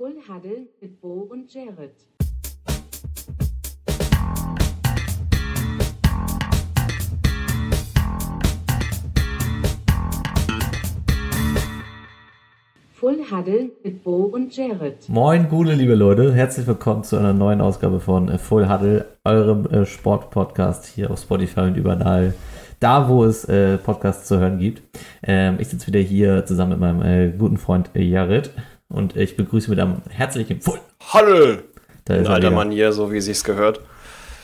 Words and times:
Full 0.00 0.16
Huddle 0.26 0.66
mit 0.80 0.98
Bo 1.02 1.28
und 1.30 1.52
Jared. 1.52 1.92
Full 12.94 13.18
Huddle 13.30 13.72
mit 13.84 14.02
Bo 14.02 14.22
und 14.32 14.56
Jared. 14.56 15.06
Moin, 15.10 15.50
gute 15.50 15.74
liebe 15.74 15.94
Leute, 15.94 16.32
herzlich 16.32 16.66
willkommen 16.66 17.04
zu 17.04 17.18
einer 17.18 17.34
neuen 17.34 17.60
Ausgabe 17.60 18.00
von 18.00 18.38
Full 18.38 18.70
Huddle, 18.70 19.04
eurem 19.26 19.66
äh, 19.66 19.84
Sportpodcast 19.84 20.86
hier 20.86 21.10
auf 21.10 21.20
Spotify 21.20 21.60
und 21.60 21.76
überall 21.76 22.32
da, 22.78 23.06
wo 23.10 23.24
es 23.24 23.44
äh, 23.44 23.76
Podcasts 23.76 24.26
zu 24.26 24.38
hören 24.38 24.58
gibt. 24.58 24.82
Ähm, 25.22 25.56
ich 25.58 25.68
sitze 25.68 25.88
wieder 25.88 26.00
hier 26.00 26.46
zusammen 26.46 26.70
mit 26.70 26.80
meinem 26.80 27.02
äh, 27.02 27.36
guten 27.36 27.58
Freund 27.58 27.90
Jared 27.94 28.50
und 28.90 29.16
ich 29.16 29.36
begrüße 29.36 29.70
mit 29.70 29.78
einem 29.78 30.02
herzlichen 30.10 30.60
Full. 30.60 30.80
Hallo! 31.12 31.58
Da 32.04 32.16
ist 32.16 32.26
er 32.26 32.34
alter 32.34 32.70
hier, 32.70 32.92
so 32.92 33.12
wie 33.12 33.20
sich's 33.20 33.44
gehört, 33.44 33.80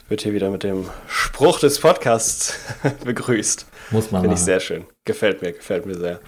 wird 0.09 0.23
hier 0.23 0.33
wieder 0.33 0.51
mit 0.51 0.63
dem 0.63 0.87
Spruch 1.09 1.59
des 1.59 1.81
Podcasts 1.81 2.55
begrüßt. 3.05 3.67
Muss 3.91 4.11
man 4.11 4.23
Finde 4.23 4.37
ich 4.37 4.43
sehr 4.43 4.61
schön. 4.61 4.85
Gefällt 5.05 5.43
mir, 5.43 5.53
gefällt 5.53 5.85
mir 5.85 5.97
sehr. 5.97 6.21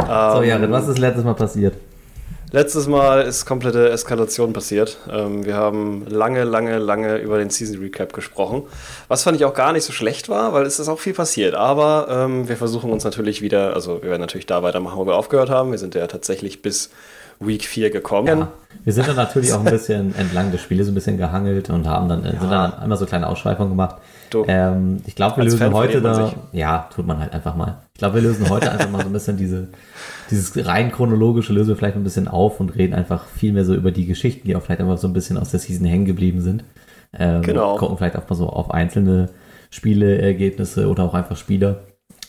So, 0.00 0.42
Ähm, 0.42 0.48
Jared, 0.48 0.70
was 0.70 0.88
ist 0.88 0.98
letztes 0.98 1.24
Mal 1.24 1.34
passiert? 1.34 1.74
Letztes 2.52 2.86
Mal 2.86 3.22
ist 3.22 3.46
komplette 3.46 3.88
Eskalation 3.88 4.52
passiert. 4.52 4.98
Ähm, 5.10 5.44
wir 5.44 5.56
haben 5.56 6.06
lange, 6.06 6.44
lange, 6.44 6.78
lange 6.78 7.16
über 7.16 7.38
den 7.38 7.50
Season 7.50 7.80
Recap 7.80 8.12
gesprochen. 8.12 8.64
Was 9.08 9.24
fand 9.24 9.36
ich 9.36 9.44
auch 9.44 9.54
gar 9.54 9.72
nicht 9.72 9.84
so 9.84 9.92
schlecht 9.92 10.28
war, 10.28 10.52
weil 10.52 10.64
es 10.64 10.78
ist 10.78 10.88
auch 10.88 11.00
viel 11.00 11.14
passiert. 11.14 11.54
Aber 11.54 12.06
ähm, 12.10 12.48
wir 12.48 12.56
versuchen 12.56 12.92
uns 12.92 13.02
natürlich 13.04 13.42
wieder, 13.42 13.74
also 13.74 14.02
wir 14.02 14.10
werden 14.10 14.20
natürlich 14.20 14.46
da 14.46 14.62
weitermachen, 14.62 14.98
wo 14.98 15.06
wir 15.06 15.16
aufgehört 15.16 15.50
haben. 15.50 15.72
Wir 15.72 15.78
sind 15.78 15.94
ja 15.94 16.06
tatsächlich 16.06 16.62
bis 16.62 16.90
Week 17.40 17.64
4 17.64 17.90
gekommen. 17.90 18.26
Ja. 18.28 18.48
Wir 18.84 18.92
sind 18.92 19.08
dann 19.08 19.16
natürlich 19.16 19.52
auch 19.52 19.60
ein 19.60 19.64
bisschen 19.70 20.14
entlang 20.16 20.52
des 20.52 20.60
Spieles 20.60 20.88
ein 20.88 20.94
bisschen 20.94 21.16
gehangelt 21.16 21.70
und 21.70 21.86
haben 21.86 22.08
dann, 22.08 22.24
äh, 22.24 22.30
sind 22.38 22.50
dann 22.50 22.74
einmal 22.74 22.98
so 22.98 23.06
kleine 23.06 23.26
Ausschweifungen 23.28 23.70
gemacht. 23.70 23.96
Ähm, 24.48 25.00
ich 25.06 25.14
glaube, 25.14 25.36
wir 25.36 25.44
lösen 25.44 25.58
Fan 25.58 25.72
heute 25.74 26.02
da, 26.02 26.32
ja, 26.52 26.88
tut 26.94 27.06
man 27.06 27.20
halt 27.20 27.32
einfach 27.32 27.54
mal. 27.54 27.82
Ich 27.92 27.98
glaube, 27.98 28.16
wir 28.16 28.22
lösen 28.22 28.48
heute 28.50 28.72
einfach 28.72 28.90
mal 28.90 29.00
so 29.02 29.06
ein 29.06 29.12
bisschen 29.12 29.36
diese, 29.36 29.68
dieses 30.28 30.66
rein 30.66 30.90
chronologische 30.90 31.52
lösen 31.52 31.68
wir 31.68 31.76
vielleicht 31.76 31.96
ein 31.96 32.02
bisschen 32.02 32.26
auf 32.26 32.58
und 32.58 32.74
reden 32.74 32.94
einfach 32.94 33.26
viel 33.26 33.52
mehr 33.52 33.64
so 33.64 33.74
über 33.74 33.92
die 33.92 34.06
Geschichten, 34.06 34.48
die 34.48 34.56
auch 34.56 34.62
vielleicht 34.62 34.80
einfach 34.80 34.98
so 34.98 35.06
ein 35.06 35.12
bisschen 35.12 35.38
aus 35.38 35.50
der 35.52 35.60
Season 35.60 35.86
hängen 35.86 36.04
geblieben 36.04 36.40
sind. 36.40 36.64
Ähm, 37.16 37.42
Genau. 37.42 37.76
Gucken 37.76 37.96
vielleicht 37.96 38.16
auch 38.16 38.28
mal 38.28 38.34
so 38.34 38.48
auf 38.48 38.72
einzelne 38.72 39.28
Spieleergebnisse 39.70 40.88
oder 40.88 41.04
auch 41.04 41.14
einfach 41.14 41.36
Spieler. 41.36 41.80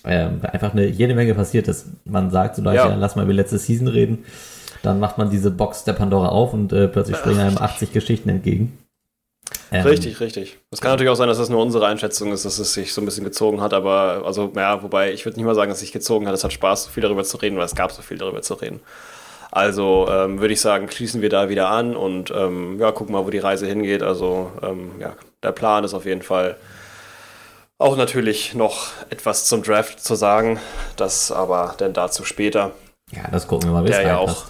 Ähm, 0.07 0.37
weil 0.41 0.51
einfach 0.51 0.73
eine, 0.73 0.85
jede 0.85 1.15
Menge 1.15 1.33
passiert 1.33 1.67
ist. 1.67 1.87
Man 2.05 2.29
sagt 2.29 2.55
so 2.55 2.61
Leute, 2.61 2.77
Ja. 2.77 2.89
ja. 2.89 2.95
lass 2.95 3.15
mal 3.15 3.23
über 3.23 3.33
letzte 3.33 3.57
Season 3.57 3.87
reden. 3.87 4.19
Dann 4.83 4.99
macht 4.99 5.17
man 5.17 5.29
diese 5.29 5.51
Box 5.51 5.83
der 5.83 5.93
Pandora 5.93 6.29
auf 6.29 6.53
und 6.53 6.73
äh, 6.73 6.87
plötzlich 6.87 7.17
springen 7.17 7.39
einem 7.39 7.57
80 7.57 7.93
Geschichten 7.93 8.29
entgegen. 8.29 8.77
Ähm, 9.71 9.85
Richtig, 9.85 10.19
richtig. 10.19 10.57
Es 10.71 10.81
kann 10.81 10.91
natürlich 10.91 11.11
auch 11.11 11.15
sein, 11.15 11.27
dass 11.27 11.37
das 11.37 11.49
nur 11.49 11.61
unsere 11.61 11.85
Einschätzung 11.85 12.31
ist, 12.31 12.45
dass 12.45 12.59
es 12.59 12.73
sich 12.73 12.93
so 12.93 13.01
ein 13.01 13.05
bisschen 13.05 13.23
gezogen 13.23 13.61
hat, 13.61 13.73
aber 13.73 14.23
also, 14.25 14.51
ja, 14.55 14.81
wobei 14.83 15.11
ich 15.11 15.25
würde 15.25 15.37
nicht 15.37 15.45
mal 15.45 15.55
sagen, 15.55 15.69
dass 15.69 15.77
es 15.77 15.81
sich 15.81 15.91
gezogen 15.91 16.27
hat. 16.27 16.33
Es 16.33 16.43
hat 16.43 16.53
Spaß, 16.53 16.85
so 16.85 16.89
viel 16.91 17.01
darüber 17.01 17.23
zu 17.23 17.37
reden, 17.37 17.57
weil 17.57 17.65
es 17.65 17.75
gab 17.75 17.91
so 17.91 18.01
viel 18.01 18.17
darüber 18.17 18.41
zu 18.41 18.55
reden. 18.55 18.79
Also 19.51 20.07
ähm, 20.09 20.39
würde 20.39 20.53
ich 20.53 20.61
sagen, 20.61 20.89
schließen 20.91 21.21
wir 21.21 21.29
da 21.29 21.49
wieder 21.49 21.69
an 21.69 21.95
und 21.95 22.31
ähm, 22.31 22.79
ja, 22.79 22.91
gucken 22.91 23.13
mal, 23.13 23.25
wo 23.25 23.29
die 23.29 23.39
Reise 23.39 23.65
hingeht. 23.65 24.03
Also 24.03 24.51
ähm, 24.61 24.91
ja, 24.99 25.13
der 25.43 25.51
Plan 25.51 25.83
ist 25.83 25.93
auf 25.93 26.05
jeden 26.05 26.21
Fall 26.21 26.57
auch 27.77 27.97
natürlich 27.97 28.53
noch 28.53 28.87
etwas 29.09 29.45
zum 29.45 29.63
Draft 29.63 30.03
zu 30.03 30.15
sagen, 30.15 30.59
das 30.97 31.31
aber 31.31 31.75
dann 31.77 31.93
dazu 31.93 32.23
später. 32.23 32.71
Ja, 33.11 33.29
das 33.31 33.47
gucken 33.47 33.69
wir 33.69 33.73
mal, 33.73 33.85
wie 33.85 33.91
es 33.91 33.97
ja 33.97 34.17
auch 34.17 34.45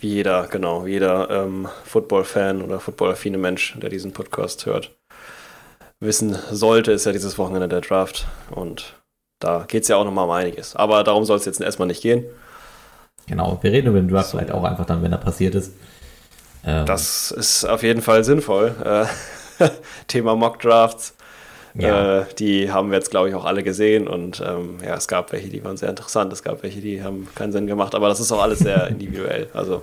wie 0.00 0.08
jeder, 0.08 0.46
genau, 0.46 0.86
wie 0.86 0.92
jeder 0.92 1.30
ähm, 1.30 1.68
Football-Fan 1.84 2.62
oder 2.62 2.80
footballaffine 2.80 3.38
Mensch, 3.38 3.76
der 3.80 3.90
diesen 3.90 4.12
Podcast 4.12 4.66
hört, 4.66 4.96
wissen 6.00 6.36
sollte, 6.50 6.92
ist 6.92 7.06
ja 7.06 7.12
dieses 7.12 7.38
Wochenende 7.38 7.68
der 7.68 7.80
Draft. 7.82 8.26
Und 8.50 8.94
da 9.40 9.64
geht 9.68 9.82
es 9.82 9.88
ja 9.88 9.96
auch 9.96 10.04
nochmal 10.04 10.24
um 10.24 10.30
einiges. 10.30 10.74
Aber 10.76 11.04
darum 11.04 11.24
soll 11.24 11.36
es 11.36 11.44
jetzt 11.44 11.60
erstmal 11.60 11.88
nicht 11.88 12.02
gehen. 12.02 12.24
Genau, 13.26 13.58
wir 13.62 13.72
reden 13.72 13.88
über 13.88 14.00
den 14.00 14.08
Draft 14.08 14.30
So. 14.30 14.38
vielleicht 14.38 14.52
auch 14.52 14.64
einfach 14.64 14.86
dann, 14.86 15.02
wenn 15.02 15.12
er 15.12 15.18
passiert 15.18 15.54
ist. 15.54 15.74
Ähm, 16.64 16.86
Das 16.86 17.30
ist 17.30 17.64
auf 17.64 17.82
jeden 17.82 18.02
Fall 18.02 18.24
sinnvoll. 18.24 18.74
Äh, 18.84 19.68
Thema 20.08 20.34
Mock-Drafts. 20.36 21.14
Ja, 21.74 22.20
Äh, 22.20 22.24
die 22.38 22.70
haben 22.72 22.90
wir 22.90 22.96
jetzt, 22.96 23.10
glaube 23.10 23.28
ich, 23.28 23.34
auch 23.34 23.44
alle 23.44 23.62
gesehen. 23.62 24.08
Und 24.08 24.42
ähm, 24.46 24.78
ja, 24.84 24.94
es 24.94 25.08
gab 25.08 25.32
welche, 25.32 25.48
die 25.48 25.64
waren 25.64 25.76
sehr 25.76 25.90
interessant. 25.90 26.32
Es 26.32 26.42
gab 26.42 26.62
welche, 26.62 26.80
die 26.80 27.02
haben 27.02 27.28
keinen 27.34 27.52
Sinn 27.52 27.66
gemacht. 27.66 27.94
Aber 27.94 28.08
das 28.08 28.20
ist 28.20 28.32
auch 28.32 28.42
alles 28.42 28.60
sehr 28.60 28.86
individuell. 28.88 29.48
Also 29.52 29.82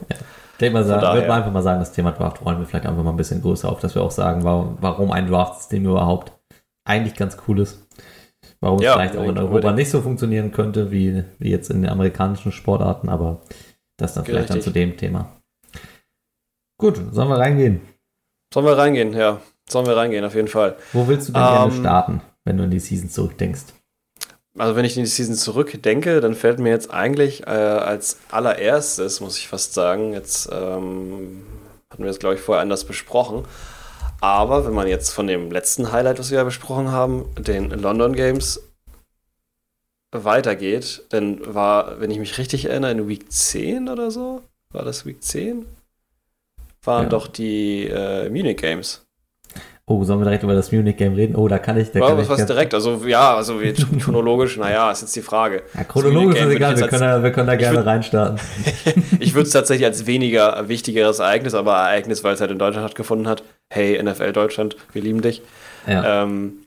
ich 0.60 0.72
mal, 0.72 0.84
sagen, 0.84 1.02
daher. 1.02 1.16
würde 1.16 1.28
man 1.28 1.38
einfach 1.40 1.52
mal 1.52 1.62
sagen, 1.62 1.80
das 1.80 1.92
Thema 1.92 2.12
Draft 2.12 2.44
rollen 2.44 2.60
wir 2.60 2.66
vielleicht 2.66 2.88
einfach 2.88 3.04
mal 3.04 3.12
ein 3.12 3.18
bisschen 3.18 3.42
größer 3.42 3.70
auf, 3.70 3.80
dass 3.80 3.94
wir 3.96 4.02
auch 4.02 4.12
sagen, 4.12 4.44
warum, 4.44 4.78
warum 4.82 5.12
ein 5.12 5.28
Draft-System 5.28 5.86
überhaupt 5.86 6.32
eigentlich 6.88 7.16
ganz 7.16 7.38
cool 7.48 7.60
ist. 7.60 7.86
Warum 8.60 8.80
Ja, 8.80 8.90
es 8.90 8.96
vielleicht 8.96 9.18
auch 9.18 9.30
in 9.30 9.38
Europa 9.38 9.72
nicht 9.72 9.92
so 9.92 10.02
funktionieren 10.02 10.52
könnte, 10.52 10.92
wie, 10.92 11.24
wie 11.38 11.52
jetzt 11.52 11.70
in 11.70 11.84
den 11.84 11.92
amerikanischen 11.92 12.52
Sportarten, 12.52 13.08
aber 13.08 13.42
das 13.98 14.14
dann 14.16 14.26
vielleicht 14.26 14.50
dann 14.50 14.58
Richtig. 14.58 14.74
zu 14.74 14.80
dem 14.80 14.98
Thema. 14.98 15.32
Gut, 16.80 17.00
sollen 17.12 17.30
wir 17.30 17.38
reingehen? 17.38 17.82
sollen 18.54 18.66
wir 18.66 18.78
reingehen? 18.78 19.14
Ja, 19.14 19.42
sollen 19.70 19.86
wir 19.86 19.96
reingehen, 19.98 20.26
auf 20.26 20.36
jeden 20.36 20.48
Fall. 20.48 20.76
Wo 20.94 21.08
willst 21.08 21.30
du 21.30 21.34
denn 21.34 21.42
gerne 21.42 21.72
Ähm, 21.72 21.80
starten, 21.80 22.22
wenn 22.46 22.58
du 22.58 22.64
in 22.64 22.72
die 22.72 22.80
Season 22.80 23.10
zurückdenkst? 23.10 23.64
Also 24.58 24.76
wenn 24.76 24.86
ich 24.86 24.98
in 24.98 25.04
die 25.04 25.10
Season 25.10 25.36
zurückdenke, 25.36 26.20
dann 26.20 26.34
fällt 26.34 26.60
mir 26.60 26.70
jetzt 26.72 26.90
eigentlich 26.90 27.46
äh, 27.46 27.50
als 27.52 28.18
allererstes, 28.32 29.20
muss 29.22 29.38
ich 29.38 29.48
fast 29.48 29.74
sagen, 29.76 30.14
jetzt 30.14 30.50
ähm, 30.52 31.44
hatten 31.92 32.04
wir 32.04 32.08
das, 32.08 32.18
glaube 32.20 32.36
ich, 32.36 32.42
vorher 32.42 32.62
anders 32.64 32.84
besprochen. 32.86 33.46
Aber 34.20 34.66
wenn 34.66 34.74
man 34.74 34.88
jetzt 34.88 35.12
von 35.12 35.28
dem 35.28 35.52
letzten 35.52 35.92
Highlight, 35.92 36.18
was 36.18 36.32
wir 36.32 36.40
ja 36.40 36.44
besprochen 36.44 36.92
haben, 36.92 37.26
den 37.38 37.70
London 37.70 38.14
Games 38.14 38.60
weitergeht, 40.12 41.04
dann 41.10 41.54
war, 41.54 42.00
wenn 42.00 42.10
ich 42.12 42.18
mich 42.18 42.38
richtig 42.38 42.66
erinnere, 42.66 42.92
in 42.92 43.08
Week 43.08 43.32
10 43.32 43.90
oder 43.90 44.10
so, 44.10 44.42
war 44.72 44.84
das 44.84 45.06
Week 45.06 45.22
10? 45.24 45.66
Waren 46.84 47.04
Ja. 47.04 47.10
doch 47.10 47.28
die 47.28 47.86
äh, 47.88 48.30
Munich 48.30 48.58
Games. 48.58 49.06
Oh, 49.90 50.04
sollen 50.04 50.20
wir 50.20 50.26
direkt 50.26 50.44
über 50.44 50.54
das 50.54 50.70
Munich-Game 50.74 51.14
reden? 51.14 51.38
Oh, 51.38 51.48
da 51.48 51.60
kann 51.60 51.78
ich... 51.80 51.90
Da 51.92 52.00
Ja, 52.00 52.08
kann 52.10 52.18
was 52.18 52.26
ich 52.26 52.30
was 52.30 52.46
direkt? 52.46 52.74
Also 52.74 53.04
ja, 53.08 53.36
also 53.38 53.62
wie 53.62 53.72
chronologisch, 54.00 54.58
naja, 54.58 54.92
ist 54.92 55.00
jetzt 55.02 55.16
die 55.16 55.22
Frage. 55.22 55.64
Ja, 55.74 55.86
chronologisch 55.86 56.42
ist 56.42 56.50
egal, 56.50 56.78
wir 56.78 56.88
können, 56.90 57.02
da, 57.04 57.24
wir 57.24 57.32
können 57.32 57.48
da 57.48 57.56
gerne 57.56 57.80
würd- 57.80 57.86
reinstarten. 57.86 58.38
Ich 59.22 59.34
würde 59.34 59.48
es 59.48 59.54
tatsächlich 59.54 59.86
als 59.86 60.06
weniger 60.06 60.68
wichtigeres 60.68 61.20
Ereignis, 61.20 61.54
aber 61.54 61.76
Ereignis, 61.76 62.22
weil 62.26 62.34
es 62.34 62.42
halt 62.42 62.52
in 62.52 62.60
Deutschland 62.60 62.86
stattgefunden 62.86 63.30
hat. 63.30 63.44
Hey, 63.70 64.02
NFL 64.04 64.34
Deutschland, 64.34 64.76
wir 64.92 65.02
lieben 65.02 65.22
dich. 65.22 65.42
Ja. 65.88 66.24
Ähm, 66.24 66.64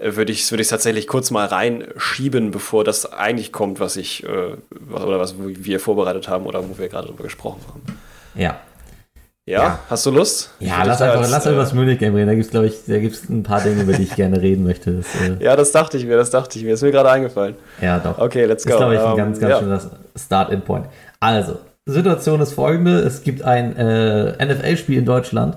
würde 0.00 0.32
ich 0.32 0.42
es 0.42 0.50
würd 0.50 0.68
tatsächlich 0.68 1.06
kurz 1.06 1.30
mal 1.30 1.46
reinschieben, 1.46 2.50
bevor 2.50 2.82
das 2.82 3.12
eigentlich 3.12 3.52
kommt, 3.52 3.78
was 3.78 3.96
ich 3.96 4.24
äh, 4.24 4.56
was, 4.70 5.04
oder 5.04 5.20
was 5.20 5.36
wir 5.38 5.78
vorbereitet 5.78 6.28
haben 6.28 6.44
oder 6.46 6.68
wo 6.68 6.76
wir 6.76 6.88
gerade 6.88 7.06
drüber 7.06 7.22
gesprochen 7.22 7.60
haben. 7.68 7.82
ja. 8.34 8.58
Ja, 9.48 9.62
Ja. 9.62 9.78
hast 9.88 10.04
du 10.06 10.10
Lust? 10.10 10.50
Ja, 10.60 10.82
lass 10.84 11.00
einfach, 11.00 11.20
als, 11.20 11.30
lass 11.30 11.46
äh, 11.46 11.50
über 11.52 11.60
das 11.62 11.72
Munich-Game 11.72 12.14
reden. 12.14 12.26
Da 12.26 12.34
gibt 12.34 12.44
es, 12.46 12.50
glaube 12.50 12.66
ich, 12.66 12.74
da 12.86 12.98
gibt's 12.98 13.28
ein 13.28 13.42
paar 13.42 13.60
Dinge, 13.62 13.82
über 13.82 13.92
die 13.94 14.02
ich 14.02 14.14
gerne 14.14 14.40
reden 14.42 14.64
möchte. 14.64 14.92
Das, 14.92 15.06
äh, 15.14 15.42
Ja, 15.42 15.56
das 15.56 15.72
dachte 15.72 15.96
ich 15.96 16.04
mir, 16.06 16.16
das 16.16 16.30
dachte 16.30 16.58
ich 16.58 16.64
mir. 16.64 16.74
Ist 16.74 16.82
mir 16.82 16.90
gerade 16.92 17.10
eingefallen. 17.10 17.54
ja, 17.80 17.98
doch. 17.98 18.18
Okay, 18.18 18.44
let's 18.44 18.64
Das 18.64 18.72
go. 18.72 18.76
ist, 18.76 18.78
glaube 18.80 18.94
ich, 18.94 19.00
ein 19.00 19.10
Ähm, 19.12 19.16
ganz, 19.16 19.40
ganz 19.40 19.50
ja. 19.52 19.58
schöner 19.60 19.80
Start-In-Point. 20.16 20.86
Also, 21.20 21.58
Situation 21.86 22.40
ist 22.42 22.52
folgende. 22.52 22.98
Es 23.00 23.22
gibt 23.22 23.42
ein 23.42 23.74
äh, 23.76 24.44
NFL-Spiel 24.44 24.98
in 24.98 25.04
Deutschland. 25.06 25.56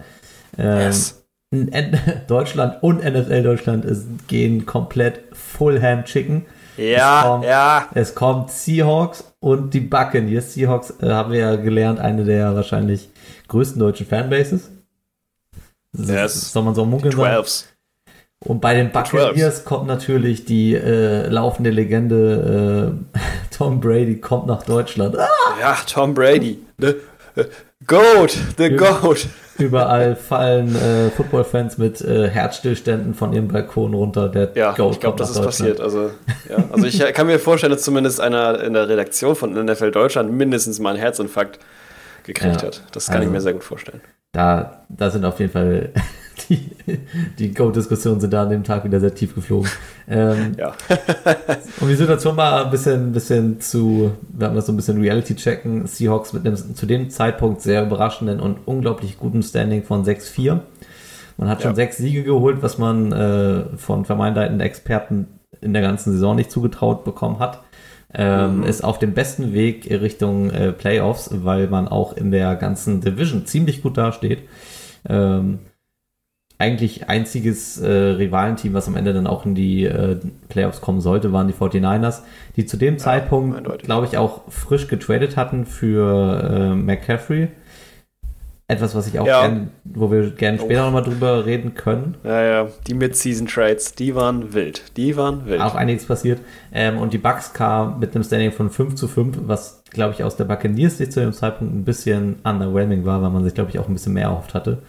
Ähm, 0.58 0.80
Yes. 0.80 1.18
Deutschland 2.28 2.82
und 2.82 3.04
NFL 3.04 3.44
Deutschland 3.44 3.84
ist, 3.84 4.06
gehen 4.28 4.66
komplett 4.66 5.20
Full 5.34 5.82
Ham 5.82 6.06
Chicken. 6.06 6.46
Ja, 6.78 7.20
es 7.20 7.26
kommt, 7.28 7.46
ja. 7.46 7.86
Es 7.94 8.16
kommt 8.16 8.52
Seahawks 8.52 9.26
und 9.42 9.74
die 9.74 9.82
Buccaneers. 9.82 10.54
Seahawks 10.54 10.94
äh, 11.02 11.10
haben 11.10 11.34
wir 11.34 11.40
ja 11.40 11.56
gelernt, 11.58 12.00
eine 12.00 12.24
der 12.24 12.56
wahrscheinlich 12.56 13.10
größten 13.52 13.80
deutschen 13.80 14.08
Fanbases. 14.08 14.72
Das 15.92 16.10
Yes. 16.10 16.54
Soll 16.54 16.64
man 16.64 16.74
so 16.74 16.86
munkeln 16.86 17.16
sagen? 17.16 17.46
Und 18.44 18.60
bei 18.60 18.74
den 18.74 18.92
Buccaneers 18.92 19.66
kommt 19.66 19.88
natürlich 19.88 20.46
die 20.46 20.74
äh, 20.74 21.28
laufende 21.28 21.70
Legende 21.70 22.96
äh, 23.14 23.20
Tom 23.56 23.80
Brady 23.80 24.20
kommt 24.20 24.48
nach 24.48 24.64
Deutschland. 24.64 25.18
Ah! 25.20 25.28
Ja, 25.60 25.78
Tom 25.86 26.14
Brady. 26.14 26.60
The, 26.80 26.96
the 27.36 27.44
Goat, 27.86 28.38
the 28.58 28.70
Goat. 28.70 29.28
Überall 29.60 30.16
fallen 30.30 30.74
äh, 30.76 31.12
Footballfans 31.12 31.78
mit 31.78 32.02
äh, 32.02 32.30
Herzstillständen 32.30 33.14
von 33.14 33.34
ihrem 33.34 33.50
Balkon 33.50 33.94
runter. 33.94 34.30
Der 34.30 34.54
Ja, 34.56 34.72
Goat 34.72 34.94
ich 34.94 35.00
glaube, 35.02 35.18
das 35.18 35.32
ist 35.32 35.42
passiert. 35.42 35.82
Also, 35.82 36.10
ja. 36.50 36.64
also 36.72 36.86
ich 36.86 37.00
kann 37.14 37.28
mir 37.28 37.38
vorstellen, 37.38 37.74
dass 37.74 37.84
zumindest 37.84 38.22
einer 38.22 38.64
in 38.64 38.74
der 38.74 38.88
Redaktion 38.88 39.36
von 39.36 39.54
NFL 39.54 39.92
Deutschland 39.92 40.32
mindestens 40.32 40.80
mal 40.80 40.92
einen 40.92 41.00
Herzinfarkt 41.00 41.60
gekriegt 42.34 42.62
Ja. 42.62 42.68
hat. 42.68 42.84
Das 42.92 43.08
kann 43.08 43.16
ich 43.18 43.22
Also- 43.22 43.32
mir 43.32 43.42
sehr 43.42 43.54
gut 43.54 43.64
vorstellen. 43.64 44.02
Da, 44.34 44.86
da 44.88 45.10
sind 45.10 45.26
auf 45.26 45.40
jeden 45.42 45.52
Fall 45.52 45.90
die, 46.50 46.72
die 47.38 47.54
Code-Diskussionen 47.54 48.22
sind 48.22 48.32
da 48.32 48.44
an 48.44 48.50
dem 48.50 48.64
Tag 48.64 48.86
wieder 48.86 49.00
sehr 49.02 49.14
tief 49.14 49.36
geflogen. 49.36 49.70
Ähm, 50.08 50.54
Ja. 50.58 50.74
um 51.82 51.90
die 51.90 51.96
Situation 51.96 52.36
mal 52.38 52.64
ein 52.64 52.72
bisschen, 52.72 53.12
bisschen 53.12 53.60
zu, 53.60 54.12
wir 54.32 54.48
haben 54.48 54.56
das 54.56 54.68
so 54.68 54.72
ein 54.72 54.78
bisschen 54.78 55.02
Reality 55.02 55.36
checken. 55.36 55.86
Seahawks 55.86 56.32
mit 56.32 56.46
einem 56.48 56.56
zu 56.56 56.86
dem 56.86 57.10
Zeitpunkt 57.10 57.62
sehr 57.62 57.84
überraschenden 57.86 58.40
und 58.40 58.60
unglaublich 58.66 59.18
guten 59.20 59.44
Standing 59.44 59.84
von 59.84 60.06
6-4. 60.06 60.60
Man 61.38 61.50
hat 61.50 61.62
schon 61.62 61.72
Ja. 61.72 61.76
sechs 61.76 61.98
Siege 61.98 62.24
geholt, 62.24 62.58
was 62.62 62.78
man 62.78 63.12
äh, 63.12 63.78
von 63.78 64.06
vermeintlichen 64.06 64.62
Experten 64.62 65.28
in 65.60 65.74
der 65.74 65.82
ganzen 65.82 66.14
Saison 66.14 66.36
nicht 66.38 66.52
zugetraut 66.52 67.04
bekommen 67.04 67.40
hat. 67.40 67.62
Ähm, 68.14 68.58
Mhm. 68.58 68.64
Ist 68.64 68.84
auf 68.84 69.00
dem 69.00 69.14
besten 69.14 69.54
Weg 69.54 69.90
Richtung 69.90 70.50
äh, 70.50 70.72
Playoffs, 70.72 71.30
weil 71.32 71.68
man 71.68 71.88
auch 71.88 72.16
in 72.16 72.32
der 72.32 72.56
ganzen 72.56 73.02
Division 73.02 73.46
ziemlich 73.46 73.82
gut 73.82 73.98
dasteht. 73.98 74.44
Ähm, 75.08 75.60
eigentlich 76.58 77.10
einziges 77.10 77.80
äh, 77.80 77.90
Rivalenteam, 77.90 78.74
was 78.74 78.88
am 78.88 78.96
Ende 78.96 79.14
dann 79.14 79.26
auch 79.26 79.46
in 79.46 79.56
die 79.56 79.86
äh, 79.86 80.20
Playoffs 80.48 80.80
kommen 80.80 81.02
sollte, 81.02 81.34
waren 81.34 81.48
die 81.48 81.54
49ers, 81.56 82.22
die 82.56 82.68
zu 82.68 82.78
dem 82.78 83.00
Zeitpunkt, 83.00 83.58
eindeutig. 83.58 83.86
glaube 83.86 84.06
ich, 84.06 84.18
auch 84.18 84.42
frisch 84.50 84.88
getradet 84.88 85.38
hatten 85.38 85.66
für 85.66 86.44
äh, 86.44 86.76
McCaffrey. 86.76 87.48
Etwas, 88.68 88.96
was 88.96 89.08
ich 89.08 89.20
auch 89.20 89.28
Ja. 89.28 89.42
gern, 89.48 89.72
wo 89.84 90.10
wir 90.12 90.30
gerne 90.32 90.58
Oh. 90.62 90.64
später 90.66 90.86
nochmal 90.86 91.04
drüber 91.04 91.46
reden 91.46 91.74
können. 91.74 92.16
Ja, 92.24 92.42
ja, 92.42 92.68
die 92.88 92.94
Mid-Season-Trades, 92.94 93.96
die 93.96 94.16
waren 94.16 94.54
wild. 94.54 94.96
Die 94.96 95.18
waren 95.18 95.46
wild. 95.46 95.60
Auch 95.62 95.76
einiges 95.76 96.06
passiert. 96.06 96.40
Ähm, 96.72 96.98
und 96.98 97.12
die 97.12 97.18
Bucks 97.18 97.52
kam 97.54 98.00
mit 98.00 98.16
einem 98.16 98.24
Standing 98.24 98.54
von 98.54 98.70
5 98.70 98.96
zu 98.96 99.10
5, 99.10 99.40
was, 99.46 99.84
glaube 99.90 100.14
ich, 100.14 100.24
aus 100.24 100.38
der 100.38 100.46
Buccaneers 100.46 100.98
Sicht 101.00 101.12
zu 101.12 101.20
dem 101.20 101.34
Zeitpunkt 101.34 101.74
ein 101.76 101.84
bisschen 101.84 102.38
underwhelming 102.46 103.04
war, 103.04 103.22
weil 103.22 103.30
man 103.32 103.44
sich, 103.44 103.54
glaube 103.54 103.72
ich, 103.72 103.80
auch 103.80 103.88
ein 103.90 103.94
bisschen 103.94 104.14
mehr 104.14 104.26
erhofft 104.26 104.54
hatte. 104.54 104.82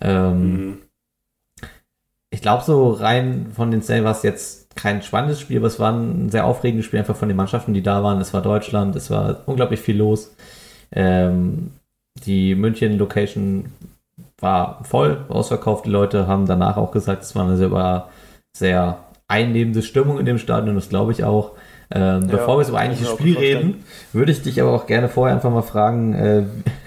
Ähm, 0.00 0.52
Mhm. 0.66 0.78
Ich 2.30 2.42
glaube, 2.42 2.64
so 2.64 2.90
rein 2.90 3.48
von 3.54 3.70
den 3.70 3.80
Szenen 3.82 4.04
war 4.04 4.10
es 4.10 4.22
jetzt 4.24 4.74
kein 4.74 5.02
spannendes 5.02 5.38
Spiel, 5.40 5.58
aber 5.58 5.68
es 5.68 5.78
war 5.78 5.92
ein 5.92 6.30
sehr 6.30 6.46
aufregendes 6.46 6.84
Spiel 6.86 6.98
einfach 6.98 7.14
von 7.14 7.28
den 7.28 7.36
Mannschaften, 7.36 7.74
die 7.74 7.82
da 7.82 8.02
waren. 8.02 8.20
Es 8.20 8.34
war 8.34 8.42
Deutschland, 8.42 8.96
es 8.96 9.08
war 9.08 9.42
unglaublich 9.46 9.78
viel 9.78 9.96
los. 9.98 10.34
Ähm, 10.90 11.70
die 12.26 12.54
München-Location 12.54 13.72
war 14.38 14.84
voll, 14.84 15.24
ausverkauft. 15.28 15.86
Die 15.86 15.90
Leute 15.90 16.26
haben 16.26 16.46
danach 16.46 16.76
auch 16.76 16.92
gesagt, 16.92 17.22
es 17.22 17.34
war 17.34 17.44
eine 17.44 17.56
sehr, 17.56 18.08
sehr 18.56 18.98
einnehmende 19.28 19.82
Stimmung 19.82 20.18
in 20.18 20.26
dem 20.26 20.38
Stadion, 20.38 20.74
das 20.74 20.88
glaube 20.88 21.12
ich 21.12 21.24
auch. 21.24 21.52
Ähm, 21.90 22.26
bevor 22.26 22.58
wir 22.58 22.64
so 22.64 22.72
kann 22.72 22.82
ich 22.82 22.90
eigentliches 22.90 23.14
Spiel 23.14 23.38
reden, 23.38 23.84
würde 24.12 24.32
ich 24.32 24.42
dich 24.42 24.60
aber 24.60 24.72
auch 24.72 24.86
gerne 24.86 25.08
vorher 25.08 25.34
einfach 25.34 25.50
mal 25.50 25.62
fragen, 25.62 26.14
äh, 26.14 26.44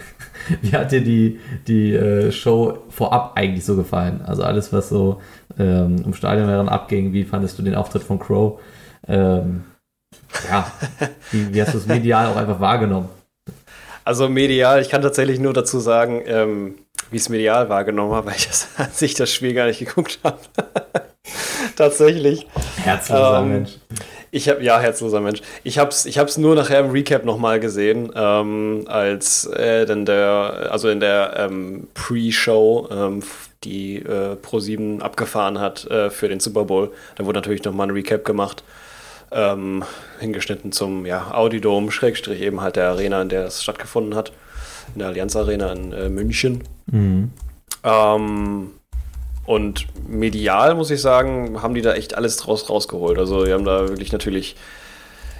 wie 0.61 0.71
hat 0.71 0.91
dir 0.91 1.01
die, 1.01 1.39
die 1.67 1.93
äh, 1.93 2.31
Show 2.31 2.79
vorab 2.89 3.33
eigentlich 3.35 3.65
so 3.65 3.75
gefallen? 3.75 4.21
Also 4.25 4.43
alles, 4.43 4.73
was 4.73 4.89
so 4.89 5.21
ähm, 5.59 5.97
im 6.05 6.13
Stadion 6.13 6.47
heran 6.47 6.69
abging, 6.69 7.13
wie 7.13 7.23
fandest 7.23 7.57
du 7.59 7.63
den 7.63 7.75
Auftritt 7.75 8.03
von 8.03 8.19
Crow? 8.19 8.59
Ähm, 9.07 9.63
ja, 10.49 10.71
wie, 11.31 11.53
wie 11.53 11.61
hast 11.61 11.73
du 11.73 11.77
es 11.77 11.87
medial 11.87 12.27
auch 12.27 12.37
einfach 12.37 12.59
wahrgenommen? 12.59 13.09
Also 14.07 14.29
medial, 14.29 14.81
ich 14.81 14.87
kann 14.87 15.01
tatsächlich 15.01 15.37
nur 15.37 15.51
dazu 15.51 15.81
sagen, 15.81 16.23
ähm, 16.27 16.75
wie 17.11 17.17
ich 17.17 17.23
es 17.23 17.27
medial 17.27 17.67
wahrgenommen 17.67 18.13
habe, 18.13 18.27
weil 18.27 18.37
ich 18.37 18.47
das, 18.47 18.69
als 18.77 19.01
ich 19.01 19.15
das 19.15 19.29
Spiel 19.29 19.53
gar 19.53 19.65
nicht 19.65 19.79
geguckt 19.79 20.19
habe. 20.23 20.39
tatsächlich. 21.75 22.47
Herzloser 22.77 23.39
Ähm, 23.41 23.49
Mensch. 23.49 23.71
Ich 24.31 24.47
habe 24.47 24.63
ja 24.63 24.79
herzloser 24.79 25.19
Mensch. 25.19 25.41
Ich 25.65 25.77
habe 25.77 25.89
es 25.89 26.05
ich 26.05 26.19
hab's 26.19 26.37
nur 26.37 26.55
nachher 26.55 26.79
im 26.79 26.91
Recap 26.91 27.25
nochmal 27.25 27.59
gesehen, 27.59 28.09
ähm, 28.15 28.85
als 28.87 29.45
äh, 29.47 29.85
dann 29.85 30.05
der, 30.05 30.69
also 30.71 30.87
in 30.87 31.01
der 31.01 31.33
ähm, 31.35 31.89
Pre-Show, 31.93 32.87
ähm, 32.89 33.23
die 33.65 33.97
äh, 33.97 34.37
Pro7 34.41 35.01
abgefahren 35.01 35.59
hat 35.59 35.85
äh, 35.87 36.09
für 36.11 36.29
den 36.29 36.39
Super 36.39 36.63
Bowl. 36.63 36.93
Da 37.17 37.25
wurde 37.25 37.39
natürlich 37.39 37.65
nochmal 37.65 37.87
ein 37.87 37.91
Recap 37.91 38.23
gemacht, 38.23 38.63
ähm, 39.31 39.83
hingeschnitten 40.19 40.71
zum 40.71 41.05
ja, 41.05 41.31
Audidom, 41.31 41.91
Schrägstrich 41.91 42.41
eben 42.41 42.61
halt 42.61 42.75
der 42.75 42.89
Arena, 42.89 43.21
in 43.21 43.29
der 43.29 43.45
es 43.45 43.63
stattgefunden 43.63 44.15
hat, 44.15 44.31
in 44.93 44.99
der 44.99 45.09
Allianz 45.09 45.35
Arena 45.35 45.71
in 45.71 45.93
äh, 45.93 46.09
München. 46.09 46.63
Mhm. 46.87 47.31
Ähm, 47.83 48.71
und 49.45 49.87
medial, 50.07 50.75
muss 50.75 50.91
ich 50.91 51.01
sagen, 51.01 51.61
haben 51.61 51.73
die 51.73 51.81
da 51.81 51.93
echt 51.93 52.15
alles 52.15 52.37
draus 52.37 52.69
rausgeholt. 52.69 53.17
Also, 53.17 53.45
die 53.45 53.53
haben 53.53 53.65
da 53.65 53.87
wirklich 53.87 54.11
natürlich. 54.11 54.55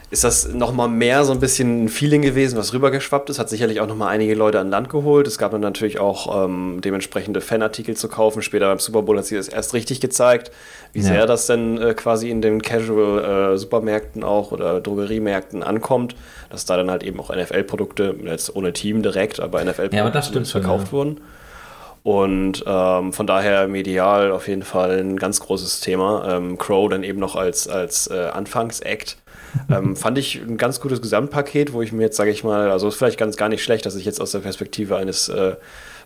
Ist 0.09 0.23
das 0.23 0.47
nochmal 0.53 0.87
mehr 0.87 1.25
so 1.25 1.33
ein 1.33 1.41
bisschen 1.41 1.83
ein 1.83 1.89
Feeling 1.89 2.21
gewesen, 2.21 2.57
was 2.57 2.73
rübergeschwappt 2.73 3.29
ist? 3.29 3.39
Hat 3.39 3.49
sicherlich 3.49 3.81
auch 3.81 3.87
nochmal 3.87 4.07
einige 4.07 4.35
Leute 4.35 4.57
an 4.59 4.69
Land 4.69 4.89
geholt. 4.89 5.27
Es 5.27 5.37
gab 5.37 5.51
dann 5.51 5.59
natürlich 5.59 5.99
auch 5.99 6.45
ähm, 6.45 6.79
dementsprechende 6.79 7.41
Fanartikel 7.41 7.97
zu 7.97 8.07
kaufen. 8.07 8.41
Später 8.41 8.69
beim 8.69 8.79
Super 8.79 9.01
Bowl 9.01 9.17
hat 9.17 9.25
sich 9.25 9.37
das 9.37 9.49
erst 9.49 9.73
richtig 9.73 9.99
gezeigt, 9.99 10.51
wie 10.93 10.99
Ja. 10.99 11.07
sehr 11.07 11.25
das 11.25 11.47
denn 11.47 11.77
äh, 11.77 11.93
quasi 11.93 12.29
in 12.29 12.41
den 12.41 12.61
Casual-Supermärkten 12.61 14.23
auch 14.23 14.53
oder 14.53 14.79
Drogeriemärkten 14.79 15.61
ankommt. 15.61 16.15
Dass 16.49 16.63
da 16.65 16.77
dann 16.77 16.89
halt 16.89 17.03
eben 17.03 17.19
auch 17.19 17.29
NFL-Produkte, 17.35 18.15
jetzt 18.23 18.55
ohne 18.55 18.71
Team 18.71 19.03
direkt, 19.03 19.41
aber 19.41 19.61
NFL-Produkte 19.61 19.95
Ja, 19.97 20.03
aber 20.03 20.11
das 20.11 20.27
stimmt 20.29 20.47
schon, 20.47 20.61
verkauft 20.61 20.87
ja. 20.87 20.91
wurden. 20.93 21.21
Und 22.03 22.63
ähm, 22.65 23.11
von 23.11 23.27
daher 23.27 23.67
medial 23.67 24.31
auf 24.31 24.47
jeden 24.47 24.63
Fall 24.63 24.99
ein 24.99 25.17
ganz 25.17 25.41
großes 25.41 25.81
Thema. 25.81 26.37
Ähm, 26.37 26.57
Crow 26.57 26.89
dann 26.89 27.03
eben 27.03 27.19
noch 27.19 27.35
als, 27.35 27.67
als 27.67 28.07
äh, 28.07 28.27
Anfangsact. 28.27 29.17
Ähm, 29.69 29.95
fand 29.95 30.17
ich 30.17 30.41
ein 30.41 30.57
ganz 30.57 30.79
gutes 30.79 31.01
Gesamtpaket, 31.01 31.73
wo 31.73 31.81
ich 31.81 31.91
mir 31.91 32.03
jetzt, 32.03 32.17
sage 32.17 32.31
ich 32.31 32.43
mal, 32.43 32.69
also 32.71 32.87
ist 32.87 32.95
vielleicht 32.95 33.17
ganz 33.17 33.37
gar 33.37 33.49
nicht 33.49 33.63
schlecht, 33.63 33.85
dass 33.85 33.95
ich 33.95 34.05
jetzt 34.05 34.21
aus 34.21 34.31
der 34.31 34.39
Perspektive 34.39 34.97
eines 34.97 35.29
äh, 35.29 35.55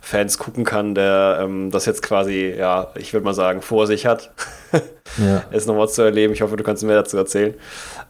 Fans 0.01 0.37
gucken 0.37 0.63
kann, 0.63 0.95
der 0.95 1.39
ähm, 1.43 1.69
das 1.71 1.85
jetzt 1.85 2.01
quasi, 2.01 2.53
ja, 2.57 2.91
ich 2.95 3.13
würde 3.13 3.23
mal 3.25 3.33
sagen, 3.33 3.61
vor 3.61 3.85
sich 3.87 4.05
hat, 4.05 4.31
Ja. 5.17 5.43
es 5.51 5.65
nochmal 5.65 5.89
zu 5.89 6.01
erleben. 6.01 6.33
Ich 6.33 6.41
hoffe, 6.41 6.55
du 6.55 6.63
kannst 6.63 6.83
mehr 6.83 6.95
dazu 6.95 7.17
erzählen. 7.17 7.53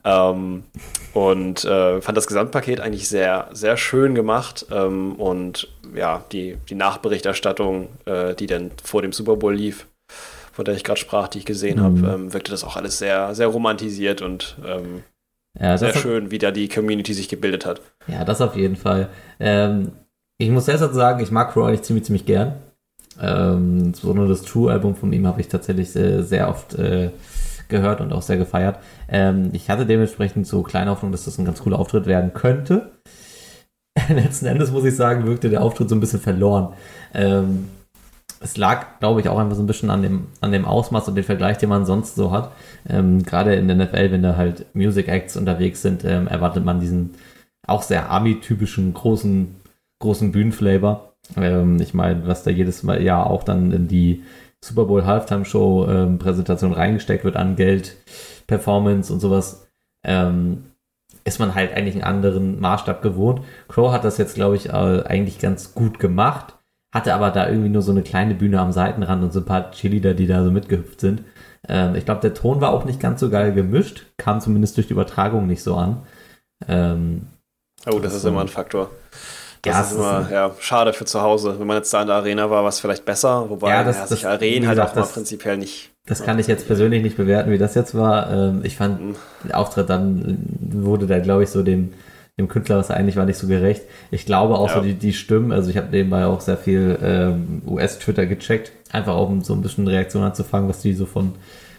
Ähm, 0.05 0.63
und 1.13 1.65
äh, 1.65 1.99
fand 2.01 2.17
das 2.17 2.27
Gesamtpaket 2.27 2.79
eigentlich 2.79 3.09
sehr, 3.09 3.49
sehr 3.51 3.75
schön 3.75 4.15
gemacht. 4.15 4.65
Ähm, 4.71 5.15
und 5.15 5.67
ja, 5.95 6.23
die, 6.31 6.57
die 6.69 6.75
Nachberichterstattung, 6.75 7.89
äh, 8.05 8.35
die 8.35 8.45
dann 8.47 8.71
vor 8.83 9.01
dem 9.01 9.11
Super 9.11 9.35
Bowl 9.35 9.53
lief, 9.53 9.87
von 10.53 10.63
der 10.65 10.75
ich 10.75 10.83
gerade 10.83 10.99
sprach, 10.99 11.27
die 11.27 11.39
ich 11.39 11.45
gesehen 11.45 11.79
Mhm. 11.79 11.83
habe, 12.05 12.13
ähm, 12.15 12.33
wirkte 12.33 12.51
das 12.51 12.63
auch 12.63 12.75
alles 12.77 12.99
sehr, 12.99 13.33
sehr 13.35 13.47
romantisiert 13.47 14.21
und 14.21 14.55
ähm, 14.65 15.03
Ja, 15.59 15.77
sehr 15.77 15.89
hat, 15.89 15.97
schön, 15.97 16.31
wie 16.31 16.37
da 16.37 16.51
die 16.51 16.69
Community 16.69 17.13
sich 17.13 17.27
gebildet 17.27 17.65
hat. 17.65 17.81
ja, 18.07 18.23
das 18.23 18.41
auf 18.41 18.55
jeden 18.55 18.75
Fall. 18.75 19.09
Ähm, 19.39 19.91
ich 20.37 20.49
muss 20.49 20.65
selbst 20.65 20.81
dazu 20.81 20.95
sagen, 20.95 21.21
ich 21.21 21.31
mag 21.31 21.51
Crow 21.51 21.67
eigentlich 21.67 21.83
ziemlich, 21.83 22.05
ziemlich 22.05 22.25
gern. 22.25 22.55
Ähm, 23.19 23.93
so 23.93 24.13
nur 24.13 24.27
das 24.27 24.43
True-Album 24.43 24.95
von 24.95 25.13
ihm 25.13 25.27
habe 25.27 25.41
ich 25.41 25.47
tatsächlich 25.47 25.91
sehr, 25.91 26.23
sehr 26.23 26.49
oft 26.49 26.73
äh, 26.75 27.11
gehört 27.67 28.01
und 28.01 28.13
auch 28.13 28.21
sehr 28.21 28.37
gefeiert. 28.37 28.79
Ähm, 29.09 29.49
ich 29.53 29.69
hatte 29.69 29.85
dementsprechend 29.85 30.47
so 30.47 30.63
kleine 30.63 30.91
Hoffnung, 30.91 31.11
dass 31.11 31.25
das 31.25 31.37
ein 31.37 31.45
ganz 31.45 31.61
cooler 31.61 31.79
Auftritt 31.79 32.05
werden 32.05 32.33
könnte. 32.33 32.91
Letzten 34.09 34.45
Endes 34.45 34.71
muss 34.71 34.85
ich 34.85 34.95
sagen, 34.95 35.25
wirkte 35.25 35.49
der 35.49 35.61
Auftritt 35.61 35.89
so 35.89 35.95
ein 35.95 35.99
bisschen 35.99 36.21
verloren. 36.21 36.73
Ähm, 37.13 37.67
es 38.41 38.57
lag, 38.57 38.99
glaube 38.99 39.21
ich, 39.21 39.29
auch 39.29 39.37
einfach 39.37 39.55
so 39.55 39.61
ein 39.61 39.67
bisschen 39.67 39.91
an 39.91 40.01
dem, 40.01 40.27
an 40.41 40.51
dem 40.51 40.65
Ausmaß 40.65 41.07
und 41.07 41.15
dem 41.15 41.23
Vergleich, 41.23 41.59
den 41.59 41.69
man 41.69 41.85
sonst 41.85 42.15
so 42.15 42.31
hat. 42.31 42.51
Ähm, 42.89 43.23
Gerade 43.23 43.55
in 43.55 43.67
der 43.67 43.77
NFL, 43.77 44.11
wenn 44.11 44.23
da 44.23 44.35
halt 44.35 44.65
Music 44.75 45.07
Acts 45.07 45.37
unterwegs 45.37 45.81
sind, 45.81 46.03
ähm, 46.03 46.27
erwartet 46.27 46.65
man 46.65 46.79
diesen 46.79 47.11
auch 47.67 47.83
sehr 47.83 48.09
Ami-typischen 48.11 48.93
großen, 48.93 49.55
großen 49.99 50.31
Bühnenflavor. 50.31 51.13
Ähm, 51.37 51.79
ich 51.79 51.93
meine, 51.93 52.27
was 52.27 52.43
da 52.43 52.49
jedes 52.49 52.81
Mal 52.81 53.03
ja 53.03 53.23
auch 53.23 53.43
dann 53.43 53.71
in 53.71 53.87
die 53.87 54.23
Super 54.63 54.85
Bowl 54.85 55.05
Halftime 55.05 55.45
Show 55.45 55.87
ähm, 55.87 56.17
Präsentation 56.17 56.73
reingesteckt 56.73 57.23
wird 57.23 57.35
an 57.35 57.55
Geld, 57.55 57.95
Performance 58.47 59.13
und 59.13 59.19
sowas, 59.19 59.67
ähm, 60.03 60.65
ist 61.23 61.39
man 61.39 61.53
halt 61.53 61.73
eigentlich 61.73 61.95
einen 61.95 62.03
anderen 62.03 62.59
Maßstab 62.59 63.03
gewohnt. 63.03 63.41
Crow 63.67 63.91
hat 63.91 64.03
das 64.03 64.17
jetzt, 64.17 64.33
glaube 64.33 64.55
ich, 64.55 64.69
äh, 64.69 65.03
eigentlich 65.05 65.39
ganz 65.39 65.75
gut 65.75 65.99
gemacht, 65.99 66.55
hatte 66.91 67.13
aber 67.13 67.31
da 67.31 67.47
irgendwie 67.47 67.69
nur 67.69 67.81
so 67.81 67.91
eine 67.91 68.01
kleine 68.01 68.33
Bühne 68.35 68.59
am 68.59 68.71
Seitenrand 68.71 69.23
und 69.23 69.31
so 69.33 69.39
ein 69.39 69.45
paar 69.45 69.71
Cheerleader, 69.71 70.13
die 70.13 70.27
da 70.27 70.43
so 70.43 70.51
mitgehüpft 70.51 70.99
sind. 70.99 71.23
Ähm, 71.67 71.95
ich 71.95 72.05
glaube, 72.05 72.21
der 72.21 72.33
Ton 72.33 72.59
war 72.61 72.71
auch 72.71 72.85
nicht 72.85 72.99
ganz 72.99 73.19
so 73.19 73.29
geil 73.29 73.53
gemischt, 73.53 74.05
kam 74.17 74.41
zumindest 74.41 74.77
durch 74.77 74.87
die 74.87 74.93
Übertragung 74.93 75.47
nicht 75.47 75.63
so 75.63 75.75
an. 75.75 76.01
Ähm, 76.67 77.27
Oh, 77.91 77.97
das 77.99 78.13
ist 78.13 78.21
So. 78.23 78.29
immer 78.29 78.41
ein 78.41 78.47
Faktor. 78.47 78.91
Das 79.63 79.73
Ja, 79.75 79.81
ist 79.81 79.91
immer 79.93 80.21
ist- 80.21 80.31
ja, 80.31 80.51
schade 80.59 80.93
für 80.93 81.05
zu 81.05 81.21
Hause. 81.21 81.59
Wenn 81.59 81.65
man 81.67 81.77
jetzt 81.77 81.91
da 81.93 82.01
in 82.01 82.07
der 82.07 82.17
Arena 82.17 82.49
war, 82.49 82.61
war 82.63 82.69
es 82.69 82.79
vielleicht 82.79 83.05
besser. 83.05 83.49
Wobei 83.49 83.69
Ja, 83.69 83.75
ja, 83.77 83.83
das- 83.83 83.97
sich 84.09 84.21
das- 84.21 84.23
wie 84.23 84.25
Arenen 84.27 84.67
halt 84.67 84.79
auch 84.79 84.93
mal 84.95 85.01
das- 85.01 85.13
prinzipiell 85.13 85.57
nicht. 85.57 85.91
Das 86.07 86.23
kann 86.23 86.37
ich 86.39 86.47
jetzt 86.47 86.65
persönlich 86.67 87.01
nicht 87.03 87.17
bewerten, 87.17 87.51
wie 87.51 87.57
das 87.59 87.73
jetzt 87.75 87.95
war. 87.95 88.31
Ähm, 88.31 88.61
ich 88.63 88.75
fand, 88.75 89.01
Mhm. 89.01 89.15
der 89.47 89.57
Auftritt 89.59 89.89
dann 89.89 90.39
wurde 90.71 91.05
da, 91.07 91.19
glaube 91.19 91.43
ich, 91.43 91.49
so 91.49 91.61
dem, 91.63 91.93
dem 92.41 92.47
Künstler, 92.49 92.77
was 92.77 92.89
er 92.89 92.97
eigentlich 92.97 93.15
war, 93.15 93.25
nicht 93.25 93.37
so 93.37 93.47
gerecht. 93.47 93.83
Ich 94.11 94.25
glaube 94.25 94.55
auch 94.55 94.69
Ja. 94.69 94.75
so 94.75 94.81
die, 94.81 94.93
die 94.93 95.13
Stimmen, 95.13 95.51
also 95.51 95.69
ich 95.69 95.77
habe 95.77 95.87
nebenbei 95.91 96.25
auch 96.25 96.41
sehr 96.41 96.57
viel 96.57 96.97
ähm, 97.03 97.61
US-Twitter 97.67 98.25
gecheckt, 98.25 98.71
einfach 98.91 99.13
auch 99.15 99.29
um 99.29 99.41
so 99.41 99.53
ein 99.53 99.61
bisschen 99.61 99.87
Reaktion 99.87 100.23
anzufangen, 100.23 100.67
was 100.69 100.81
die 100.81 100.93
so 100.93 101.05
von 101.05 101.33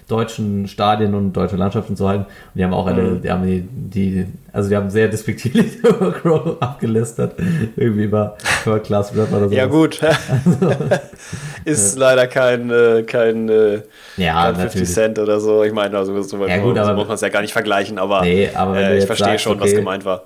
deutschen 0.09 0.67
Stadien 0.69 1.15
und 1.15 1.33
deutsche 1.33 1.57
Landschaften 1.57 1.97
zu 1.97 2.07
halten. 2.07 2.25
Und 2.25 2.29
die 2.59 2.65
haben 2.65 2.75
auch 2.75 2.87
alle, 2.87 3.03
Mhm. 3.03 3.23
die 3.23 3.31
haben 3.31 3.47
die, 3.47 3.61
die, 3.71 4.27
also 4.53 4.69
die 4.69 4.77
haben 4.77 4.91
sehr 4.91 5.09
despektierlich 5.09 5.77
über 5.83 6.13
Crow 6.13 6.57
abgelästert. 6.61 7.35
Irgendwie 7.77 8.11
war 8.13 8.37
Third 8.65 8.85
Class 8.85 9.17
Rap 9.17 9.33
oder 9.33 9.49
so. 9.49 9.55
Ja, 9.55 9.67
gut. 9.67 10.01
ist 11.65 11.99
leider 11.99 12.27
kein, 12.27 12.71
äh, 12.71 13.05
kein, 13.05 13.49
äh, 13.49 13.81
Ja, 14.17 14.45
kein 14.47 14.57
50 14.57 14.65
natürlich. 14.65 14.91
Cent 14.93 15.19
oder 15.19 15.41
so. 15.41 15.63
Ich 15.65 15.73
meine, 15.73 15.97
also 15.97 16.21
so, 16.23 16.47
Ja, 16.47 16.59
gut, 16.59 16.77
so 16.77 16.83
aber- 16.83 16.95
muss 16.95 17.07
man 17.07 17.15
es 17.15 17.21
ja 17.21 17.29
gar 17.29 17.41
nicht 17.41 17.53
vergleichen, 17.53 17.99
aber, 17.99 18.23
Nee, 18.23 18.51
aber 18.55 18.77
äh, 18.77 18.99
ich 18.99 19.07
verstehe 19.07 19.29
sagst, 19.29 19.45
schon, 19.45 19.61
was 19.61 19.69
okay, 19.69 19.77
gemeint 19.77 20.05
war. 20.05 20.25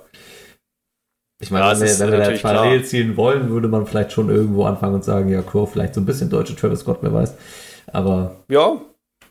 Ich 1.39 1.51
meine, 1.51 1.65
Ja, 1.65 1.71
wenn 1.71 1.87
wir, 1.87 1.99
wenn 1.99 2.07
wir 2.07 2.11
da 2.11 2.17
natürlich 2.17 2.41
parallel 2.41 2.83
ziehen 2.83 3.15
wollen, 3.15 3.49
würde 3.49 3.67
man 3.67 3.85
vielleicht 3.85 4.11
schon 4.11 4.29
irgendwo 4.29 4.65
anfangen 4.65 4.95
und 4.95 5.03
sagen, 5.03 5.29
ja, 5.29 5.41
Crow, 5.41 5.69
vielleicht 5.71 5.93
so 5.93 6.01
ein 6.01 6.05
bisschen 6.05 6.29
deutsche 6.29 6.55
Travis 6.55 6.79
Scott, 6.79 6.97
wer 7.01 7.13
weiß. 7.13 7.35
Aber 7.93 8.37
Ja, 8.49 8.77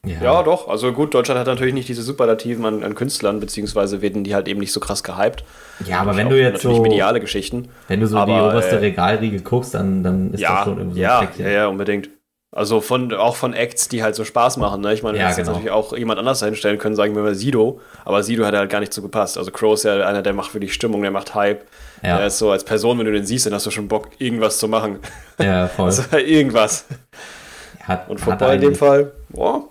ja, 0.07 0.23
ja, 0.23 0.43
doch. 0.45 0.69
Also 0.69 0.93
gut, 0.93 1.15
Deutschland 1.15 1.41
hat 1.41 1.49
natürlich 1.49 1.75
nicht 1.75 1.89
diese 1.89 2.03
Superlativen 2.03 2.65
an, 2.65 2.85
an 2.85 2.95
Künstlern, 2.95 3.41
beziehungsweise 3.41 4.03
werden 4.03 4.23
die 4.23 4.37
halt 4.37 4.47
eben 4.47 4.61
nicht 4.61 4.73
so 4.73 4.79
krass 4.79 5.03
gehypt. 5.03 5.43
ja 5.85 6.01
aber 6.01 6.17
wenn 6.17 6.31
du 6.31 6.41
jetzt 6.41 6.55
natürlich 6.55 6.77
so, 6.77 6.83
mediale 6.83 7.19
Geschichten. 7.19 7.69
wenn 7.89 8.01
du 8.01 8.07
so 8.07 8.25
die 8.25 8.33
aber, 8.33 8.51
oberste 8.51 8.77
äh, 8.77 8.81
Regalriege 8.81 9.41
guckst, 9.41 9.75
dann, 9.75 10.05
dann 10.05 10.27
ist 10.27 10.35
das 10.35 10.41
ja, 10.43 10.63
schon 10.65 10.79
irgendwie 10.79 10.97
so 10.99 11.03
ja, 11.03 11.19
ein 11.19 11.27
Päckchen. 11.27 11.45
ja, 11.45 11.51
ja, 11.51 11.67
unbedingt. 11.67 12.11
Also 12.53 12.81
von, 12.81 13.13
auch 13.13 13.37
von 13.37 13.53
Acts, 13.53 13.89
die 13.89 14.03
halt 14.03 14.15
so 14.15 14.25
Spaß 14.25 14.57
machen. 14.57 14.81
Ne? 14.81 14.95
Ich 14.95 15.03
meine, 15.03 15.15
du 15.15 15.19
Ja, 15.21 15.25
hättest 15.27 15.39
jetzt 15.39 15.47
genau. 15.49 15.59
natürlich 15.59 15.73
auch 15.75 15.97
jemand 15.97 16.19
anders 16.19 16.39
dahinstellen 16.41 16.79
können, 16.79 16.95
sagen 16.97 17.15
wir 17.15 17.23
mal 17.23 17.35
Sido, 17.35 17.81
aber 18.05 18.23
Sido 18.23 18.47
hat 18.47 18.55
halt 18.55 18.71
gar 18.71 18.81
nicht 18.81 18.95
so 18.95 19.03
gepasst. 19.03 19.37
Also 19.37 19.51
Crow 19.51 19.75
ist 19.75 19.83
ja 19.85 20.07
einer, 20.07 20.23
der 20.23 20.33
macht 20.33 20.55
wirklich 20.55 20.73
Stimmung, 20.73 21.03
der 21.03 21.11
macht 21.11 21.35
Hype. 21.35 21.67
Ja. 22.03 22.19
Der 22.19 22.29
ist 22.29 22.39
so 22.39 22.51
als 22.51 22.65
Person, 22.65 22.99
wenn 22.99 23.07
du 23.07 23.13
den 23.13 23.27
siehst, 23.27 23.47
dann 23.47 23.53
hast 23.53 23.67
du 23.67 23.71
schon 23.71 23.89
Bock, 23.89 24.09
irgendwas 24.19 24.59
zu 24.59 24.69
machen. 24.69 25.01
Ja, 25.39 25.67
voll. 25.69 25.87
Also 25.87 26.03
irgendwas. 26.17 26.87
hat, 27.83 28.09
Und 28.09 28.21
Football 28.21 28.55
in 28.55 28.61
dem 28.63 28.75
Fall, 28.75 29.13
boah, 29.29 29.69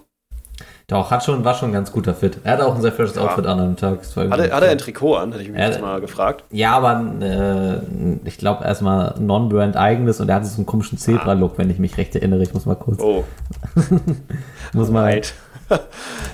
Doch, 0.88 1.10
hat 1.10 1.24
schon, 1.26 1.44
war 1.44 1.56
schon 1.56 1.70
ein 1.70 1.74
ganz 1.74 1.92
guter 1.92 2.14
Fit. 2.14 2.38
Er 2.44 2.54
hat 2.54 2.62
auch 2.62 2.76
ein 2.76 2.82
sehr 2.82 2.92
frisches 2.92 3.16
Ja. 3.16 3.24
Outfit 3.24 3.48
an 3.48 3.60
einem 3.60 3.76
Tag. 3.76 4.02
Hat 4.04 4.40
er, 4.40 4.56
hat 4.56 4.64
er 4.64 4.70
ein 4.70 4.78
Trikot 4.78 5.16
an, 5.16 5.32
hätte 5.32 5.42
ich 5.44 5.50
mich 5.50 5.60
Ja, 5.60 5.68
jetzt 5.68 5.82
mal 5.82 6.00
gefragt. 6.00 6.44
Ja, 6.52 6.74
aber 6.78 7.04
äh, 7.26 8.28
ich 8.28 8.38
glaube 8.38 8.64
erstmal 8.64 9.16
Non-Brand 9.20 9.76
eigenes 9.78 10.20
und 10.22 10.30
er 10.30 10.36
hatte 10.36 10.46
so 10.46 10.58
einen 10.58 10.68
komischen 10.68 11.00
Zebra-Look, 11.00 11.58
wenn 11.58 11.72
ich 11.72 11.80
mich 11.80 11.98
recht 11.98 12.16
erinnere. 12.16 12.44
Ich 12.44 12.54
muss 12.54 12.68
mal 12.68 12.76
kurz, 12.76 13.02
Oh, 13.02 13.24
muss 14.74 14.90
mal, 14.92 15.04
right. 15.06 15.34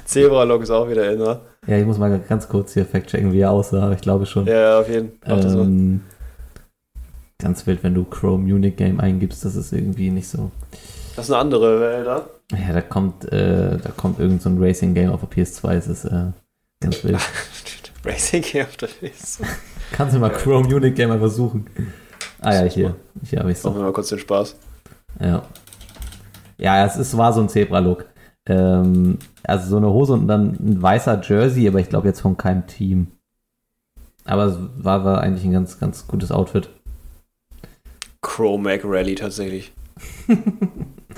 Zebra-Look 0.06 0.64
ist 0.64 0.72
auch 0.72 0.90
wieder 0.90 1.10
in, 1.14 1.20
ne? 1.20 1.40
ja, 1.68 1.78
ich 1.78 1.86
muss 1.86 1.98
mal 1.98 2.20
ganz 2.28 2.50
kurz 2.50 2.74
hier 2.74 2.86
fact-checken, 2.86 3.32
wie 3.32 3.40
er 3.40 3.52
aussah. 3.52 3.84
aber 3.84 3.94
Ich 3.94 4.02
glaube 4.02 4.26
schon. 4.26 4.48
Ja, 4.48 4.80
auf 4.80 4.90
jeden 4.90 5.14
Fall. 5.26 5.40
Ähm, 5.46 6.02
ganz 7.40 7.66
wild, 7.66 7.84
wenn 7.84 7.94
du 7.94 8.04
Chrome 8.04 8.44
Munich 8.44 8.76
Game 8.76 9.00
eingibst, 9.00 9.46
das 9.46 9.56
ist 9.56 9.72
irgendwie 9.72 10.10
nicht 10.10 10.28
so. 10.28 10.52
Das 11.16 11.26
ist 11.26 11.32
eine 11.32 11.40
andere 11.42 11.80
Welt, 11.80 12.06
ne? 12.06 12.22
Ja, 12.52 12.74
da 12.74 12.82
kommt, 12.82 13.32
äh, 13.32 13.78
da 13.78 13.92
kommt 13.96 14.20
irgend 14.20 14.42
so 14.42 14.50
ein 14.50 14.62
Racing 14.62 14.94
Game 14.94 15.12
auf 15.12 15.22
der 15.22 15.30
PS2, 15.30 15.74
es 15.74 15.88
ist 15.88 16.06
äh, 16.06 16.32
ganz 16.82 17.04
wild. 17.04 17.20
Racing 18.06 18.42
Game 18.42 18.66
auf 18.66 18.78
der 18.78 18.90
Face. 18.90 19.40
Kannst 19.92 20.16
du 20.16 20.20
mal 20.20 20.32
Chrome 20.32 20.68
Munich 20.68 20.96
Game 20.96 21.12
einfach 21.12 21.30
suchen. 21.30 21.68
Ah 22.40 22.54
ja, 22.56 22.64
hier. 22.64 22.96
Hier 23.24 23.40
habe 23.40 23.52
ich 23.52 23.58
es 23.58 23.64
Machen 23.64 23.78
wir 23.78 23.84
mal 23.84 23.94
kurz 23.94 24.10
den 24.10 24.20
Spaß. 24.20 24.56
Ja. 25.20 25.44
Ja, 26.58 26.86
es 26.86 26.98
ist, 26.98 27.16
war 27.16 27.32
so 27.32 27.42
ein 27.42 27.50
Zebra-Look. 27.50 28.06
Ähm, 28.48 29.20
also 29.44 29.70
so 29.70 29.78
eine 29.78 29.90
Hose 29.90 30.14
und 30.14 30.28
dann 30.28 30.58
ein 30.60 30.82
weißer 30.82 31.22
Jersey, 31.24 31.68
aber 31.68 31.80
ich 31.80 31.90
glaube 31.90 32.08
jetzt 32.08 32.22
von 32.22 32.38
keinem 32.38 32.66
Team. 32.68 33.08
Aber 34.26 34.46
es 34.46 34.58
war, 34.78 35.06
war 35.06 35.22
eigentlich 35.22 35.46
ein 35.46 35.54
ganz, 35.54 35.80
ganz 35.80 36.08
gutes 36.08 36.32
Outfit. 36.32 36.70
Chromac 38.22 38.82
Rally 38.84 39.16
tatsächlich. 39.16 39.72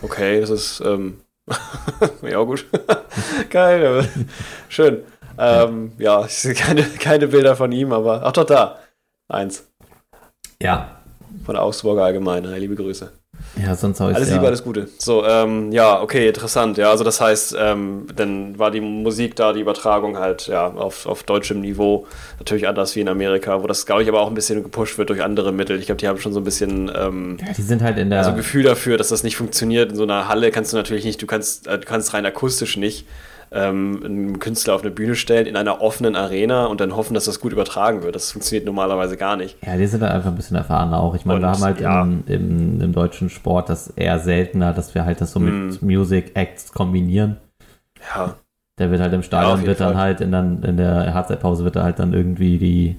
Okay, 0.04 0.42
das 0.42 0.50
ist, 0.50 0.84
ähm, 0.86 1.22
ja 2.22 2.42
gut. 2.44 2.66
Geil, 3.50 4.08
schön. 4.70 5.04
Ähm, 5.38 5.94
ja, 5.98 6.26
ich 6.26 6.34
sehe 6.34 6.54
keine, 6.54 6.84
keine 6.84 7.28
Bilder 7.28 7.56
von 7.56 7.72
ihm, 7.72 7.92
aber, 7.92 8.22
ach 8.24 8.32
doch, 8.32 8.46
da. 8.46 8.80
Eins. 9.28 9.68
Ja. 10.62 11.02
Von 11.46 11.56
der 11.56 11.64
Augsburger 11.64 12.04
Allgemeine. 12.04 12.58
Liebe 12.58 12.76
Grüße. 12.76 13.12
Ja, 13.62 13.76
sonst 13.76 14.00
habe 14.00 14.12
ich 14.12 14.18
Alles 14.18 14.30
ja, 14.30 14.36
Liebe, 14.36 14.48
alles 14.48 14.64
Gute. 14.64 14.88
So, 14.98 15.24
ähm, 15.26 15.72
ja, 15.72 16.02
okay, 16.02 16.28
interessant. 16.28 16.78
Ja, 16.78 16.90
also 16.90 17.04
das 17.04 17.22
heißt, 17.22 17.56
ähm, 17.60 18.08
dann 18.16 18.58
war 18.58 18.72
die 18.72 18.82
Musik 18.82 19.36
da, 19.36 19.54
die 19.54 19.62
Übertragung 19.62 20.18
halt, 20.18 20.48
ja, 20.48 20.68
auf, 20.68 21.06
auf 21.06 21.24
deutschem 21.24 21.62
Niveau 21.62 22.08
natürlich 22.40 22.68
anders 22.68 22.96
wie 22.96 23.02
in 23.02 23.10
Amerika, 23.10 23.62
wo 23.62 23.68
das, 23.68 23.86
glaube 23.86 24.02
ich, 24.02 24.10
aber 24.10 24.22
auch 24.22 24.28
ein 24.28 24.34
bisschen 24.34 24.64
gepusht 24.64 24.98
wird 24.98 25.10
durch 25.10 25.22
andere 25.22 25.52
Mittel. 25.52 25.78
Ich 25.78 25.86
glaube, 25.86 26.00
die 26.00 26.08
haben 26.08 26.20
schon 26.20 26.34
so 26.34 26.40
ein 26.40 26.44
bisschen, 26.44 26.92
ähm, 26.96 27.38
Ja, 27.46 27.54
die 27.54 27.62
sind 27.62 27.84
halt 27.84 27.98
in 28.00 28.10
der. 28.10 28.20
also 28.20 28.34
Gefühl 28.34 28.64
dafür, 28.64 28.98
dass 28.98 29.10
das 29.10 29.24
nicht 29.24 29.38
funktioniert. 29.38 29.92
In 29.92 29.98
so 29.98 30.04
einer 30.04 30.28
Halle 30.28 30.50
kannst 30.50 30.74
du 30.74 30.78
natürlich 30.78 31.06
nicht, 31.06 31.22
du 31.22 31.28
kannst, 31.28 31.68
äh, 31.68 31.78
du 31.78 31.86
kannst 31.86 32.14
rein 32.14 32.26
akustisch 32.26 32.78
nicht 32.78 33.06
ähm, 33.54 34.02
einen 34.04 34.40
Künstler 34.40 34.74
auf 34.76 34.82
eine 34.82 34.92
Bühne 34.92 35.16
stellen 35.16 35.46
in 35.46 35.56
einer 35.56 35.82
offenen 35.82 36.16
Arena 36.16 36.66
und 36.66 36.82
dann 36.82 36.96
hoffen, 36.96 37.14
dass 37.14 37.26
das 37.26 37.40
gut 37.40 37.52
übertragen 37.54 38.02
wird. 38.04 38.16
Das 38.16 38.32
funktioniert 38.32 38.66
normalerweise 38.66 39.16
gar 39.18 39.36
nicht. 39.36 39.58
ja, 39.66 39.78
die 39.78 39.86
sind 39.88 40.02
halt 40.02 40.12
einfach 40.12 40.30
ein 40.30 40.36
bisschen 40.36 40.58
erfahrener 40.58 41.00
auch. 41.00 41.16
Ich 41.16 41.26
meine, 41.26 41.42
wir 41.42 41.50
haben 41.50 41.62
halt 41.62 41.80
ja. 41.80 42.02
im, 42.02 42.24
im, 42.28 42.82
im 42.82 42.94
deutschen 42.94 43.30
Sport 43.30 43.70
das 43.70 43.90
eher 43.90 44.20
seltener, 44.20 44.74
dass 44.74 44.96
wir 44.96 45.06
halt 45.06 45.22
das 45.22 45.32
so 45.32 45.40
mit 45.40 45.82
Mm. 45.82 45.86
Music 45.86 46.32
Acts 46.36 46.72
kombinieren. 46.74 47.38
Ja, 48.16 48.36
Der 48.80 48.90
wird 48.92 49.02
halt 49.02 49.14
im 49.14 49.20
Ja, 49.22 49.24
Stadion, 49.26 49.56
jeden 49.58 49.68
wird 49.68 49.80
dann 49.80 49.94
Fall. 49.94 50.02
halt 50.02 50.22
in, 50.22 50.32
dann, 50.32 50.64
in 50.64 50.78
der 50.78 51.14
Halbzeitpause 51.14 51.64
wird 51.64 51.76
da 51.76 51.84
halt 51.84 52.00
dann 52.00 52.14
irgendwie 52.14 52.58
die, 52.58 52.96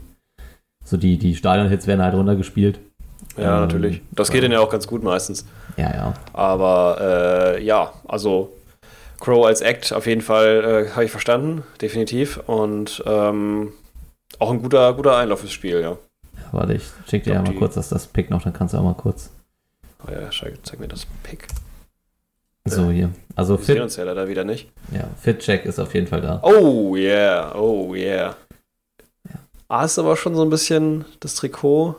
so 0.85 0.97
die, 0.97 1.19
die 1.19 1.35
Stadionhits 1.35 1.87
werden 1.87 2.03
halt 2.03 2.15
runtergespielt. 2.15 2.79
ja, 3.37 3.57
Ähm, 3.57 3.61
natürlich. 3.63 4.03
Das 4.13 4.31
geht 4.31 4.45
dann 4.45 4.53
ja 4.53 4.61
auch 4.61 4.71
ganz 4.71 4.87
gut 4.87 5.03
meistens. 5.03 5.45
Ja, 5.77 5.93
ja. 5.93 6.15
Aber 6.33 6.99
äh, 7.59 7.65
ja, 7.65 7.93
also 8.07 8.53
Crow 9.21 9.47
als 9.47 9.61
Act 9.61 9.93
auf 9.93 10.07
jeden 10.07 10.21
Fall 10.21 10.87
äh, 10.87 10.91
habe 10.91 11.05
ich 11.05 11.11
verstanden, 11.11 11.63
definitiv. 11.81 12.39
Und 12.47 13.03
ähm, 13.07 13.73
auch 14.39 14.51
ein 14.51 14.61
guter, 14.61 14.93
guter 14.95 15.17
Einlauf 15.17 15.41
fürs 15.41 15.53
Spiel, 15.53 15.81
ja. 15.81 15.97
Warte, 16.53 16.75
ich 16.75 16.85
schick 17.09 17.25
dir 17.25 17.31
Ich 17.31 17.37
ja 17.37 17.43
mal 17.43 17.53
die- 17.53 17.57
kurz 17.59 17.75
das, 17.75 17.89
das 17.89 18.07
Pick 18.07 18.31
noch, 18.31 18.43
dann 18.43 18.53
kannst 18.53 18.75
du 18.75 18.79
auch 18.79 18.83
mal 18.83 18.95
kurz. 18.95 19.31
Oh 20.07 20.11
ja, 20.11 20.31
zeig, 20.31 20.55
zeig 20.65 20.79
mir 20.81 20.89
das 20.89 21.07
Pick. 21.23 21.47
So, 22.67 22.91
hier. 22.91 23.11
Also 23.37 23.59
Wir 23.59 23.65
sehen 23.65 23.75
Fit, 23.77 23.83
uns 23.83 23.97
ja 23.97 24.05
leider 24.05 24.27
wieder 24.29 24.45
nicht. 24.45 24.71
ja, 24.93 25.07
Fit-Check 25.21 25.67
ist 25.67 25.79
auf 25.79 25.93
jeden 25.95 26.07
Fall 26.07 26.21
da. 26.23 26.41
Oh 26.43 26.97
yeah, 26.97 27.55
oh 27.55 27.95
yeah. 27.95 28.37
Ah, 29.69 29.85
ist 29.85 29.99
aber 29.99 30.17
schon 30.17 30.35
so 30.35 30.43
ein 30.43 30.51
bisschen 30.51 31.05
das 31.21 31.35
Trikot. 31.35 31.97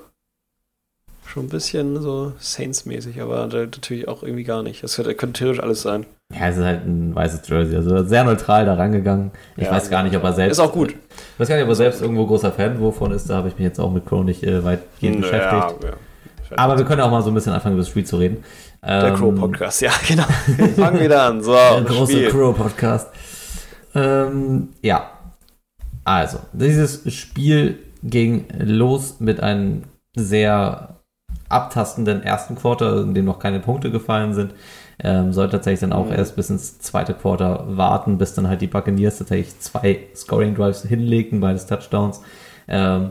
Schon 1.26 1.46
ein 1.46 1.50
bisschen 1.50 2.02
so 2.02 2.34
Saints-mäßig, 2.40 3.20
aber 3.22 3.48
natürlich 3.48 4.08
auch 4.08 4.22
irgendwie 4.24 4.44
gar 4.44 4.62
nicht. 4.64 4.84
Das 4.84 4.96
könnte, 4.96 5.16
könnte 5.16 5.40
theoretisch 5.40 5.64
alles 5.64 5.82
sein. 5.82 6.06
Ja, 6.34 6.48
es 6.50 6.58
ist 6.58 6.64
halt 6.64 6.86
ein 6.86 7.14
weißes 7.14 7.48
Jersey, 7.48 7.76
also 7.76 8.04
sehr 8.04 8.24
neutral 8.24 8.66
da 8.66 8.74
rangegangen. 8.74 9.32
Ich 9.58 9.66
Ja, 9.66 9.72
weiß 9.72 9.90
gar 9.92 10.02
nicht, 10.04 10.16
ob 10.18 10.24
er 10.24 10.34
selbst. 10.34 10.58
Ist 10.58 10.60
auch 10.66 10.72
gut. 10.72 10.90
Ich 10.92 11.40
weiß 11.40 11.48
gar 11.48 11.56
nicht, 11.56 11.64
ob 11.64 11.70
er 11.70 11.76
selbst 11.76 12.02
irgendwo 12.02 12.26
großer 12.26 12.52
Fan 12.52 12.80
wovon 12.80 13.12
ist, 13.12 13.30
da 13.30 13.36
habe 13.36 13.48
ich 13.48 13.54
mich 13.56 13.64
jetzt 13.64 13.80
auch 13.80 13.92
mit 13.92 14.06
Crow 14.08 14.24
nicht 14.24 14.44
äh, 14.44 14.64
weitgehend 14.64 15.22
beschäftigt. 15.22 15.84
ja. 15.84 15.92
Aber 16.58 16.78
wir 16.78 16.86
können 16.86 17.02
auch 17.02 17.12
mal 17.12 17.22
so 17.22 17.30
ein 17.30 17.34
bisschen 17.36 17.54
anfangen, 17.54 17.76
über 17.76 17.82
das 17.84 17.90
Spiel 17.90 18.06
zu 18.06 18.18
reden. 18.18 18.44
Der 18.84 19.06
Ähm, 19.06 19.16
Crow-Podcast, 19.16 19.82
ja, 19.82 19.92
genau. 20.08 20.24
Fangen 20.76 21.00
wieder 21.00 21.24
an. 21.24 21.44
So, 21.44 21.54
Der 21.54 21.82
große 21.82 22.12
Spiel. 22.14 22.30
Crow-Podcast. 22.30 23.10
Ähm, 23.94 24.70
ja. 24.82 25.10
Also, 26.04 26.40
dieses 26.54 27.12
Spiel 27.14 27.80
ging 28.04 28.46
los 28.60 29.20
mit 29.20 29.42
einem 29.42 29.84
sehr 30.16 30.96
abtastenden 31.50 32.22
ersten 32.24 32.56
Quarter, 32.56 33.02
in 33.02 33.14
dem 33.14 33.26
noch 33.26 33.40
keine 33.40 33.60
Punkte 33.60 33.90
gefallen 33.92 34.34
sind. 34.34 34.54
Ähm, 35.00 35.34
soll 35.34 35.50
tatsächlich 35.50 35.82
dann 35.82 35.94
auch 35.94 36.08
Mhm. 36.08 36.14
erst 36.14 36.36
bis 36.36 36.50
ins 36.50 36.80
zweite 36.80 37.14
Quarter 37.14 37.66
warten, 37.78 38.18
bis 38.18 38.34
dann 38.34 38.48
halt 38.48 38.62
die 38.62 38.68
Buccaneers 38.68 39.18
tatsächlich 39.18 39.60
zwei 39.60 40.00
Scoring 40.16 40.56
Drives 40.56 40.84
hinlegten, 40.84 41.40
beides 41.42 41.66
Touchdowns. 41.66 42.22
Ähm, 42.68 43.10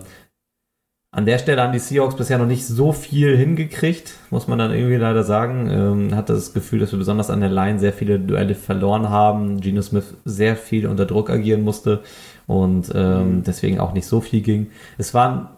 an 1.12 1.26
der 1.26 1.38
Stelle 1.38 1.62
haben 1.62 1.72
die 1.72 1.78
Seahawks 1.78 2.16
bisher 2.16 2.38
noch 2.38 2.46
nicht 2.46 2.66
so 2.66 2.90
viel 2.92 3.36
hingekriegt, 3.36 4.14
muss 4.30 4.48
man 4.48 4.58
dann 4.58 4.72
irgendwie 4.72 4.96
leider 4.96 5.22
sagen. 5.22 5.70
Ähm, 5.70 6.16
hatte 6.16 6.32
das 6.32 6.52
Gefühl, 6.52 6.80
dass 6.80 6.90
wir 6.90 6.98
besonders 6.98 7.30
an 7.30 7.38
der 7.40 7.50
Line 7.50 7.78
sehr 7.78 7.92
viele 7.92 8.18
Duelle 8.18 8.56
verloren 8.56 9.10
haben. 9.10 9.60
Geno 9.60 9.80
Smith 9.80 10.14
sehr 10.24 10.56
viel 10.56 10.88
unter 10.88 11.06
Druck 11.06 11.30
agieren 11.30 11.62
musste 11.62 12.00
und 12.48 12.90
ähm, 12.96 13.36
Mhm. 13.36 13.42
deswegen 13.44 13.78
auch 13.78 13.92
nicht 13.92 14.06
so 14.08 14.20
viel 14.20 14.40
ging. 14.40 14.72
Es 14.98 15.14
waren, 15.14 15.50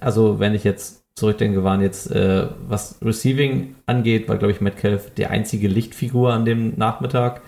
also 0.00 0.38
wenn 0.38 0.54
ich 0.54 0.62
jetzt 0.62 1.04
zurückdenke, 1.16 1.64
waren 1.64 1.80
jetzt, 1.80 2.10
äh, 2.10 2.46
was 2.68 2.98
Receiving 3.02 3.74
angeht, 3.86 4.28
war 4.28 4.36
glaube 4.36 4.52
ich 4.52 4.60
Metcalf 4.60 5.10
die 5.14 5.26
einzige 5.26 5.66
Lichtfigur 5.66 6.32
an 6.32 6.44
dem 6.44 6.74
Nachmittag. 6.76 7.40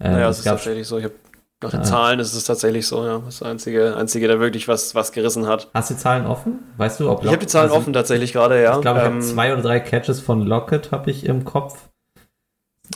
Ähm, 0.00 0.12
Naja, 0.12 0.28
es 0.28 0.38
es 0.38 0.38
ist 0.40 0.44
tatsächlich 0.46 0.86
so. 0.88 0.98
Ich 0.98 1.04
hab, 1.04 1.12
nach 1.62 1.70
den 1.70 1.80
Ah. 1.80 1.84
Zahlen 1.84 2.18
ist 2.18 2.34
es 2.34 2.44
tatsächlich 2.44 2.86
so, 2.88 3.06
ja. 3.06 3.20
Das 3.24 3.40
einzige, 3.42 3.96
einzige, 3.96 4.26
der 4.26 4.40
wirklich 4.40 4.66
was, 4.66 4.96
was 4.96 5.12
gerissen 5.12 5.46
hat. 5.46 5.68
Hast 5.72 5.90
du 5.90 5.94
die 5.94 6.00
Zahlen 6.00 6.26
offen? 6.26 6.58
Weißt 6.76 6.98
du, 6.98 7.08
ob 7.08 7.22
Ich 7.22 7.28
habe 7.28 7.38
die 7.38 7.46
Zahlen 7.46 7.68
also, 7.68 7.76
offen 7.76 7.92
tatsächlich 7.92 8.32
gerade, 8.32 8.60
ja. 8.60 8.74
Ich 8.74 8.80
glaube, 8.80 8.98
ich 8.98 9.06
Ähm, 9.06 9.12
habe 9.14 9.20
zwei 9.24 9.52
oder 9.52 9.62
drei 9.62 9.78
Catches 9.78 10.18
von 10.18 10.42
Lockett 10.44 10.90
habe 10.90 11.10
ich 11.12 11.24
im 11.24 11.44
Kopf. 11.44 11.88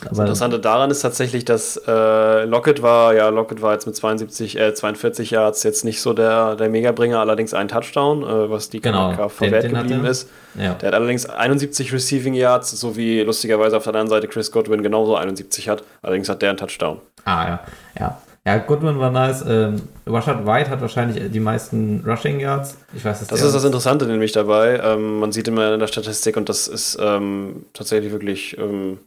Das 0.03 0.19
Interessante 0.19 0.59
daran 0.59 0.91
ist 0.91 1.01
tatsächlich, 1.01 1.45
dass 1.45 1.77
äh, 1.87 2.43
Lockett 2.45 2.81
war, 2.81 3.13
ja, 3.15 3.29
Lockett 3.29 3.61
war 3.61 3.73
jetzt 3.73 3.85
mit 3.87 3.95
72, 3.95 4.57
äh, 4.59 4.73
42 4.73 5.31
Yards 5.31 5.63
jetzt 5.63 5.85
nicht 5.85 6.01
so 6.01 6.13
der, 6.13 6.55
der 6.55 6.69
Megabringer, 6.69 7.19
allerdings 7.19 7.53
ein 7.53 7.67
Touchdown, 7.67 8.23
äh, 8.23 8.49
was 8.49 8.69
die 8.69 8.79
Genau, 8.81 9.11
KK 9.11 9.29
verwehrt 9.29 9.69
geblieben 9.69 10.05
ist. 10.05 10.29
ja. 10.55 10.73
Der 10.75 10.87
hat 10.89 10.95
allerdings 10.95 11.25
71 11.25 11.91
Receiving 11.93 12.33
Yards, 12.33 12.71
so 12.71 12.95
wie 12.95 13.21
lustigerweise 13.21 13.77
auf 13.77 13.83
der 13.83 13.95
anderen 13.95 14.09
Seite 14.09 14.27
Chris 14.27 14.51
Godwin 14.51 14.83
genauso 14.83 15.15
71 15.15 15.67
hat. 15.69 15.83
Allerdings 16.01 16.29
hat 16.29 16.41
der 16.41 16.49
einen 16.49 16.57
Touchdown. 16.57 16.99
Ah, 17.25 17.47
ja. 17.47 17.59
Ja, 17.99 18.21
ja 18.45 18.57
Goodwin 18.59 18.99
war 18.99 19.09
nice. 19.11 19.43
Ähm, 19.47 19.81
Rashad 20.05 20.45
White 20.45 20.69
hat 20.69 20.81
wahrscheinlich 20.81 21.31
die 21.31 21.39
meisten 21.39 22.03
Rushing 22.05 22.39
Yards. 22.39 22.77
Ich 22.95 23.03
weiß 23.03 23.21
es 23.23 23.27
Das 23.27 23.41
ist 23.41 23.53
das 23.53 23.63
Interessante 23.63 24.05
nämlich 24.05 24.31
dabei. 24.31 24.79
Ähm, 24.83 25.19
man 25.19 25.31
sieht 25.31 25.47
immer 25.47 25.73
in 25.73 25.79
der 25.79 25.87
Statistik, 25.87 26.37
und 26.37 26.47
das 26.49 26.67
ist 26.67 26.97
ähm, 27.01 27.65
tatsächlich 27.73 28.11
wirklich 28.11 28.57
ähm, 28.57 28.99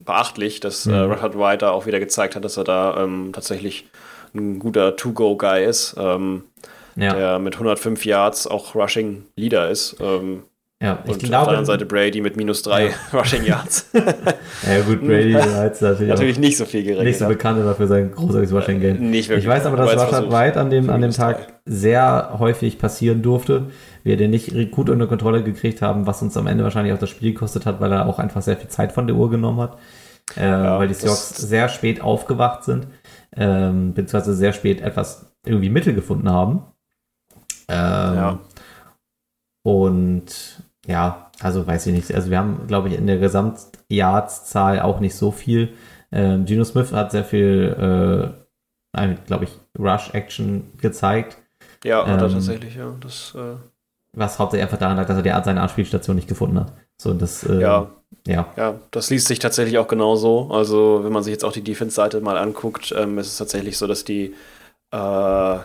beachtlich, 0.00 0.60
dass 0.60 0.86
äh, 0.86 0.90
Mhm. 0.90 1.12
Rashad 1.12 1.38
White 1.38 1.58
da 1.58 1.70
auch 1.70 1.86
wieder 1.86 2.00
gezeigt 2.00 2.36
hat, 2.36 2.44
dass 2.44 2.56
er 2.56 2.64
da 2.64 3.02
ähm, 3.02 3.30
tatsächlich 3.32 3.86
ein 4.34 4.58
guter 4.58 4.96
To-Go-Guy 4.96 5.64
ist, 5.64 5.96
ähm, 5.98 6.44
Ja, 6.96 7.14
der 7.14 7.38
mit 7.38 7.54
105 7.54 8.04
Yards 8.04 8.46
auch 8.46 8.74
Rushing 8.74 9.24
Leader 9.36 9.70
ist. 9.70 9.96
Ähm, 10.00 10.44
ja. 10.82 10.98
ich 11.04 11.08
und 11.10 11.10
auf 11.10 11.18
der 11.18 11.28
glaube. 11.28 11.48
anderen 11.48 11.66
Seite 11.66 11.84
Brady 11.84 12.20
mit 12.22 12.36
minus 12.36 12.62
drei 12.62 12.86
Ja. 12.86 12.92
Rushing 13.18 13.44
Yards. 13.44 13.90
ja, 13.92 14.80
gut, 14.86 15.00
Brady 15.02 15.32
jetzt 15.64 15.82
natürlich, 15.82 16.08
Natürlich 16.08 16.38
nicht 16.38 16.56
so 16.56 16.64
viel 16.64 16.82
gerechnet. 16.84 17.06
nicht 17.06 17.18
so 17.18 17.24
hat. 17.26 17.32
bekannt 17.32 17.58
immer 17.60 17.74
für 17.74 17.86
sein 17.86 18.12
großartiges 18.12 18.52
Rushing 18.54 18.80
Game. 18.80 19.10
Nicht 19.10 19.28
wirklich. 19.28 19.44
Ich 19.44 19.50
weiß 19.50 19.66
aber, 19.66 19.76
dass 19.76 19.92
versucht. 19.92 20.32
White 20.32 20.58
an 20.58 20.70
dem, 20.70 20.88
an 20.90 21.00
dem. 21.02 21.10
Tag 21.10 21.48
sehr 21.66 22.36
häufig 22.38 22.78
passieren 22.78 23.20
durfte. 23.22 23.66
Wir 24.02 24.16
den 24.16 24.30
nicht 24.30 24.70
gut 24.70 24.88
unter 24.90 25.06
Kontrolle 25.06 25.42
gekriegt 25.42 25.82
haben, 25.82 26.06
was 26.06 26.22
uns 26.22 26.36
am 26.36 26.46
Ende 26.46 26.64
wahrscheinlich 26.64 26.92
auch 26.94 26.98
das 26.98 27.10
Spiel 27.10 27.32
gekostet 27.32 27.66
hat, 27.66 27.80
weil 27.80 27.92
er 27.92 28.06
auch 28.06 28.18
einfach 28.18 28.42
sehr 28.42 28.56
viel 28.56 28.68
Zeit 28.68 28.92
von 28.92 29.06
der 29.06 29.16
Uhr 29.16 29.30
genommen 29.30 29.60
hat. 29.60 29.78
Äh, 30.36 30.48
weil 30.50 30.88
die 30.88 30.94
Seahawks 30.94 31.30
sehr 31.36 31.68
spät 31.68 32.00
aufgewacht 32.02 32.62
sind, 32.64 32.86
ähm, 33.36 33.94
beziehungsweise 33.94 34.34
sehr 34.34 34.52
spät 34.52 34.80
etwas 34.80 35.32
irgendwie 35.44 35.70
Mittel 35.70 35.94
gefunden 35.94 36.30
haben. 36.30 36.62
Ähm, 37.68 38.14
Ja. 38.14 38.38
Und 39.62 40.62
ja, 40.86 41.30
also 41.40 41.66
weiß 41.66 41.86
ich 41.86 41.94
nicht. 41.94 42.14
Also 42.14 42.30
wir 42.30 42.38
haben, 42.38 42.66
glaube 42.66 42.88
ich, 42.88 42.94
in 42.96 43.06
der 43.06 43.18
Gesamtjahrszahl 43.18 44.80
auch 44.80 45.00
nicht 45.00 45.14
so 45.14 45.30
viel. 45.30 45.74
Ähm, 46.12 46.44
Geno 46.44 46.64
Smith 46.64 46.92
hat 46.92 47.10
sehr 47.12 47.24
viel, 47.24 48.34
äh, 48.96 49.14
glaube 49.26 49.44
ich, 49.44 49.50
Rush-Action 49.78 50.72
gezeigt, 50.78 51.38
Ja, 51.84 52.06
Ähm, 52.06 52.18
tatsächlich, 52.18 52.74
ja. 52.76 52.94
Das, 53.00 53.34
äh, 53.34 53.56
was 54.12 54.38
hauptsächlich 54.38 54.64
einfach 54.64 54.78
daran 54.78 54.96
lag, 54.96 55.06
dass 55.06 55.16
er 55.16 55.22
die, 55.22 55.44
seine 55.44 55.60
Anspielstation 55.62 56.16
nicht 56.16 56.28
gefunden 56.28 56.58
hat. 56.60 56.72
So, 57.00 57.14
das, 57.14 57.44
äh, 57.44 57.60
ja, 57.60 57.90
ja, 58.26 58.46
Ja, 58.56 58.74
das 58.90 59.08
liest 59.10 59.28
sich 59.28 59.38
tatsächlich 59.38 59.78
auch 59.78 59.88
genauso. 59.88 60.50
Also, 60.50 61.00
wenn 61.04 61.12
man 61.12 61.22
sich 61.22 61.32
jetzt 61.32 61.44
auch 61.44 61.52
die 61.52 61.62
Defense-Seite 61.64 62.20
mal 62.20 62.36
anguckt, 62.36 62.92
ähm, 62.96 63.18
ist 63.18 63.28
es 63.28 63.36
tatsächlich 63.38 63.78
so, 63.78 63.86
dass 63.86 64.04
die 64.04 64.34
äh, 64.92 65.58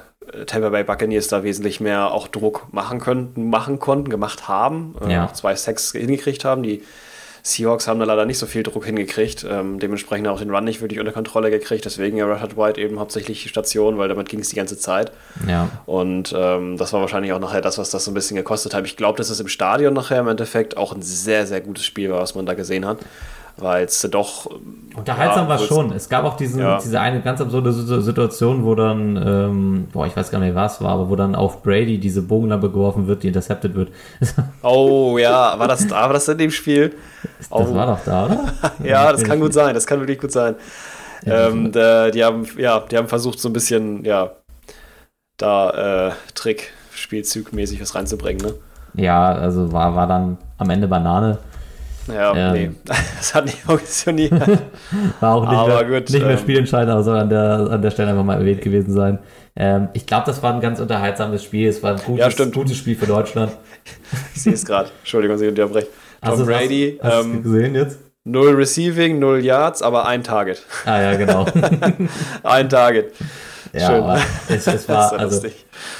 Tampa 0.45 0.69
Bay 0.69 0.83
Buccaneers 0.83 1.27
da 1.27 1.43
wesentlich 1.43 1.79
mehr 1.79 2.11
auch 2.11 2.27
Druck 2.27 2.67
machen 2.71 2.99
könnten, 2.99 3.49
machen 3.49 3.79
konnten, 3.79 4.09
gemacht 4.09 4.47
haben, 4.47 4.95
äh, 5.01 5.13
Ja. 5.13 5.25
auch 5.25 5.33
zwei 5.33 5.55
Sacks 5.55 5.91
hingekriegt 5.91 6.45
haben. 6.45 6.63
Die 6.63 6.83
Seahawks 7.45 7.87
haben 7.87 7.99
da 7.99 8.05
leider 8.05 8.25
nicht 8.25 8.39
so 8.39 8.47
viel 8.47 8.63
Druck 8.63 8.85
hingekriegt, 8.85 9.45
ähm, 9.47 9.77
dementsprechend 9.77 10.27
auch 10.27 10.39
den 10.39 10.49
Run 10.49 10.63
nicht 10.63 10.81
wirklich 10.81 10.99
unter 10.99 11.11
Kontrolle 11.11 11.51
gekriegt, 11.51 11.85
deswegen 11.85 12.17
ja 12.17 12.25
Rashad 12.25 12.57
White 12.57 12.81
eben 12.81 12.99
hauptsächlich 12.99 13.43
die 13.43 13.49
Station, 13.49 13.99
weil 13.99 14.07
damit 14.07 14.29
ging 14.29 14.39
es 14.39 14.49
die 14.49 14.55
ganze 14.55 14.79
Zeit. 14.79 15.11
ja, 15.47 15.69
Und 15.85 16.33
ähm, 16.35 16.75
das 16.77 16.91
war 16.91 17.01
wahrscheinlich 17.01 17.33
auch 17.33 17.39
nachher 17.39 17.61
das, 17.61 17.77
was 17.77 17.91
das 17.91 18.03
so 18.03 18.09
ein 18.09 18.15
bisschen 18.15 18.35
gekostet 18.35 18.73
hat. 18.73 18.87
Ich 18.87 18.97
glaube, 18.97 19.19
dass 19.19 19.29
es 19.29 19.39
im 19.39 19.47
Stadion 19.47 19.93
nachher 19.93 20.21
im 20.21 20.27
Endeffekt 20.27 20.75
auch 20.75 20.91
ein 20.91 21.03
sehr, 21.03 21.45
sehr 21.45 21.61
gutes 21.61 21.85
Spiel 21.85 22.09
war, 22.09 22.19
was 22.19 22.33
man 22.33 22.47
da 22.47 22.55
gesehen 22.55 22.83
hat. 22.83 22.97
Weil 23.57 23.85
es 23.85 24.01
doch. 24.11 24.47
Unterhaltsam 24.97 25.43
ja, 25.45 25.49
war 25.49 25.59
schon. 25.59 25.93
Es 25.93 26.09
gab 26.09 26.25
auch 26.25 26.35
diesen, 26.35 26.59
Ja. 26.59 26.77
diese 26.77 26.99
eine 26.99 27.21
ganz 27.21 27.39
absurde 27.39 27.71
Situ- 27.71 28.01
Situation, 28.01 28.65
wo 28.65 28.75
dann, 28.75 29.15
ähm, 29.15 29.87
boah, 29.93 30.05
ich 30.07 30.15
weiß 30.15 30.29
gar 30.29 30.39
nicht, 30.39 30.55
was 30.55 30.81
war, 30.81 30.91
aber 30.91 31.09
wo 31.09 31.15
dann 31.15 31.35
auf 31.35 31.63
Brady 31.63 31.97
diese 31.97 32.21
Bogenlampe 32.21 32.69
geworfen 32.69 33.07
wird, 33.07 33.23
die 33.23 33.27
intercepted 33.29 33.73
wird. 33.75 33.89
Oh 34.61 35.17
ja, 35.17 35.57
war 35.57 35.67
das 35.69 35.87
da? 35.87 36.01
War 36.01 36.13
das 36.13 36.27
in 36.27 36.37
dem 36.37 36.51
Spiel? 36.51 36.93
Das 37.39 37.47
Oh. 37.51 37.73
war 37.73 37.87
doch 37.87 37.99
da, 38.03 38.25
oder? 38.25 38.43
Ja, 38.83 39.11
das 39.11 39.23
kann 39.23 39.39
gut 39.39 39.53
sein. 39.53 39.73
Das 39.73 39.87
kann 39.87 39.99
wirklich 39.99 40.19
gut 40.19 40.31
sein. 40.33 40.55
Ja, 41.25 41.47
ähm, 41.47 41.71
die 41.71 42.23
haben, 42.23 42.45
ja, 42.57 42.81
die 42.81 42.97
haben 42.97 43.07
versucht, 43.07 43.39
so 43.39 43.47
ein 43.49 43.53
bisschen, 43.53 44.03
ja, 44.03 44.31
da 45.37 46.07
äh, 46.09 46.11
Trick, 46.33 46.71
Spielzugmäßig 46.93 47.81
was 47.81 47.95
reinzubringen, 47.95 48.45
ne? 48.45 48.53
Ja, 49.01 49.33
also 49.33 49.71
war, 49.73 49.95
war 49.95 50.07
dann 50.07 50.37
am 50.57 50.69
Ende 50.69 50.87
Banane. 50.87 51.37
Ja, 52.07 52.33
Ähm. 52.35 52.53
nee, 52.53 52.71
das 53.17 53.33
hat 53.33 53.45
nicht 53.45 53.59
funktioniert. 53.61 54.31
War 55.19 55.35
auch 55.35 55.41
nicht, 55.49 55.57
Aber 55.57 55.83
mehr, 55.85 55.99
gut, 56.01 56.09
nicht 56.09 56.21
mehr 56.21 56.31
ähm, 56.31 56.37
spielentscheidend, 56.37 56.91
aber 56.91 57.03
soll 57.03 57.17
an 57.17 57.29
der, 57.29 57.67
an 57.71 57.81
der 57.81 57.91
Stelle 57.91 58.11
einfach 58.11 58.23
mal 58.23 58.37
erwähnt 58.39 58.61
gewesen 58.61 58.93
sein. 58.93 59.19
Ähm, 59.55 59.89
ich 59.93 60.05
glaube, 60.05 60.23
das 60.25 60.43
war 60.43 60.53
ein 60.53 60.61
ganz 60.61 60.79
unterhaltsames 60.79 61.43
Spiel. 61.43 61.67
Es 61.69 61.81
war 61.81 61.91
ein 61.95 62.01
gutes, 62.05 62.37
Ja, 62.37 62.45
gutes 62.45 62.77
Spiel 62.77 62.95
für 62.95 63.07
Deutschland. 63.07 63.51
ich 64.35 64.41
sehe 64.41 64.53
es 64.53 64.65
gerade. 64.65 64.89
Entschuldigung, 64.99 65.37
Sie 65.37 65.47
unterbrechen. 65.47 65.87
Tom 66.21 66.31
Hast 66.31 66.39
du 66.41 66.45
das- 66.45 66.57
Brady, 66.59 66.99
Hast 67.01 67.17
du 67.25 67.29
ähm, 67.29 67.43
gesehen 67.43 67.75
jetzt? 67.75 67.99
null 68.27 68.55
Receiving, 68.55 69.19
null 69.19 69.43
Yards, 69.43 69.81
aber 69.81 70.07
ein 70.07 70.23
Target. 70.23 70.63
Ah 70.85 70.99
ja, 70.99 71.15
genau. 71.15 71.45
Ein 72.43 72.69
Target. 72.69 73.13
ja, 73.71 73.87
Schön. 73.87 74.03
aber 74.03 74.15
es, 74.49 74.55
es 74.55 74.65
Das 74.65 74.75
ist 74.75 74.89
war, 74.89 75.13
also, 75.13 75.47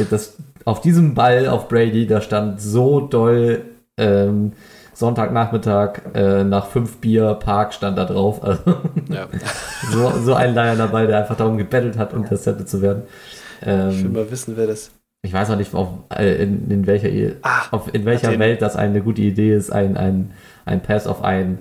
das, 0.10 0.36
auf 0.66 0.82
diesem 0.82 1.14
Ball 1.14 1.48
auf 1.48 1.68
Brady, 1.68 2.08
da 2.08 2.22
stand 2.22 2.60
so 2.60 3.00
doll 3.02 3.62
ähm, 3.98 4.54
Sonntagnachmittag 4.96 6.02
äh, 6.16 6.44
nach 6.44 6.68
fünf 6.68 6.98
Bier 6.98 7.34
Park 7.36 7.74
stand 7.74 7.98
da 7.98 8.06
drauf. 8.06 8.42
Also, 8.44 8.62
Ja. 9.10 9.28
so, 9.92 10.10
so 10.24 10.34
ein 10.34 10.54
Leierner 10.56 10.88
Ball, 10.88 11.08
der 11.08 11.20
einfach 11.20 11.36
darum 11.38 11.58
gebettelt 11.58 11.98
hat, 11.98 12.14
intercepted 12.14 12.68
zu 12.68 12.82
werden. 12.82 13.04
Ich 13.62 13.68
will 13.68 14.06
Ähm, 14.06 14.14
mal 14.14 14.32
wissen, 14.32 14.56
wer 14.58 14.68
das. 14.68 14.92
ich 15.22 15.34
weiß 15.34 15.50
auch 15.52 15.58
nicht, 15.58 15.74
auf, 15.76 15.90
äh, 16.16 16.44
in, 16.44 16.70
in 16.72 16.88
welcher, 16.88 17.10
Ah, 17.42 17.64
auf, 17.72 17.94
in 17.94 18.06
welcher 18.06 18.38
Welt 18.40 18.62
das 18.62 18.76
eine 18.76 19.02
gute 19.02 19.22
Idee 19.22 19.54
ist, 19.56 19.72
ein, 19.72 19.98
ein, 19.98 20.32
ein 20.66 20.82
Pass 20.82 21.08
auf 21.08 21.24
einen 21.24 21.60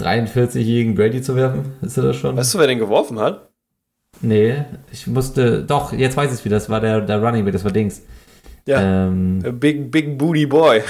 43-jährigen 0.00 0.94
Brady 0.94 1.22
zu 1.22 1.36
werfen. 1.36 1.72
Ist 1.82 1.96
das 1.98 2.16
schon? 2.16 2.36
weißt 2.36 2.54
du, 2.54 2.58
wer 2.58 2.66
den 2.66 2.78
geworfen 2.78 3.18
hat? 3.18 3.48
Nee, 4.20 4.54
ich 4.92 5.06
musste, 5.06 5.62
doch, 5.62 5.92
jetzt 5.92 6.16
weiß 6.16 6.28
ich 6.32 6.38
es 6.38 6.44
wieder, 6.44 6.56
das 6.56 6.70
war 6.70 6.80
der, 6.80 7.00
der 7.02 7.22
Running 7.22 7.44
Back, 7.44 7.52
das 7.54 7.64
war 7.64 7.70
Dings. 7.72 8.02
Ja. 8.66 8.80
Ähm, 9.06 9.42
Big, 9.60 9.90
Big 9.92 10.18
Booty 10.18 10.46
Boy. 10.46 10.82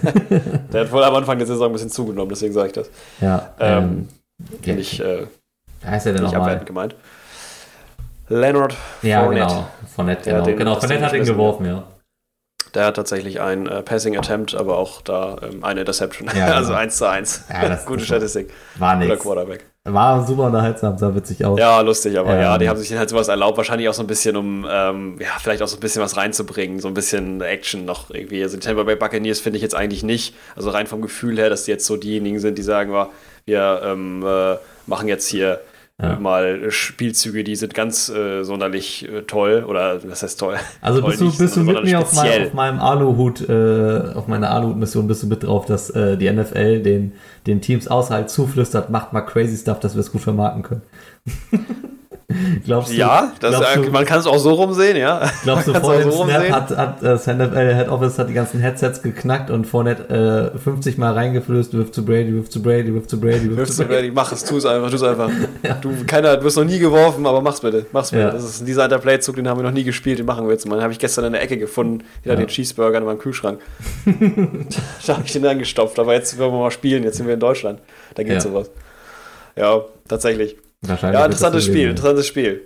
der 0.72 0.82
hat 0.82 0.92
wohl 0.92 1.02
am 1.02 1.14
Anfang 1.16 1.38
der 1.38 1.46
Saison 1.46 1.66
ein 1.66 1.72
bisschen 1.72 1.90
zugenommen, 1.90 2.28
deswegen 2.30 2.52
sage 2.52 2.68
ich 2.68 2.72
das. 2.72 2.90
ja, 3.20 3.52
Ähm, 3.58 4.08
ja, 4.64 4.74
Nicht, 4.74 5.00
äh, 5.00 5.26
wie 5.82 5.88
heißt 5.88 6.06
er 6.06 6.12
denn 6.12 6.22
nicht 6.22 6.32
nochmal? 6.34 6.60
gemeint. 6.64 6.94
Leonard 8.28 8.76
Ja, 9.02 9.24
Fournette. 9.24 9.46
genau. 9.46 9.66
Fournette, 9.94 10.30
Ja, 10.30 10.34
genau. 10.36 10.46
den- 10.46 10.56
genau, 10.56 10.76
Fournette 10.76 11.04
hat 11.04 11.12
ihn 11.14 11.24
geworfen, 11.24 11.66
ja. 11.66 11.82
Der 12.74 12.84
hat 12.86 12.94
tatsächlich 12.94 13.40
ein 13.40 13.66
äh, 13.66 13.82
Passing 13.82 14.16
Attempt, 14.16 14.54
aber 14.54 14.78
auch 14.78 15.02
da 15.02 15.36
ähm, 15.42 15.64
eine 15.64 15.80
Interception. 15.80 16.28
Ja, 16.28 16.32
genau. 16.46 16.56
also 16.58 16.74
1 16.74 16.96
zu 16.96 17.08
1. 17.08 17.44
Ja, 17.50 17.74
Gute 17.86 18.04
Statistik. 18.04 18.52
War 18.78 18.94
Guter 18.96 19.08
nix. 19.08 19.22
Quarterback. 19.22 19.64
War 19.84 20.26
super 20.26 20.44
unterhaltsam, 20.44 20.98
sah 20.98 21.14
witzig 21.14 21.42
aus. 21.42 21.58
Ja, 21.58 21.80
lustig, 21.80 22.18
aber 22.18 22.38
ja, 22.38 22.52
Ähm. 22.54 22.60
die 22.60 22.68
haben 22.68 22.78
sich 22.78 22.92
halt 22.94 23.08
sowas 23.08 23.28
erlaubt, 23.28 23.56
wahrscheinlich 23.56 23.88
auch 23.88 23.94
so 23.94 24.02
ein 24.02 24.06
bisschen, 24.06 24.36
um 24.36 24.66
ähm, 24.70 25.16
ja, 25.18 25.30
vielleicht 25.38 25.62
auch 25.62 25.68
so 25.68 25.78
ein 25.78 25.80
bisschen 25.80 26.02
was 26.02 26.18
reinzubringen, 26.18 26.80
so 26.80 26.88
ein 26.88 26.92
bisschen 26.92 27.40
Action 27.40 27.86
noch 27.86 28.10
irgendwie. 28.10 28.42
Also 28.42 28.58
die 28.58 28.66
Tampa 28.66 28.82
Bay 28.82 28.96
Buccaneers 28.96 29.40
finde 29.40 29.56
ich 29.56 29.62
jetzt 29.62 29.74
eigentlich 29.74 30.02
nicht, 30.02 30.34
also 30.54 30.68
rein 30.68 30.86
vom 30.86 31.00
Gefühl 31.00 31.38
her, 31.38 31.48
dass 31.48 31.64
die 31.64 31.70
jetzt 31.70 31.86
so 31.86 31.96
diejenigen 31.96 32.40
sind, 32.40 32.58
die 32.58 32.62
sagen, 32.62 32.92
wir 33.46 33.80
ähm, 33.82 34.22
äh, 34.22 34.56
machen 34.86 35.08
jetzt 35.08 35.26
hier 35.28 35.60
Ja. 36.00 36.14
äh, 36.14 36.20
mal 36.20 36.70
Spielzüge, 36.70 37.44
die 37.44 37.56
sind 37.56 37.74
ganz 37.74 38.08
äh, 38.08 38.42
sonderlich 38.42 39.08
äh, 39.08 39.22
toll 39.22 39.64
oder 39.66 40.00
was 40.04 40.22
heißt 40.22 40.38
toll? 40.40 40.56
Also 40.80 41.00
toll 41.00 41.10
bist 41.10 41.20
du, 41.20 41.38
bist 41.38 41.56
du 41.56 41.60
mit 41.60 41.82
mir 41.84 42.00
auf, 42.00 42.12
mein, 42.14 42.46
auf 42.46 42.54
meinem 42.54 42.80
Aluhut, 42.80 43.48
äh, 43.48 44.12
auf 44.14 44.26
meiner 44.26 44.50
Aluhut-Mission 44.50 45.06
bist 45.06 45.22
du 45.22 45.26
mit 45.26 45.42
drauf, 45.42 45.66
dass 45.66 45.90
äh, 45.90 46.16
die 46.16 46.30
NFL 46.30 46.82
den, 46.82 47.12
den 47.46 47.60
Teams 47.60 47.88
außerhalb 47.88 48.28
zuflüstert, 48.28 48.90
macht 48.90 49.12
mal 49.12 49.22
crazy 49.22 49.56
stuff, 49.56 49.80
dass 49.80 49.94
wir 49.94 50.00
es 50.00 50.12
gut 50.12 50.22
vermarkten 50.22 50.62
können. 50.62 50.82
glaubst 52.64 52.90
du, 52.92 52.96
Ja, 52.96 53.32
das, 53.40 53.50
glaubst 53.56 53.76
äh, 53.76 53.80
du, 53.82 53.90
man 53.90 54.04
kann 54.04 54.18
es 54.20 54.26
auch 54.26 54.38
so 54.38 54.52
rumsehen, 54.52 54.96
ja. 54.96 55.30
glaubst 55.42 55.66
du 55.68 55.74
vor 55.74 55.96
dem 55.96 56.10
so 56.10 56.24
Snap 56.24 56.50
hat, 56.50 56.70
hat 56.76 57.02
das 57.02 57.26
NFL 57.26 57.74
Head 57.74 57.88
Office 57.88 58.18
hat 58.18 58.28
die 58.28 58.34
ganzen 58.34 58.60
Headsets 58.60 59.02
geknackt 59.02 59.50
und 59.50 59.66
Fournette 59.66 60.52
äh, 60.54 60.58
50 60.58 60.98
Mal 60.98 61.12
reingeflößt, 61.14 61.72
wirft 61.74 61.94
zu 61.94 62.04
Brady, 62.04 62.34
wirft 62.34 62.52
zu 62.52 62.62
Brady, 62.62 62.94
wirft 62.94 63.10
zu 63.10 63.20
Brady, 63.20 63.56
Wirfst 63.56 63.76
zu 63.76 63.84
Brady. 63.84 63.94
Brady, 63.94 64.10
mach 64.12 64.32
es, 64.32 64.44
tu 64.44 64.56
es 64.56 64.66
einfach, 64.66 64.90
tu 64.90 64.96
es 64.96 65.02
einfach. 65.02 65.30
Du, 65.80 65.90
keiner, 66.06 66.36
du 66.36 66.44
wirst 66.44 66.56
noch 66.56 66.64
nie 66.64 66.78
geworfen, 66.78 67.26
aber 67.26 67.40
mach's 67.40 67.60
bitte, 67.60 67.86
mach's 67.92 68.10
bitte. 68.10 68.24
Ja. 68.24 68.30
Das 68.30 68.44
ist 68.44 68.66
dieser 68.66 68.82
alter 68.82 68.98
Playzug, 68.98 69.36
den 69.36 69.48
haben 69.48 69.58
wir 69.58 69.62
noch 69.64 69.70
nie 69.72 69.84
gespielt, 69.84 70.18
den 70.18 70.26
machen 70.26 70.46
wir 70.46 70.52
jetzt 70.52 70.66
mal. 70.66 70.76
Den 70.76 70.82
habe 70.82 70.92
ich 70.92 70.98
gestern 70.98 71.24
in 71.26 71.32
der 71.32 71.42
Ecke 71.42 71.56
gefunden, 71.58 72.04
hinter 72.22 72.38
Ja. 72.38 72.44
den 72.44 72.48
Cheeseburger 72.48 72.98
in 72.98 73.04
meinem 73.04 73.18
Kühlschrank. 73.18 73.60
da 75.06 75.14
habe 75.14 75.22
ich 75.26 75.32
den 75.32 75.46
angestopft, 75.46 75.98
aber 75.98 76.14
jetzt 76.14 76.38
wollen 76.38 76.52
wir 76.52 76.58
mal 76.58 76.70
spielen, 76.70 77.02
jetzt 77.04 77.16
sind 77.16 77.26
wir 77.26 77.34
in 77.34 77.40
Deutschland. 77.40 77.80
Da 78.14 78.22
geht 78.22 78.32
Ja. 78.34 78.40
sowas. 78.40 78.70
Ja, 79.56 79.80
tatsächlich. 80.08 80.56
Wahrscheinlich 80.82 81.18
Ja, 81.18 81.24
interessantes 81.26 81.64
Spiel, 81.64 81.74
gewesen 81.74 81.90
interessantes 81.90 82.26
Spiel. 82.26 82.60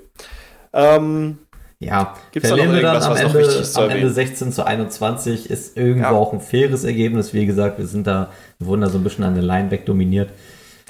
Ähm, 0.72 1.38
Ja, 1.80 2.14
Gibt's 2.32 2.48
da 2.48 2.54
verlieren 2.56 2.74
wir 2.76 2.82
dann 2.82 3.02
am 3.02 3.16
Ende, 3.16 3.62
zu 3.62 3.78
am 3.78 3.84
Ende 3.84 3.94
erwähnen? 3.96 4.14
16 4.14 4.52
zu 4.52 4.64
21 4.64 5.50
ist 5.50 5.76
irgendwo 5.76 6.00
Ja. 6.08 6.10
auch 6.12 6.32
ein 6.32 6.40
faires 6.40 6.84
Ergebnis. 6.84 7.34
Wie 7.34 7.44
gesagt, 7.46 7.78
wir 7.78 7.86
sind 7.86 8.06
da, 8.06 8.30
wir 8.58 8.68
wurden 8.68 8.82
da 8.82 8.88
so 8.88 8.98
ein 8.98 9.04
bisschen 9.04 9.24
an 9.24 9.34
der 9.34 9.42
Line 9.42 9.70
weg 9.70 9.84
dominiert. 9.86 10.30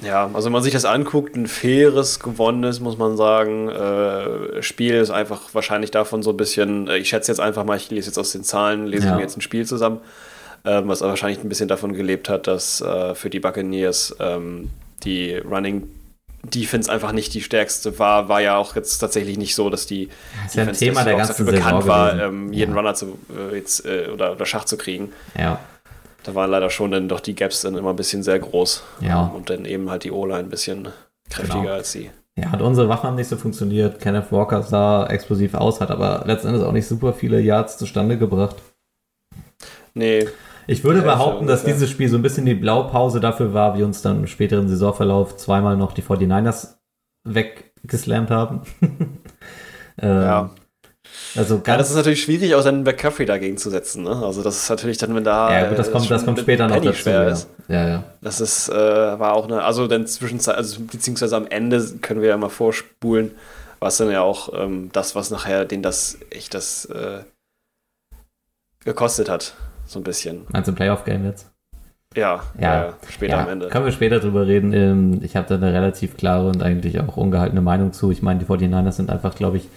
Ja, 0.05 0.29
also 0.33 0.45
wenn 0.45 0.51
man 0.53 0.61
sich 0.63 0.73
das 0.73 0.85
anguckt, 0.85 1.35
ein 1.35 1.47
faires, 1.47 2.19
gewonnenes, 2.19 2.79
muss 2.81 2.97
man 2.97 3.15
sagen, 3.17 3.69
äh, 3.69 4.61
Spiel 4.61 4.95
ist 4.95 5.09
einfach 5.09 5.53
wahrscheinlich 5.53 5.89
davon 5.91 6.21
so 6.21 6.31
ein 6.31 6.37
bisschen, 6.37 6.87
äh, 6.89 6.97
ich 6.97 7.09
schätze 7.09 7.31
jetzt 7.31 7.39
einfach 7.39 7.63
mal, 7.63 7.77
ich 7.77 7.89
lese 7.89 8.07
jetzt 8.07 8.17
aus 8.19 8.31
den 8.33 8.43
Zahlen, 8.43 8.85
lese 8.87 9.05
Ja. 9.05 9.11
ich 9.11 9.15
mir 9.17 9.21
jetzt 9.23 9.37
ein 9.37 9.41
Spiel 9.41 9.65
zusammen, 9.65 9.99
ähm, 10.65 10.87
was 10.89 11.01
wahrscheinlich 11.01 11.41
ein 11.43 11.49
bisschen 11.49 11.69
davon 11.69 11.93
gelebt 11.93 12.27
hat, 12.29 12.45
dass 12.47 12.81
äh, 12.81 13.15
für 13.15 13.29
die 13.29 13.39
Buccaneers 13.39 14.15
ähm, 14.19 14.69
die 15.03 15.35
Running 15.37 15.83
Defense 16.49 16.91
einfach 16.91 17.11
nicht 17.11 17.33
die 17.33 17.41
stärkste 17.41 17.97
war, 17.99 18.29
war 18.29 18.41
ja 18.41 18.57
auch 18.57 18.75
jetzt 18.75 18.97
tatsächlich 18.99 19.37
nicht 19.37 19.55
so, 19.55 19.69
dass 19.69 19.85
die 19.85 20.07
Das 20.43 20.47
ist 20.51 20.55
ja 20.55 20.61
ein 20.63 20.67
Defense 20.67 20.79
Thema 20.85 21.03
der 21.03 21.15
ganzen 21.17 21.31
dafür 21.31 21.45
bekannt 21.45 21.87
war, 21.87 22.19
ähm, 22.19 22.51
jeden 22.53 22.73
Ja. 22.73 22.77
Runner 22.79 22.93
zu, 22.93 23.17
äh, 23.51 23.55
jetzt, 23.55 23.85
äh, 23.85 24.07
oder, 24.13 24.31
oder 24.33 24.45
Schach 24.45 24.65
zu 24.65 24.77
kriegen. 24.77 25.11
Ja. 25.37 25.59
Da 26.23 26.33
waren 26.33 26.49
leider 26.49 26.69
schon 26.69 26.91
dann 26.91 27.07
doch 27.07 27.19
die 27.19 27.35
Gaps 27.35 27.61
dann 27.61 27.75
immer 27.75 27.91
ein 27.91 27.95
bisschen 27.95 28.23
sehr 28.23 28.39
groß. 28.39 28.83
Ja. 29.01 29.31
Und 29.35 29.49
dann 29.49 29.65
eben 29.65 29.89
halt 29.91 30.03
die 30.03 30.11
O-Line 30.11 30.39
ein 30.39 30.49
bisschen 30.49 30.87
kräftiger 31.29 31.61
Genau. 31.61 31.73
als 31.73 31.91
sie. 31.91 32.09
Ja, 32.37 32.51
hat 32.51 32.61
unsere 32.61 32.89
Waffen 32.89 33.07
haben 33.07 33.15
nicht 33.15 33.29
so 33.29 33.37
funktioniert. 33.37 34.01
Kenneth 34.01 34.31
Walker 34.31 34.61
sah 34.63 35.05
explosiv 35.07 35.53
aus, 35.53 35.79
hat 35.79 35.89
aber 35.91 36.23
letzten 36.25 36.47
Endes 36.47 36.63
auch 36.63 36.71
nicht 36.73 36.87
super 36.87 37.13
viele 37.13 37.39
Yards 37.39 37.77
zustande 37.77 38.17
gebracht. 38.17 38.55
Nee, 39.93 40.27
Ich 40.67 40.83
würde 40.83 40.99
Ja, 40.99 41.05
behaupten, 41.05 41.47
dass 41.47 41.63
dieses 41.63 41.89
Spiel 41.89 42.09
so 42.09 42.17
ein 42.17 42.21
bisschen 42.21 42.45
die 42.45 42.55
Blaupause 42.55 43.19
dafür 43.19 43.53
war, 43.53 43.77
wie 43.77 43.83
uns 43.83 44.01
dann 44.01 44.19
im 44.19 44.27
späteren 44.27 44.67
Saisonverlauf 44.67 45.37
zweimal 45.37 45.77
noch 45.77 45.93
die 45.93 46.01
49ers 46.01 46.75
weggeslammt 47.23 48.29
haben. 48.31 48.61
ähm, 50.01 50.21
Ja. 50.21 50.49
Also 51.35 51.61
Ja, 51.65 51.77
das 51.77 51.89
ist 51.91 51.95
natürlich 51.95 52.23
schwierig, 52.23 52.55
auch 52.55 52.63
dann 52.63 52.83
McCaffrey 52.83 53.25
dagegen 53.25 53.57
zu 53.57 53.69
setzen. 53.69 54.03
Ne? 54.03 54.21
Also 54.23 54.41
das 54.41 54.57
ist 54.63 54.69
natürlich 54.69 54.97
dann, 54.97 55.13
wenn 55.15 55.23
da 55.23 55.51
ja, 55.51 55.69
gut, 55.69 55.77
das 55.77 55.89
äh, 55.89 55.91
kommt, 55.91 56.09
das 56.09 56.25
kommt 56.25 56.39
später 56.39 56.67
noch 56.67 56.81
dazu. 56.81 56.93
schwer 56.93 57.23
Ja. 57.23 57.29
ist. 57.29 57.47
ja, 57.67 57.87
ja. 57.87 58.03
Das 58.21 58.41
ist, 58.41 58.69
äh, 58.69 58.73
war 58.73 59.33
auch 59.33 59.45
eine, 59.45 59.63
also 59.63 59.87
dann 59.87 60.07
Zwischenzeit, 60.07 60.55
also 60.55 60.81
beziehungsweise 60.81 61.35
am 61.37 61.47
Ende 61.47 61.83
können 62.01 62.21
wir 62.21 62.29
ja 62.29 62.37
mal 62.37 62.49
vorspulen, 62.49 63.31
was 63.79 63.97
dann 63.97 64.09
ja 64.11 64.21
auch 64.21 64.49
ähm, 64.59 64.89
das, 64.93 65.15
was 65.15 65.29
nachher 65.29 65.65
den 65.65 65.83
das 65.83 66.17
echt 66.31 66.53
das 66.53 66.85
äh, 66.85 67.19
gekostet 68.83 69.29
hat, 69.29 69.55
so 69.85 69.99
ein 69.99 70.03
bisschen. 70.03 70.45
Du 70.51 70.57
ein 70.57 70.75
Playoff-Game 70.75 71.25
jetzt? 71.25 71.51
Ja, 72.15 72.41
Ja. 72.59 72.85
ja. 72.85 72.93
später 73.09 73.37
ja, 73.37 73.43
am 73.43 73.49
Ende. 73.49 73.67
Können 73.67 73.85
wir 73.85 73.91
später 73.91 74.19
drüber 74.19 74.47
reden. 74.47 74.73
Ähm, 74.73 75.19
Ich 75.23 75.35
habe 75.35 75.47
da 75.47 75.55
eine 75.55 75.73
relativ 75.73 76.17
klare 76.17 76.47
und 76.47 76.63
eigentlich 76.63 76.99
auch 76.99 77.17
ungehaltene 77.17 77.61
Meinung 77.61 77.93
zu. 77.93 78.11
Ich 78.11 78.21
meine, 78.21 78.39
die 78.39 78.45
49ers 78.45 78.93
sind 78.93 79.09
einfach, 79.09 79.35
glaube 79.35 79.57
ich, 79.57 79.67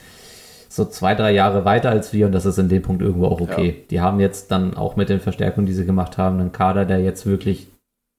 so 0.68 0.84
zwei, 0.84 1.14
drei 1.14 1.32
Jahre 1.32 1.64
weiter 1.64 1.90
als 1.90 2.12
wir 2.12 2.26
und 2.26 2.32
das 2.32 2.46
ist 2.46 2.58
in 2.58 2.68
dem 2.68 2.82
Punkt 2.82 3.02
irgendwo 3.02 3.26
auch 3.26 3.40
okay. 3.40 3.84
Die 3.90 4.00
haben 4.00 4.20
jetzt 4.20 4.50
dann 4.50 4.76
auch 4.76 4.96
mit 4.96 5.08
den 5.08 5.20
Verstärkungen, 5.20 5.66
die 5.66 5.72
sie 5.72 5.86
gemacht 5.86 6.18
haben, 6.18 6.38
einen 6.40 6.52
Kader, 6.52 6.84
der 6.84 7.00
jetzt 7.00 7.26
wirklich, 7.26 7.68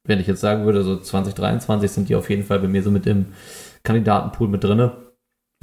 wenn 0.07 0.19
ich 0.19 0.27
jetzt 0.27 0.41
sagen 0.41 0.65
würde, 0.65 0.81
so 0.81 0.97
2023 0.97 1.91
sind 1.91 2.09
die 2.09 2.15
auf 2.15 2.29
jeden 2.29 2.43
Fall 2.43 2.59
bei 2.59 2.67
mir 2.67 2.81
so 2.81 2.91
mit 2.91 3.05
im 3.05 3.27
Kandidatenpool 3.83 4.47
mit 4.47 4.63
drinne. 4.63 4.93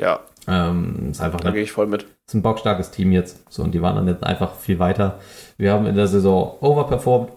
Ja, 0.01 0.21
Ähm, 0.49 1.09
ist 1.11 1.21
einfach 1.21 1.41
da 1.41 1.51
gehe 1.51 1.63
ich 1.63 1.73
voll 1.73 1.87
mit. 1.87 2.07
ist 2.27 2.35
ein 2.35 2.43
bockstarkes 2.43 2.91
Team 2.93 3.11
jetzt. 3.13 3.45
So, 3.53 3.63
und 3.63 3.73
die 3.73 3.83
waren 3.83 3.97
dann 3.97 4.07
jetzt 4.09 4.23
einfach 4.25 4.55
viel 4.55 4.79
weiter. 4.79 5.19
Wir 5.57 5.73
haben 5.73 5.87
in 5.87 5.97
der 5.97 6.07
Saison 6.07 6.57
overperformed. 6.61 7.31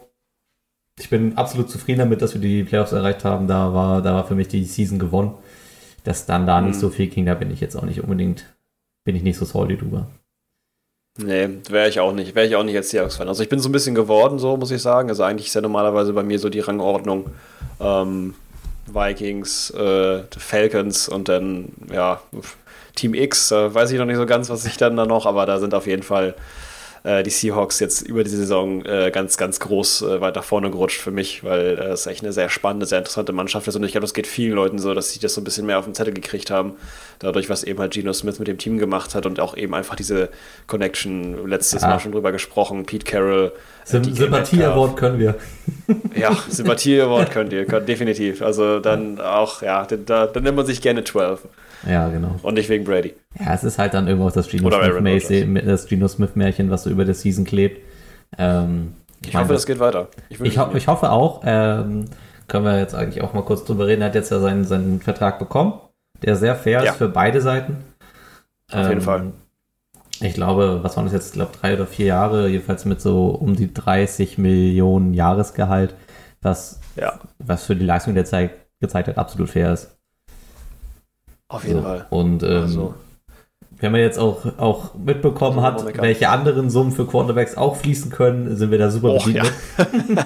Ich 0.99 1.09
bin 1.09 1.37
absolut 1.37 1.69
zufrieden 1.69 1.99
damit, 1.99 2.21
dass 2.21 2.33
wir 2.33 2.41
die 2.41 2.63
Playoffs 2.63 2.91
erreicht 2.91 3.23
haben. 3.25 3.47
Da 3.47 3.73
war, 3.73 4.01
da 4.01 4.13
war 4.13 4.25
für 4.27 4.35
mich 4.35 4.47
die 4.49 4.65
Season 4.65 4.99
gewonnen. 4.99 5.33
Dass 6.03 6.25
dann 6.25 6.45
da 6.45 6.61
nicht 6.61 6.75
Mhm. 6.75 6.79
so 6.79 6.89
viel 6.89 7.07
ging, 7.07 7.25
da 7.25 7.33
bin 7.33 7.51
ich 7.51 7.59
jetzt 7.61 7.75
auch 7.75 7.83
nicht 7.83 8.01
unbedingt, 8.01 8.45
bin 9.05 9.15
ich 9.15 9.23
nicht 9.23 9.37
so 9.37 9.45
salty 9.45 9.77
drüber. 9.77 10.07
Nee, 11.17 11.49
wäre 11.69 11.89
ich 11.89 11.99
auch 11.99 12.13
nicht. 12.13 12.35
Wäre 12.35 12.47
ich 12.47 12.55
auch 12.55 12.63
nicht 12.63 12.75
als 12.77 12.89
Seahawks-Fan. 12.91 13.27
Also 13.27 13.43
ich 13.43 13.49
bin 13.49 13.59
so 13.59 13.67
ein 13.69 13.73
bisschen 13.73 13.95
geworden, 13.95 14.39
so 14.39 14.55
muss 14.55 14.71
ich 14.71 14.81
sagen. 14.81 15.09
Also 15.09 15.23
eigentlich 15.23 15.47
ist 15.47 15.55
ja 15.55 15.61
normalerweise 15.61 16.13
bei 16.13 16.23
mir 16.23 16.39
so 16.39 16.49
die 16.49 16.61
Rangordnung 16.61 17.25
ähm, 17.81 18.35
Vikings, 18.93 19.71
äh, 19.71 20.23
Falcons 20.37 21.09
und 21.09 21.29
dann, 21.29 21.69
ja, 21.91 22.21
Team 22.95 23.13
X. 23.13 23.51
Äh, 23.51 23.73
weiß 23.73 23.91
ich 23.91 23.99
noch 23.99 24.05
nicht 24.05 24.17
so 24.17 24.25
ganz, 24.25 24.49
was 24.49 24.65
ich 24.65 24.77
dann 24.77 24.95
da 24.95 25.05
noch, 25.05 25.25
aber 25.25 25.45
da 25.45 25.59
sind 25.59 25.73
auf 25.73 25.87
jeden 25.87 26.03
Fall 26.03 26.35
äh, 27.03 27.23
die 27.23 27.29
Seahawks 27.29 27.79
jetzt 27.79 28.01
über 28.01 28.23
die 28.23 28.29
Saison 28.29 28.83
äh, 28.85 29.11
ganz, 29.11 29.37
ganz 29.37 29.59
groß 29.59 30.01
äh, 30.03 30.21
weiter 30.21 30.41
vorne 30.43 30.69
gerutscht 30.69 30.99
für 30.99 31.11
mich, 31.11 31.43
weil 31.43 31.77
äh, 31.79 31.91
es 31.91 32.05
echt 32.07 32.23
eine 32.23 32.33
sehr 32.33 32.49
spannende, 32.49 32.85
sehr 32.85 32.99
interessante 32.99 33.31
Mannschaft 33.31 33.67
ist 33.67 33.75
und 33.75 33.83
ich 33.83 33.91
glaube, 33.91 34.03
das 34.03 34.13
geht 34.13 34.27
vielen 34.27 34.53
Leuten 34.53 34.79
so, 34.79 34.93
dass 34.93 35.11
sie 35.11 35.19
das 35.19 35.33
so 35.33 35.41
ein 35.41 35.43
bisschen 35.43 35.65
mehr 35.65 35.79
auf 35.79 35.85
den 35.85 35.95
Zettel 35.95 36.13
gekriegt 36.13 36.51
haben, 36.51 36.73
dadurch, 37.19 37.49
was 37.49 37.63
eben 37.63 37.79
halt 37.79 37.93
Geno 37.93 38.13
Smith 38.13 38.39
mit 38.39 38.47
dem 38.47 38.57
Team 38.57 38.77
gemacht 38.77 39.15
hat 39.15 39.25
und 39.25 39.39
auch 39.39 39.55
eben 39.55 39.73
einfach 39.73 39.95
diese 39.95 40.29
Connection, 40.67 41.47
letztes 41.47 41.81
Ja. 41.81 41.89
Mal 41.89 41.99
schon 41.99 42.11
drüber 42.11 42.31
gesprochen, 42.31 42.85
Pete 42.85 43.05
Carroll, 43.05 43.51
äh, 43.55 43.89
Sym 43.89 44.03
DK 44.03 44.17
Sympathie-Award 44.17 44.97
können 44.97 45.19
wir. 45.19 45.35
Ja, 46.15 46.35
Sympathie-Award 46.49 47.31
könnt 47.31 47.53
ihr, 47.53 47.65
könnt, 47.65 47.87
definitiv. 47.89 48.41
Also 48.41 48.79
dann 48.79 49.19
auch, 49.19 49.61
ja, 49.61 49.85
da, 49.85 50.27
dann 50.27 50.43
nimmt 50.43 50.57
man 50.57 50.65
sich 50.65 50.81
gerne 50.81 51.03
12 51.03 51.41
Ja, 51.87 52.09
genau. 52.09 52.35
und 52.41 52.53
nicht 52.55 52.69
wegen 52.69 52.83
Brady. 52.83 53.13
Ja, 53.39 53.53
es 53.53 53.63
ist 53.63 53.77
halt 53.79 53.93
dann 53.93 54.07
irgendwo 54.07 54.27
auch 54.27 54.31
das 54.31 54.47
Aaron 54.53 54.71
Smith-Märchen, 55.05 55.55
das 55.99 56.11
Smith-Märchen, 56.13 56.69
was 56.69 56.83
so 56.83 56.89
über 56.89 57.05
der 57.05 57.15
Season 57.15 57.45
klebt. 57.45 57.81
Ähm, 58.37 58.93
Ich 59.25 59.35
hoffe, 59.35 59.53
das 59.53 59.65
geht 59.65 59.79
weiter. 59.79 60.07
Ich, 60.29 60.39
wünsche 60.39 60.59
ho 60.65 60.75
ich 60.75 60.87
hoffe 60.87 61.11
auch, 61.11 61.41
ähm, 61.45 62.05
können 62.47 62.65
wir 62.65 62.79
jetzt 62.79 62.95
eigentlich 62.95 63.23
auch 63.23 63.33
mal 63.33 63.43
kurz 63.43 63.63
drüber 63.63 63.87
reden. 63.87 64.01
Er 64.01 64.07
hat 64.09 64.15
jetzt 64.15 64.31
ja 64.31 64.39
seinen, 64.39 64.65
seinen 64.65 64.99
Vertrag 65.01 65.39
bekommen, 65.39 65.73
der 66.23 66.35
sehr 66.35 66.55
fair 66.55 66.83
Ja. 66.83 66.91
ist 66.91 66.97
für 66.97 67.09
beide 67.09 67.41
Seiten. 67.41 67.77
Ähm, 68.71 68.81
Auf 68.81 68.89
jeden 68.89 69.01
Fall. 69.01 69.31
Ich 70.21 70.33
glaube, 70.33 70.79
was 70.83 70.97
waren 70.97 71.05
das 71.05 71.13
jetzt? 71.13 71.27
Ich 71.27 71.33
glaube, 71.33 71.51
drei 71.59 71.73
oder 71.75 71.87
vier 71.87 72.07
Jahre, 72.07 72.49
jedenfalls 72.49 72.83
mit 72.85 72.99
so 73.01 73.27
um 73.29 73.55
die 73.55 73.73
30 73.73 74.37
Millionen 74.37 75.13
Jahresgehalt, 75.13 75.93
was, 76.41 76.81
Ja, 76.97 77.19
was 77.37 77.63
für 77.65 77.75
die 77.75 77.85
Leistung 77.85 78.15
der 78.15 78.25
Zeit 78.25 78.51
gezeigt 78.81 79.07
hat, 79.07 79.17
absolut 79.17 79.49
fair 79.49 79.71
ist. 79.73 79.95
Auf 81.49 81.63
jeden 81.65 81.77
So. 81.81 81.83
Fall. 81.83 82.05
Und 82.09 82.43
ähm, 82.43 82.61
Also. 82.63 82.93
wenn 83.79 83.91
man 83.91 84.01
jetzt 84.01 84.17
auch, 84.17 84.45
auch 84.57 84.93
mitbekommen 84.95 85.61
hat, 85.61 85.83
welche 86.01 86.29
anderen 86.29 86.69
Summen 86.69 86.91
für 86.93 87.05
Quarterbacks 87.05 87.57
auch 87.57 87.75
fließen 87.75 88.11
können, 88.11 88.55
sind 88.55 88.71
wir 88.71 88.77
da 88.77 88.89
super 88.89 89.13
bedient 89.13 89.35
ja. 89.77 90.25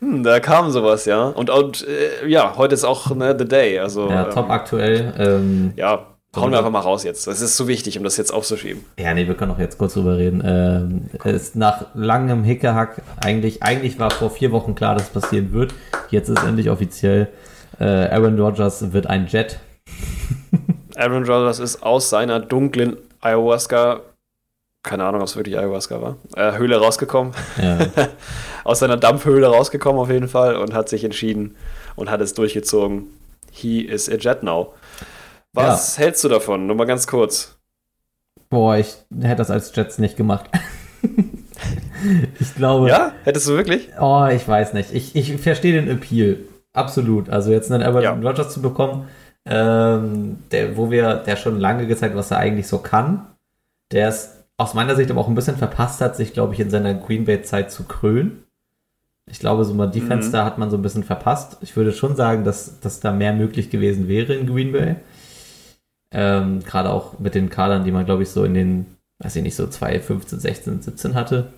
Hm, 0.00 0.22
da 0.22 0.40
kam 0.40 0.70
sowas, 0.70 1.04
ja. 1.04 1.24
Und, 1.24 1.50
und 1.50 1.86
äh, 1.86 2.26
ja, 2.26 2.54
heute 2.56 2.74
ist 2.74 2.84
auch 2.84 3.14
ne, 3.14 3.36
the 3.38 3.44
day. 3.44 3.78
Also, 3.78 4.08
Ja, 4.08 4.24
ähm, 4.28 4.30
top 4.32 4.48
aktuell. 4.48 5.12
Ähm, 5.18 5.72
Ja, 5.76 6.06
hauen 6.34 6.50
wir 6.52 6.58
einfach 6.58 6.70
mal 6.70 6.80
raus 6.80 7.04
jetzt. 7.04 7.26
Das 7.26 7.42
ist 7.42 7.54
so 7.56 7.68
wichtig, 7.68 7.98
um 7.98 8.04
das 8.04 8.16
jetzt 8.16 8.32
aufzuschieben. 8.32 8.82
Ja, 8.98 9.12
nee, 9.12 9.26
wir 9.26 9.34
können 9.34 9.52
auch 9.52 9.58
jetzt 9.58 9.76
kurz 9.76 9.92
drüber 9.92 10.16
reden. 10.16 10.42
Ähm, 10.42 11.10
es 11.22 11.42
ist 11.42 11.56
nach 11.56 11.84
langem 11.92 12.44
Hickehack, 12.44 13.02
eigentlich, 13.22 13.62
eigentlich 13.62 13.98
war 13.98 14.10
vor 14.10 14.30
vier 14.30 14.52
Wochen 14.52 14.74
klar, 14.74 14.94
dass 14.94 15.02
es 15.04 15.10
passieren 15.10 15.52
wird. 15.52 15.74
Jetzt 16.08 16.30
ist 16.30 16.42
endlich 16.44 16.70
offiziell, 16.70 17.28
äh, 17.78 17.84
Aaron 17.84 18.40
Rodgers 18.40 18.94
wird 18.94 19.06
ein 19.06 19.26
Jet. 19.26 19.58
Aaron 20.96 21.24
Rodgers 21.24 21.58
ist 21.58 21.82
aus 21.82 22.10
seiner 22.10 22.40
dunklen 22.40 22.96
Ayahuasca, 23.20 24.00
keine 24.82 25.04
Ahnung, 25.04 25.20
ob 25.20 25.26
es 25.28 25.36
wirklich 25.36 25.56
Ayahuasca 25.58 26.00
war, 26.02 26.16
äh, 26.36 26.56
Höhle 26.58 26.78
rausgekommen. 26.78 27.32
Ja, 27.60 27.78
aus 28.64 28.80
seiner 28.80 28.96
Dampfhöhle 28.96 29.46
rausgekommen 29.46 30.00
auf 30.00 30.10
jeden 30.10 30.28
Fall 30.28 30.56
und 30.56 30.72
hat 30.74 30.88
sich 30.88 31.04
entschieden 31.04 31.56
und 31.96 32.10
hat 32.10 32.20
es 32.20 32.34
durchgezogen. 32.34 33.06
He 33.52 33.80
is 33.82 34.08
a 34.08 34.14
Jet 34.16 34.42
now. 34.42 34.74
Was 35.52 35.98
hältst 35.98 36.22
du 36.24 36.28
davon? 36.28 36.66
Nur 36.66 36.76
mal 36.76 36.86
ganz 36.86 37.06
kurz. 37.06 37.56
boah, 38.48 38.76
ich 38.76 38.96
hätte 39.20 39.36
das 39.36 39.50
als 39.50 39.74
Jets 39.74 39.98
nicht 39.98 40.16
gemacht. 40.16 40.48
ich 42.40 42.54
glaube, 42.54 42.88
Ja? 42.88 43.12
Hättest 43.24 43.48
du 43.48 43.52
wirklich? 43.56 43.88
oh, 44.00 44.26
ich 44.32 44.46
weiß 44.46 44.72
nicht. 44.74 44.92
Ich, 44.92 45.14
ich 45.16 45.36
verstehe 45.40 45.72
den 45.72 45.88
Appeal. 45.90 46.38
Absolut. 46.72 47.28
Also 47.28 47.50
jetzt 47.50 47.70
einen 47.72 47.82
Aaron 47.82 48.02
Ja. 48.02 48.12
Rodgers 48.12 48.52
zu 48.54 48.62
bekommen, 48.62 49.08
ähm, 49.46 50.38
der, 50.52 50.76
wo 50.76 50.90
wir, 50.90 51.14
der 51.16 51.36
schon 51.36 51.58
lange 51.58 51.86
gezeigt, 51.86 52.14
was 52.16 52.30
er 52.30 52.38
eigentlich 52.38 52.68
so 52.68 52.78
kann. 52.78 53.26
Der 53.92 54.08
es 54.08 54.44
aus 54.56 54.74
meiner 54.74 54.94
Sicht 54.96 55.10
aber 55.10 55.20
auch 55.20 55.28
ein 55.28 55.34
bisschen 55.34 55.56
verpasst 55.56 56.00
hat, 56.00 56.16
sich, 56.16 56.32
glaube 56.32 56.54
ich, 56.54 56.60
in 56.60 56.70
seiner 56.70 56.94
Green 56.94 57.24
Bay-Zeit 57.24 57.72
zu 57.72 57.84
krönen. 57.84 58.44
Ich 59.30 59.38
glaube, 59.38 59.64
so 59.64 59.74
mal 59.74 59.86
Defense 59.90 60.28
Mhm. 60.28 60.32
da 60.32 60.44
hat 60.44 60.58
man 60.58 60.70
so 60.70 60.76
ein 60.76 60.82
bisschen 60.82 61.04
verpasst. 61.04 61.56
Ich 61.60 61.76
würde 61.76 61.92
schon 61.92 62.16
sagen, 62.16 62.44
dass, 62.44 62.80
dass 62.80 63.00
da 63.00 63.12
mehr 63.12 63.32
möglich 63.32 63.70
gewesen 63.70 64.08
wäre 64.08 64.34
in 64.34 64.46
Green 64.46 64.72
Bay. 64.72 64.96
Ähm, 66.12 66.60
Gerade 66.64 66.90
auch 66.90 67.18
mit 67.18 67.34
den 67.34 67.50
Kadern, 67.50 67.84
die 67.84 67.92
man, 67.92 68.04
glaube 68.04 68.22
ich, 68.24 68.30
so 68.30 68.44
in 68.44 68.54
den, 68.54 68.86
weiß 69.20 69.36
ich 69.36 69.42
nicht, 69.42 69.54
so 69.54 69.66
2015, 69.66 70.40
16, 70.40 70.82
17 70.82 71.14
hatte. 71.14 71.52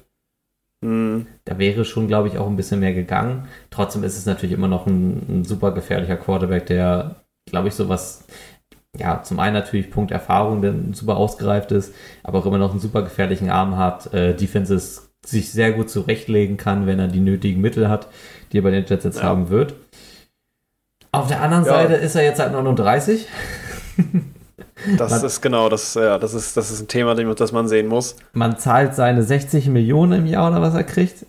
Hm, 0.84 1.26
Da 1.44 1.58
wäre 1.58 1.84
schon, 1.84 2.08
glaube 2.08 2.28
ich, 2.28 2.38
auch 2.38 2.46
ein 2.46 2.56
bisschen 2.56 2.80
mehr 2.80 2.92
gegangen. 2.94 3.48
Trotzdem 3.70 4.04
ist 4.04 4.18
es 4.18 4.26
natürlich 4.26 4.52
immer 4.54 4.68
noch 4.68 4.86
ein, 4.86 5.40
ein 5.40 5.44
super 5.44 5.72
gefährlicher 5.72 6.16
Quarterback, 6.16 6.66
der, 6.66 7.21
glaube 7.50 7.68
ich, 7.68 7.74
sowas, 7.74 8.24
ja, 8.98 9.22
zum 9.22 9.38
einen 9.40 9.54
natürlich 9.54 9.90
Punkt 9.90 10.10
Erfahrung, 10.10 10.62
der 10.62 10.74
super 10.92 11.16
ausgereift 11.16 11.72
ist, 11.72 11.94
aber 12.22 12.38
auch 12.38 12.46
immer 12.46 12.58
noch 12.58 12.70
einen 12.72 12.80
super 12.80 13.02
gefährlichen 13.02 13.50
Arm 13.50 13.76
hat, 13.76 14.12
äh, 14.12 14.34
Defenses 14.34 15.10
sich 15.24 15.50
sehr 15.52 15.72
gut 15.72 15.88
zurechtlegen 15.90 16.56
kann, 16.56 16.86
wenn 16.86 16.98
er 16.98 17.08
die 17.08 17.20
nötigen 17.20 17.60
Mittel 17.60 17.88
hat, 17.88 18.08
die 18.52 18.58
er 18.58 18.62
bei 18.62 18.70
den 18.70 18.84
Jets 18.84 19.04
jetzt 19.04 19.18
Ja. 19.18 19.24
haben 19.24 19.48
wird. 19.50 19.74
Auf 21.12 21.28
der 21.28 21.40
anderen 21.42 21.64
Ja. 21.64 21.72
Seite 21.74 21.94
ist 21.94 22.14
er 22.16 22.24
jetzt 22.24 22.40
halt 22.40 22.52
39. 22.52 23.26
das 24.98 25.10
Man- 25.10 25.24
ist 25.24 25.40
genau, 25.40 25.68
das, 25.68 25.94
ja, 25.94 26.18
das, 26.18 26.34
ist, 26.34 26.56
das 26.56 26.70
ist 26.70 26.80
ein 26.80 26.88
Thema, 26.88 27.14
das 27.14 27.52
man 27.52 27.68
sehen 27.68 27.86
muss. 27.86 28.16
Man 28.32 28.58
zahlt 28.58 28.94
seine 28.94 29.22
60 29.22 29.68
Millionen 29.68 30.20
im 30.20 30.26
Jahr 30.26 30.50
oder 30.50 30.60
was 30.62 30.74
er 30.74 30.84
kriegt. 30.84 31.26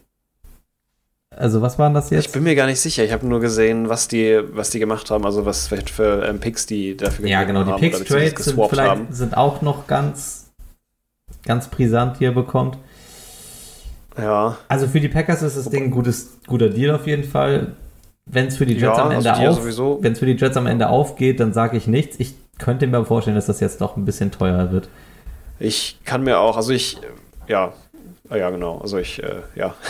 Also 1.43 1.62
was 1.62 1.77
waren 1.77 1.93
das 1.93 2.10
jetzt? 2.10 2.27
Ich 2.27 2.32
bin 2.32 2.43
mir 2.43 2.56
gar 2.56 2.67
nicht 2.67 2.79
sicher. 2.79 3.03
Ich 3.03 3.12
habe 3.12 3.27
nur 3.27 3.41
gesehen, 3.41 3.89
was 3.89 4.08
die, 4.08 4.39
was 4.53 4.69
die 4.69 4.79
gemacht 4.79 5.12
haben, 5.12 5.25
also 5.25 5.45
was 5.45 5.67
vielleicht 5.67 5.89
für 5.89 6.25
ähm, 6.25 6.39
Picks 6.39 6.67
die 6.67 6.95
dafür 6.95 7.27
Ja, 7.27 7.43
genau, 7.43 7.65
die 7.65 7.71
haben 7.71 7.82
Picks 7.82 7.97
oder 7.97 8.03
beziehungsweise 8.06 8.34
Trades 8.36 8.45
sind 8.45 8.69
vielleicht 8.69 8.89
haben. 8.89 9.08
sind 9.10 9.36
auch 9.36 9.62
noch 9.62 9.86
ganz, 9.86 10.53
ganz 11.45 11.67
brisant, 11.67 12.21
die 12.21 12.25
er 12.27 12.32
bekommt. 12.32 12.77
Ja, 14.17 14.58
Also 14.69 14.88
für 14.88 15.01
die 15.01 15.10
Packers 15.10 15.41
ist 15.41 15.58
das 15.58 15.69
Ding 15.69 15.84
ein 15.84 15.91
gutes, 15.91 16.38
guter 16.47 16.69
Deal 16.69 16.95
auf 16.95 17.08
jeden 17.08 17.25
Fall. 17.25 17.73
wenn 18.25 18.47
es 18.47 18.56
für 18.56 18.65
die 18.65 18.75
Jets 18.75 18.97
Ja, 18.97 19.03
am 19.03 19.12
Ende 19.12 19.29
also 19.29 19.41
die 19.41 19.45
ja 19.45 19.84
auf, 19.84 20.01
wenn 20.01 20.13
es 20.13 20.19
für 20.19 20.25
die 20.25 20.38
Jets 20.38 20.56
am 20.56 20.65
Ende 20.65 20.88
aufgeht, 20.88 21.41
dann 21.41 21.51
sage 21.51 21.75
ich 21.75 21.88
nichts. 21.88 22.15
Ich 22.21 22.36
könnte 22.58 22.88
mir 22.88 23.03
vorstellen, 23.03 23.36
dass 23.36 23.47
das 23.47 23.60
jetzt 23.60 23.82
doch 23.82 23.97
ein 23.97 24.06
bisschen 24.06 24.32
teuer 24.32 24.71
wird. 24.71 24.88
Ich 25.60 25.99
kann 26.06 26.23
mir 26.23 26.39
auch, 26.39 26.56
also 26.56 26.71
ich, 26.71 26.99
ja, 27.49 27.73
ja, 28.29 28.49
genau. 28.49 28.77
Also 28.77 28.97
ich, 28.97 29.21
äh, 29.21 29.41
ja. 29.56 29.75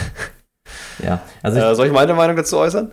Ja, 1.04 1.22
also 1.42 1.58
ich, 1.60 1.64
Äh, 1.64 1.76
soll 1.76 1.88
ich 1.88 1.94
meine 1.94 2.14
Meinung 2.14 2.36
dazu 2.36 2.58
äußern? 2.58 2.92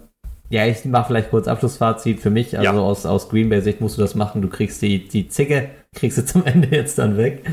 ja, 0.49 0.66
ich 0.66 0.85
mache 0.85 1.07
vielleicht 1.09 1.31
kurz 1.31 1.47
Abschlussfazit 1.47 2.21
für 2.21 2.31
mich. 2.31 2.59
Also 2.59 2.73
Ja. 2.73 2.79
aus, 2.81 3.07
aus 3.07 3.29
Green 3.29 3.49
Bay 3.49 3.61
Sicht 3.61 3.81
musst 3.81 3.97
du 3.99 4.03
das 4.03 4.14
machen. 4.16 4.43
Du 4.43 4.49
kriegst 4.49 4.83
die, 4.83 5.07
die 5.07 5.29
Zicke, 5.29 5.69
kriegst 5.95 6.19
du 6.19 6.25
zum 6.25 6.45
Ende 6.47 6.69
jetzt 6.69 6.99
dann 6.99 7.16
weg. 7.16 7.45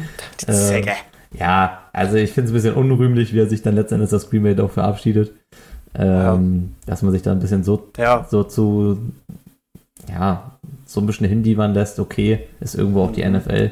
Die 0.42 0.46
Zecke. 0.52 0.94
Ja, 1.38 1.82
also 1.94 2.16
ich 2.16 2.32
finde 2.32 2.46
es 2.48 2.52
ein 2.52 2.56
bisschen 2.56 2.74
unrühmlich, 2.76 3.34
wie 3.34 3.40
er 3.40 3.48
sich 3.48 3.62
dann 3.62 3.76
letztendlich 3.76 4.10
das 4.10 4.30
Green 4.30 4.44
Bay 4.44 4.56
doch 4.56 4.72
verabschiedet. 4.72 5.32
Ähm, 5.94 6.74
Dass 6.86 7.02
man 7.02 7.12
sich 7.12 7.22
da 7.22 7.32
ein 7.32 7.40
bisschen 7.40 7.63
so, 7.63 7.90
Ja, 7.98 8.26
so 8.30 8.44
zu, 8.44 8.98
ja, 10.10 10.52
so 10.86 11.02
ein 11.02 11.06
bisschen 11.06 11.28
hindiebern 11.28 11.74
lässt, 11.74 12.00
okay, 12.00 12.40
ist 12.60 12.76
irgendwo 12.76 13.02
auch 13.04 13.12
die 13.12 13.24
Mhm. 13.26 13.36
NFL. 13.36 13.72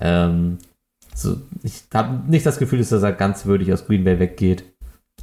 Ähm, 0.00 0.58
so, 1.14 1.36
ich 1.62 1.82
habe 1.92 2.30
nicht 2.30 2.46
das 2.46 2.58
Gefühl, 2.58 2.78
dass 2.78 2.90
er 2.92 3.12
ganz 3.12 3.44
würdig 3.46 3.72
aus 3.72 3.86
Green 3.86 4.04
Bay 4.04 4.18
weggeht. 4.18 4.64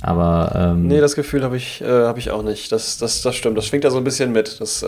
Aber 0.01 0.51
ähm, 0.55 0.87
nee, 0.87 0.99
das 0.99 1.15
Gefühl 1.15 1.43
habe 1.43 1.57
ich, 1.57 1.81
äh, 1.81 1.85
hab 2.05 2.17
ich 2.17 2.29
auch 2.31 2.43
nicht. 2.43 2.71
Das, 2.71 2.97
das, 2.97 3.21
das 3.21 3.35
stimmt. 3.35 3.57
Das 3.57 3.65
schwingt 3.65 3.83
da 3.85 3.91
so 3.91 3.97
ein 3.97 4.03
bisschen 4.03 4.31
mit. 4.31 4.59
Das, 4.59 4.83
äh, 4.83 4.87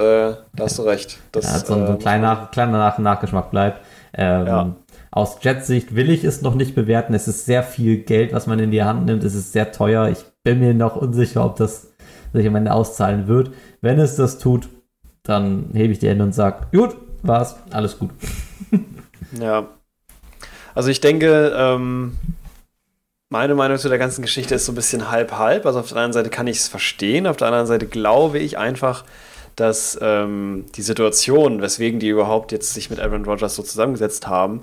da 0.54 0.63
hast 0.63 0.78
du 0.78 0.84
recht. 0.84 1.17
Das, 1.32 1.46
ja, 1.46 1.60
so, 1.60 1.74
ein- 1.74 1.80
so 1.82 1.86
äh, 1.86 1.89
ein 1.96 2.00
kleiner, 2.00 2.50
kleiner 2.52 2.78
Nach 2.78 2.98
Nachgeschmack 2.98 3.50
bleibt. 3.52 3.82
Ähm, 4.13 4.46
Ja. 4.48 4.76
Aus 5.10 5.38
Jets 5.41 5.65
Sicht 5.65 5.96
will 5.96 6.10
ich 6.12 6.24
es 6.24 6.41
noch 6.43 6.54
nicht 6.54 6.76
bewerten. 6.76 7.13
Es 7.15 7.28
ist 7.28 7.46
sehr 7.46 7.63
viel 7.63 7.98
Geld, 8.04 8.34
was 8.34 8.46
man 8.46 8.60
in 8.60 8.70
die 8.70 8.84
Hand 8.84 9.06
nimmt. 9.06 9.24
Es 9.24 9.34
ist 9.34 9.52
sehr 9.54 9.72
teuer. 9.72 10.10
Ich 10.10 10.20
bin 10.43 10.60
mir 10.60 10.74
noch 10.76 10.96
unsicher, 10.98 11.43
ob 11.46 11.56
das 11.56 11.88
sich 12.34 12.46
am 12.46 12.56
Ende 12.56 12.72
auszahlen 12.74 13.28
wird. 13.28 13.50
Wenn 13.82 13.98
es 14.00 14.15
das 14.17 14.38
tut, 14.38 14.67
dann 15.24 15.70
hebe 15.74 15.93
ich 15.93 16.00
die 16.00 16.10
Hände 16.10 16.24
und 16.24 16.34
sage, 16.36 16.67
gut, 16.72 16.96
war's, 17.24 17.56
alles 17.72 17.98
gut. 17.98 18.12
Ja. 19.41 19.67
Also 20.76 20.89
ich 20.89 21.02
denke, 21.02 21.52
ähm, 21.58 22.13
meine 23.30 23.56
Meinung 23.56 23.78
zu 23.78 23.90
der 23.90 23.98
ganzen 23.98 24.22
Geschichte 24.22 24.56
ist 24.56 24.66
so 24.66 24.72
ein 24.72 24.76
bisschen 24.76 25.12
halb-halb. 25.12 25.66
Also 25.66 25.80
auf 25.80 25.90
der 25.90 25.98
einen 25.98 26.13
Seite 26.13 26.30
kann 26.30 26.48
ich 26.48 26.58
es 26.58 26.68
verstehen, 26.68 27.28
auf 27.28 27.38
der 27.38 27.48
anderen 27.48 27.68
Seite 27.68 27.86
glaube 27.86 28.40
ich 28.40 28.58
einfach, 28.58 29.04
dass 29.56 29.98
ähm, 30.02 30.66
die 30.76 30.82
Situation, 30.82 31.62
weswegen 31.62 32.00
die 32.00 32.10
überhaupt 32.10 32.52
jetzt 32.52 32.74
sich 32.74 32.90
mit 32.90 33.00
Aaron 33.00 33.26
Rodgers 33.26 33.56
so 33.56 33.63
zusammengesetzt 33.63 34.28
haben, 34.28 34.62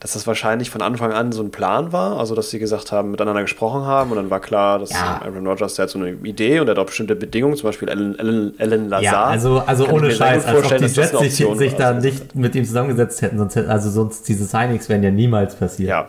dass 0.00 0.14
das 0.14 0.26
wahrscheinlich 0.26 0.68
von 0.68 0.82
Anfang 0.82 1.12
an 1.12 1.30
so 1.30 1.42
ein 1.44 1.52
Plan 1.52 1.92
war. 1.92 2.18
Also 2.18 2.34
dass 2.34 2.50
sie 2.50 2.58
gesagt 2.58 2.90
haben, 2.92 3.12
miteinander 3.12 3.42
gesprochen 3.42 3.86
haben 3.86 4.10
und 4.10 4.16
dann 4.16 4.30
war 4.30 4.40
klar, 4.40 4.80
dass 4.80 4.90
Ja. 4.90 5.22
Aaron 5.24 5.46
Rodgers, 5.46 5.76
der 5.76 5.84
hat 5.84 5.90
so 5.90 5.98
eine 5.98 6.10
Idee 6.10 6.58
und 6.60 6.66
der 6.66 6.74
hat 6.74 6.82
auch 6.82 6.86
bestimmte 6.86 7.14
Bedingungen, 7.14 7.56
zum 7.56 7.68
Beispiel 7.68 7.88
Ellen, 7.88 8.18
Ellen, 8.18 8.58
Ellen 8.58 8.88
Lazar. 8.90 9.04
Ja, 9.04 9.24
also, 9.24 9.62
also 9.64 9.84
Kann 9.84 9.94
ohne 9.94 10.10
Scheiß, 10.10 10.44
als 10.44 10.54
ob 10.56 10.60
vorstellen, 10.64 10.82
die 10.92 11.00
Jets 11.00 11.36
sich, 11.36 11.56
sich 11.56 11.74
da 11.76 11.92
nicht 11.94 12.34
mit 12.34 12.54
ihm 12.56 12.64
zusammengesetzt 12.64 13.22
hätten, 13.22 13.38
sonst 13.38 13.56
also 13.56 13.90
sonst 13.90 14.28
diese 14.28 14.44
Signings 14.44 14.88
wären 14.88 15.04
ja 15.04 15.10
niemals 15.10 15.54
passiert. 15.54 15.88
ja. 15.88 16.08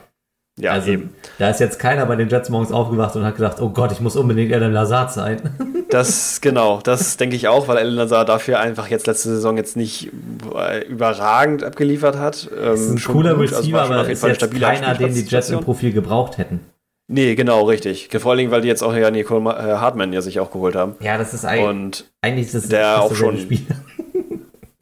Ja, 0.59 0.73
also, 0.73 0.91
eben. 0.91 1.15
da 1.39 1.49
ist 1.49 1.59
jetzt 1.59 1.79
keiner 1.79 2.05
bei 2.05 2.15
den 2.15 2.29
Jets 2.29 2.49
morgens 2.49 2.71
aufgewacht 2.71 3.15
und 3.15 3.25
hat 3.25 3.35
gedacht, 3.37 3.59
oh 3.59 3.69
Gott, 3.69 3.91
ich 3.91 4.01
muss 4.01 4.15
unbedingt 4.15 4.53
Adam 4.53 4.71
Lazard 4.71 5.11
sein. 5.11 5.41
Das, 5.89 6.41
genau, 6.41 6.79
das 6.83 7.17
denke 7.17 7.35
ich 7.35 7.47
auch, 7.47 7.67
weil 7.67 7.77
El 7.77 7.93
Nazar 7.93 8.25
dafür 8.25 8.59
einfach 8.59 8.87
jetzt 8.87 9.05
letzte 9.05 9.29
Saison 9.29 9.57
jetzt 9.57 9.77
nicht 9.77 10.09
äh, 10.55 10.83
überragend 10.87 11.63
abgeliefert 11.63 12.17
hat. 12.17 12.49
Ähm, 12.59 12.73
ist 12.73 12.89
ein 12.89 12.97
schon 12.97 13.13
cooler 13.13 13.35
gut, 13.35 13.43
also 13.53 13.57
Receiver, 13.57 13.85
schon 13.85 13.93
aber 13.97 14.09
ist 14.09 14.23
jetzt 14.23 14.59
keiner, 14.59 14.95
den 14.95 15.13
die 15.13 15.21
Jets 15.21 15.51
im. 15.51 15.59
Profil 15.59 15.93
gebraucht 15.93 16.39
hätten. 16.39 16.61
Nee, 17.07 17.35
genau, 17.35 17.65
richtig. 17.65 18.09
Vor 18.17 18.31
allen 18.31 18.39
Dingen, 18.39 18.49
weil 18.51 18.61
die 18.61 18.69
jetzt 18.69 18.81
auch 18.81 18.95
ja 18.95 19.11
Nicole 19.11 19.51
äh, 19.51 19.53
Hartman 19.75 20.13
ja 20.13 20.21
sich 20.21 20.39
auch 20.39 20.49
geholt 20.49 20.75
haben. 20.75 20.95
Ja, 20.99 21.19
das 21.19 21.35
ist 21.35 21.45
eigentlich, 21.45 21.67
Und 21.69 22.05
eigentlich 22.21 22.47
ist 22.47 22.55
das 22.55 22.67
der 22.69 22.99
auch 23.03 23.13
schon- 23.13 23.37
Spieler. 23.37 23.75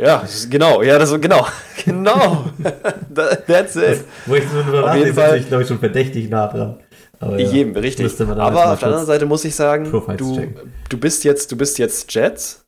Ja, 0.01 0.23
genau, 0.49 0.81
ja, 0.81 0.97
das 0.99 1.11
genau, 1.21 1.45
genau. 1.85 2.45
That- 3.15 3.45
That's 3.47 3.75
it. 3.75 4.03
Wo 4.25 4.35
ich 4.35 4.43
so 4.49 4.61
drüber 4.61 4.89
Auf 4.89 4.95
jeden 4.95 5.09
nachdenke, 5.09 5.13
Fall- 5.13 5.31
bin 5.33 5.41
ich, 5.41 5.47
glaube 5.47 5.63
ich, 5.63 5.67
schon 5.69 5.79
verdächtig 5.79 6.29
nah 6.29 6.47
dran. 6.47 6.79
Aber 7.19 7.37
ja, 7.39 7.47
Jedem, 7.49 7.75
richtig. 7.75 8.07
jetzt 8.07 8.19
Aber 8.21 8.71
auf 8.73 8.79
der 8.79 8.87
anderen 8.87 9.05
Seite 9.05 9.25
muss 9.27 9.45
ich 9.45 9.55
sagen, 9.55 9.91
du, 10.17 10.43
du 10.89 10.97
bist 10.97 11.23
jetzt, 11.23 11.51
du 11.51 11.55
bist 11.55 11.77
jetzt 11.77 12.11
Jets. 12.13 12.65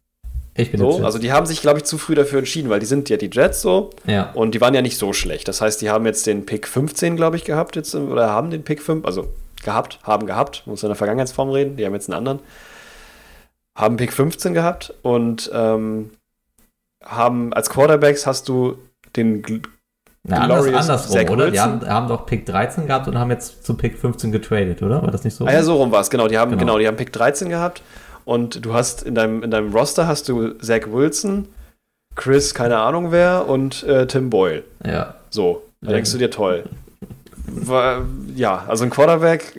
Ich 0.55 0.71
bin 0.71 0.79
jetzt 0.79 0.87
So, 0.91 0.95
Jets. 0.97 1.05
also 1.05 1.17
die 1.17 1.31
haben 1.31 1.47
sich, 1.47 1.61
glaube 1.61 1.79
ich, 1.79 1.85
zu 1.85 1.97
früh 1.97 2.13
dafür 2.13 2.37
entschieden, 2.37 2.69
weil 2.69 2.79
die 2.79 2.85
sind 2.85 3.09
ja 3.09 3.17
die 3.17 3.31
Jets 3.33 3.61
so. 3.63 3.89
ja. 4.05 4.29
Und 4.33 4.53
die 4.53 4.61
waren 4.61 4.75
ja 4.75 4.83
nicht 4.83 4.99
so 4.99 5.11
schlecht. 5.11 5.47
Das 5.47 5.59
heißt, 5.61 5.81
die 5.81 5.89
haben 5.89 6.05
jetzt 6.05 6.27
den 6.27 6.45
Pick 6.45 6.67
15, 6.67 7.15
glaube 7.15 7.35
ich, 7.37 7.45
gehabt 7.45 7.75
jetzt, 7.75 7.95
oder 7.95 8.29
haben 8.29 8.51
den 8.51 8.63
Pick 8.63 8.83
5, 8.83 9.03
also 9.05 9.27
gehabt, 9.65 9.97
haben 10.03 10.27
gehabt, 10.27 10.61
muss 10.67 10.83
in 10.83 10.89
der 10.89 10.95
Vergangenheitsform 10.95 11.49
reden, 11.49 11.75
die 11.75 11.85
haben 11.87 11.93
jetzt 11.95 12.07
einen 12.09 12.17
anderen. 12.19 12.39
Haben 13.75 13.97
Pick 13.97 14.13
15 14.13 14.53
gehabt 14.53 14.93
und 15.01 15.49
ähm, 15.51 16.11
haben 17.05 17.53
als 17.53 17.69
Quarterbacks 17.69 18.25
hast 18.27 18.47
du 18.49 18.77
den 19.15 19.43
Gl- 19.43 19.63
Na, 20.23 20.37
anders, 20.41 20.65
andersrum, 20.67 21.11
Zach 21.15 21.29
oder? 21.29 21.51
Die 21.51 21.59
haben, 21.59 21.85
haben 21.87 22.07
doch 22.07 22.25
Pick 22.25 22.45
13 22.45 22.87
gehabt 22.87 23.07
und 23.07 23.17
haben 23.17 23.29
jetzt 23.31 23.65
zu 23.65 23.75
Pick 23.75 23.97
15 23.97 24.31
getradet, 24.31 24.81
oder? 24.81 25.01
War 25.01 25.11
das 25.11 25.23
nicht 25.23 25.35
so? 25.35 25.45
Ah 25.45 25.51
ja, 25.51 25.63
so 25.63 25.75
rum 25.75 25.91
war 25.91 26.01
es, 26.01 26.09
genau. 26.09 26.27
Die 26.27 26.37
haben, 26.37 26.51
Genau. 26.51 26.61
genau. 26.61 26.79
die 26.79 26.87
haben 26.87 26.95
Pick 26.97 27.11
13 27.11 27.49
gehabt 27.49 27.81
und 28.25 28.65
du 28.65 28.73
hast 28.73 29.03
in 29.03 29.15
deinem, 29.15 29.43
in 29.43 29.51
deinem 29.51 29.73
Roster 29.73 30.07
hast 30.07 30.29
du 30.29 30.53
Zach 30.59 30.81
Wilson, 30.89 31.47
Chris, 32.15 32.53
keine 32.53 32.77
Ahnung 32.77 33.11
wer, 33.11 33.47
und 33.49 33.83
äh, 33.83 34.07
Tim 34.07 34.29
Boyle. 34.29 34.63
Ja. 34.85 35.15
So, 35.29 35.63
da 35.81 35.89
Ja. 35.89 35.95
denkst 35.95 36.11
du 36.11 36.17
dir 36.17 36.29
toll. 36.31 36.63
War, 37.45 38.01
ja, 38.35 38.63
also 38.67 38.85
ein 38.85 38.89
Quarterback, 38.89 39.53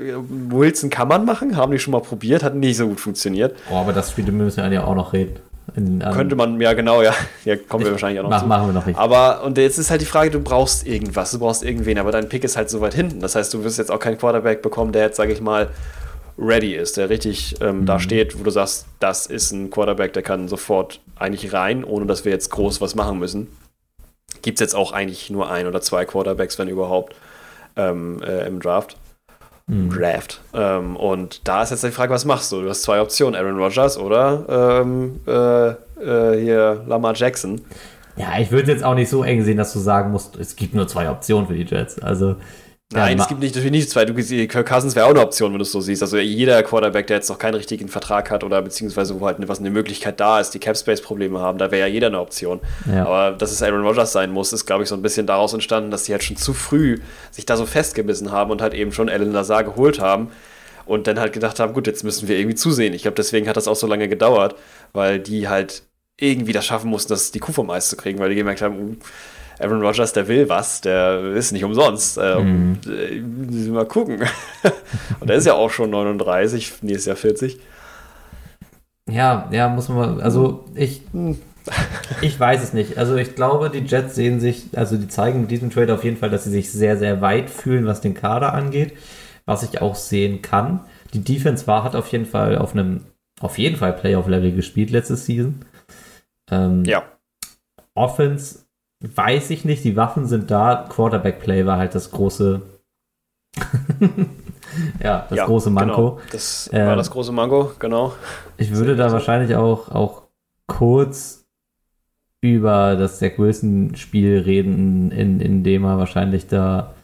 Wilson 0.49 0.89
kann 0.89 1.07
man 1.09 1.25
machen, 1.27 1.57
haben 1.57 1.71
die 1.73 1.79
schon 1.79 1.93
mal 1.93 2.01
probiert, 2.01 2.43
hat 2.43 2.55
nicht 2.55 2.77
so 2.79 2.89
gut 2.89 2.99
funktioniert. 3.01 3.55
Oh, 3.71 3.77
aber 3.77 3.93
das 3.93 4.11
Spiel 4.13 4.25
müssen 4.33 4.63
wir 4.65 4.73
ja 4.73 4.85
auch 4.85 4.95
noch 4.95 5.13
reden. 5.13 5.37
In, 5.77 6.01
ähm, 6.03 6.13
Könnte 6.13 6.37
man, 6.37 6.61
ja 6.61 6.73
genau, 6.75 7.03
ja, 7.03 7.15
ja 7.45 7.57
kommen 7.57 7.83
wir 7.85 7.89
ich- 7.89 7.93
wahrscheinlich 7.93 8.21
auch 8.21 8.25
noch 8.25 8.31
mach, 8.31 8.43
zu. 8.43 8.47
Machen 8.47 8.69
wir 8.69 8.73
noch 8.75 8.87
nicht. 8.87 8.99
Aber, 8.99 9.43
und 9.45 9.57
jetzt 9.59 9.79
ist 9.79 9.91
halt 9.91 10.01
die 10.03 10.07
Frage, 10.07 10.31
du 10.31 10.41
brauchst 10.41 10.87
irgendwas, 10.87 11.31
du 11.31 11.39
brauchst 11.39 11.63
irgendwen, 11.63 11.99
aber 11.99 12.13
dein 12.13 12.29
Pick 12.29 12.45
ist 12.45 12.57
halt 12.57 12.69
so 12.71 12.81
weit 12.81 12.95
hinten. 12.95 13.21
Das 13.21 13.35
heißt, 13.35 13.53
du 13.55 13.65
wirst 13.65 13.79
jetzt 13.79 13.91
auch 13.91 13.99
keinen 13.99 14.19
Quarterback 14.19 14.61
bekommen, 14.63 14.93
der 14.93 15.05
jetzt, 15.05 15.17
sage 15.17 15.33
ich 15.33 15.41
mal, 15.41 15.69
ready 16.39 16.75
ist, 16.75 16.97
der 16.97 17.09
richtig 17.11 17.55
ähm, 17.63 17.81
Mhm. 17.81 17.87
da 17.87 17.99
steht, 17.99 18.39
wo 18.39 18.43
du 18.43 18.51
sagst, 18.51 18.87
das 19.01 19.27
ist 19.27 19.53
ein 19.53 19.71
Quarterback, 19.71 20.13
der 20.13 20.23
kann 20.23 20.49
sofort 20.49 21.01
eigentlich 21.17 21.53
rein, 21.53 21.83
ohne 21.85 22.07
dass 22.07 22.25
wir 22.25 22.33
jetzt 22.33 22.51
groß 22.51 22.81
was 22.81 22.95
machen 22.95 23.19
müssen. 23.19 23.47
Gibt 24.43 24.59
es 24.59 24.61
jetzt 24.61 24.75
auch 24.75 24.93
eigentlich 24.93 25.31
nur 25.31 25.51
ein 25.51 25.67
oder 25.67 25.81
zwei 25.81 26.05
Quarterbacks, 26.05 26.59
wenn 26.59 26.69
überhaupt, 26.69 27.15
ähm, 27.77 28.21
äh, 28.23 28.47
im 28.47 28.61
Draft. 28.61 28.97
Hm. 29.69 29.89
Draft. 29.89 30.43
Ähm, 30.53 30.95
und 30.97 31.49
da 31.49 31.63
ist 31.63 31.71
jetzt 31.71 31.85
die 31.85 31.91
Frage, 31.91 32.13
was 32.13 32.27
machst 32.27 32.53
du? 32.53 32.61
Du 32.61 32.69
hast 32.69 32.83
zwei 32.83 33.01
Optionen, 33.01 33.35
Aaron 33.35 33.59
Rodgers 33.59 33.97
oder 33.97 34.83
ähm, 34.83 35.21
äh, 35.27 35.69
äh, 35.71 36.41
hier 36.41 36.85
Lamar 36.87 37.15
Jackson. 37.15 37.63
Ja, 38.17 38.39
ich 38.39 38.51
würde 38.53 38.71
jetzt 38.71 38.85
auch 38.85 38.95
nicht 38.95 39.09
so 39.09 39.25
eng 39.25 39.43
sehen, 39.43 39.57
dass 39.57 39.73
du 39.73 39.79
sagen 39.79 40.13
musst, 40.13 40.37
es 40.37 40.55
gibt 40.55 40.75
nur 40.75 40.87
zwei 40.87 41.11
Optionen 41.11 41.47
für 41.49 41.55
die 41.55 41.65
Jets. 41.65 41.99
Also, 41.99 42.37
Nein, 42.93 43.17
ja, 43.17 43.23
es 43.25 43.29
gibt 43.29 43.41
nicht, 43.41 43.55
natürlich 43.55 43.73
nicht 43.73 43.91
zwei. 43.91 44.05
Du, 44.05 44.15
Kirk 44.15 44.69
Cousins 44.69 44.95
wäre 44.95 45.07
auch 45.07 45.11
eine 45.11 45.21
Option, 45.21 45.53
wenn 45.53 45.59
du 45.59 45.63
es 45.63 45.73
so 45.73 45.81
siehst. 45.81 46.03
Also 46.03 46.19
jeder 46.19 46.63
Quarterback, 46.63 47.07
der 47.07 47.17
jetzt 47.17 47.29
noch 47.29 47.39
keinen 47.39 47.55
richtigen 47.55 47.89
Vertrag 47.89 48.31
hat 48.31 48.45
oder 48.45 48.61
beziehungsweise 48.63 49.19
wo 49.19 49.27
halt 49.27 49.39
eine, 49.39 49.49
was 49.49 49.59
eine 49.59 49.71
Möglichkeit 49.71 50.21
da 50.21 50.39
ist, 50.39 50.51
die 50.51 50.59
Cap-Space-Probleme 50.61 51.41
haben, 51.41 51.59
da 51.59 51.71
wäre 51.71 51.89
ja 51.89 51.93
jeder 51.93 52.09
eine 52.09 52.21
Option. 52.21 52.61
Ja. 52.87 53.07
Aber 53.07 53.37
dass 53.37 53.51
es 53.51 53.63
Aaron 53.63 53.85
Rodgers 53.85 54.13
sein 54.13 54.31
muss, 54.31 54.53
ist, 54.53 54.67
glaube 54.67 54.83
ich, 54.83 54.89
so 54.89 54.95
ein 54.95 55.03
bisschen 55.03 55.27
daraus 55.27 55.55
entstanden, 55.55 55.91
dass 55.91 56.05
die 56.05 56.13
halt 56.13 56.23
schon 56.23 56.37
zu 56.37 56.53
früh 56.53 56.99
sich 57.31 57.47
da 57.47 57.57
so 57.57 57.67
festgebissen 57.67 58.31
haben 58.31 58.51
und 58.51 58.61
halt 58.61 58.75
eben 58.75 58.93
schon 58.93 59.09
Alan 59.09 59.33
Lazar 59.33 59.65
geholt 59.65 59.99
haben 59.99 60.31
und 60.87 61.07
dann 61.07 61.19
halt 61.19 61.33
gedacht 61.33 61.59
haben, 61.61 61.73
gut, 61.73 61.87
jetzt 61.87 62.05
müssen 62.05 62.29
wir 62.29 62.39
irgendwie 62.39 62.55
zusehen. 62.55 62.93
Ich 62.93 63.03
glaube, 63.03 63.17
deswegen 63.17 63.49
hat 63.49 63.57
das 63.57 63.67
auch 63.67 63.77
so 63.77 63.87
lange 63.87 64.09
gedauert, 64.09 64.55
weil 64.93 65.19
die 65.19 65.49
halt 65.49 65.83
irgendwie 66.21 66.53
das 66.53 66.67
schaffen 66.67 66.91
mussten, 66.91 67.13
das 67.13 67.33
die 67.33 67.41
Kuh 67.41 67.53
vom 67.53 67.71
Eis 67.71 67.89
zu 67.89 67.97
kriegen, 67.97 68.19
weil 68.19 68.29
die 68.29 68.37
gemerkt 68.37 68.63
haben, 68.63 68.79
uh, 68.79 68.97
Aaron 69.59 69.83
Rodgers, 69.83 70.13
der 70.13 70.27
will 70.29 70.49
was, 70.49 70.81
der 70.81 71.21
ist 71.35 71.53
nicht 71.53 71.65
umsonst. 71.65 72.19
Ähm, 72.21 72.79
äh, 72.87 73.21
müssen 73.21 73.67
wir 73.67 73.73
mal 73.73 73.87
gucken. 73.87 74.21
und 75.21 75.31
er 75.31 75.37
ist 75.37 75.47
ja 75.47 75.55
auch 75.55 75.71
schon 75.71 75.91
39, 75.91 76.83
nächstes 76.83 77.07
Jahr 77.07 77.17
40. 77.17 77.61
ja, 79.09 79.49
ja, 79.53 79.69
muss 79.69 79.89
man 79.89 80.17
mal, 80.17 80.23
also 80.23 80.65
ich, 80.75 81.03
ich 82.21 82.39
weiß 82.39 82.63
es 82.63 82.73
nicht. 82.73 82.99
Also 82.99 83.17
ich 83.17 83.35
glaube, 83.35 83.71
die 83.71 83.85
Jets 83.87 84.15
sehen 84.15 84.41
sich, 84.41 84.67
also 84.77 84.97
die 84.97 85.09
zeigen 85.09 85.43
mit 85.43 85.51
diesem 85.51 85.71
Trade 85.71 85.95
auf 85.95 86.05
jeden 86.05 86.17
Fall, 86.17 86.31
dass 86.31 86.45
sie 86.45 86.51
sich 86.51 86.73
sehr, 86.73 86.97
sehr 86.97 87.21
weit 87.21 87.51
fühlen, 87.51 87.87
was 87.87 88.01
den 88.01 88.15
Kader 88.15 88.53
angeht, 88.55 88.95
was 89.47 89.63
ich 89.63 89.81
auch 89.81 89.95
sehen 89.95 90.43
kann. 90.43 90.81
Die 91.13 91.23
Defense 91.23 91.67
war, 91.67 91.85
hat 91.85 91.95
auf 91.95 92.09
jeden 92.09 92.27
Fall 92.27 92.59
auf 92.59 92.73
einem, 92.73 93.03
auf 93.41 93.59
jeden 93.59 93.77
Fall 93.77 93.93
Playoff-Level 93.93 94.53
gespielt 94.53 94.91
letzte 94.91 95.17
Season. 95.17 95.61
Ähm, 96.51 96.85
Ja. 96.85 97.05
Offense 97.95 98.64
weiß 99.17 99.51
ich 99.51 99.65
nicht, 99.65 99.85
die 99.85 99.97
Waffen 99.97 100.27
sind 100.27 100.51
da. 100.51 100.87
Quarterback-Play 100.89 101.67
war 101.67 101.79
halt 101.79 101.95
das 101.95 102.11
große, 102.11 102.63
ja, 105.03 105.27
das 105.29 105.39
ja, 105.39 105.47
große 105.47 105.71
Manko. 105.71 106.13
Genau. 106.13 106.21
Das 106.33 106.71
Ähm, 106.73 106.87
war 106.87 106.97
das 106.97 107.11
große 107.11 107.33
Manko, 107.33 107.73
genau. 107.79 108.13
Ich 108.57 108.73
würde 108.73 108.97
da 108.97 109.13
wahrscheinlich 109.13 109.57
auch, 109.57 109.91
auch 109.91 110.23
kurz 110.67 111.45
über 112.41 112.97
das 112.97 113.19
Zach 113.19 113.39
Wilson-Spiel 113.39 114.39
reden, 114.39 115.11
in, 115.11 115.41
in 115.41 115.65
dem 115.65 115.85
er 115.85 115.99
wahrscheinlich 115.99 116.47
da 116.47 116.95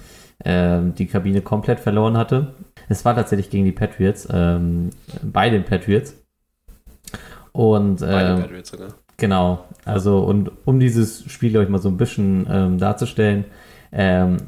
ähm, 0.45 0.95
die 0.95 1.07
Kabine 1.07 1.41
komplett 1.43 1.81
verloren 1.81 2.17
hatte. 2.17 2.55
Es 2.89 3.05
war 3.05 3.15
tatsächlich 3.15 3.51
gegen 3.51 3.65
die 3.65 3.73
Patriots, 3.73 4.29
ähm, 4.31 4.91
bei 5.23 5.49
den 5.51 5.65
Patriots. 5.65 6.15
Und 7.53 8.01
Beide 8.01 8.31
ähm, 8.31 8.41
Patriots 8.43 8.71
sogar. 8.71 8.89
Genau, 9.21 9.65
also 9.85 10.21
und 10.21 10.51
um 10.65 10.81
dieses 10.81 11.31
Spiel, 11.31 11.51
glaube 11.51 11.65
ich, 11.65 11.71
mal 11.71 11.79
so 11.81 11.89
ein 11.91 11.97
bisschen 11.99 12.47
ähm, 12.51 12.79
darzustellen, 12.79 13.45
ähm, 13.93 14.39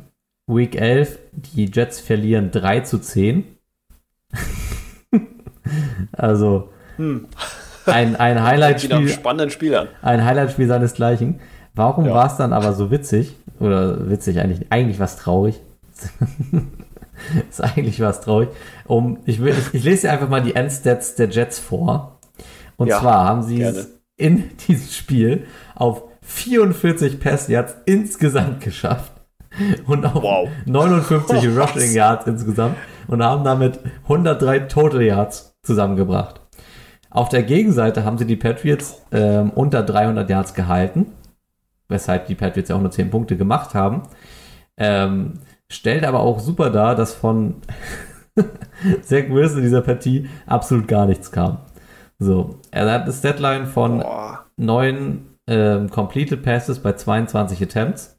Week 0.49 0.75
11, 0.75 1.19
die 1.55 1.67
Jets 1.67 2.01
verlieren 2.01 2.51
3 2.51 2.81
zu 2.81 2.99
10. 2.99 3.45
also 6.13 6.71
Hm. 6.97 7.27
ein, 7.87 8.17
ein 8.17 8.43
Highlight-Spiel 8.43 9.09
spannenden 9.09 9.51
Spiel 9.51 9.75
an. 9.77 9.89
ein 10.03 10.25
Highlight-Spiel 10.25 10.67
seinesgleichen. 10.69 11.41
Warum 11.75 12.07
Ja. 12.07 12.15
war 12.15 12.27
es 12.27 12.37
dann 12.37 12.53
aber 12.53 12.73
so 12.75 12.91
witzig? 12.91 13.37
Oder 13.61 14.11
witzig 14.11 14.41
eigentlich, 14.41 14.67
eigentlich 14.71 14.99
war 14.99 15.07
es 15.07 15.17
traurig. 15.17 15.61
ist 17.51 17.61
eigentlich 17.63 18.01
was 18.01 18.21
traurig. 18.21 18.49
Um, 18.87 19.19
ich, 19.27 19.41
will, 19.41 19.55
ich, 19.57 19.75
ich 19.75 19.85
lese 19.85 20.03
dir 20.07 20.13
einfach 20.13 20.29
mal 20.29 20.43
die 20.43 20.55
Endstats 20.55 21.15
der 21.15 21.29
Jets 21.29 21.59
vor. 21.59 22.19
Und 22.77 22.89
Ja, 22.89 23.01
zwar 23.01 23.25
haben 23.27 23.43
sie 23.43 23.59
gerne. 23.59 23.87
In 24.23 24.57
diesem 24.69 24.89
Spiel 24.89 25.47
auf 25.75 26.05
44 26.23 27.21
Pass 27.21 27.49
Yards 27.49 27.75
insgesamt 27.85 28.61
geschafft. 28.61 29.13
Und 29.87 30.07
auf 30.07 30.23
Wow. 30.23 30.49
59 30.65 31.49
Oh? 31.49 31.61
Rushing 31.61 31.93
Yards 31.93 32.27
insgesamt. 32.27 32.77
Und 33.09 33.23
haben 33.23 33.45
damit 33.45 33.81
103 34.05 34.61
Total 34.61 35.03
Yards 35.03 35.55
zusammengebracht. 35.63 36.41
Auf 37.11 37.29
der 37.29 37.43
Gegenseite 37.43 38.05
haben 38.05 38.17
sie 38.17 38.25
die 38.25 38.37
Patriots 38.37 39.03
ähm, 39.13 39.51
unter 39.51 39.83
300 39.83 40.31
Yards 40.31 40.55
gehalten, 40.55 41.13
weshalb 41.89 42.27
die 42.27 42.35
Patriots 42.35 42.71
ja 42.71 42.77
auch 42.77 42.81
nur 42.81 42.91
10 42.91 43.11
Punkte 43.11 43.37
gemacht 43.37 43.75
haben. 43.75 44.05
Ähm, 44.79 45.35
stellt 45.71 46.05
aber 46.07 46.21
auch 46.21 46.41
super 46.41 46.71
dar, 46.71 46.95
dass 46.95 47.13
von 47.13 47.57
Zach 49.03 49.25
Wilson 49.29 49.59
in 49.59 49.65
dieser 49.65 49.83
Partie 49.83 50.31
absolut 50.47 50.89
gar 50.89 51.05
nichts 51.05 51.31
kam. 51.31 51.59
So, 52.23 52.61
er 52.71 52.91
hat 52.91 53.03
eine 53.03 53.13
Deadline 53.13 53.67
von 53.67 53.99
Boah. 53.99 54.47
9 54.57 55.27
ähm, 55.49 55.91
Completed 55.91 56.43
Passes 56.43 56.79
bei 56.79 56.93
22 56.93 57.61
Attempts. 57.63 58.19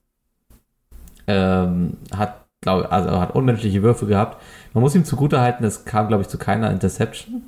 Ähm, 1.25 1.97
hat, 2.13 2.45
glaube 2.61 2.91
also 2.91 3.19
hat 3.19 3.33
unmenschliche 3.33 3.81
Würfe 3.81 4.05
gehabt. 4.05 4.41
Man 4.73 4.81
muss 4.81 4.93
ihm 4.93 5.05
zugutehalten, 5.05 5.65
es 5.65 5.85
kam, 5.85 6.09
glaube 6.09 6.23
ich, 6.23 6.27
zu 6.27 6.37
keiner 6.37 6.69
Interception. 6.71 7.43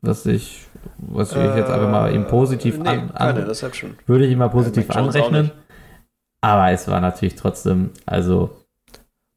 Was 0.00 0.24
ich, 0.24 0.66
was 0.96 1.32
ich 1.32 1.36
jetzt 1.36 1.70
einfach 1.70 1.90
mal 1.90 2.14
ihm 2.14 2.26
positiv 2.26 2.76
Äh, 2.76 2.78
nee, 2.78 2.88
an, 2.88 3.14
keine 3.14 3.30
an 3.30 3.36
Interception. 3.40 3.98
würde 4.06 4.24
ich 4.24 4.32
ihm 4.32 4.38
mal 4.38 4.48
positiv 4.48 4.88
Mac 4.88 4.96
Jones 4.96 5.16
auch 5.16 5.26
anrechnen. 5.26 5.50
Aber 6.40 6.70
es 6.70 6.88
war 6.88 7.00
natürlich 7.00 7.34
trotzdem, 7.34 7.90
also, 8.06 8.50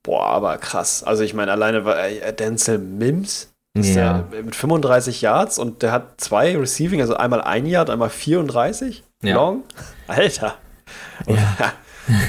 Boah, 0.04 0.28
aber 0.28 0.58
krass. 0.58 1.04
Also 1.04 1.24
ich 1.24 1.34
meine, 1.34 1.52
alleine 1.52 1.84
war 1.84 2.00
äh, 2.00 2.34
Denzel 2.34 2.78
Mims 2.78 3.54
ist 3.82 3.96
ja, 3.96 4.24
der 4.32 4.44
mit 4.44 4.56
35 4.56 5.22
Yards 5.22 5.60
und 5.60 5.82
der 5.82 5.92
hat 5.92 6.20
zwei 6.22 6.56
Receiving, 6.58 7.02
also 7.02 7.16
einmal 7.16 7.42
ein 7.42 7.66
Yard, 7.66 7.90
einmal 7.90 8.10
34 8.10 9.04
Ja. 9.24 9.36
long. 9.36 9.63
Alter. 10.08 10.56
Ja. 11.28 11.74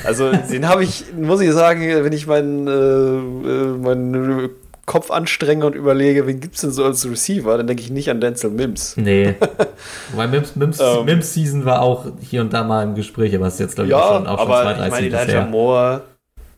Also 0.05 0.33
den 0.33 0.67
habe 0.69 0.83
ich, 0.83 1.05
muss 1.15 1.41
ich 1.41 1.53
sagen, 1.53 1.81
wenn 1.83 2.13
ich 2.13 2.27
meinen, 2.27 2.67
äh, 2.67 3.49
äh, 3.49 3.67
meinen 3.79 4.51
Kopf 4.87 5.11
anstrenge 5.11 5.67
und 5.67 5.75
überlege, 5.77 6.27
wen 6.27 6.41
gibt 6.41 6.55
es 6.57 6.63
denn 6.63 6.71
so 6.73 6.85
als 6.85 7.09
Receiver, 7.09 7.57
dann 7.59 7.67
denke 7.67 7.83
ich 7.83 7.91
nicht 7.91 8.11
an 8.11 8.21
Denzel 8.21 8.51
Mims. 8.51 8.97
nee. 8.97 9.35
Wobei 10.13 10.27
Mims, 10.27 10.57
Mims, 10.57 10.81
Ähm. 10.81 11.05
Mims 11.05 11.33
Season 11.35 11.65
war 11.65 11.83
auch 11.83 12.07
hier 12.21 12.41
und 12.41 12.53
da 12.53 12.65
mal 12.65 12.83
im 12.83 12.95
Gespräch, 12.95 13.35
aber 13.37 13.47
es 13.47 13.55
ist 13.55 13.61
jetzt, 13.61 13.75
glaube 13.77 13.89
ich, 13.89 13.93
Ja, 13.93 14.15
schon, 14.15 14.27
auch 14.27 14.39
schon 14.41 14.51
aber 14.51 14.63
zwei, 14.63 14.73
ich 14.73 14.79
drei 14.79 14.89
meine, 14.89 15.07
Elijah. 15.07 15.45
Moore, 15.47 16.01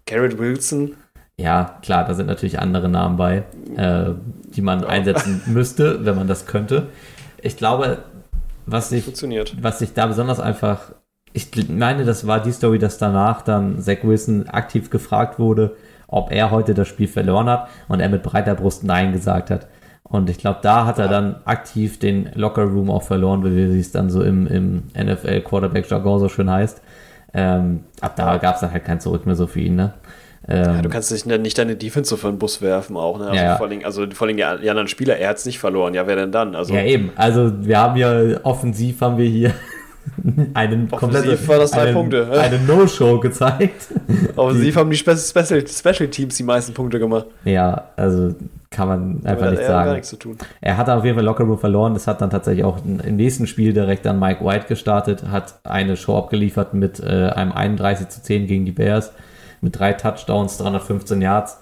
Garrett 0.07 0.39
Wilson, 0.39 0.95
Ja, 1.41 1.77
klar, 1.83 2.05
da 2.05 2.15
sind 2.15 2.27
natürlich 2.27 2.59
andere 2.59 2.89
Namen 2.89 3.17
bei, 3.17 3.45
äh, 3.77 4.11
die 4.55 4.63
man 4.63 4.81
Ja. 4.83 4.89
einsetzen 4.89 5.43
müsste, 5.47 6.05
wenn 6.05 6.17
man 6.17 6.27
das 6.27 6.47
könnte. 6.47 6.89
Ich 7.43 7.57
glaube, 7.57 7.99
was 8.67 8.93
ich, 8.93 9.05
funktioniert. 9.05 9.57
was 9.61 9.81
ich 9.81 9.95
da 9.95 10.07
besonders 10.07 10.41
einfach, 10.41 10.93
ich 11.33 11.49
meine, 11.69 12.05
das 12.05 12.27
war 12.27 12.41
die 12.41 12.53
Story, 12.53 12.79
dass 12.79 12.99
danach 12.99 13.43
dann 13.43 13.81
Zach 13.81 13.99
Wilson 14.03 14.49
aktiv 14.49 14.91
gefragt 14.91 15.39
wurde, 15.39 15.77
ob 16.09 16.33
er 16.33 16.51
heute 16.51 16.75
das 16.75 16.89
Spiel 16.89 17.09
verloren 17.09 17.49
hat 17.49 17.69
und 17.89 18.01
er 18.01 18.09
mit 18.09 18.23
breiter 18.23 18.55
Brust 18.55 18.85
Nein 18.85 19.13
gesagt 19.13 19.51
hat. 19.51 19.69
Und 20.03 20.29
ich 20.29 20.39
glaube, 20.39 20.59
da 20.61 20.87
hat 20.87 20.99
er 20.99 21.07
dann 21.07 21.37
aktiv 21.45 22.01
den 22.01 22.31
Locker 22.35 22.65
Room 22.65 22.91
auch 22.91 23.05
verloren, 23.05 23.45
wie 23.45 23.79
es 23.79 23.93
dann 23.93 24.11
so 24.11 24.23
im, 24.23 24.47
im 24.49 24.83
NFL 24.99 25.41
Quarterback 25.43 25.89
Jargon 25.89 26.19
so 26.19 26.29
schön 26.29 26.51
heißt. 26.51 26.83
Ähm, 27.33 27.85
ab 28.01 28.17
da 28.17 28.37
gab 28.39 28.57
es 28.57 28.61
dann 28.61 28.73
halt 28.73 28.85
kein 28.85 28.99
Zurück 28.99 29.25
mehr 29.25 29.37
so 29.37 29.47
für 29.47 29.61
ihn, 29.61 29.77
ne? 29.77 29.95
Ähm, 30.49 30.65
Ja, 30.65 30.83
du 30.83 30.89
kannst 30.89 31.13
nicht, 31.13 31.27
nicht 31.27 31.59
deine 31.59 31.77
Defense 31.77 32.17
für 32.17 32.29
den 32.29 32.39
Bus 32.39 32.63
werfen 32.63 32.97
auch, 32.97 33.19
ne? 33.19 33.27
Also, 33.27 33.37
Ja. 33.43 33.57
Vor 33.57 33.67
allem, 33.67 33.85
also 33.85 34.07
vor 34.13 34.27
allem 34.27 34.37
die, 34.37 34.45
anderen 34.45 34.89
Spieler, 34.89 35.17
er 35.17 35.31
hat 35.31 35.39
es 35.39 35.47
nicht 35.47 35.59
verloren. 35.59 35.95
Ja, 35.95 36.07
wer 36.07 36.17
denn 36.17 36.33
dann? 36.33 36.55
Also 36.55 36.75
Ja, 36.75 36.83
eben. 36.83 37.13
Also 37.17 37.53
wir 37.61 37.79
haben 37.79 37.97
ja 37.97 38.41
offensiv 38.43 39.01
haben 39.01 39.19
wir 39.19 39.29
hier 39.29 39.53
einen 40.55 40.91
komplette, 40.91 41.49
war 41.49 41.59
das 41.59 41.73
drei 41.73 41.83
einen, 41.83 41.95
Punkte, 41.95 42.29
hä? 42.31 42.39
eine 42.39 42.59
No-Show 42.59 43.21
gezeigt. 43.21 43.89
offensiv 44.37 44.77
haben 44.77 44.91
die 44.91 44.97
Spe 44.97 45.17
Special, 45.17 45.67
Special 45.67 46.09
Teams 46.09 46.37
die 46.37 46.43
meisten 46.43 46.73
Punkte 46.73 46.99
gemacht. 46.99 47.27
Ja, 47.45 47.89
also 47.97 48.35
kann 48.71 48.87
man 48.89 49.21
einfach 49.25 49.51
nicht 49.51 49.65
sagen. 49.65 49.93
nichts 49.93 50.09
zu 50.11 50.17
tun. 50.17 50.39
Er 50.61 50.77
hat 50.77 50.89
auf 50.89 51.05
jeden 51.05 51.17
Fall 51.17 51.25
Lockerroom 51.25 51.59
verloren. 51.59 51.93
Das 51.93 52.07
hat 52.07 52.21
dann 52.21 52.31
tatsächlich 52.31 52.65
auch 52.65 52.79
im 52.85 53.17
nächsten 53.17 53.47
Spiel 53.49 53.73
direkt 53.73 54.07
an 54.07 54.21
Mike 54.21 54.45
White 54.45 54.67
gestartet, 54.69 55.25
hat 55.25 55.55
eine 55.65 55.97
Show 55.97 56.17
abgeliefert 56.17 56.73
mit 56.73 57.01
äh, 57.01 57.31
einem 57.35 57.53
31 57.53 58.09
zu 58.09 58.23
10 58.23 58.47
gegen 58.47 58.65
die 58.65 58.73
Bears, 58.73 59.13
mit 59.61 59.79
drei 59.79 59.93
Touchdowns, 59.93 60.59
315 60.59 61.21
Yards. 61.23 61.59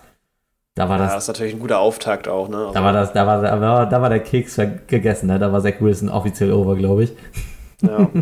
Da 0.75 0.89
war 0.89 0.97
Ja, 0.99 1.05
das, 1.05 1.15
das 1.15 1.25
ist 1.25 1.29
natürlich 1.29 1.55
ein 1.55 1.59
guter 1.61 1.81
Auftakt 1.81 2.29
auch, 2.29 2.49
ne? 2.49 2.71
Da 2.73 2.83
war 2.85 2.93
das, 2.93 3.13
da 3.13 3.27
war, 3.27 3.43
da 3.43 3.61
war, 3.61 3.87
da 3.89 4.01
war 4.01 4.09
der 4.11 4.21
Keks 4.21 4.57
gegessen, 4.87 5.27
ne? 5.27 5.39
Da 5.39 5.53
war 5.53 5.61
Zach 5.61 5.81
Wilson 5.81 6.09
offiziell 6.09 6.53
over, 6.53 6.77
glaube 6.77 7.05
ich. 7.05 7.13
ja. 7.83 8.09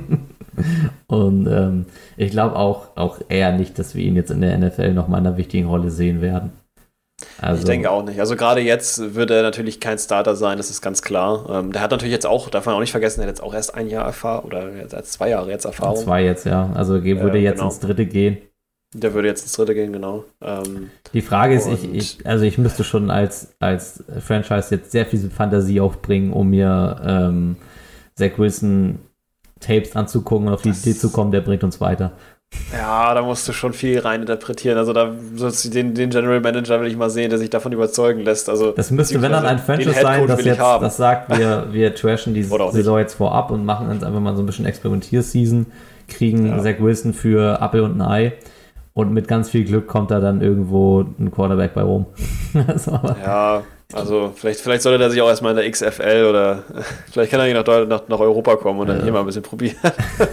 Und 1.06 1.46
ähm, 1.46 1.84
ich 2.16 2.30
glaube 2.30 2.56
auch, 2.56 2.96
auch 2.96 3.20
eher 3.28 3.52
nicht, 3.52 3.78
dass 3.78 3.94
wir 3.94 4.02
ihn 4.02 4.16
jetzt 4.16 4.30
in 4.30 4.40
der 4.40 4.56
NFL 4.56 4.94
noch 4.94 5.06
mal 5.06 5.18
in 5.18 5.26
einer 5.26 5.36
wichtigen 5.36 5.68
Rolle 5.68 5.90
sehen 5.90 6.22
werden. 6.22 6.52
Also, 7.40 7.60
Ich 7.60 7.64
denke 7.66 7.90
auch 7.90 8.02
nicht. 8.02 8.20
Also 8.20 8.36
gerade 8.36 8.60
jetzt 8.62 9.14
wird 9.14 9.30
er 9.30 9.42
natürlich 9.42 9.80
kein 9.80 9.98
Starter 9.98 10.34
sein, 10.34 10.56
das 10.56 10.70
ist 10.70 10.80
ganz 10.80 11.02
klar. 11.02 11.46
Ähm, 11.50 11.72
der 11.72 11.82
hat 11.82 11.90
natürlich 11.90 12.12
jetzt 12.12 12.26
auch, 12.26 12.48
darf 12.48 12.64
man 12.66 12.74
auch 12.74 12.80
nicht 12.80 12.90
vergessen, 12.90 13.20
er 13.20 13.24
hat 13.24 13.30
jetzt 13.30 13.42
auch 13.42 13.52
erst 13.54 13.74
ein 13.74 13.88
Jahr 13.88 14.04
Erfahrung 14.06 14.46
oder 14.46 14.70
zwei 15.04 15.28
Jahre 15.30 15.50
jetzt 15.50 15.66
Erfahrung. 15.66 15.96
zwei 15.96 16.24
jetzt, 16.24 16.46
ja. 16.46 16.70
Also 16.74 17.00
ge- 17.02 17.20
würde 17.20 17.36
Ja, 17.38 17.44
jetzt 17.50 17.56
genau. 17.58 17.68
ins 17.68 17.80
dritte 17.80 18.06
gehen. 18.06 18.38
Der 19.00 19.14
würde 19.14 19.28
jetzt 19.28 19.42
ins 19.42 19.52
dritte 19.52 19.74
gehen, 19.74 19.92
genau. 19.92 20.24
Ähm, 20.42 20.90
Die 21.12 21.22
Frage 21.22 21.54
ist, 21.54 21.66
ich, 21.66 21.92
ich, 21.94 22.18
also 22.26 22.44
ich 22.44 22.58
müsste 22.58 22.84
schon 22.84 23.10
als, 23.10 23.54
als 23.60 24.04
Franchise 24.20 24.74
jetzt 24.74 24.92
sehr 24.92 25.06
viel 25.06 25.30
Fantasie 25.30 25.80
aufbringen, 25.80 26.32
um 26.32 26.50
mir 26.50 27.00
ähm, 27.04 27.56
Zach 28.14 28.38
Wilson 28.38 28.98
Tapes 29.60 29.96
anzugucken 29.96 30.48
und 30.48 30.54
auf 30.54 30.62
die 30.62 30.70
Idee 30.70 30.94
zu 30.94 31.10
kommen, 31.10 31.30
der 31.32 31.40
bringt 31.40 31.64
uns 31.64 31.80
weiter. 31.80 32.12
ja, 32.72 33.12
da 33.14 33.22
musst 33.22 33.48
du 33.48 33.52
schon 33.52 33.72
viel 33.72 33.98
rein 33.98 34.20
interpretieren. 34.20 34.78
Also 34.78 34.92
da 34.92 35.12
sollst 35.34 35.64
du 35.64 35.70
den, 35.70 35.94
den 35.94 36.10
General 36.10 36.40
Manager 36.40 36.80
will 36.80 36.88
ich 36.88 36.96
mal 36.96 37.10
sehen, 37.10 37.30
der 37.30 37.38
sich 37.38 37.50
davon 37.50 37.72
überzeugen 37.72 38.20
lässt. 38.22 38.48
Also 38.48 38.72
Das 38.72 38.90
müsste, 38.90 39.20
wenn 39.20 39.32
dann 39.32 39.44
ein 39.46 39.58
Franchise 39.58 39.92
sein, 40.00 40.26
das 40.26 40.44
jetzt 40.44 40.58
haben. 40.60 40.82
das 40.84 40.96
sagt, 40.96 41.36
wir, 41.36 41.68
wir 41.72 41.94
trashen 41.94 42.34
die 42.34 42.40
nicht. 42.42 42.72
Saison 42.72 42.98
jetzt 42.98 43.14
vorab 43.14 43.50
und 43.50 43.64
machen 43.64 43.88
uns 43.88 44.02
einfach 44.04 44.20
mal 44.20 44.36
so 44.36 44.42
ein 44.42 44.46
bisschen 44.46 44.66
Experimentier-Season, 44.66 45.66
kriegen 46.08 46.46
Ja. 46.46 46.62
Zach 46.62 46.76
Wilson 46.78 47.14
für 47.14 47.58
Apple 47.60 47.82
und 47.82 48.00
ein 48.00 48.02
Ei 48.02 48.32
und 48.96 49.12
mit 49.12 49.28
ganz 49.28 49.50
viel 49.50 49.64
Glück 49.64 49.86
kommt 49.86 50.10
da 50.10 50.20
dann 50.20 50.40
irgendwo 50.40 51.02
ein 51.18 51.30
Quarterback 51.30 51.74
bei 51.74 51.82
rum. 51.82 52.06
aber- 52.86 53.16
Ja, 53.22 53.62
also 53.92 54.32
vielleicht, 54.34 54.60
vielleicht 54.60 54.80
sollte 54.82 55.02
er 55.04 55.10
sich 55.10 55.20
auch 55.20 55.28
erstmal 55.28 55.50
in 55.52 55.58
der 55.58 55.70
XFL 55.70 56.26
oder 56.28 56.64
vielleicht 57.12 57.30
kann 57.30 57.38
er 57.40 57.46
hier 57.46 57.54
nach, 57.54 57.86
nach, 57.86 58.08
nach 58.08 58.18
Europa 58.18 58.56
kommen 58.56 58.80
und 58.80 58.88
dann 58.88 58.96
Ja. 58.98 59.02
hier 59.04 59.12
mal 59.12 59.20
ein 59.20 59.26
bisschen 59.26 59.42
probieren. 59.42 59.76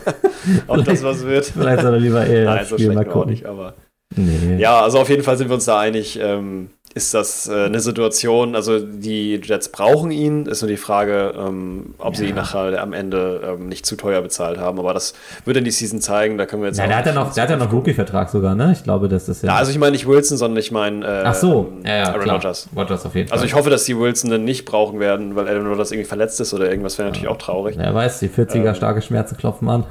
Ob 0.68 0.84
das 0.86 1.04
was 1.04 1.26
wird. 1.26 1.46
Vielleicht 1.46 1.82
soll 1.82 1.94
er 1.94 2.00
lieber 2.00 2.26
eher 2.26 2.46
Nein, 2.46 2.66
so 2.66 2.78
schlecht 2.78 2.94
mal 2.96 3.06
auch 3.08 3.12
gucken. 3.12 3.32
nicht, 3.32 3.46
aber. 3.46 3.74
Nee. 4.16 4.58
Ja, 4.60 4.82
also 4.82 5.00
auf 5.00 5.10
jeden 5.10 5.24
Fall 5.24 5.38
sind 5.38 5.50
wir 5.50 5.56
uns 5.56 5.66
da 5.66 5.80
einig. 5.80 6.18
Ähm, 6.22 6.70
ist 6.96 7.14
das 7.16 7.48
äh, 7.48 7.66
eine 7.66 7.80
Situation, 7.80 8.56
also 8.56 8.78
die 8.80 9.42
Jets 9.44 9.70
brauchen 9.70 10.12
ihn, 10.12 10.46
ist 10.46 10.62
nur 10.62 10.70
die 10.70 10.78
Frage, 10.78 11.34
ähm, 11.36 11.96
ob 11.98 12.16
sie 12.16 12.26
Ja. 12.26 12.30
ihn 12.30 12.36
nachher 12.36 12.80
am 12.82 12.94
Ende 12.94 13.56
ähm, 13.58 13.68
nicht 13.68 13.86
zu 13.86 13.96
teuer 13.96 14.22
bezahlt 14.22 14.60
haben. 14.60 14.78
Aber 14.78 14.94
das 14.94 15.14
wird 15.44 15.58
dann 15.58 15.64
die 15.64 15.72
Season 15.72 16.02
zeigen, 16.02 16.38
da 16.38 16.46
können 16.46 16.62
wir 16.62 16.68
jetzt 16.70 16.78
Ja, 16.78 16.84
auch 16.84 16.88
der 16.90 16.98
hat 16.98 17.06
ja 17.08 17.14
noch, 17.14 17.34
der 17.34 17.44
hat 17.44 17.50
ja 17.50 17.58
noch 17.58 17.72
Rookie-Vertrag 17.72 18.30
sogar, 18.30 18.54
ne? 18.54 18.74
Ich 18.74 18.84
glaube, 18.84 19.10
das 19.10 19.28
ist 19.28 19.42
ja. 19.42 19.50
Ja, 19.50 19.56
also 19.56 19.72
ich 19.72 19.80
meine 19.80 19.94
nicht 19.94 20.08
Wilson, 20.08 20.38
sondern 20.38 20.60
ich 20.60 20.72
meine 20.72 21.04
äh, 21.04 21.24
Ach 21.26 21.34
so, 21.34 21.74
ja, 21.84 21.96
ja, 21.98 22.04
Aaron. 22.14 22.30
Rodgers. 22.30 22.70
Rodgers 22.76 23.06
auf 23.08 23.16
jeden 23.16 23.28
Fall. 23.30 23.38
Also 23.38 23.46
ich 23.48 23.56
hoffe, 23.56 23.72
dass 23.72 23.86
die 23.86 23.98
Wilson 23.98 24.30
dann 24.30 24.44
nicht 24.44 24.66
brauchen 24.66 25.00
werden, 25.00 25.36
weil 25.36 25.48
Aaron 25.48 25.66
Rodgers 25.68 25.92
irgendwie 25.92 26.08
verletzt 26.08 26.40
ist 26.42 26.54
oder 26.54 26.70
irgendwas 26.70 27.00
wäre 27.00 27.08
natürlich 27.10 27.28
auch 27.28 27.38
traurig. 27.38 27.76
Wer 27.78 27.94
weiß, 27.96 28.20
die 28.20 28.30
40er 28.30 28.68
Ähm. 28.70 28.76
starke 28.76 29.02
Schmerzen 29.02 29.36
klopfen 29.36 29.68
an. 29.68 29.86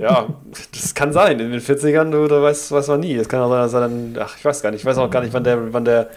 Ja, 0.00 0.28
das 0.72 0.94
kann 0.94 1.12
sein. 1.12 1.38
In 1.38 1.50
den 1.52 1.60
40ern, 1.60 2.10
du, 2.10 2.26
du 2.26 2.40
weißt, 2.42 2.72
weiß 2.72 2.88
man 2.88 3.00
nie. 3.00 3.14
Es 3.14 3.28
kann 3.28 3.40
auch 3.42 3.50
sein, 3.50 3.60
dass 3.60 3.74
er 3.74 3.80
dann, 3.82 4.16
ach, 4.18 4.36
ich 4.38 4.44
weiß 4.46 4.62
gar 4.62 4.70
nicht, 4.70 4.80
ich 4.80 4.86
weiß 4.86 4.96
auch 4.96 5.10
gar 5.10 5.20
nicht, 5.20 5.34
wann 5.34 5.44
der, 5.44 5.70
wann 5.74 5.84
der, 5.84 6.08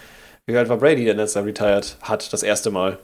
wie 0.48 0.58
alt 0.58 0.70
war 0.70 0.78
Brady, 0.78 1.06
der 1.06 1.16
letztes 1.16 1.36
Jahr 1.36 1.46
retired 1.46 1.98
hat, 2.02 2.32
das 2.32 2.44
erste 2.44 2.72
Mal. 2.72 2.98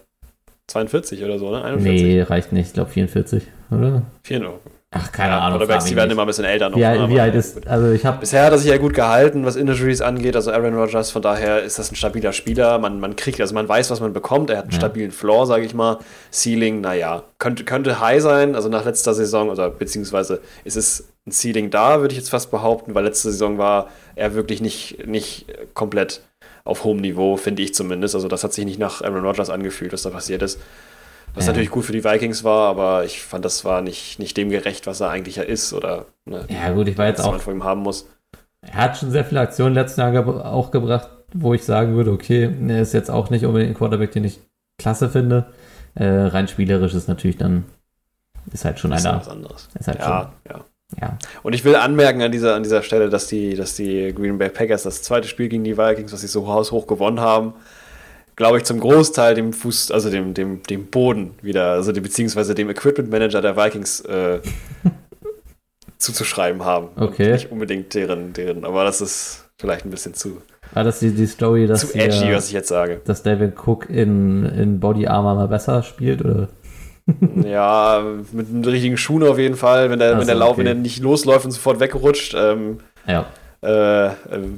42 0.67 1.23
oder 1.23 1.37
so, 1.37 1.51
ne? 1.51 1.63
41? 1.63 2.01
Nee, 2.03 2.21
reicht 2.21 2.53
nicht. 2.53 2.67
Ich 2.67 2.73
glaube 2.73 2.91
44, 2.91 3.43
oder? 3.71 4.03
4, 4.23 4.53
Ach, 4.93 5.09
keine 5.13 5.33
Ahnung. 5.35 5.57
Quarterbacks, 5.59 5.83
frag 5.85 5.89
die 5.89 5.95
werden 5.95 6.11
immer 6.11 6.23
ein 6.23 6.27
bisschen 6.27 6.43
älter 6.43 6.69
noch. 6.69 6.75
Wie, 6.77 6.81
ne, 6.81 6.87
alt- 6.89 7.09
wie 7.09 7.19
alt 7.19 7.33
ist, 7.35 7.55
gut. 7.55 7.67
also 7.67 7.91
ich 7.91 8.05
habe 8.05 8.19
Bisher 8.19 8.43
hat 8.43 8.51
er 8.51 8.57
sich 8.57 8.69
ja 8.69 8.77
gut 8.77 8.93
gehalten, 8.93 9.45
was 9.45 9.55
Injuries 9.55 10.01
angeht, 10.01 10.35
also 10.35 10.51
Aaron 10.51 10.75
Rodgers, 10.75 11.11
von 11.11 11.21
daher 11.21 11.61
ist 11.63 11.79
das 11.79 11.91
ein 11.91 11.95
stabiler 11.95 12.33
Spieler. 12.33 12.77
Man, 12.77 12.99
man 12.99 13.15
kriegt, 13.15 13.39
also 13.39 13.53
man 13.53 13.67
weiß, 13.69 13.89
was 13.89 14.01
man 14.01 14.11
bekommt. 14.11 14.49
Er 14.49 14.57
hat 14.57 14.65
einen 14.65 14.73
Ja. 14.73 14.77
stabilen 14.79 15.11
Floor, 15.11 15.47
sage 15.47 15.63
ich 15.65 15.73
mal. 15.73 15.97
Ceiling, 16.31 16.81
naja, 16.81 17.23
könnte, 17.39 17.63
könnte 17.63 18.01
high 18.01 18.21
sein, 18.21 18.53
also 18.53 18.67
nach 18.67 18.83
letzter 18.83 19.13
Saison, 19.13 19.49
oder 19.49 19.69
beziehungsweise 19.69 20.41
ist 20.65 20.75
es 20.75 21.07
ein 21.25 21.31
Ceiling 21.31 21.69
da, 21.69 22.01
würde 22.01 22.11
ich 22.13 22.19
jetzt 22.19 22.29
fast 22.29 22.51
behaupten, 22.51 22.93
weil 22.93 23.05
letzte 23.05 23.31
Saison 23.31 23.57
war 23.57 23.87
er 24.15 24.33
wirklich 24.35 24.61
nicht, 24.61 25.07
nicht 25.07 25.45
komplett 25.73 26.21
auf 26.63 26.83
hohem 26.83 26.97
Niveau, 26.97 27.37
finde 27.37 27.63
ich 27.63 27.73
zumindest. 27.73 28.15
Also 28.15 28.27
das 28.27 28.43
hat 28.43 28.53
sich 28.53 28.65
nicht 28.65 28.79
nach 28.79 29.01
Aaron 29.01 29.25
Rodgers 29.25 29.49
angefühlt, 29.49 29.93
was 29.93 30.03
da 30.03 30.09
passiert 30.09 30.41
ist. 30.41 30.59
Was 31.33 31.45
Ja. 31.45 31.51
natürlich 31.51 31.71
gut 31.71 31.85
für 31.85 31.93
die 31.93 32.03
Vikings 32.03 32.43
war, 32.43 32.69
aber 32.69 33.05
ich 33.05 33.21
fand, 33.21 33.45
das 33.45 33.63
war 33.63 33.81
nicht, 33.81 34.19
nicht 34.19 34.35
dem 34.35 34.49
gerecht, 34.49 34.85
was 34.85 34.99
er 34.99 35.09
eigentlich 35.09 35.37
ja 35.37 35.43
ist 35.43 35.71
oder 35.73 36.05
ne, 36.25 36.45
Ja, 36.49 36.71
gut, 36.73 36.87
ich 36.89 36.97
war 36.97 37.07
jetzt 37.07 37.19
was 37.19 37.25
auch 37.27 37.31
man 37.31 37.39
von 37.39 37.55
ihm 37.55 37.63
haben 37.63 37.81
muss. 37.81 38.07
Er 38.61 38.75
hat 38.75 38.97
schon 38.97 39.11
sehr 39.11 39.25
viele 39.25 39.39
Aktionen 39.39 39.73
letzten 39.73 40.01
Jahr 40.01 40.45
auch 40.45 40.71
gebracht, 40.71 41.09
wo 41.33 41.53
ich 41.53 41.63
sagen 41.63 41.95
würde, 41.95 42.11
okay, 42.11 42.53
er 42.67 42.81
ist 42.81 42.93
jetzt 42.93 43.09
auch 43.09 43.29
nicht 43.29 43.45
unbedingt 43.45 43.71
ein 43.71 43.77
Quarterback, 43.77 44.11
den 44.11 44.25
ich 44.25 44.39
klasse 44.77 45.09
finde. 45.09 45.47
Äh, 45.95 46.05
rein 46.05 46.47
spielerisch 46.47 46.93
ist 46.93 47.07
natürlich 47.07 47.37
dann, 47.37 47.65
ist 48.51 48.65
halt 48.65 48.79
schon 48.79 48.91
einer. 48.93 49.17
was 49.17 49.29
anderes. 49.29 49.69
Ist 49.79 49.87
halt 49.87 49.99
ja. 49.99 50.31
schon, 50.45 50.51
ja. 50.53 50.65
Und 51.43 51.53
ich 51.53 51.63
will 51.63 51.75
anmerken 51.75 52.21
an 52.21 52.31
dieser, 52.31 52.55
an 52.55 52.63
dieser 52.63 52.83
Stelle, 52.83 53.09
dass 53.09 53.27
die, 53.27 53.55
dass 53.55 53.75
die 53.75 54.13
Green 54.13 54.37
Bay 54.37 54.49
Packers 54.49 54.83
das 54.83 55.01
zweite 55.01 55.27
Spiel 55.27 55.47
gegen 55.49 55.63
die 55.63 55.77
Vikings, 55.77 56.11
was 56.13 56.21
sie 56.21 56.27
so 56.27 56.47
haushoch 56.47 56.85
gewonnen 56.87 57.19
haben, 57.19 57.53
glaube 58.35 58.57
ich, 58.57 58.63
zum 58.63 58.79
Großteil 58.79 59.35
dem 59.35 59.53
Fuß, 59.53 59.91
also 59.91 60.09
dem, 60.09 60.33
dem, 60.33 60.63
dem 60.63 60.87
Boden 60.87 61.31
wieder, 61.41 61.71
also 61.73 61.91
dem, 61.91 62.03
beziehungsweise 62.03 62.55
dem 62.55 62.69
Equipment 62.69 63.09
Manager 63.09 63.41
der 63.41 63.55
Vikings 63.57 64.01
äh, 64.01 64.39
zuzuschreiben 65.97 66.63
haben. 66.65 66.87
Und 66.95 67.03
Okay. 67.09 67.33
nicht 67.33 67.51
unbedingt 67.51 67.93
deren, 67.93 68.33
deren, 68.33 68.65
aber 68.65 68.83
das 68.83 69.01
ist 69.01 69.49
vielleicht 69.57 69.85
ein 69.85 69.91
bisschen 69.91 70.13
zu, 70.13 70.41
War 70.73 70.83
das 70.83 70.99
die, 70.99 71.11
die 71.11 71.27
Story, 71.27 71.67
dass, 71.67 71.81
zu 71.81 71.93
edgy, 71.93 72.27
wir- 72.29 72.35
was 72.37 72.47
ich 72.47 72.53
jetzt 72.53 72.69
sage. 72.69 73.01
dass 73.05 73.21
David 73.23 73.53
Cook 73.65 73.89
in, 73.89 74.45
in 74.45 74.79
Body 74.79 75.07
Armor 75.07 75.35
mal 75.35 75.47
besser 75.47 75.83
spielt? 75.83 76.23
Oder? 76.23 76.49
Ja, 77.43 78.03
mit 78.31 78.49
einem 78.49 78.63
richtigen 78.63 78.97
Schuhen 78.97 79.23
auf 79.23 79.37
jeden 79.37 79.55
Fall, 79.55 79.89
wenn 79.89 79.99
der, 79.99 80.15
Ach 80.15 80.19
wenn 80.19 80.27
der 80.27 80.35
Lauf, 80.35 80.51
okay. 80.51 80.59
wenn 80.59 80.65
der 80.65 80.75
nicht 80.75 81.01
losläuft 81.01 81.45
und 81.45 81.51
sofort 81.51 81.79
wegrutscht. 81.79 82.33
Ähm, 82.35 82.79
Ja, 83.07 83.25
Äh, 83.63 84.07
äh, 84.07 84.11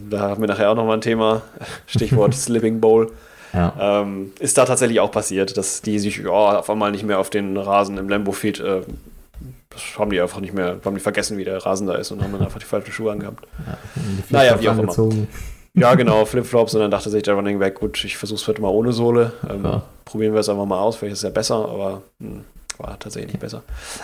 da 0.09 0.21
haben 0.21 0.41
wir 0.41 0.47
nachher 0.47 0.71
auch 0.71 0.75
nochmal 0.75 0.97
ein 0.97 1.01
Thema. 1.01 1.41
Stichwort 1.87 2.33
Slipping 2.35 2.79
Bowl. 2.79 3.11
ja. 3.53 4.01
Ähm, 4.01 4.31
ist 4.39 4.57
da 4.57 4.65
tatsächlich 4.65 4.99
auch 4.99 5.11
passiert, 5.11 5.57
dass 5.57 5.81
die 5.81 5.99
sich 5.99 6.17
ja, 6.17 6.29
auf 6.29 6.69
einmal 6.69 6.91
nicht 6.91 7.03
mehr 7.03 7.19
auf 7.19 7.29
den 7.29 7.57
Rasen 7.57 7.97
im 7.97 8.07
Lambo 8.07 8.31
Feed, 8.31 8.59
äh, 8.59 8.81
haben 9.97 10.11
die 10.11 10.21
einfach 10.21 10.39
nicht 10.39 10.53
mehr, 10.53 10.77
haben 10.85 10.95
die 10.95 11.01
vergessen, 11.01 11.37
wie 11.37 11.43
der 11.43 11.65
Rasen 11.65 11.87
da 11.87 11.95
ist 11.95 12.11
und 12.11 12.23
haben 12.23 12.31
dann 12.31 12.41
einfach 12.45 12.59
die 12.59 12.65
falschen 12.65 12.91
Schuhe 12.91 13.11
angehabt. 13.11 13.45
Die 13.95 14.33
Naja, 14.33 14.59
wie 14.59 14.69
auch 14.69 14.77
immer. 14.77 14.95
Ja, 15.75 15.95
genau, 15.95 16.23
Flipflops 16.25 16.75
und 16.75 16.81
dann 16.81 16.91
dachte 16.91 17.09
sich 17.09 17.23
der 17.23 17.33
Running 17.33 17.57
Back, 17.59 17.79
gut, 17.79 18.03
ich 18.05 18.15
versuche 18.17 18.39
es 18.39 18.47
heute 18.47 18.61
mal 18.61 18.69
ohne 18.69 18.93
Sohle. 18.93 19.33
Ähm, 19.49 19.63
Ja. 19.63 19.81
Probieren 20.05 20.33
wir 20.33 20.41
es 20.41 20.49
einfach 20.49 20.65
mal 20.65 20.79
aus, 20.79 20.95
vielleicht 20.97 21.13
ist 21.13 21.19
es 21.19 21.23
ja 21.23 21.29
besser, 21.31 21.55
aber 21.67 22.01
hm, 22.19 22.43
war 22.77 22.99
tatsächlich 22.99 23.33
nicht 23.33 23.41
besser. 23.41 23.63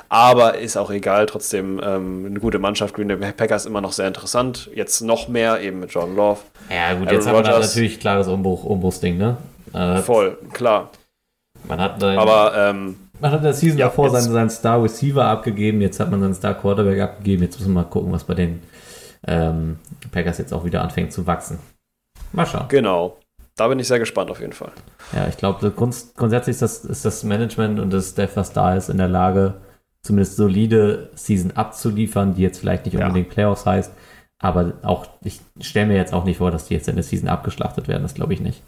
Aber 0.10 0.58
ist 0.58 0.78
auch 0.78 0.90
egal, 0.90 1.26
trotzdem 1.28 1.80
ähm, 1.84 2.26
eine 2.28 2.40
gute 2.40 2.58
Mannschaft. 2.58 2.96
Green 2.96 3.08
Bay 3.08 3.32
Packers 3.34 3.66
immer 3.68 3.82
noch 3.82 3.92
sehr 3.92 4.08
interessant. 4.08 4.70
Jetzt 4.74 5.02
noch 5.02 5.28
mehr 5.28 5.62
eben 5.62 5.80
mit 5.82 5.92
Jordan 5.92 6.16
Love. 6.16 6.40
Ja, 6.70 6.94
gut, 6.94 7.08
Aaron 7.08 7.14
jetzt 7.14 7.26
man 7.26 7.34
da 7.44 7.52
Rodgers. 7.52 7.68
natürlich 7.76 8.00
klares 8.00 8.28
Umbruch, 8.28 8.64
Umbruchsding, 8.64 9.18
ne? 9.18 9.38
Äh, 9.74 9.98
Voll, 9.98 10.38
klar. 10.54 10.90
Man 11.68 11.80
hat, 11.80 12.02
da- 12.02 12.18
Aber 12.20 12.54
ähm, 12.56 12.96
man 13.20 13.32
hat 13.32 13.40
in 13.40 13.44
der 13.44 13.54
Season 13.54 13.78
Ja, 13.78 13.88
davor 13.88 14.10
seinen, 14.10 14.32
seinen 14.32 14.50
Star 14.50 14.82
Receiver 14.82 15.26
abgegeben, 15.26 15.82
jetzt 15.82 16.00
hat 16.00 16.10
man 16.10 16.22
seinen 16.22 16.34
Star 16.34 16.54
Quarterback 16.56 17.00
abgegeben. 17.02 17.44
Jetzt 17.44 17.60
müssen 17.60 17.74
wir 17.74 17.82
mal 17.84 17.90
gucken, 17.90 18.12
was 18.12 18.24
bei 18.24 18.34
den 18.36 18.62
ähm, 19.28 19.78
Packers 20.12 20.38
jetzt 20.38 20.54
auch 20.54 20.66
wieder 20.66 20.82
anfängt 20.82 21.12
zu 21.14 21.26
wachsen. 21.28 21.60
Mal 22.32 22.46
schauen. 22.46 22.68
genau, 22.68 23.18
da 23.56 23.68
bin 23.68 23.80
ich 23.80 23.88
sehr 23.88 24.00
gespannt 24.00 24.30
auf 24.32 24.40
jeden 24.40 24.54
Fall. 24.54 24.72
Ja, 25.14 25.28
ich 25.28 25.38
glaube, 25.38 25.72
grunds 25.72 26.14
grundsätzlich 26.16 26.54
ist 26.56 26.62
das, 26.62 26.86
ist 26.86 27.06
das 27.06 27.24
Management 27.24 27.80
und 27.80 27.92
das 27.92 28.10
Staff, 28.10 28.36
was 28.36 28.54
da 28.54 28.76
ist, 28.76 28.90
in 28.90 28.98
der 28.98 29.08
Lage, 29.08 29.56
zumindest 30.04 30.36
solide 30.38 31.10
Season 31.16 31.52
abzuliefern, 31.52 32.36
die 32.36 32.42
jetzt 32.44 32.60
vielleicht 32.60 32.86
nicht 32.86 32.94
Ja. 32.96 33.08
unbedingt 33.08 33.30
Playoffs 33.30 33.66
heißt. 33.66 33.92
Aber 34.42 34.74
auch, 34.84 35.08
ich 35.22 35.42
stelle 35.60 35.88
mir 35.88 35.98
jetzt 35.98 36.14
auch 36.14 36.24
nicht 36.24 36.38
vor, 36.38 36.52
dass 36.52 36.66
die 36.68 36.74
jetzt 36.74 36.88
in 36.88 36.96
der 36.96 37.04
Season 37.04 37.28
abgeschlachtet 37.28 37.88
werden. 37.90 38.04
Das 38.04 38.14
glaube 38.14 38.34
ich 38.34 38.40
nicht. 38.40 38.62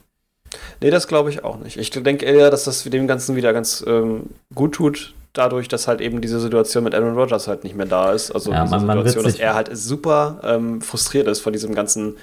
Nee, 0.81 0.89
das 0.89 1.07
glaube 1.07 1.29
ich 1.29 1.45
auch 1.45 1.57
nicht. 1.59 1.77
Ich 1.77 1.91
denke 1.91 2.25
eher, 2.25 2.49
dass 2.49 2.65
das 2.65 2.83
dem 2.83 3.07
Ganzen 3.07 3.37
wieder 3.37 3.53
ganz 3.53 3.83
ähm, 3.87 4.31
gut 4.53 4.73
tut, 4.75 5.13
dadurch, 5.33 5.67
dass 5.67 5.87
halt 5.87 6.01
eben 6.01 6.21
diese 6.21 6.39
Situation 6.39 6.83
mit 6.83 6.93
Aaron 6.95 7.15
Rodgers 7.15 7.47
halt 7.47 7.63
nicht 7.63 7.75
mehr 7.75 7.85
da 7.85 8.11
ist. 8.11 8.31
Also 8.31 8.51
Ja, 8.51 8.63
diese 8.63 8.75
man- 8.77 8.85
man 8.85 8.97
Situation, 8.99 9.23
dass 9.25 9.39
er 9.39 9.53
halt 9.55 9.69
super 9.75 10.39
ähm, 10.43 10.81
frustriert 10.81 11.27
ist 11.27 11.39
von 11.41 11.53
diesem 11.53 11.73
ganzen 11.75 12.17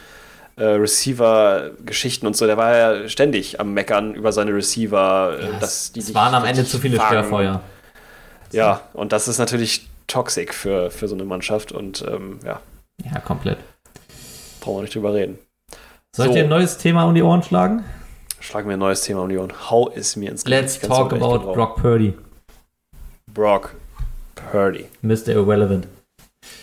äh, 0.56 0.64
Receiver-Geschichten 0.64 2.26
und 2.26 2.36
so. 2.36 2.46
Der 2.46 2.56
war 2.56 2.76
ja 2.76 3.09
ständig 3.09 3.61
am 3.61 3.72
Meckern 3.74 4.14
über 4.14 4.32
seine 4.32 4.54
Receiver. 4.54 5.36
äh, 5.40 5.61
dass 5.61 5.92
die 5.92 6.00
es 6.00 6.14
waren 6.14 6.34
am 6.34 6.44
Ende 6.44 6.64
zu 6.64 6.78
viele. 6.78 7.00
Störfeuer. 7.00 7.61
Ja, 8.52 8.80
und 8.94 9.12
das 9.12 9.28
ist 9.28 9.38
natürlich 9.38 9.88
toxic 10.06 10.54
für, 10.54 10.90
für 10.90 11.06
so 11.06 11.14
eine 11.14 11.24
Mannschaft 11.24 11.70
und 11.70 12.02
ähm, 12.09 12.40
ja, 12.44 12.61
Ja, 13.04 13.20
komplett. 13.20 13.59
brauchen 14.61 14.78
wir 14.78 14.82
nicht 14.82 14.94
drüber 14.94 15.12
reden. 15.14 15.38
Soll 16.16 16.26
ich 16.26 16.32
So. 16.32 16.36
dir 16.38 16.44
ein 16.44 16.48
neues 16.48 16.78
Thema 16.78 17.04
um 17.04 17.14
die 17.14 17.22
Ohren 17.22 17.42
schlagen? 17.42 17.84
Schlagen 18.40 18.68
wir 18.68 18.76
ein 18.76 18.80
neues 18.80 19.02
Thema 19.02 19.22
um 19.22 19.28
die 19.28 19.36
Ohren. 19.36 19.52
Hau 19.70 19.90
es 19.94 20.16
mir 20.16 20.30
ins 20.30 20.44
Let's 20.46 20.80
Gesicht. 20.80 20.88
Ganz 20.90 21.11
talk 21.11 21.12
about. 21.12 21.52
Brock 21.52 21.76
Purdy, 21.76 22.14
Brock 23.35 23.74
Purdy. 24.51 24.87
Mr. 25.03 25.29
Irrelevant. 25.29 25.87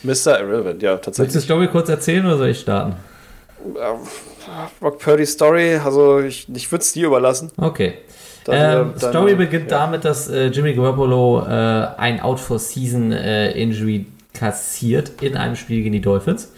Mr. 0.03 0.39
Irrelevant, 0.39 0.81
ja, 0.81 0.91
Willst 0.93 1.05
du 1.07 1.11
tatsächlich. 1.11 1.33
die 1.33 1.39
Story 1.41 1.67
kurz 1.67 1.89
erzählen 1.89 2.25
oder 2.25 2.37
soll 2.37 2.49
ich 2.49 2.59
starten? 2.59 2.95
Ähm, 3.65 3.97
Brock 4.79 4.99
Purdy 4.99 5.25
Story, 5.25 5.75
also 5.75 6.19
ich, 6.21 6.47
ich 6.53 6.71
würde 6.71 6.81
es 6.83 6.93
dir 6.93 7.07
überlassen. 7.07 7.51
Okay. 7.57 7.95
Ähm, 8.47 8.93
äh, 8.95 8.99
dann- 8.99 8.99
Story 8.99 9.35
beginnt 9.35 9.71
ja. 9.71 9.79
damit, 9.79 10.05
dass 10.05 10.27
äh, 10.29 10.47
Jimmy 10.47 10.73
Garoppolo 10.73 11.41
äh, 11.47 11.87
ein 11.97 12.19
Out-for-Season-Injury 12.21 14.05
kassiert 14.33 15.21
in 15.21 15.35
einem 15.37 15.55
Spiel 15.55 15.81
gegen 15.81 15.93
die 15.93 16.01
Dolphins. 16.01 16.51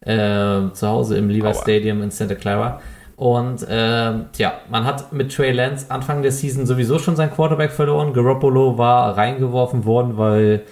Äh, 0.00 0.70
zu 0.72 0.86
Hause 0.86 1.16
im 1.16 1.28
Levi 1.30 1.46
Aua. 1.46 1.54
Stadium 1.54 2.02
in 2.02 2.10
Santa 2.10 2.34
Clara. 2.34 2.80
Und 3.16 3.66
ähm, 3.68 4.26
ja, 4.36 4.54
man 4.70 4.84
hat 4.84 5.12
mit 5.12 5.34
Trey 5.34 5.50
Lance 5.52 5.86
Anfang 5.90 6.22
der 6.22 6.32
Season 6.32 6.66
sowieso 6.66 6.98
schon 6.98 7.16
seinen 7.16 7.32
Quarterback 7.32 7.72
verloren. 7.72 8.12
Garoppolo 8.12 8.76
war 8.76 9.16
reingeworfen 9.16 9.86
worden, 9.86 10.18
weil, 10.18 10.64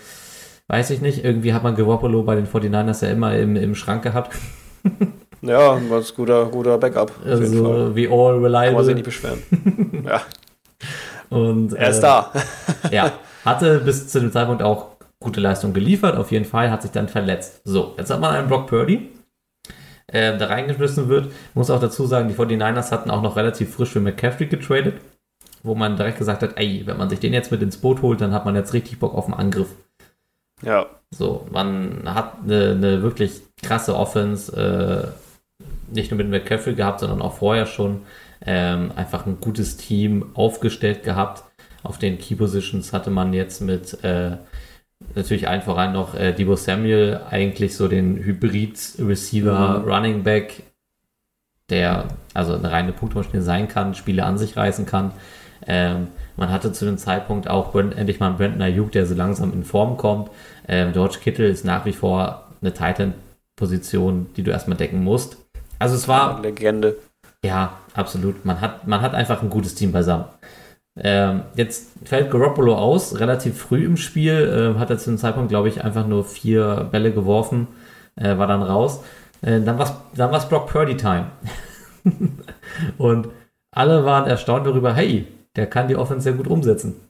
weiß 0.69 0.91
ich 0.91 1.01
nicht, 1.01 1.25
irgendwie 1.25 1.55
hat 1.55 1.63
man 1.63 1.75
Garoppolo 1.75 2.23
bei 2.23 2.35
den 2.35 2.47
49ers 2.47 3.05
ja 3.05 3.11
immer 3.11 3.35
im, 3.35 3.57
im 3.57 3.75
Schrank 3.75 4.03
gehabt. 4.03 4.37
Ja, 5.47 5.79
was 5.91 6.15
guter, 6.15 6.47
guter 6.47 6.79
Backup. 6.79 7.13
Also 7.23 7.95
wie 7.95 8.09
all 8.09 8.17
Kann 8.17 8.19
man 8.19 8.35
sich 8.37 8.45
reliable. 8.45 8.95
nicht 8.95 9.05
beschweren. 9.05 9.43
ja, 10.07 10.23
Und, 11.29 11.75
er 11.75 11.91
ist 11.91 11.99
äh, 11.99 12.01
da. 12.01 12.33
Ja, 12.91 13.13
hatte 13.45 13.81
bis 13.81 14.09
zu 14.09 14.21
dem 14.21 14.33
Zeitpunkt 14.33 14.63
auch 14.63 14.97
gute 15.21 15.41
Leistung 15.41 15.75
geliefert, 15.75 16.17
auf 16.17 16.33
jeden 16.33 16.47
Fall, 16.47 16.71
hat 16.71 16.81
sich 16.81 16.93
dann 16.93 17.09
verletzt. 17.09 17.61
So, 17.65 17.95
jetzt 17.99 18.11
hat 18.11 18.21
man 18.21 18.35
einen 18.35 18.49
Brock 18.49 18.69
Purdy, 18.69 19.11
äh, 20.09 20.37
der 20.37 20.51
reingeschmissen 20.51 21.09
wird. 21.09 21.33
Muss 21.55 21.71
auch 21.71 21.81
dazu 21.81 22.07
sagen, 22.07 22.29
die 22.29 22.35
49ers 22.35 22.91
hatten 22.91 23.11
auch 23.11 23.23
noch 23.23 23.37
relativ 23.37 23.75
frisch 23.75 23.91
für 23.91 24.01
McCaffrey 24.01 24.47
getradet, 24.47 24.95
wo 25.63 25.75
man 25.75 25.97
direkt 25.97 26.19
gesagt 26.19 26.43
hat, 26.43 26.57
ey, 26.57 26.83
wenn 26.87 26.99
man 26.99 27.11
sich 27.11 27.21
den 27.21 27.33
jetzt 27.33 27.51
mit 27.51 27.63
ins 27.63 27.79
Boot 27.79 28.03
holt, 28.03 28.21
dann 28.21 28.33
hat 28.33 28.45
man 28.45 28.55
jetzt 28.55 28.73
richtig 28.73 28.99
Bock 28.99 29.15
auf 29.15 29.27
einen 29.27 29.35
Angriff. 29.35 29.69
Ja, 30.63 30.87
So, 31.11 31.47
man 31.51 32.03
hat 32.07 32.39
eine, 32.45 32.71
eine 32.71 33.03
wirklich 33.03 33.43
krasse 33.63 33.97
Offense, 33.97 34.53
äh, 34.57 35.65
nicht 35.95 36.11
nur 36.11 36.19
mit 36.19 36.29
McCaffrey 36.31 36.75
gehabt, 36.75 37.01
sondern 37.01 37.23
auch 37.23 37.35
vorher 37.35 37.67
schon 37.67 38.03
ähm, 38.45 38.93
einfach 38.97 39.27
ein 39.27 39.41
gutes 39.41 39.77
Team 39.77 40.31
aufgestellt 40.35 41.03
gehabt. 41.03 41.45
Auf 41.83 41.99
den 41.99 42.19
Key 42.19 42.35
Positions 42.35 42.93
hatte 42.93 43.11
man 43.11 43.33
jetzt 43.33 43.61
mit 43.61 44.03
äh, 44.05 44.39
natürlich 45.15 45.49
allen 45.49 45.63
voran 45.63 45.93
noch 45.93 46.15
äh, 46.15 46.33
Debo 46.33 46.57
Samuel 46.57 47.21
eigentlich 47.31 47.77
so 47.77 47.89
den 47.89 48.17
Hybrid-Receiver, 48.19 49.81
Mhm. 49.81 49.89
Running 49.91 50.23
Back, 50.23 50.63
der 51.71 52.09
also 52.35 52.55
eine 52.55 52.71
reine 52.71 52.93
Punktmaschine 52.93 53.43
sein 53.43 53.69
kann, 53.69 53.95
Spiele 53.95 54.25
an 54.25 54.39
sich 54.39 54.57
reißen 54.57 54.87
kann. 54.87 55.13
Ähm, 55.67 56.09
man 56.37 56.51
hatte 56.51 56.73
zu 56.73 56.85
dem 56.85 56.99
Zeitpunkt 56.99 57.49
auch 57.49 57.73
Brent, 57.73 57.97
endlich 57.97 58.21
mal 58.21 58.29
einen 58.29 58.37
Brandon 58.37 58.61
Ayuk, 58.63 58.93
der 58.93 59.07
so 59.07 59.15
langsam 59.15 59.53
in 59.53 59.65
Form 59.65 59.97
kommt. 59.97 60.31
Ähm, 60.69 60.93
George 60.93 61.19
Kittle 61.23 61.47
ist 61.47 61.65
nach 61.65 61.85
wie 61.87 61.93
vor 61.93 62.49
eine 62.61 62.73
Titan-Position, 62.75 64.27
die 64.37 64.43
du 64.43 64.51
erstmal 64.51 64.77
decken 64.77 65.03
musst. 65.03 65.37
Also 65.79 65.95
es 65.95 66.09
war, 66.09 66.41
Legende. 66.43 66.97
ja, 67.45 67.79
absolut. 67.95 68.45
Man 68.45 68.61
hat, 68.61 68.87
man 68.87 69.01
hat 69.01 69.15
einfach 69.15 69.43
ein 69.43 69.51
gutes 69.51 69.75
Team 69.75 69.93
beisammen. 69.93 70.25
Ähm, 70.97 71.43
jetzt 71.57 71.93
fällt 72.05 72.31
Garoppolo 72.31 72.77
aus, 72.77 73.19
relativ 73.19 73.59
früh 73.59 73.85
im 73.85 73.97
Spiel, 73.97 74.75
äh, 74.77 74.79
hat 74.79 74.91
er 74.91 74.99
zu 74.99 75.11
dem 75.11 75.19
Zeitpunkt, 75.19 75.49
glaube 75.49 75.69
ich, 75.69 75.83
einfach 75.83 76.07
nur 76.07 76.25
vier 76.25 76.89
Bälle 76.91 77.13
geworfen, 77.13 77.67
äh, 78.17 78.39
war 78.39 78.47
dann 78.47 78.63
raus. 78.63 79.03
Äh, 79.43 79.61
dann 79.61 79.79
war 79.79 79.87
es 79.87 79.93
dann 80.17 80.31
war's 80.31 80.49
Brock 80.49 80.69
Purdy 80.69 80.97
Time. 80.97 81.27
Und 82.99 83.29
alle 83.73 84.05
waren 84.05 84.27
erstaunt 84.29 84.67
darüber, 84.67 84.95
hey, 84.95 85.27
der 85.57 85.67
kann 85.67 85.89
die 85.89 85.97
Offense 85.97 86.23
sehr 86.23 86.35
gut 86.35 86.47
umsetzen. 86.47 87.01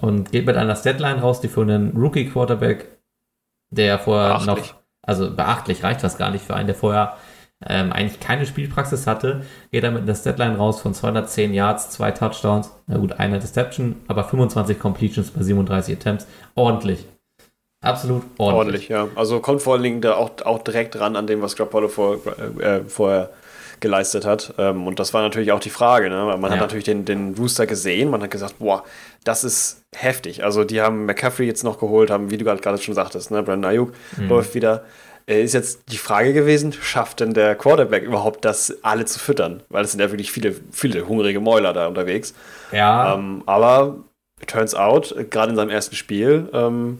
Und 0.00 0.32
geht 0.32 0.46
mit 0.46 0.56
einer 0.56 0.76
Statline 0.76 1.20
raus, 1.20 1.40
die 1.40 1.48
für 1.48 1.62
einen 1.62 1.96
Rookie-Quarterback 1.96 2.88
der 3.70 3.98
vorher 3.98 4.34
Beachtlich. 4.34 4.72
noch, 4.72 4.74
also 5.02 5.34
beachtlich 5.34 5.82
reicht 5.82 6.02
das 6.02 6.18
gar 6.18 6.30
nicht 6.30 6.44
für 6.44 6.54
einen, 6.54 6.66
der 6.66 6.76
vorher 6.76 7.16
ähm, 7.66 7.92
eigentlich 7.92 8.20
keine 8.20 8.46
Spielpraxis 8.46 9.06
hatte, 9.06 9.42
geht 9.70 9.84
er 9.84 9.90
mit 9.90 10.02
einer 10.02 10.14
Statline 10.14 10.56
raus 10.56 10.80
von 10.80 10.94
210 10.94 11.52
Yards, 11.52 11.90
zwei 11.90 12.10
Touchdowns, 12.10 12.70
na 12.86 12.96
gut, 12.98 13.12
eine 13.18 13.34
Interception, 13.36 13.96
aber 14.08 14.24
25 14.24 14.78
Completions 14.78 15.30
bei 15.30 15.42
37 15.42 15.96
Attempts. 15.96 16.26
Ordentlich. 16.54 17.06
Absolut 17.82 18.22
ordentlich. 18.38 18.56
Ordentlich, 18.58 18.88
ja. 18.88 19.08
Also 19.14 19.40
kommt 19.40 19.62
vor 19.62 19.74
allen 19.74 19.82
Dingen 19.82 20.00
da 20.02 20.14
auch, 20.14 20.30
auch 20.44 20.62
direkt 20.62 20.98
ran 21.00 21.16
an 21.16 21.26
dem, 21.26 21.40
was 21.40 21.56
Garoppolo 21.56 21.88
vor, 21.88 22.18
äh, 22.60 22.80
vorher 22.86 23.30
geleistet 23.80 24.26
hat. 24.26 24.52
Ähm, 24.58 24.86
und 24.86 24.98
das 24.98 25.14
war 25.14 25.22
natürlich 25.22 25.52
auch 25.52 25.60
die 25.60 25.70
Frage. 25.70 26.10
Ne? 26.10 26.16
Man 26.38 26.42
Ja. 26.44 26.50
hat 26.50 26.60
natürlich 26.60 26.84
den, 26.84 27.06
den 27.06 27.34
Rooster 27.38 27.66
gesehen, 27.66 28.10
man 28.10 28.22
hat 28.22 28.30
gesagt, 28.30 28.58
boah, 28.58 28.84
das 29.24 29.44
ist 29.44 29.82
heftig. 29.96 30.44
Also 30.44 30.64
die 30.64 30.82
haben 30.82 31.06
McCaffrey 31.06 31.46
jetzt 31.46 31.64
noch 31.64 31.78
geholt, 31.78 32.10
haben, 32.10 32.30
wie 32.30 32.36
du 32.36 32.44
gerade 32.44 32.60
gerade 32.60 32.76
schon 32.76 32.94
sagtest, 32.94 33.30
ne? 33.30 33.42
Brandon 33.42 33.70
Ayuk 33.70 33.94
Mhm. 34.18 34.28
läuft 34.28 34.54
wieder. 34.54 34.84
Äh, 35.30 35.42
Ist 35.44 35.54
jetzt 35.54 35.82
die 35.92 35.98
Frage 35.98 36.32
gewesen, 36.32 36.72
schafft 36.72 37.20
denn 37.20 37.32
der 37.34 37.54
Quarterback 37.54 38.02
überhaupt 38.02 38.44
das, 38.44 38.76
alle 38.82 39.04
zu 39.04 39.18
füttern? 39.18 39.62
Weil 39.68 39.84
es 39.84 39.92
sind 39.92 40.00
ja 40.00 40.10
wirklich 40.10 40.32
viele, 40.32 40.54
viele 40.72 41.06
hungrige 41.06 41.40
Mäuler 41.40 41.72
da 41.72 41.86
unterwegs. 41.86 42.34
Ja, 42.72 43.14
Ähm, 43.14 43.42
aber 43.46 43.96
turns 44.46 44.74
out, 44.74 45.12
äh, 45.16 45.24
gerade 45.24 45.50
in 45.50 45.56
seinem 45.56 45.70
ersten 45.70 45.94
Spiel, 45.94 46.48
ähm, 46.52 46.98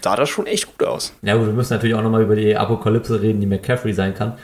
sah 0.00 0.16
das 0.16 0.28
schon 0.28 0.46
echt 0.46 0.76
gut 0.78 0.86
aus. 0.86 1.12
ja 1.22 1.34
gut, 1.36 1.46
wir 1.46 1.52
müssen 1.52 1.72
natürlich 1.74 1.94
auch 1.96 2.02
nochmal 2.02 2.22
über 2.22 2.36
die 2.36 2.56
Apokalypse 2.56 3.20
reden, 3.20 3.40
die 3.40 3.46
McCaffrey 3.46 3.92
sein 3.92 4.14
kann. 4.14 4.34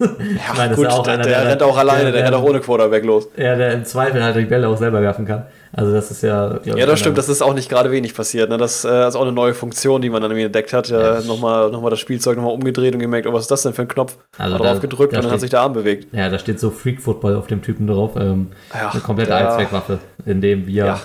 Ja, 0.00 0.08
Ich 0.52 0.58
meine, 0.58 0.74
gut, 0.74 0.84
ja 0.86 0.90
auch 0.90 1.04
der, 1.04 1.14
einer, 1.14 1.22
der, 1.22 1.40
der- 1.40 1.50
rennt 1.50 1.62
auch 1.62 1.78
alleine, 1.78 2.02
der- 2.04 2.12
der, 2.12 2.24
rennt 2.24 2.34
auch 2.34 2.42
ohne 2.42 2.58
Quarterback 2.60 3.04
los. 3.04 3.28
Ja, 3.36 3.54
der 3.54 3.72
im 3.72 3.84
Zweifel 3.84 4.22
halt 4.22 4.34
die 4.36 4.44
Bälle 4.44 4.66
auch 4.68 4.76
selber 4.76 5.00
werfen 5.00 5.24
kann. 5.24 5.46
Also 5.72 5.92
das 5.92 6.10
ist 6.10 6.22
ja, 6.22 6.58
Ja, 6.64 6.74
das 6.74 6.82
einer- 6.82 6.96
stimmt, 6.96 7.16
das 7.16 7.28
ist 7.28 7.40
auch 7.42 7.54
nicht 7.54 7.70
gerade 7.70 7.90
wenig 7.92 8.12
passiert. 8.12 8.50
Ne? 8.50 8.58
Das 8.58 8.84
äh, 8.84 9.06
ist 9.08 9.14
auch 9.14 9.22
eine 9.22 9.30
neue 9.32 9.54
Funktion, 9.54 10.02
die 10.02 10.10
man 10.10 10.20
dann 10.20 10.32
irgendwie 10.32 10.46
entdeckt 10.46 10.72
hat. 10.72 10.88
Ja. 10.88 11.14
Ja, 11.14 11.20
nochmal, 11.22 11.70
nochmal 11.70 11.90
das 11.90 12.00
Spielzeug 12.00 12.36
nochmal 12.36 12.52
umgedreht 12.52 12.92
und 12.92 13.00
gemerkt, 13.00 13.28
oh, 13.28 13.32
was 13.32 13.42
ist 13.42 13.50
das 13.52 13.62
denn 13.62 13.72
für 13.72 13.82
ein 13.82 13.88
Knopf? 13.88 14.18
Also 14.36 14.54
hat 14.54 14.60
da- 14.60 14.72
drauf 14.72 14.80
gedrückt 14.80 15.12
da 15.12 15.18
und 15.18 15.24
dann 15.24 15.30
hat 15.30 15.38
steht- 15.38 15.40
sich 15.42 15.50
der 15.50 15.60
Arm 15.60 15.72
bewegt. 15.74 16.12
Ja, 16.12 16.28
da 16.28 16.38
steht 16.40 16.58
so 16.58 16.70
Freak 16.70 17.00
Football 17.00 17.36
auf 17.36 17.46
dem 17.46 17.62
Typen 17.62 17.86
drauf. 17.86 18.12
Ähm, 18.16 18.48
Ja, 18.74 18.90
eine 18.90 19.00
komplette 19.00 19.34
Allzweckwaffe, 19.34 20.00
in 20.26 20.40
dem 20.40 20.68
Ja. 20.68 21.00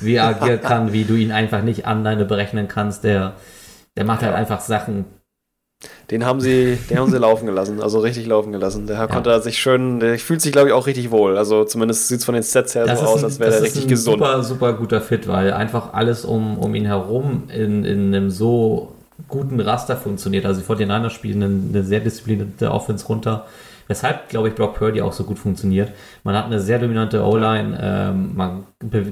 Wie 0.00 0.14
er 0.16 0.24
agieren 0.28 0.60
kann, 0.60 0.92
wie 0.92 1.04
du 1.04 1.14
ihn 1.14 1.32
einfach 1.32 1.62
nicht 1.62 1.86
alleine 1.86 2.24
berechnen 2.24 2.68
kannst. 2.68 3.04
Der, 3.04 3.34
der 3.96 4.04
macht 4.04 4.22
halt 4.22 4.32
Ja. 4.32 4.38
einfach 4.38 4.60
Sachen. 4.60 5.04
Den 6.12 6.24
haben 6.24 6.40
sie, 6.40 6.78
den 6.90 6.98
haben 6.98 7.10
sie 7.10 7.18
laufen 7.18 7.46
gelassen, 7.46 7.82
also 7.82 7.98
richtig 7.98 8.26
laufen 8.26 8.52
gelassen. 8.52 8.86
Der 8.86 9.08
konnte 9.08 9.40
sich 9.42 9.58
schön, 9.58 9.98
der 9.98 10.16
fühlt 10.18 10.40
sich, 10.40 10.52
glaube 10.52 10.68
ich, 10.68 10.74
auch 10.74 10.86
richtig 10.86 11.10
wohl. 11.10 11.36
Also 11.36 11.64
zumindest 11.64 12.06
sieht 12.06 12.20
es 12.20 12.24
von 12.24 12.34
den 12.34 12.42
Sets 12.44 12.74
her 12.76 12.86
Das 12.86 13.00
so 13.00 13.06
aus, 13.06 13.18
ein, 13.20 13.24
als 13.24 13.40
wäre 13.40 13.50
ist 13.56 13.62
richtig 13.62 13.84
ein 13.84 13.88
gesund. 13.88 14.18
super, 14.18 14.42
super 14.44 14.72
guter 14.74 15.00
Fit, 15.00 15.26
weil 15.26 15.52
einfach 15.52 15.92
alles 15.92 16.24
um, 16.24 16.56
um 16.58 16.74
ihn 16.76 16.86
herum 16.86 17.44
in, 17.52 17.84
in 17.84 18.14
einem 18.14 18.30
so 18.30 18.92
guten 19.28 19.58
Raster 19.58 19.96
funktioniert. 19.96 20.46
Also 20.46 20.60
die 20.60 20.66
49ers 20.66 21.10
spielen 21.10 21.42
eine, 21.42 21.60
eine 21.70 21.82
sehr 21.84 22.00
disziplinierte 22.00 22.70
Offense 22.70 23.06
runter. 23.06 23.46
Weshalb, 23.92 24.30
glaube 24.30 24.48
ich, 24.48 24.54
Brock 24.54 24.76
Purdy 24.76 25.02
auch 25.02 25.12
so 25.12 25.24
gut 25.24 25.38
funktioniert. 25.38 25.92
Man 26.24 26.34
hat 26.34 26.46
eine 26.46 26.60
sehr 26.60 26.78
dominante 26.78 27.22
O-Line, 27.22 27.78
ähm, 27.78 28.34
man 28.34 28.64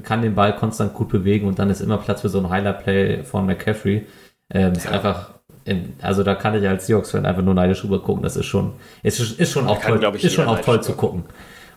kann 0.03 0.22
den 0.22 0.35
Ball 0.35 0.57
konstant 0.57 0.95
gut 0.95 1.11
bewegen 1.11 1.47
und 1.47 1.59
dann 1.59 1.68
ist 1.68 1.83
immer 1.83 1.99
Platz 1.99 2.22
für 2.22 2.31
so 2.31 2.39
ein 2.39 2.49
Highlight-Play 2.49 3.24
von 3.24 3.45
McCaffrey. 3.45 4.07
Ähm, 4.51 4.72
ist 4.72 4.91
einfach, 4.91 5.33
in, 5.66 5.93
also 6.01 6.22
da 6.22 6.35
kann 6.35 6.55
ich 6.55 6.66
als 6.66 6.87
Seahawks-Fan 6.87 7.26
einfach 7.26 7.43
nur 7.43 7.53
neidisch 7.53 7.85
rüber 7.85 8.01
gucken. 8.01 8.22
Das 8.22 8.37
ist 8.37 8.47
schon, 8.47 8.72
ist, 9.03 9.20
ist 9.20 9.53
schon 9.53 9.68
auch 9.68 9.81
kann, 9.81 10.01
toll, 10.01 10.16
ich, 10.16 10.24
ist 10.24 10.33
schon 10.33 10.49
auch 10.49 10.61
toll 10.61 10.83
zu 10.83 10.95
gucken. 10.95 11.24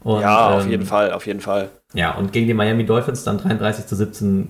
Und, 0.01 0.21
ja, 0.21 0.51
auf 0.51 0.63
ähm, 0.63 0.71
jeden 0.71 0.85
Fall, 0.85 1.11
auf 1.11 1.27
jeden 1.27 1.41
Fall. 1.41 1.71
ja, 1.93 2.15
und 2.15 2.31
gegen 2.31 2.47
die 2.47 2.53
Miami 2.53 2.85
Dolphins 2.85 3.25
dann 3.25 3.37
33 3.37 3.85
zu 3.85 3.97
17 3.97 4.47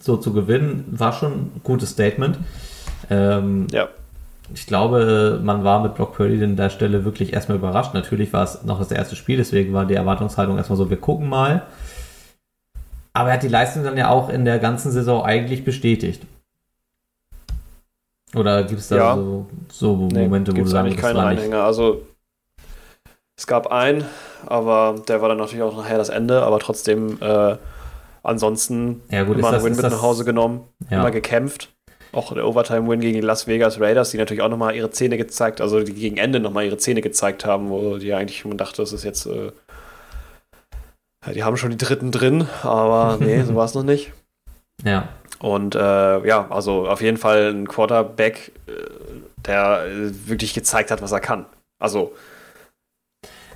so 0.00 0.16
zu 0.16 0.32
gewinnen, 0.32 0.86
war 0.90 1.12
schon 1.12 1.32
ein 1.32 1.60
gutes 1.62 1.90
Statement. 1.90 2.36
Ähm, 3.10 3.68
Ja. 3.70 3.90
Ich 4.54 4.66
glaube, 4.66 5.40
man 5.42 5.64
war 5.64 5.82
mit 5.82 5.94
Brock 5.94 6.14
Purdy 6.14 6.42
an 6.42 6.56
der 6.56 6.70
Stelle 6.70 7.04
wirklich 7.04 7.32
erstmal 7.32 7.58
überrascht. 7.58 7.94
Natürlich 7.94 8.32
war 8.32 8.44
es 8.44 8.64
noch 8.64 8.78
das 8.78 8.90
erste 8.90 9.16
Spiel, 9.16 9.36
deswegen 9.36 9.72
war 9.72 9.84
die 9.86 9.94
Erwartungshaltung 9.94 10.56
erstmal 10.56 10.76
so, 10.76 10.90
wir 10.90 10.96
gucken 10.98 11.28
mal. 11.28 11.62
Aber 13.14 13.28
er 13.28 13.34
hat 13.34 13.42
die 13.42 13.48
Leistung 13.48 13.84
dann 13.84 13.96
ja 13.96 14.08
auch 14.08 14.28
in 14.28 14.44
der 14.44 14.58
ganzen 14.58 14.90
Saison 14.90 15.22
eigentlich 15.22 15.64
bestätigt. 15.64 16.22
Oder 18.34 18.64
gibt 18.64 18.80
es 18.80 18.88
da 18.88 18.96
Ja. 18.96 19.14
so, 19.14 19.46
so 19.70 20.08
Nee, 20.10 20.22
Momente, 20.24 20.52
wo 20.52 20.56
du 20.56 20.70
würdest, 20.70 20.74
das 20.74 21.14
war 21.14 21.30
nicht... 21.30 21.40
Reinhänger. 21.40 21.64
Also 21.64 22.02
es 23.36 23.46
gab 23.46 23.66
einen, 23.66 24.04
aber 24.46 24.94
der 25.08 25.20
war 25.20 25.28
dann 25.28 25.38
natürlich 25.38 25.62
auch 25.62 25.76
nachher 25.76 25.98
das 25.98 26.08
Ende, 26.08 26.42
aber 26.42 26.58
trotzdem 26.58 27.18
äh, 27.20 27.56
ansonsten 28.22 29.02
Ja 29.10 29.24
gut, 29.24 29.38
immer 29.38 29.48
ist 29.48 29.52
das, 29.52 29.64
einen 29.64 29.64
Win 29.64 29.76
mit 29.76 29.84
das, 29.84 29.92
nach 29.92 30.02
Hause 30.02 30.24
genommen, 30.24 30.62
Ja. 30.90 31.00
immer 31.00 31.10
gekämpft. 31.10 31.70
Auch 32.12 32.34
der 32.34 32.46
Overtime-Win 32.46 33.00
gegen 33.00 33.14
die 33.14 33.26
Las 33.26 33.46
Vegas 33.46 33.80
Raiders, 33.80 34.10
die 34.10 34.18
natürlich 34.18 34.42
auch 34.42 34.50
nochmal 34.50 34.76
ihre 34.76 34.90
Zähne 34.90 35.16
gezeigt, 35.16 35.62
also 35.62 35.82
die 35.82 35.94
gegen 35.94 36.18
Ende 36.18 36.40
nochmal 36.40 36.66
ihre 36.66 36.76
Zähne 36.76 37.00
gezeigt 37.00 37.46
haben, 37.46 37.70
wo 37.70 37.96
die 37.96 38.12
eigentlich 38.12 38.44
man 38.44 38.58
dachte, 38.58 38.82
das 38.82 38.92
ist 38.92 39.02
jetzt, 39.02 39.24
äh, 39.26 39.50
ja, 41.26 41.32
die 41.32 41.42
haben 41.42 41.56
schon 41.56 41.70
die 41.70 41.78
dritten 41.78 42.10
drin, 42.10 42.46
aber 42.62 43.16
nee, 43.20 43.42
so 43.42 43.54
war 43.54 43.64
es 43.64 43.74
noch 43.74 43.82
nicht. 43.82 44.12
Ja, 44.84 45.08
Und 45.38 45.74
äh, 45.74 46.26
ja, 46.26 46.50
also 46.50 46.86
auf 46.86 47.00
jeden 47.00 47.16
Fall 47.16 47.50
ein 47.52 47.66
Quarterback, 47.66 48.52
äh, 48.66 48.72
der 49.46 49.86
äh, 49.86 50.28
wirklich 50.28 50.52
gezeigt 50.52 50.90
hat, 50.90 51.00
was 51.00 51.12
er 51.12 51.20
kann. 51.20 51.46
Also, 51.80 52.12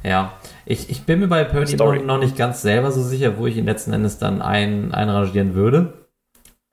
Ja, 0.03 0.33
ich, 0.65 0.89
ich 0.89 1.03
bin 1.03 1.21
mir 1.21 1.29
bei 1.29 1.45
Purdy 1.45 1.77
noch, 1.77 2.19
nicht 2.19 2.37
ganz 2.37 2.63
selber 2.63 2.91
so 2.91 3.03
sicher, 3.03 3.39
wo 3.39 3.47
ich 3.47 3.57
ihn 3.57 3.67
letzten 3.67 3.93
Endes 3.93 4.19
dann 4.19 4.41
ein, 4.41 4.95
einrangieren 4.95 5.55
würde. 5.55 5.93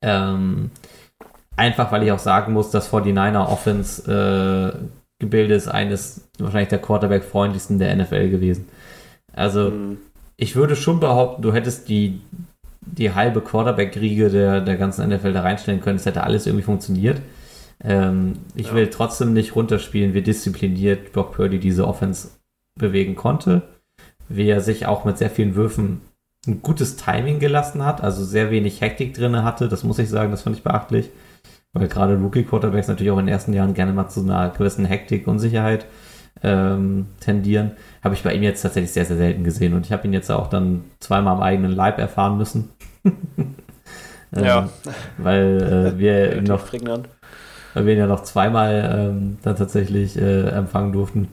Ähm, 0.01 0.71
einfach, 1.55 1.91
weil 1.91 2.03
ich 2.03 2.11
auch 2.11 2.19
sagen 2.19 2.53
muss, 2.53 2.71
dass 2.71 2.91
49er 2.91 3.47
Offense 3.47 4.11
äh, 4.81 4.85
Gebilde 5.19 5.53
ist 5.55 5.67
eines 5.67 6.27
wahrscheinlich 6.39 6.69
der 6.69 6.79
Quarterback-freundlichsten 6.81 7.79
der 7.79 7.95
NFL 7.95 8.29
gewesen. 8.29 8.67
Also, 9.33 9.69
mh, 9.71 9.95
ich 10.35 10.55
würde 10.55 10.75
schon 10.75 10.99
behaupten, 10.99 11.41
du 11.41 11.53
hättest 11.53 11.87
die, 11.89 12.19
die 12.81 13.13
halbe 13.13 13.41
Quarterback-Riege 13.41 14.29
der, 14.29 14.61
der 14.61 14.75
ganzen 14.77 15.07
NFL 15.09 15.33
da 15.33 15.41
reinstellen 15.41 15.79
können. 15.81 15.97
Es 15.97 16.05
hätte 16.05 16.23
alles 16.23 16.45
irgendwie 16.47 16.65
funktioniert. 16.65 17.21
Ähm, 17.83 18.33
ich 18.55 18.67
Ja. 18.67 18.73
will 18.75 18.89
trotzdem 18.89 19.33
nicht 19.33 19.55
runterspielen, 19.55 20.13
wie 20.13 20.21
diszipliniert 20.21 21.13
Brock 21.13 21.33
Purdy 21.33 21.59
diese 21.59 21.87
Offense 21.87 22.29
bewegen 22.77 23.15
konnte. 23.15 23.61
Wie 24.27 24.49
er 24.49 24.61
sich 24.61 24.85
auch 24.87 25.05
mit 25.05 25.17
sehr 25.17 25.29
vielen 25.29 25.55
Würfen 25.55 26.01
ein 26.47 26.61
gutes 26.61 26.97
Timing 26.97 27.39
gelassen 27.39 27.85
hat, 27.85 28.01
also 28.01 28.23
sehr 28.25 28.51
wenig 28.51 28.81
Hektik 28.81 29.13
drin 29.13 29.43
hatte. 29.43 29.69
Das 29.69 29.83
muss 29.83 29.99
ich 29.99 30.09
sagen, 30.09 30.31
das 30.31 30.41
fand 30.41 30.57
ich 30.57 30.63
beachtlich. 30.63 31.09
Weil 31.73 31.87
gerade 31.87 32.17
Rookie-Quarterbacks 32.17 32.87
natürlich 32.87 33.11
auch 33.11 33.17
in 33.19 33.25
den 33.25 33.33
ersten 33.33 33.53
Jahren 33.53 33.73
gerne 33.73 33.93
mal 33.93 34.07
zu 34.07 34.21
einer 34.21 34.49
gewissen 34.49 34.85
Hektik, 34.85 35.27
Unsicherheit 35.27 35.85
ähm, 36.43 37.07
tendieren. 37.19 37.71
Habe 38.03 38.13
ich 38.15 38.23
bei 38.23 38.33
ihm 38.33 38.43
jetzt 38.43 38.61
tatsächlich 38.61 38.91
sehr, 38.91 39.05
sehr 39.05 39.17
selten 39.17 39.43
gesehen. 39.43 39.73
Und 39.73 39.85
ich 39.85 39.91
habe 39.91 40.05
ihn 40.07 40.13
jetzt 40.13 40.29
auch 40.31 40.47
dann 40.49 40.83
zweimal 40.99 41.35
am 41.35 41.41
eigenen 41.41 41.71
Leib 41.71 41.97
erfahren 41.99 42.37
müssen. 42.37 42.69
ähm, 43.05 43.55
Ja. 44.43 44.69
Weil 45.17 45.93
äh, 45.95 45.97
wir 45.99 46.41
noch 46.41 46.65
prägnant. 46.67 47.09
weil 47.73 47.85
wir 47.85 47.93
ihn 47.93 47.99
ja 47.99 48.07
noch 48.07 48.23
zweimal 48.23 49.09
ähm, 49.11 49.37
dann 49.43 49.55
tatsächlich 49.55 50.17
äh, 50.17 50.49
empfangen 50.49 50.91
durften. 50.91 51.29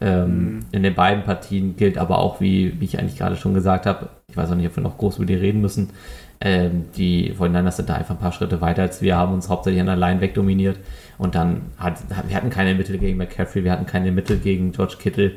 Ähm, 0.00 0.26
Mhm. 0.26 0.60
In 0.72 0.82
den 0.82 0.94
beiden 0.94 1.24
Partien 1.24 1.76
gilt 1.76 1.98
aber 1.98 2.18
auch, 2.18 2.40
wie, 2.40 2.80
wie 2.80 2.84
ich 2.86 2.98
eigentlich 2.98 3.18
gerade 3.18 3.36
schon 3.36 3.54
gesagt 3.54 3.84
habe, 3.86 4.08
ich 4.28 4.36
weiß 4.36 4.50
auch 4.50 4.54
nicht, 4.54 4.66
ob 4.68 4.76
wir 4.76 4.82
noch 4.82 4.96
groß 4.98 5.16
über 5.18 5.26
die 5.26 5.34
reden 5.34 5.60
müssen, 5.60 5.90
ähm, 6.40 6.86
die 6.96 7.34
49ers 7.34 7.72
sind 7.72 7.88
da 7.88 7.94
einfach 7.94 8.14
ein 8.14 8.20
paar 8.20 8.32
Schritte 8.32 8.60
weiter 8.60 8.82
als 8.82 9.02
wir, 9.02 9.16
haben 9.16 9.34
uns 9.34 9.48
hauptsächlich 9.48 9.80
an 9.80 9.86
der 9.86 9.96
Line 9.96 10.20
wegdominiert 10.20 10.78
und 11.18 11.34
dann 11.34 11.62
hat, 11.76 11.98
wir 12.28 12.34
hatten 12.34 12.50
keine 12.50 12.74
Mittel 12.74 12.96
gegen 12.98 13.18
McCaffrey, 13.18 13.64
wir 13.64 13.72
hatten 13.72 13.86
keine 13.86 14.10
Mittel 14.10 14.38
gegen 14.38 14.72
George 14.72 14.96
Kittle. 14.98 15.32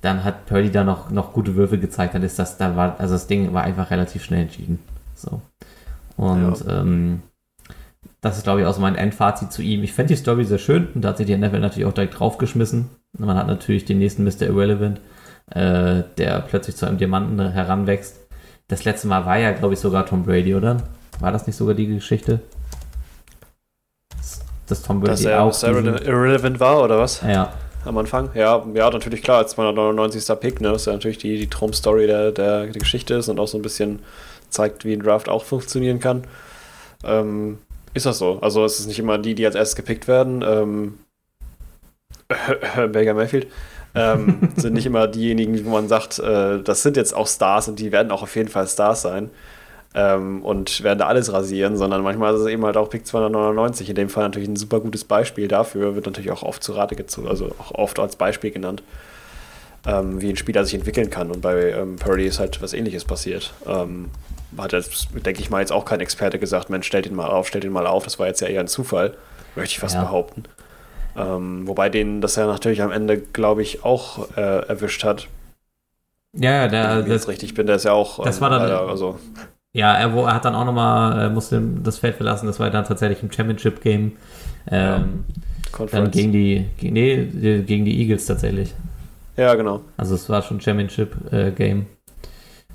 Dann 0.00 0.22
hat 0.22 0.46
Purdy 0.46 0.70
da 0.70 0.84
noch, 0.84 1.10
noch 1.10 1.32
gute 1.32 1.56
Würfe 1.56 1.78
gezeigt, 1.78 2.14
dann 2.14 2.22
ist 2.22 2.38
das, 2.38 2.58
da 2.58 2.76
war, 2.76 3.00
also 3.00 3.14
das 3.14 3.26
Ding 3.26 3.52
war 3.54 3.64
einfach 3.64 3.90
relativ 3.90 4.22
schnell 4.22 4.42
entschieden. 4.42 4.78
So. 5.14 5.40
Und 6.16 6.64
ähm, 6.68 7.22
das 8.20 8.36
ist, 8.36 8.44
glaube 8.44 8.60
ich, 8.60 8.66
auch 8.66 8.74
so 8.74 8.80
mein 8.80 8.96
Endfazit 8.96 9.52
zu 9.52 9.62
ihm. 9.62 9.82
Ich 9.82 9.92
fände 9.92 10.14
die 10.14 10.20
Story 10.20 10.44
sehr 10.44 10.58
schön 10.58 10.88
und 10.94 11.02
da 11.02 11.08
hat 11.08 11.18
sich 11.18 11.26
die 11.26 11.36
NFL 11.36 11.58
natürlich 11.58 11.86
auch 11.86 11.92
direkt 11.92 12.18
draufgeschmissen. 12.18 12.88
Man 13.18 13.36
hat 13.36 13.46
natürlich 13.46 13.84
den 13.84 13.98
nächsten 13.98 14.24
Mr. 14.24 14.42
Irrelevant, 14.42 15.00
äh, 15.50 16.02
der 16.18 16.40
plötzlich 16.48 16.76
zu 16.76 16.86
einem 16.86 16.98
Diamanten 16.98 17.40
heranwächst. 17.50 18.23
Das 18.68 18.84
letzte 18.84 19.08
Mal 19.08 19.26
war 19.26 19.38
ja, 19.38 19.52
glaube 19.52 19.74
ich, 19.74 19.80
sogar 19.80 20.06
Tom 20.06 20.24
Brady, 20.24 20.54
oder? 20.54 20.82
War 21.20 21.32
das 21.32 21.46
nicht 21.46 21.56
sogar 21.56 21.74
die 21.74 21.86
Geschichte? 21.86 22.40
Dass 24.66 24.82
Tom 24.82 25.00
Brady 25.00 25.10
Dass 25.10 25.24
er 25.24 25.42
auch. 25.42 25.62
Irrelevant 25.62 26.58
war, 26.60 26.82
oder 26.82 26.98
was? 26.98 27.20
ja, 27.20 27.52
Am 27.84 27.98
Anfang? 27.98 28.30
Ja, 28.34 28.64
ja, 28.72 28.90
natürlich 28.90 29.22
klar, 29.22 29.38
als 29.38 29.50
299. 29.52 30.40
Pick, 30.40 30.60
ne? 30.60 30.72
Das 30.72 30.82
ist 30.82 30.86
ja 30.86 30.92
natürlich 30.94 31.18
die, 31.18 31.36
die 31.36 31.50
Traum-Story 31.50 32.06
der, 32.06 32.32
der, 32.32 32.66
der 32.66 32.80
Geschichte 32.80 33.14
ist 33.14 33.28
und 33.28 33.38
auch 33.38 33.48
so 33.48 33.58
ein 33.58 33.62
bisschen 33.62 34.00
zeigt, 34.48 34.84
wie 34.86 34.94
ein 34.94 35.00
Draft 35.02 35.28
auch 35.28 35.44
funktionieren 35.44 36.00
kann. 36.00 36.24
Ähm, 37.04 37.58
ist 37.92 38.06
das 38.06 38.18
so? 38.18 38.38
Also 38.40 38.64
es 38.64 38.80
ist 38.80 38.86
nicht 38.86 38.98
immer 38.98 39.18
die, 39.18 39.34
die 39.34 39.44
als 39.44 39.54
erstes 39.54 39.76
gepickt 39.76 40.08
werden. 40.08 40.42
Ähm, 40.42 40.98
Baker 42.92 43.14
Mayfield. 43.14 43.48
Ähm, 43.94 44.48
sind 44.56 44.74
nicht 44.74 44.86
immer 44.86 45.06
diejenigen, 45.06 45.64
wo 45.64 45.70
man 45.70 45.88
sagt, 45.88 46.18
äh, 46.18 46.60
das 46.62 46.82
sind 46.82 46.96
jetzt 46.96 47.14
auch 47.14 47.26
Stars 47.26 47.68
und 47.68 47.78
die 47.78 47.92
werden 47.92 48.10
auch 48.10 48.22
auf 48.22 48.36
jeden 48.36 48.48
Fall 48.48 48.66
Stars 48.66 49.02
sein. 49.02 49.30
ähm, 49.94 50.42
und 50.42 50.82
werden 50.82 50.98
da 50.98 51.06
alles 51.06 51.32
rasieren, 51.32 51.76
sondern 51.76 52.02
manchmal 52.02 52.34
ist 52.34 52.40
es 52.40 52.46
eben 52.48 52.64
halt 52.64 52.76
auch 52.76 52.90
Pick 52.90 53.06
299. 53.06 53.88
In 53.88 53.94
dem 53.94 54.08
Fall 54.08 54.24
natürlich 54.24 54.48
ein 54.48 54.56
super 54.56 54.80
gutes 54.80 55.04
Beispiel 55.04 55.46
dafür, 55.46 55.94
wird 55.94 56.06
natürlich 56.06 56.32
auch 56.32 56.42
oft 56.42 56.62
zu 56.62 56.72
Rate 56.72 56.96
gezogen, 56.96 57.28
also 57.28 57.54
auch 57.58 57.72
oft 57.72 57.98
als 58.00 58.16
Beispiel 58.16 58.50
genannt, 58.50 58.82
ähm, 59.86 60.20
wie 60.20 60.30
ein 60.30 60.36
Spieler 60.36 60.64
sich 60.64 60.74
entwickeln 60.74 61.10
kann. 61.10 61.30
Und 61.30 61.42
bei 61.42 61.70
ähm, 61.70 61.96
Purdy 61.96 62.26
ist 62.26 62.40
halt 62.40 62.60
was 62.60 62.72
ähnliches 62.72 63.04
passiert. 63.04 63.54
Ähm, 63.66 64.10
hat 64.58 64.72
jetzt, 64.72 65.08
denke 65.24 65.40
ich 65.40 65.50
mal, 65.50 65.60
jetzt 65.60 65.72
auch 65.72 65.84
kein 65.84 66.00
Experte 66.00 66.38
gesagt, 66.40 66.70
Mensch, 66.70 66.86
stellt 66.86 67.06
ihn 67.06 67.14
mal 67.14 67.28
auf, 67.28 67.46
stellt 67.46 67.64
ihn 67.64 67.72
mal 67.72 67.86
auf. 67.86 68.04
Das 68.04 68.18
war 68.18 68.26
jetzt 68.26 68.40
ja 68.40 68.48
eher 68.48 68.60
ein 68.60 68.68
Zufall, 68.68 69.16
möchte 69.54 69.72
ich 69.74 69.78
fast 69.78 69.94
ja. 69.94 70.02
behaupten. 70.02 70.44
Ähm, 71.16 71.66
wobei 71.66 71.88
den 71.88 72.20
das 72.20 72.36
ja 72.36 72.46
natürlich 72.46 72.82
am 72.82 72.90
Ende, 72.90 73.18
glaube 73.18 73.62
ich, 73.62 73.84
auch 73.84 74.36
äh, 74.36 74.66
erwischt 74.66 75.04
hat. 75.04 75.28
Ja, 76.32 76.66
der, 76.66 76.96
Wenn 76.96 77.02
ich 77.02 77.12
jetzt 77.12 77.28
richtig 77.28 77.54
bin, 77.54 77.66
der 77.66 77.76
ist 77.76 77.84
ja 77.84 77.92
auch. 77.92 78.22
Das 78.24 78.36
ähm, 78.36 78.42
war 78.42 78.50
dann. 78.50 78.62
Leider, 78.62 78.88
also, 78.88 79.18
ja, 79.72 79.94
er, 79.94 80.12
er, 80.14 80.34
hat 80.34 80.44
dann 80.44 80.54
auch 80.54 80.64
nochmal, 80.64 81.30
musste 81.30 81.62
das 81.82 81.98
Feld 81.98 82.16
verlassen. 82.16 82.46
Das 82.46 82.60
war 82.60 82.70
dann 82.70 82.84
tatsächlich 82.84 83.22
im 83.22 83.30
Championship-Game. 83.30 84.12
Ähm, 84.70 85.24
ja. 85.78 85.86
Dann 85.86 86.10
gegen 86.10 86.32
die, 86.32 86.66
nee, 86.80 87.62
gegen 87.62 87.84
die 87.84 88.00
Eagles 88.00 88.26
tatsächlich. 88.26 88.72
Ja, 89.36 89.54
genau. 89.54 89.80
Also 89.96 90.14
es 90.14 90.28
war 90.28 90.42
schon 90.42 90.60
Championship-Game. 90.60 91.80
Äh, 91.80 91.84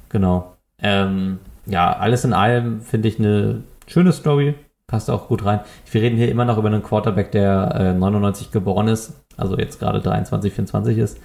genau. 0.09 0.57
Ähm, 0.81 1.39
ja, 1.65 1.93
alles 1.93 2.25
in 2.25 2.33
allem 2.33 2.81
finde 2.81 3.07
ich 3.07 3.19
eine 3.19 3.63
schöne 3.87 4.11
Story. 4.11 4.55
Passt 4.89 5.09
auch 5.09 5.27
gut 5.27 5.45
rein. 5.45 5.61
Wir 5.89 6.01
reden 6.01 6.17
hier 6.17 6.29
immer 6.29 6.43
noch 6.43 6.57
über 6.57 6.67
einen 6.67 6.83
Quarterback, 6.83 7.31
der 7.31 7.75
äh, 7.75 7.93
99 7.93 8.51
geboren 8.51 8.89
ist, 8.89 9.13
also 9.37 9.57
jetzt 9.57 9.79
gerade 9.79 10.01
23, 10.01 10.51
24 10.51 10.97
ist. 10.97 11.19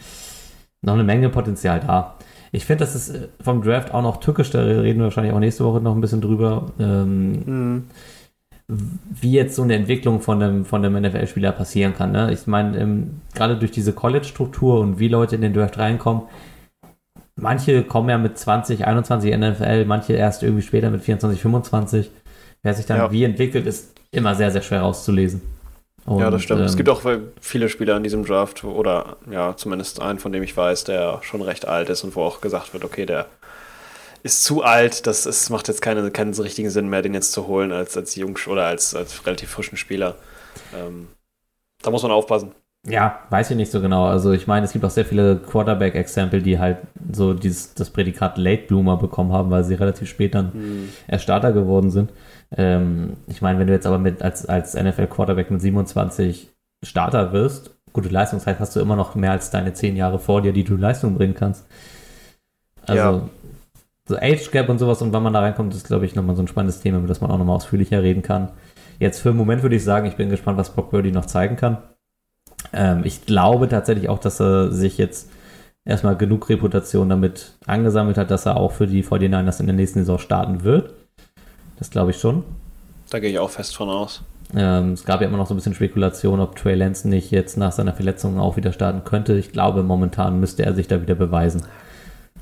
Noch 0.83 0.95
eine 0.95 1.05
Menge 1.05 1.31
Potenzial 1.31 1.81
da. 1.81 2.15
Ich 2.53 2.67
finde, 2.67 2.85
das 2.85 2.95
ist 2.95 3.11
äh, 3.11 3.29
vom 3.41 3.62
Draft 3.62 3.93
auch 3.93 4.03
noch 4.03 4.19
tückisch, 4.19 4.51
da 4.51 4.61
reden 4.61 5.01
wir 5.01 5.05
wahrscheinlich 5.05 5.33
auch 5.33 5.41
nächste 5.41 5.65
Woche 5.65 5.81
noch 5.81 5.95
ein 5.95 6.01
bisschen 6.01 6.21
drüber. 6.21 6.67
Ähm, 6.79 7.33
mhm 7.47 7.85
wie 8.67 9.33
jetzt 9.33 9.57
so 9.57 9.62
eine 9.62 9.75
Entwicklung 9.75 10.21
von 10.21 10.43
einem, 10.43 10.65
von 10.65 10.85
einem 10.85 11.01
NFL-Spieler 11.03 11.53
passieren 11.53 11.95
kann. 11.95 12.12
Ne? 12.12 12.33
Ich 12.33 12.47
meine, 12.47 12.79
ähm, 12.79 13.21
gerade 13.35 13.59
durch 13.59 13.73
diese 13.73 13.93
College-Struktur 13.93 14.81
und 14.81 14.99
wie 14.99 15.09
Leute 15.09 15.37
in 15.37 15.43
den 15.43 15.53
Draft 15.53 15.79
reinkommen, 15.79 16.23
manche 17.37 17.83
kommen 17.83 18.09
ja 18.09 18.17
mit 18.17 18.39
20, 18.39 18.87
21 18.87 19.33
in 19.33 19.41
NFL, 19.41 19.85
manche 19.85 20.15
erst 20.15 20.43
irgendwie 20.43 20.62
später 20.62 20.91
mit 20.91 21.03
24, 21.03 21.41
25. 21.41 22.11
Wer 22.65 22.75
sich 22.75 22.87
dann 22.87 22.97
ja. 22.97 23.12
wie 23.12 23.25
entwickelt, 23.25 23.67
ist 23.67 23.93
immer 24.11 24.35
sehr, 24.35 24.51
sehr 24.51 24.62
schwer 24.62 24.81
rauszulesen. 24.81 25.43
Und, 26.07 26.21
ja, 26.21 26.31
das 26.31 26.43
stimmt. 26.43 26.61
Ähm, 26.61 26.67
es 26.67 26.77
gibt 26.77 26.89
auch 26.89 27.03
viele 27.41 27.69
Spieler 27.69 27.97
in 27.97 28.03
diesem 28.03 28.25
Draft, 28.25 28.65
oder 28.65 29.19
ja, 29.31 29.55
zumindest 29.57 30.01
einen, 30.01 30.19
von 30.19 30.33
dem 30.33 30.43
ich 30.43 30.57
weiß, 30.57 30.85
der 30.85 31.21
schon 31.23 31.43
recht 31.43 31.69
alt 31.69 31.91
ist 31.91 32.05
und 32.05 32.17
wo 32.17 32.23
auch 32.23 32.41
gesagt 32.41 32.73
wird, 32.73 32.85
okay, 32.85 33.07
der 33.07 33.27
ist 34.23 34.45
zu 34.45 34.62
alt, 34.62 35.07
das 35.07 35.27
ist, 35.27 35.51
macht 35.51 35.69
jetzt 35.69 35.83
keine, 35.83 36.11
keinen 36.11 36.33
richtigen 36.33 36.71
Sinn 36.71 36.89
mehr, 36.89 37.03
den 37.03 37.12
jetzt 37.12 37.33
zu 37.33 37.47
holen 37.47 37.71
als, 37.71 37.97
als 37.97 38.17
Jung 38.17 38.39
oder 38.47 38.65
als, 38.65 38.95
als 38.95 39.27
relativ 39.27 39.51
frischen 39.51 39.77
Spieler. 39.77 40.17
Ähm, 40.75 41.09
da 41.83 41.91
muss 41.91 42.03
man 42.03 42.12
aufpassen. 42.12 42.53
Ja, 42.87 43.21
weiß 43.29 43.51
ich 43.51 43.57
nicht 43.57 43.71
so 43.71 43.81
genau. 43.81 44.07
Also 44.07 44.33
ich 44.33 44.47
meine, 44.47 44.65
es 44.65 44.73
gibt 44.73 44.85
auch 44.85 44.91
sehr 44.91 45.05
viele 45.05 45.37
Quarterback-Exempel, 45.37 46.43
die 46.43 46.59
halt 46.59 46.79
so 47.12 47.35
dieses, 47.35 47.75
das 47.75 47.91
Prädikat 47.91 48.39
Late 48.39 48.65
Bloomer 48.67 48.97
bekommen 48.97 49.33
haben, 49.33 49.51
weil 49.51 49.65
sie 49.65 49.75
relativ 49.75 50.09
spät 50.09 50.35
dann 50.35 50.53
hm. 50.53 50.89
erst 51.09 51.25
Starter 51.25 51.53
geworden 51.53 51.91
sind. 51.91 52.11
Ähm, 52.57 53.14
ich 53.26 53.42
meine, 53.42 53.59
wenn 53.59 53.66
du 53.66 53.72
jetzt 53.72 53.86
aber 53.86 53.98
mit 53.98 54.22
als, 54.22 54.46
als 54.46 54.74
NFL-Quarterback 54.74 55.50
mit 55.50 55.61
27 55.61 56.50
Starter 56.84 57.32
wirst, 57.32 57.74
gute 57.92 58.09
Leistungszeit 58.09 58.61
hast 58.61 58.76
du 58.76 58.80
immer 58.80 58.96
noch 58.96 59.14
mehr 59.14 59.32
als 59.32 59.50
deine 59.50 59.72
10 59.72 59.96
Jahre 59.96 60.18
vor 60.18 60.42
dir, 60.42 60.52
die 60.52 60.64
du 60.64 60.76
Leistung 60.76 61.14
bringen 61.14 61.34
kannst. 61.34 61.66
Also 62.86 63.02
ja. 63.02 63.28
so 64.09 64.16
Age 64.16 64.50
Gap 64.50 64.68
und 64.68 64.78
sowas 64.78 65.00
und 65.02 65.12
wann 65.12 65.22
man 65.22 65.32
da 65.32 65.40
reinkommt, 65.40 65.74
ist 65.74 65.86
glaube 65.86 66.05
ich 66.05 66.14
nochmal 66.14 66.36
so 66.36 66.42
ein 66.42 66.48
spannendes 66.48 66.80
Thema, 66.80 66.98
über 66.98 67.09
das 67.09 67.20
man 67.20 67.30
auch 67.30 67.38
nochmal 67.38 67.57
ausführlicher 67.57 68.02
reden 68.02 68.22
kann. 68.22 68.50
Jetzt 68.98 69.20
für 69.20 69.30
den 69.30 69.38
Moment 69.38 69.62
würde 69.62 69.76
ich 69.76 69.84
sagen, 69.84 70.07
ich 70.07 70.16
bin 70.16 70.28
gespannt, 70.28 70.59
was 70.59 70.74
Brock 70.74 70.90
Birdie 70.90 71.12
noch 71.12 71.26
zeigen 71.26 71.57
kann. 71.57 71.78
Ähm, 72.72 73.02
ich 73.05 73.26
glaube 73.26 73.68
tatsächlich 73.68 74.09
auch, 74.09 74.18
dass 74.18 74.40
er 74.40 74.70
sich 74.70 74.98
jetzt 74.98 75.30
erstmal 75.84 76.16
genug 76.16 76.48
Reputation 76.48 77.09
damit 77.09 77.57
angesammelt 77.66 78.18
hat, 78.18 78.30
dass 78.30 78.46
er 78.46 78.57
auch 78.57 78.72
für 78.72 78.86
die 78.86 79.05
49ers 79.05 79.61
in 79.61 79.66
der 79.66 79.76
nächsten 79.76 80.00
Saison 80.00 80.18
starten 80.18 80.64
wird. 80.64 80.94
Das 81.85 81.91
glaube 81.91 82.12
ich 82.12 82.16
schon. 82.16 82.45
Da 83.11 83.18
gehe 83.18 83.28
ich 83.28 83.39
auch 83.39 83.51
fest 83.51 83.76
von 83.76 83.91
aus. 83.91 84.22
Ähm, 84.57 84.93
es 84.93 85.05
gab 85.05 85.20
ja 85.20 85.26
immer 85.26 85.37
noch 85.37 85.47
so 85.47 85.53
ein 85.53 85.59
bisschen 85.59 85.74
Spekulation, 85.74 86.41
ob 86.41 86.57
Trey 86.57 86.74
Lance 86.74 87.07
nicht 87.07 87.30
jetzt 87.30 87.59
nach 87.59 87.72
seiner 87.72 87.93
Verletzung 87.93 88.41
auch 88.41 88.57
wieder 88.57 88.72
starten 88.72 89.05
könnte. 89.05 89.35
Ich 89.35 89.53
glaube, 89.53 89.82
momentan 89.82 90.41
müsste 90.41 90.64
er 90.64 90.72
sich 90.72 90.89
da 90.89 91.03
wieder 91.03 91.14
beweisen. 91.14 91.66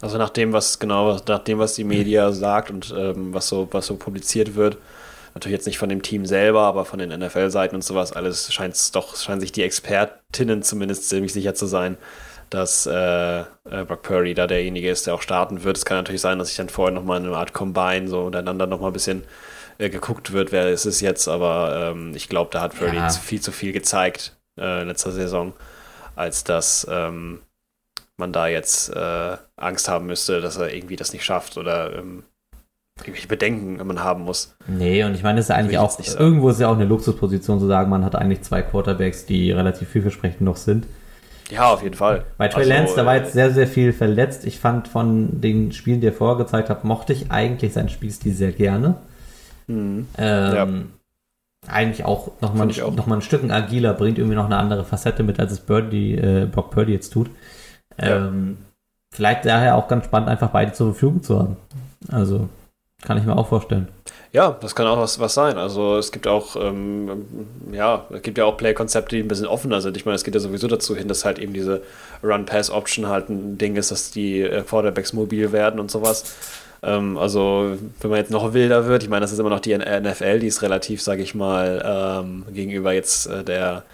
Also 0.01 0.17
nach 0.17 0.31
dem, 0.31 0.53
was 0.53 0.79
genau, 0.79 1.19
nach 1.27 1.41
dem, 1.41 1.59
was 1.59 1.75
die 1.75 1.83
Media 1.83 2.31
sagt 2.31 2.71
und 2.71 2.95
ähm, 2.97 3.35
was 3.35 3.49
so, 3.49 3.67
was 3.73 3.87
so 3.87 3.97
publiziert 3.97 4.55
wird, 4.55 4.79
natürlich 5.35 5.57
jetzt 5.57 5.67
nicht 5.67 5.79
von 5.79 5.89
dem 5.89 6.03
Team 6.03 6.25
selber, 6.25 6.63
aber 6.63 6.85
von 6.85 7.01
den 7.01 7.11
NFL-Seiten 7.11 7.75
und 7.75 7.83
sowas, 7.83 8.13
alles 8.13 8.53
scheint 8.53 8.75
es 8.75 8.93
doch, 8.93 9.17
scheinen 9.17 9.41
sich 9.41 9.51
die 9.51 9.65
Expertinnen 9.65 10.63
zumindest 10.63 11.09
ziemlich 11.09 11.33
sicher 11.33 11.55
zu 11.55 11.67
sein, 11.67 11.97
dass 12.55 12.87
äh, 12.87 13.41
äh, 13.41 13.45
Brock 13.87 14.03
Purdy 14.03 14.35
da 14.35 14.47
derjenige 14.47 14.91
ist, 14.91 15.07
der 15.07 15.15
auch 15.15 15.23
starten 15.23 15.65
wird. 15.65 15.77
Es 15.77 15.85
kann 15.85 15.97
natürlich 15.97 16.21
sein, 16.21 16.39
dass 16.39 16.49
sich 16.49 16.57
dann 16.57 16.69
vorher 16.69 16.95
nochmal 16.95 17.21
in 17.21 17.27
einer 17.27 17.37
Art 17.37 17.53
Combine 17.53 18.09
so 18.09 18.21
untereinander 18.23 18.67
nochmal 18.67 18.91
ein 18.91 18.95
bisschen 18.95 19.25
äh, 19.79 19.89
geguckt 19.89 20.33
wird, 20.33 20.53
wer 20.53 20.71
ist 20.71 20.85
es 20.85 21.01
jetzt, 21.01 21.29
aber 21.29 21.93
ähm, 21.93 22.13
ich 22.15 22.29
glaube, 22.29 22.51
da 22.53 22.61
hat 22.61 22.77
Purdy 22.77 22.97
ja. 22.97 23.09
viel 23.09 23.41
zu 23.41 23.53
viel 23.53 23.73
gezeigt 23.73 24.37
äh, 24.59 24.83
in 24.83 24.89
letzter 24.89 25.13
Saison, 25.13 25.55
als 26.15 26.45
dass 26.45 26.87
ähm, 26.91 27.41
man 28.17 28.33
da 28.33 28.49
jetzt 28.49 28.95
äh, 28.95 29.37
Angst 29.57 29.89
haben 29.89 30.07
müsste, 30.07 30.41
dass 30.41 30.59
er 30.59 30.75
irgendwie 30.75 30.97
das 30.97 31.13
nicht 31.13 31.25
schafft 31.25 31.57
oder 31.57 31.97
ähm, 31.97 32.25
irgendwelche 33.01 33.29
Bedenken 33.29 33.85
man 33.87 34.05
haben 34.05 34.25
muss. 34.25 34.55
Nee, 34.67 35.03
und 35.05 35.15
ich 35.15 35.23
meine, 35.23 35.37
das 35.37 35.47
ist 35.47 35.49
ja 35.49 35.57
eigentlich 35.57 35.79
auch, 35.79 35.99
irgendwo 35.99 36.51
ist 36.51 36.61
ja 36.61 36.69
auch 36.69 36.77
eine 36.77 36.85
Luxusposition 36.85 37.59
zu 37.59 37.67
sagen, 37.67 37.89
man 37.89 38.05
hat 38.05 38.15
eigentlich 38.15 38.43
zwei 38.43 38.63
Quarterbacks, 38.63 39.25
die 39.25 39.51
relativ 39.53 39.89
vielversprechend 39.89 40.43
noch 40.43 40.57
sind. 40.57 40.87
Ja, 41.53 41.73
auf 41.73 41.83
jeden 41.83 41.95
Fall. 41.95 42.25
Bei 42.39 42.49
Trey 42.49 42.63
also, 42.63 42.73
Lance, 42.73 42.97
da 42.97 43.05
war 43.05 43.17
jetzt 43.17 43.35
sehr, 43.35 43.51
sehr 43.51 43.67
viel 43.67 43.93
verletzt. 43.93 44.47
Ich 44.47 44.59
fand 44.59 44.89
von 44.89 45.41
den 45.41 45.73
Spielen, 45.73 46.01
die 46.01 46.07
er 46.07 46.13
vorher 46.13 46.39
gezeigt 46.39 46.71
hat, 46.71 46.85
mochte 46.85 47.13
ich 47.13 47.31
eigentlich 47.31 47.75
seinen 47.75 47.91
Spielstil 47.91 48.33
sehr 48.33 48.53
gerne. 48.53 48.97
Mhm. 49.67 50.09
Ähm, 50.17 50.55
ja. 50.55 51.73
Eigentlich 51.73 52.05
auch 52.05 52.33
nochmal 52.41 52.69
ein, 52.69 52.95
noch 52.95 53.07
ein 53.07 53.23
Stück 53.23 53.49
agiler, 53.51 53.93
bringt 53.93 54.19
irgendwie 54.19 54.35
noch 54.35 54.47
eine 54.47 54.57
andere 54.57 54.85
Facette 54.85 55.23
mit, 55.23 55.39
als 55.39 55.53
es 55.53 55.61
Birdie, 55.61 56.15
äh, 56.17 56.47
Brock 56.51 56.71
Purdy 56.71 56.93
jetzt 56.93 57.13
tut. 57.13 57.31
Ähm, 57.99 58.57
ja. 58.59 58.67
Vielleicht 59.13 59.45
daher 59.45 59.77
auch 59.77 59.89
ganz 59.89 60.07
spannend, 60.07 60.31
einfach 60.31 60.51
beide 60.51 60.73
zur 60.73 60.93
Verfügung 60.93 61.23
zu 61.23 61.39
haben. 61.39 61.57
Also 62.11 62.49
kann 63.03 63.19
ich 63.19 63.25
mir 63.25 63.37
auch 63.37 63.49
vorstellen. 63.49 63.89
Ja, 64.33 64.57
das 64.63 64.75
kann 64.75 64.87
auch 64.87 64.97
was, 64.97 65.21
was 65.21 65.35
sein. 65.35 65.59
Also 65.59 65.99
es 65.99 66.11
gibt 66.11 66.27
auch, 66.27 66.57
ähm, 66.57 67.27
ja, 67.71 68.07
es 68.11 68.23
gibt 68.23 68.39
ja 68.39 68.47
auch 68.47 68.57
Play-Konzepte, 68.57 69.17
die 69.17 69.23
ein 69.23 69.29
bisschen 69.29 69.47
offener 69.47 69.83
sind. 69.83 69.95
Ich 69.99 70.07
meine, 70.07 70.17
es 70.17 70.25
geht 70.25 70.35
ja 70.35 70.41
sowieso 70.41 70.69
dazu 70.69 70.97
hin, 70.97 71.07
dass 71.07 71.27
halt 71.27 71.39
eben 71.39 71.53
diese 71.53 71.83
Run-Pass-Option 72.23 73.09
halt 73.09 73.29
ein 73.29 73.59
Ding 73.59 73.77
ist, 73.77 73.91
dass 73.91 74.11
die 74.11 74.41
äh, 74.41 74.63
Quarterbacks 74.63 75.13
mobil 75.13 75.53
werden 75.53 75.79
und 75.79 75.91
sowas. 75.91 76.35
Ähm, 76.83 77.19
also 77.19 77.77
wenn 78.01 78.11
man 78.11 78.21
jetzt 78.21 78.31
noch 78.31 78.55
wilder 78.55 78.87
wird, 78.87 79.03
ich 79.03 79.11
meine, 79.11 79.21
das 79.21 79.33
ist 79.33 79.39
immer 79.39 79.51
noch 79.51 79.61
die 79.61 79.77
NFL, 79.77 80.39
die 80.39 80.47
ist 80.47 80.63
relativ, 80.63 81.03
sage 81.03 81.23
ich 81.23 81.35
mal, 81.35 81.83
ähm, 82.25 82.45
gegenüber 82.55 82.95
jetzt 82.95 83.27
äh, 83.27 83.45
der 83.45 83.85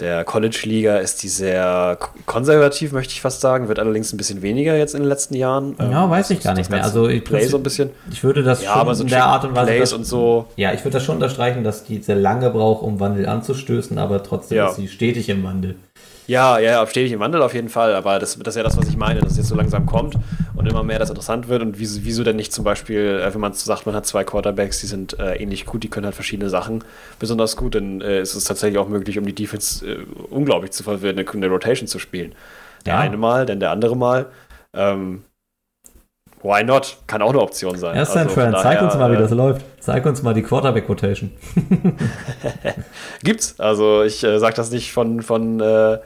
der 0.00 0.24
College-Liga 0.24 0.98
ist 0.98 1.22
die 1.22 1.28
sehr 1.28 1.98
konservativ, 2.24 2.92
möchte 2.92 3.12
ich 3.12 3.20
fast 3.20 3.40
sagen. 3.40 3.68
Wird 3.68 3.80
allerdings 3.80 4.12
ein 4.12 4.16
bisschen 4.16 4.42
weniger 4.42 4.76
jetzt 4.76 4.94
in 4.94 5.00
den 5.00 5.08
letzten 5.08 5.34
Jahren. 5.34 5.74
Ja, 5.78 6.04
ähm, 6.04 6.10
weiß 6.10 6.30
ich 6.30 6.40
gar 6.40 6.54
nicht 6.54 6.70
mehr. 6.70 6.84
Also 6.84 7.08
ich, 7.08 7.24
Play 7.24 7.46
so 7.46 7.56
ein 7.56 7.62
bisschen. 7.64 7.90
Ich 8.12 8.22
würde 8.22 8.44
das 8.44 8.62
ja, 8.62 8.74
schon 8.74 8.94
so 8.94 9.02
in 9.02 9.08
der 9.08 9.24
Art 9.24 9.44
und 9.44 9.56
Weise. 9.56 9.66
Plays 9.66 9.92
und 9.92 10.04
so. 10.04 10.46
Ja, 10.56 10.72
ich 10.72 10.84
würde 10.84 10.94
das 10.94 11.04
schon 11.04 11.16
unterstreichen, 11.16 11.64
dass 11.64 11.84
die 11.84 12.00
sehr 12.00 12.16
lange 12.16 12.50
braucht, 12.50 12.82
um 12.82 13.00
Wandel 13.00 13.26
anzustößen, 13.26 13.98
aber 13.98 14.22
trotzdem 14.22 14.58
ja. 14.58 14.68
ist 14.68 14.76
sie 14.76 14.86
stetig 14.86 15.28
im 15.28 15.42
Wandel. 15.42 15.76
Ja, 16.28 16.58
ja, 16.58 16.86
stetig 16.86 17.12
im 17.12 17.20
Wandel 17.20 17.40
auf 17.40 17.54
jeden 17.54 17.70
Fall, 17.70 17.94
aber 17.94 18.18
das, 18.18 18.38
das 18.38 18.48
ist 18.48 18.56
ja 18.56 18.62
das, 18.62 18.76
was 18.76 18.86
ich 18.86 18.98
meine, 18.98 19.20
dass 19.20 19.32
es 19.32 19.38
jetzt 19.38 19.48
so 19.48 19.54
langsam 19.54 19.86
kommt 19.86 20.14
und 20.54 20.68
immer 20.68 20.82
mehr 20.82 20.98
das 20.98 21.08
interessant 21.08 21.48
wird 21.48 21.62
und 21.62 21.78
wieso, 21.78 22.04
wieso 22.04 22.22
denn 22.22 22.36
nicht 22.36 22.52
zum 22.52 22.64
Beispiel, 22.64 23.22
äh, 23.24 23.32
wenn 23.32 23.40
man 23.40 23.54
sagt, 23.54 23.86
man 23.86 23.94
hat 23.94 24.04
zwei 24.04 24.24
Quarterbacks, 24.24 24.78
die 24.80 24.88
sind 24.88 25.18
äh, 25.18 25.36
ähnlich 25.36 25.64
gut, 25.64 25.84
die 25.84 25.88
können 25.88 26.04
halt 26.04 26.14
verschiedene 26.14 26.50
Sachen 26.50 26.84
besonders 27.18 27.56
gut, 27.56 27.76
dann 27.76 28.02
äh, 28.02 28.20
ist 28.20 28.34
es 28.34 28.44
tatsächlich 28.44 28.78
auch 28.78 28.88
möglich, 28.88 29.16
um 29.18 29.24
die 29.24 29.34
Defense 29.34 29.86
äh, 29.90 30.04
unglaublich 30.28 30.72
zu 30.72 30.82
verwirren, 30.82 31.18
eine, 31.18 31.26
eine, 31.26 31.48
Rotation 31.48 31.88
zu 31.88 31.98
spielen. 31.98 32.34
Der 32.84 32.94
ja. 32.94 33.00
eine 33.00 33.16
Mal, 33.16 33.46
dann 33.46 33.58
der 33.58 33.70
andere 33.70 33.96
Mal. 33.96 34.26
Ähm, 34.74 35.22
Why 36.42 36.62
not? 36.62 36.98
Kann 37.06 37.22
auch 37.22 37.30
eine 37.30 37.40
Option 37.40 37.78
sein. 37.78 37.96
Ja, 37.96 38.04
San 38.04 38.24
also, 38.24 38.34
Fran, 38.34 38.54
zeig 38.60 38.82
uns 38.82 38.94
mal, 38.94 39.10
wie 39.10 39.16
das 39.16 39.30
läuft. 39.30 39.64
Zeig 39.80 40.04
uns 40.04 40.22
mal 40.22 40.34
die 40.34 40.42
Quarterback-Rotation. 40.42 41.32
Gibt's. 43.22 43.58
Also 43.58 44.02
ich 44.02 44.22
äh, 44.22 44.38
sage 44.38 44.54
das 44.54 44.70
nicht 44.70 44.92
von, 44.92 45.22
von 45.22 45.60
äh, 45.60 45.98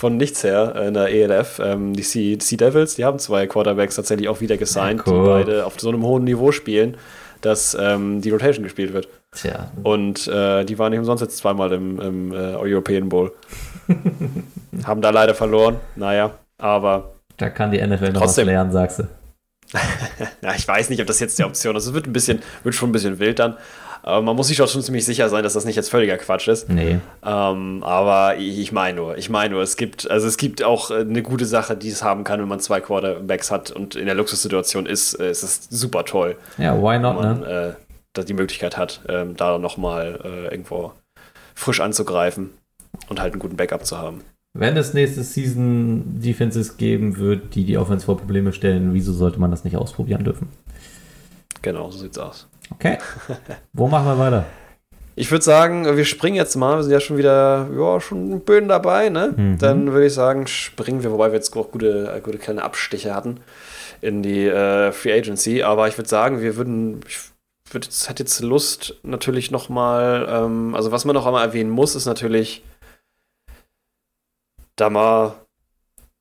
von 0.00 0.16
nichts 0.16 0.42
her 0.42 0.76
in 0.86 0.94
der 0.94 1.10
ELF. 1.10 1.60
Ähm, 1.62 1.92
die 1.92 2.02
Sea, 2.02 2.38
sea, 2.40 2.56
Devils, 2.56 2.94
die 2.94 3.04
haben 3.04 3.18
zwei 3.18 3.46
Quarterbacks 3.46 3.96
tatsächlich 3.96 4.30
auch 4.30 4.40
wieder 4.40 4.56
gesigned, 4.56 5.02
ja, 5.06 5.12
cool. 5.12 5.20
die 5.20 5.28
beide 5.28 5.66
auf 5.66 5.78
so 5.78 5.90
einem 5.90 6.02
hohen 6.04 6.24
Niveau 6.24 6.52
spielen, 6.52 6.96
dass 7.42 7.76
ähm, 7.78 8.22
die 8.22 8.30
Rotation 8.30 8.64
gespielt 8.64 8.94
wird. 8.94 9.08
Tja. 9.32 9.70
Und 9.82 10.26
äh, 10.26 10.64
die 10.64 10.78
waren 10.78 10.88
nicht 10.88 11.00
umsonst 11.00 11.20
jetzt 11.20 11.36
zweimal 11.36 11.70
im, 11.72 12.00
im 12.00 12.32
äh, 12.32 12.54
European 12.56 13.10
Bowl. 13.10 13.30
haben 14.86 15.02
da 15.02 15.10
leider 15.10 15.34
verloren, 15.34 15.76
naja, 15.96 16.30
aber. 16.56 17.16
Da 17.36 17.50
kann 17.50 17.70
die 17.70 17.86
NFL 17.86 18.12
noch 18.12 18.22
was 18.22 18.38
lernen, 18.38 18.72
sagst 18.72 19.00
du. 19.00 19.02
ja, 20.42 20.54
ich 20.56 20.66
weiß 20.66 20.88
nicht, 20.88 21.02
ob 21.02 21.08
das 21.08 21.20
jetzt 21.20 21.38
die 21.38 21.44
Option 21.44 21.76
ist. 21.76 21.84
Es 21.84 21.92
wird 21.92 22.06
ein 22.06 22.14
bisschen, 22.14 22.40
wird 22.62 22.74
schon 22.74 22.88
ein 22.88 22.92
bisschen 22.92 23.18
wild 23.18 23.38
dann. 23.38 23.58
Aber 24.02 24.22
man 24.22 24.36
muss 24.36 24.48
sich 24.48 24.56
doch 24.56 24.68
schon 24.68 24.82
ziemlich 24.82 25.04
sicher 25.04 25.28
sein, 25.28 25.42
dass 25.42 25.52
das 25.52 25.64
nicht 25.64 25.76
jetzt 25.76 25.90
völliger 25.90 26.16
Quatsch 26.16 26.48
ist. 26.48 26.68
Nee. 26.68 26.98
Ähm, 27.24 27.82
aber 27.82 28.36
ich, 28.38 28.72
meine 28.72 28.96
nur, 28.96 29.18
ich 29.18 29.28
meine 29.28 29.54
nur, 29.54 29.62
es 29.62 29.76
gibt, 29.76 30.10
also 30.10 30.26
es 30.26 30.36
gibt 30.36 30.62
auch 30.62 30.90
äh, 30.90 31.00
eine 31.00 31.22
gute 31.22 31.44
Sache, 31.44 31.76
die 31.76 31.88
es 31.88 32.02
haben 32.02 32.24
kann, 32.24 32.40
wenn 32.40 32.48
man 32.48 32.60
zwei 32.60 32.80
Quarterbacks 32.80 33.50
hat 33.50 33.70
und 33.70 33.96
in 33.96 34.06
der 34.06 34.14
Luxussituation 34.14 34.86
ist, 34.86 35.14
äh, 35.14 35.30
ist 35.30 35.42
es 35.42 35.68
super 35.70 36.04
toll. 36.04 36.36
Ja, 36.58 36.80
why 36.80 36.98
not, 36.98 37.16
man 37.16 37.40
ne? 37.40 37.76
äh, 37.78 37.82
da 38.12 38.22
die 38.22 38.34
Möglichkeit 38.34 38.76
hat, 38.76 39.00
ähm, 39.08 39.36
da 39.36 39.58
nochmal 39.58 40.20
äh, 40.24 40.44
irgendwo 40.50 40.92
frisch 41.54 41.80
anzugreifen 41.80 42.50
und 43.08 43.20
halt 43.20 43.32
einen 43.32 43.40
guten 43.40 43.56
Backup 43.56 43.84
zu 43.84 43.98
haben. 43.98 44.22
Wenn 44.52 44.76
es 44.76 44.94
nächste 44.94 45.22
Season 45.22 46.20
Defenses 46.20 46.76
geben 46.76 47.18
wird, 47.18 47.54
die 47.54 47.64
die 47.64 47.78
Offense 47.78 48.06
vor 48.06 48.18
Probleme 48.18 48.52
stellen, 48.52 48.94
wieso 48.94 49.12
sollte 49.12 49.38
man 49.38 49.50
das 49.52 49.62
nicht 49.62 49.76
ausprobieren 49.76 50.24
dürfen? 50.24 50.48
Genau, 51.62 51.90
so 51.90 51.98
sieht's 51.98 52.18
aus. 52.18 52.48
Okay. 52.74 52.98
Wo 53.72 53.88
machen 53.88 54.06
wir 54.06 54.18
weiter? 54.18 54.44
Ich 55.16 55.30
würde 55.30 55.44
sagen, 55.44 55.96
wir 55.96 56.04
springen 56.04 56.36
jetzt 56.36 56.56
mal. 56.56 56.76
Wir 56.76 56.82
sind 56.84 56.92
ja 56.92 57.00
schon 57.00 57.18
wieder, 57.18 57.68
ja, 57.76 58.00
schon 58.00 58.40
Böden 58.40 58.68
dabei, 58.68 59.10
ne? 59.10 59.34
Mhm. 59.36 59.58
Dann 59.58 59.92
würde 59.92 60.06
ich 60.06 60.14
sagen, 60.14 60.46
springen 60.46 61.02
wir, 61.02 61.12
wobei 61.12 61.28
wir 61.28 61.34
jetzt 61.34 61.54
auch 61.56 61.70
gute, 61.70 62.20
gute 62.24 62.38
kleine 62.38 62.62
Abstiche 62.62 63.14
hatten 63.14 63.40
in 64.00 64.22
die 64.22 64.46
äh, 64.46 64.92
Free 64.92 65.12
Agency. 65.12 65.62
Aber 65.62 65.88
ich 65.88 65.98
würde 65.98 66.08
sagen, 66.08 66.40
wir 66.40 66.56
würden, 66.56 67.00
ich 67.06 67.18
würd 67.70 67.84
jetzt, 67.84 68.08
hätte 68.08 68.22
jetzt 68.22 68.40
Lust, 68.40 68.94
natürlich 69.02 69.50
nochmal, 69.50 70.26
ähm, 70.30 70.74
also 70.74 70.90
was 70.90 71.04
man 71.04 71.14
noch 71.14 71.26
einmal 71.26 71.46
erwähnen 71.46 71.70
muss, 71.70 71.94
ist 71.94 72.06
natürlich 72.06 72.62
Damar 74.76 75.44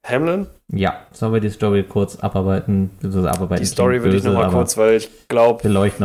Hamlin. 0.04 0.48
Ja, 0.72 0.98
sollen 1.12 1.34
wir 1.34 1.40
die 1.42 1.50
Story 1.50 1.84
kurz 1.84 2.16
abarbeiten? 2.18 2.92
abarbeiten 3.04 3.62
Die 3.62 3.68
Story 3.68 4.02
würde 4.04 4.18
ich 4.18 4.24
nochmal 4.24 4.50
kurz, 4.50 4.78
weil 4.78 4.96
ich 4.96 5.10
glaube, 5.28 5.62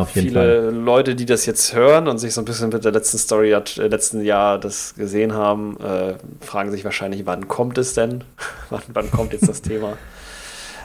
viele 0.06 0.32
Fall. 0.32 0.74
Leute, 0.74 1.14
die 1.14 1.26
das 1.26 1.46
jetzt 1.46 1.74
hören 1.74 2.08
und 2.08 2.18
sich 2.18 2.34
so 2.34 2.40
ein 2.40 2.44
bisschen 2.44 2.70
mit 2.70 2.84
der 2.84 2.92
letzten 2.92 3.18
Story, 3.18 3.52
äh, 3.52 3.62
letzten 3.86 4.22
Jahr 4.24 4.58
das 4.58 4.94
gesehen 4.94 5.34
haben, 5.34 5.76
äh, 5.80 6.14
fragen 6.40 6.70
sich 6.70 6.84
wahrscheinlich, 6.84 7.24
wann 7.26 7.46
kommt 7.46 7.78
es 7.78 7.94
denn? 7.94 8.24
wann, 8.70 8.82
wann 8.92 9.10
kommt 9.10 9.32
jetzt 9.32 9.48
das 9.48 9.62
Thema? 9.62 9.96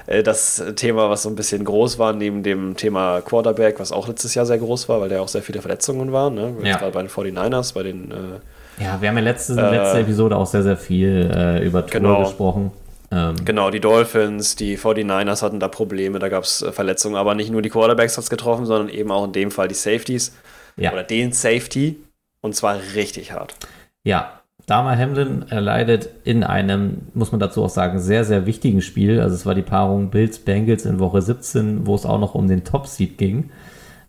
Äh, 0.07 0.24
Das 0.24 0.64
Thema, 0.76 1.10
was 1.12 1.22
so 1.24 1.30
ein 1.30 1.36
bisschen 1.36 1.64
groß 1.64 1.99
war, 1.99 2.14
neben 2.14 2.41
dem 2.41 2.76
Thema 2.76 3.22
Quarterback, 3.22 3.80
was 3.80 3.91
auch 3.91 4.07
letztes 4.07 4.34
Jahr 4.34 4.45
sehr 4.47 4.57
groß 4.57 4.89
war, 4.89 5.01
weil 5.01 5.10
da 5.10 5.20
auch 5.22 5.28
sehr 5.28 5.43
viele 5.43 5.62
Verletzungen 5.62 6.12
waren. 6.12 6.34
Ne? 6.34 6.53
Ja. 6.64 6.78
Gerade 6.78 6.91
bei 6.93 7.01
den 7.03 7.10
49ers, 7.10 7.76
bei 7.76 7.84
den 7.84 8.10
äh, 8.10 8.84
Ja, 8.84 8.99
wir 8.99 9.10
haben 9.10 9.18
ja 9.18 9.24
letzte, 9.24 9.53
Äh, 9.53 9.78
letzte 9.78 9.99
Episode 9.99 10.36
auch 10.36 10.47
sehr, 10.47 10.64
sehr 10.64 10.78
viel 10.78 11.30
äh, 11.32 11.64
über 11.64 11.86
Tour 11.86 11.99
Genau. 12.01 12.24
gesprochen. 12.24 12.72
Ähm, 13.12 13.36
Genau, 13.45 13.72
die 13.72 13.80
Dolphins, 13.80 14.55
die 14.55 14.78
49ers 14.78 15.41
hatten 15.41 15.60
da 15.60 15.68
Probleme, 15.68 16.20
da 16.20 16.30
gab 16.30 16.43
es 16.43 16.66
Verletzungen, 16.72 17.16
aber 17.16 17.36
nicht 17.36 17.51
nur 17.51 17.62
die 17.62 17.70
Quarterbacks 17.70 18.18
hat 18.18 18.24
es 18.24 18.30
getroffen, 18.30 18.66
sondern 18.66 18.89
eben 18.89 19.12
auch 19.12 19.26
in 19.26 19.32
dem 19.32 19.51
Fall 19.51 19.68
die 19.68 19.76
Safeties 19.76 20.36
ja. 20.78 20.91
oder 20.91 21.03
den 21.03 21.32
Safety 21.32 21.97
und 22.41 22.55
zwar 22.55 22.80
richtig 22.95 23.34
hart. 23.34 23.55
Ja, 24.03 24.39
Dama 24.66 24.95
Hamlin 24.95 25.45
erleidet 25.49 26.10
in 26.24 26.43
einem, 26.43 27.07
muss 27.16 27.32
man 27.32 27.39
dazu 27.39 27.64
auch 27.64 27.70
sagen, 27.70 27.99
sehr, 27.99 28.24
sehr 28.24 28.45
wichtigen 28.45 28.82
Spiel. 28.82 29.20
Also 29.20 29.34
es 29.34 29.45
war 29.45 29.55
die 29.55 29.64
Paarung 29.64 30.12
Bills-Bengals 30.12 30.86
in 30.86 30.99
Woche 30.99 31.24
17, 31.24 31.88
wo 31.88 31.95
es 31.95 32.05
auch 32.05 32.20
noch 32.20 32.36
um 32.36 32.47
den 32.47 32.64
Top-Seed 32.64 33.18
ging. 33.18 33.49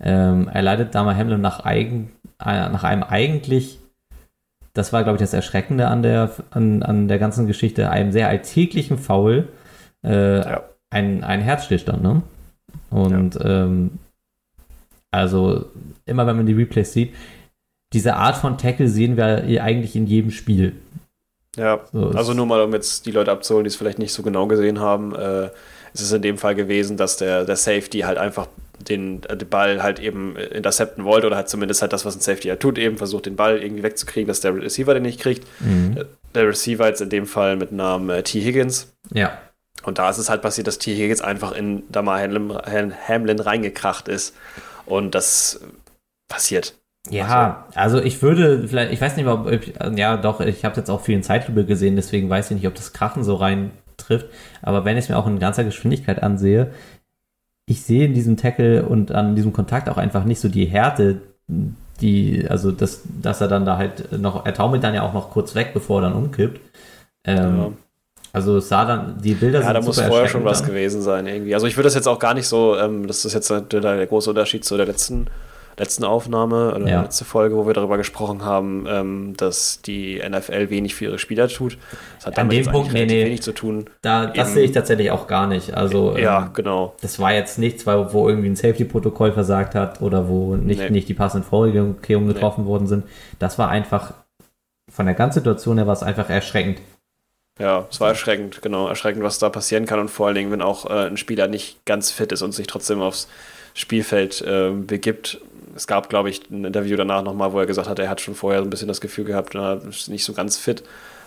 Ähm, 0.00 0.48
erleidet 0.48 0.94
Dama 0.94 1.14
Hamlin 1.14 1.40
nach, 1.40 1.64
eigen, 1.64 2.12
äh, 2.38 2.68
nach 2.68 2.84
einem 2.84 3.02
eigentlich, 3.02 3.78
das 4.80 4.94
war, 4.94 5.02
glaube 5.02 5.16
ich, 5.16 5.20
das 5.20 5.34
Erschreckende 5.34 5.88
an 5.88 6.02
der, 6.02 6.30
an, 6.50 6.82
an 6.82 7.06
der 7.06 7.18
ganzen 7.18 7.46
Geschichte, 7.46 7.90
einem 7.90 8.12
sehr 8.12 8.28
alltäglichen 8.28 8.96
Foul, 8.96 9.48
äh, 10.02 10.38
Ja. 10.38 10.62
ein, 10.88 11.22
ein 11.22 11.42
Herzstillstand, 11.42 12.02
ne? 12.02 12.22
Und 12.88 13.38
ähm, 13.44 13.98
also 15.10 15.66
immer 16.06 16.26
wenn 16.26 16.36
man 16.36 16.46
die 16.46 16.54
Replays 16.54 16.94
sieht, 16.94 17.14
diese 17.92 18.16
Art 18.16 18.36
von 18.36 18.56
Tackle 18.56 18.88
sehen 18.88 19.16
wir 19.18 19.44
eigentlich 19.62 19.96
in 19.96 20.06
jedem 20.06 20.30
Spiel. 20.30 20.72
Ja, 21.56 21.80
So, 21.92 22.08
also 22.10 22.32
nur 22.32 22.46
mal, 22.46 22.62
um 22.62 22.72
jetzt 22.72 23.04
die 23.04 23.10
Leute 23.10 23.32
abzuholen, 23.32 23.64
die 23.64 23.68
es 23.68 23.76
vielleicht 23.76 23.98
nicht 23.98 24.12
so 24.14 24.22
genau 24.22 24.46
gesehen 24.46 24.80
haben, 24.80 25.14
äh, 25.14 25.46
ist 25.92 26.00
es 26.00 26.12
in 26.12 26.22
dem 26.22 26.38
Fall 26.38 26.54
gewesen, 26.54 26.96
dass 26.96 27.16
der, 27.18 27.44
der 27.44 27.56
Safety 27.56 28.00
halt 28.00 28.16
einfach 28.16 28.46
den, 28.88 29.22
äh, 29.24 29.36
den 29.36 29.48
Ball 29.48 29.82
halt 29.82 29.98
eben 29.98 30.36
äh, 30.36 30.44
intercepten 30.46 31.04
wollte 31.04 31.26
oder 31.26 31.36
halt 31.36 31.48
zumindest 31.48 31.82
halt 31.82 31.92
das, 31.92 32.04
was 32.04 32.16
ein 32.16 32.20
Safety 32.20 32.48
halt 32.48 32.60
tut, 32.60 32.78
eben 32.78 32.96
versucht, 32.96 33.26
den 33.26 33.36
Ball 33.36 33.62
irgendwie 33.62 33.82
wegzukriegen, 33.82 34.28
dass 34.28 34.40
der 34.40 34.54
Receiver 34.54 34.94
den 34.94 35.02
nicht 35.02 35.20
kriegt. 35.20 35.46
Mhm. 35.60 35.94
Der- 35.96 36.06
Der 36.34 36.46
Receiver 36.48 36.86
jetzt 36.86 37.00
in 37.00 37.10
dem 37.10 37.26
Fall 37.26 37.56
mit 37.56 37.72
Namen 37.72 38.08
äh, 38.10 38.22
T. 38.22 38.40
Higgins. 38.40 38.92
Ja, 39.12 39.36
Und 39.82 39.98
da 39.98 40.08
ist 40.10 40.18
es 40.18 40.30
halt 40.30 40.42
passiert, 40.42 40.66
dass 40.68 40.78
T. 40.78 40.94
Higgins 40.94 41.20
einfach 41.22 41.52
in 41.52 41.82
Damar 41.90 42.20
Hamlin, 42.20 42.52
Hamlin 43.08 43.40
reingekracht 43.40 44.06
ist. 44.08 44.36
Und 44.86 45.14
das 45.16 45.60
passiert. 46.28 46.74
Ja, 47.08 47.66
also 47.74 47.98
ich 47.98 48.20
würde 48.22 48.68
vielleicht, 48.68 48.92
ich 48.92 49.00
weiß 49.00 49.16
nicht, 49.16 49.26
ob, 49.26 49.50
ich, 49.50 49.72
ja 49.96 50.16
doch, 50.18 50.40
ich 50.40 50.64
habe 50.64 50.76
jetzt 50.76 50.90
auch 50.90 51.00
viel 51.00 51.14
in 51.16 51.22
Zeitlupe 51.22 51.64
gesehen, 51.64 51.96
deswegen 51.96 52.28
weiß 52.28 52.50
ich 52.50 52.56
nicht, 52.58 52.66
ob 52.66 52.74
das 52.74 52.92
Krachen 52.92 53.24
so 53.24 53.36
rein 53.36 53.70
trifft. 53.96 54.26
Aber 54.62 54.84
wenn 54.84 54.98
ich 54.98 55.04
es 55.04 55.08
mir 55.08 55.16
auch 55.16 55.26
in 55.26 55.38
ganzer 55.38 55.64
Geschwindigkeit 55.64 56.22
ansehe, 56.22 56.72
ich 57.66 57.82
sehe 57.82 58.06
in 58.06 58.14
diesem 58.14 58.36
Tackle 58.36 58.84
und 58.84 59.12
an 59.12 59.36
diesem 59.36 59.52
Kontakt 59.52 59.88
auch 59.88 59.96
einfach 59.98 60.24
nicht 60.24 60.40
so 60.40 60.48
die 60.48 60.66
Härte, 60.66 61.20
die, 62.00 62.46
also 62.48 62.72
das, 62.72 63.02
dass 63.22 63.40
er 63.40 63.48
dann 63.48 63.64
da 63.64 63.76
halt 63.76 64.12
noch, 64.18 64.44
er 64.46 64.54
taumelt 64.54 64.82
dann 64.82 64.94
ja 64.94 65.02
auch 65.02 65.12
noch 65.12 65.30
kurz 65.30 65.54
weg, 65.54 65.70
bevor 65.74 66.00
er 66.00 66.08
dann 66.10 66.14
umkippt. 66.14 66.60
Ähm, 67.24 67.56
Ja. 67.58 67.72
Also 68.32 68.58
es 68.58 68.68
sah 68.68 68.84
dann, 68.84 69.20
die 69.20 69.34
Bilder 69.34 69.58
Ja, 69.58 69.64
sind 69.66 69.74
da 69.74 69.80
muss 69.82 70.00
vorher 70.00 70.28
schon 70.28 70.44
was 70.44 70.60
dann. 70.60 70.68
gewesen 70.70 71.02
sein 71.02 71.26
irgendwie. 71.26 71.52
Also 71.54 71.66
ich 71.66 71.76
würde 71.76 71.88
das 71.88 71.96
jetzt 71.96 72.06
auch 72.06 72.20
gar 72.20 72.32
nicht 72.34 72.46
so, 72.46 72.76
ähm, 72.78 73.08
das 73.08 73.24
ist 73.24 73.34
jetzt 73.34 73.50
der, 73.50 73.60
der 73.62 74.06
große 74.06 74.30
Unterschied 74.30 74.64
zu 74.64 74.76
der 74.76 74.86
letzten, 74.86 75.26
letzten 75.80 76.04
Aufnahme 76.04 76.74
oder 76.74 76.86
Ja. 76.88 77.02
letzte 77.02 77.24
Folge, 77.24 77.56
wo 77.56 77.66
wir 77.66 77.74
darüber 77.74 77.96
gesprochen 77.96 78.44
haben, 78.44 78.84
ähm, 78.88 79.34
dass 79.36 79.80
die 79.82 80.18
NFL 80.20 80.70
wenig 80.70 80.94
für 80.94 81.06
ihre 81.06 81.18
Spieler 81.18 81.48
tut. 81.48 81.78
Das 82.16 82.26
hat 82.26 82.38
An 82.38 82.48
damit 82.48 82.66
dem 82.66 82.72
Punkt, 82.72 82.92
nee, 82.92 83.06
nee. 83.06 83.24
wenig 83.24 83.42
zu 83.42 83.52
tun. 83.52 83.88
Da, 84.02 84.26
das 84.26 84.48
Eben- 84.48 84.54
sehe 84.54 84.64
ich 84.64 84.72
tatsächlich 84.72 85.10
auch 85.10 85.26
gar 85.26 85.46
nicht. 85.46 85.74
Also 85.74 86.16
Ja, 86.18 86.44
ähm, 86.44 86.50
genau. 86.52 86.94
das 87.00 87.18
war 87.18 87.32
jetzt 87.32 87.58
nichts, 87.58 87.86
weil- 87.86 88.12
wo 88.12 88.28
irgendwie 88.28 88.48
ein 88.50 88.56
Safety-Protokoll 88.56 89.32
versagt 89.32 89.74
hat 89.74 90.00
oder 90.02 90.28
wo 90.28 90.54
nicht, 90.54 90.78
Nee. 90.80 90.90
nicht 90.90 91.08
die 91.08 91.14
passenden 91.14 91.46
Vorkehrungen 91.48 92.28
getroffen 92.28 92.66
worden 92.66 92.86
sind. 92.86 93.04
Das 93.38 93.58
war 93.58 93.68
einfach, 93.70 94.12
von 94.90 95.06
der 95.06 95.14
ganzen 95.14 95.40
Situation 95.40 95.78
her 95.78 95.86
war 95.86 95.94
es 95.94 96.02
einfach 96.02 96.28
erschreckend. 96.28 96.78
Ja, 97.58 97.86
es 97.90 98.00
war 98.00 98.08
erschreckend, 98.08 98.62
genau. 98.62 98.88
Erschreckend, 98.88 99.22
was 99.22 99.38
da 99.38 99.48
passieren 99.50 99.84
kann 99.86 99.98
und 100.00 100.10
vor 100.10 100.26
allen 100.26 100.34
Dingen, 100.34 100.50
wenn 100.50 100.62
auch 100.62 100.88
äh, 100.88 101.06
ein 101.06 101.16
Spieler 101.16 101.46
nicht 101.46 101.84
ganz 101.84 102.10
fit 102.10 102.32
ist 102.32 102.42
und 102.42 102.52
sich 102.52 102.66
trotzdem 102.66 103.00
aufs 103.00 103.28
Spielfeld 103.74 104.40
äh, 104.42 104.70
begibt. 104.70 105.40
Es 105.74 105.86
gab, 105.86 106.08
glaube 106.08 106.30
ich, 106.30 106.50
ein 106.50 106.64
Interview 106.64 106.96
danach 106.96 107.22
nochmal, 107.22 107.52
wo 107.52 107.60
er 107.60 107.66
gesagt 107.66 107.88
hat, 107.88 107.98
er 107.98 108.08
hat 108.08 108.20
schon 108.20 108.34
vorher 108.34 108.60
so 108.60 108.66
ein 108.66 108.70
bisschen 108.70 108.88
das 108.88 109.00
Gefühl 109.00 109.24
gehabt, 109.24 109.54
er 109.54 109.82
ist 109.86 110.08
nicht 110.08 110.24
so 110.24 110.32
ganz 110.32 110.56
fit, 110.58 110.82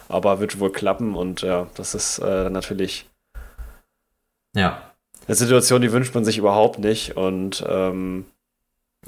aber 0.10 0.40
wird 0.40 0.60
wohl 0.60 0.72
klappen 0.72 1.16
und 1.16 1.42
ja, 1.42 1.68
das 1.76 1.96
ist 1.96 2.20
äh, 2.20 2.50
natürlich 2.50 3.10
Ja. 4.56 4.82
eine 5.28 5.36
Situation, 5.36 5.82
die 5.82 5.92
wünscht 5.92 6.14
man 6.16 6.26
sich 6.26 6.38
überhaupt 6.38 6.80
nicht 6.80 7.16
und 7.18 7.64
ähm, 7.68 8.26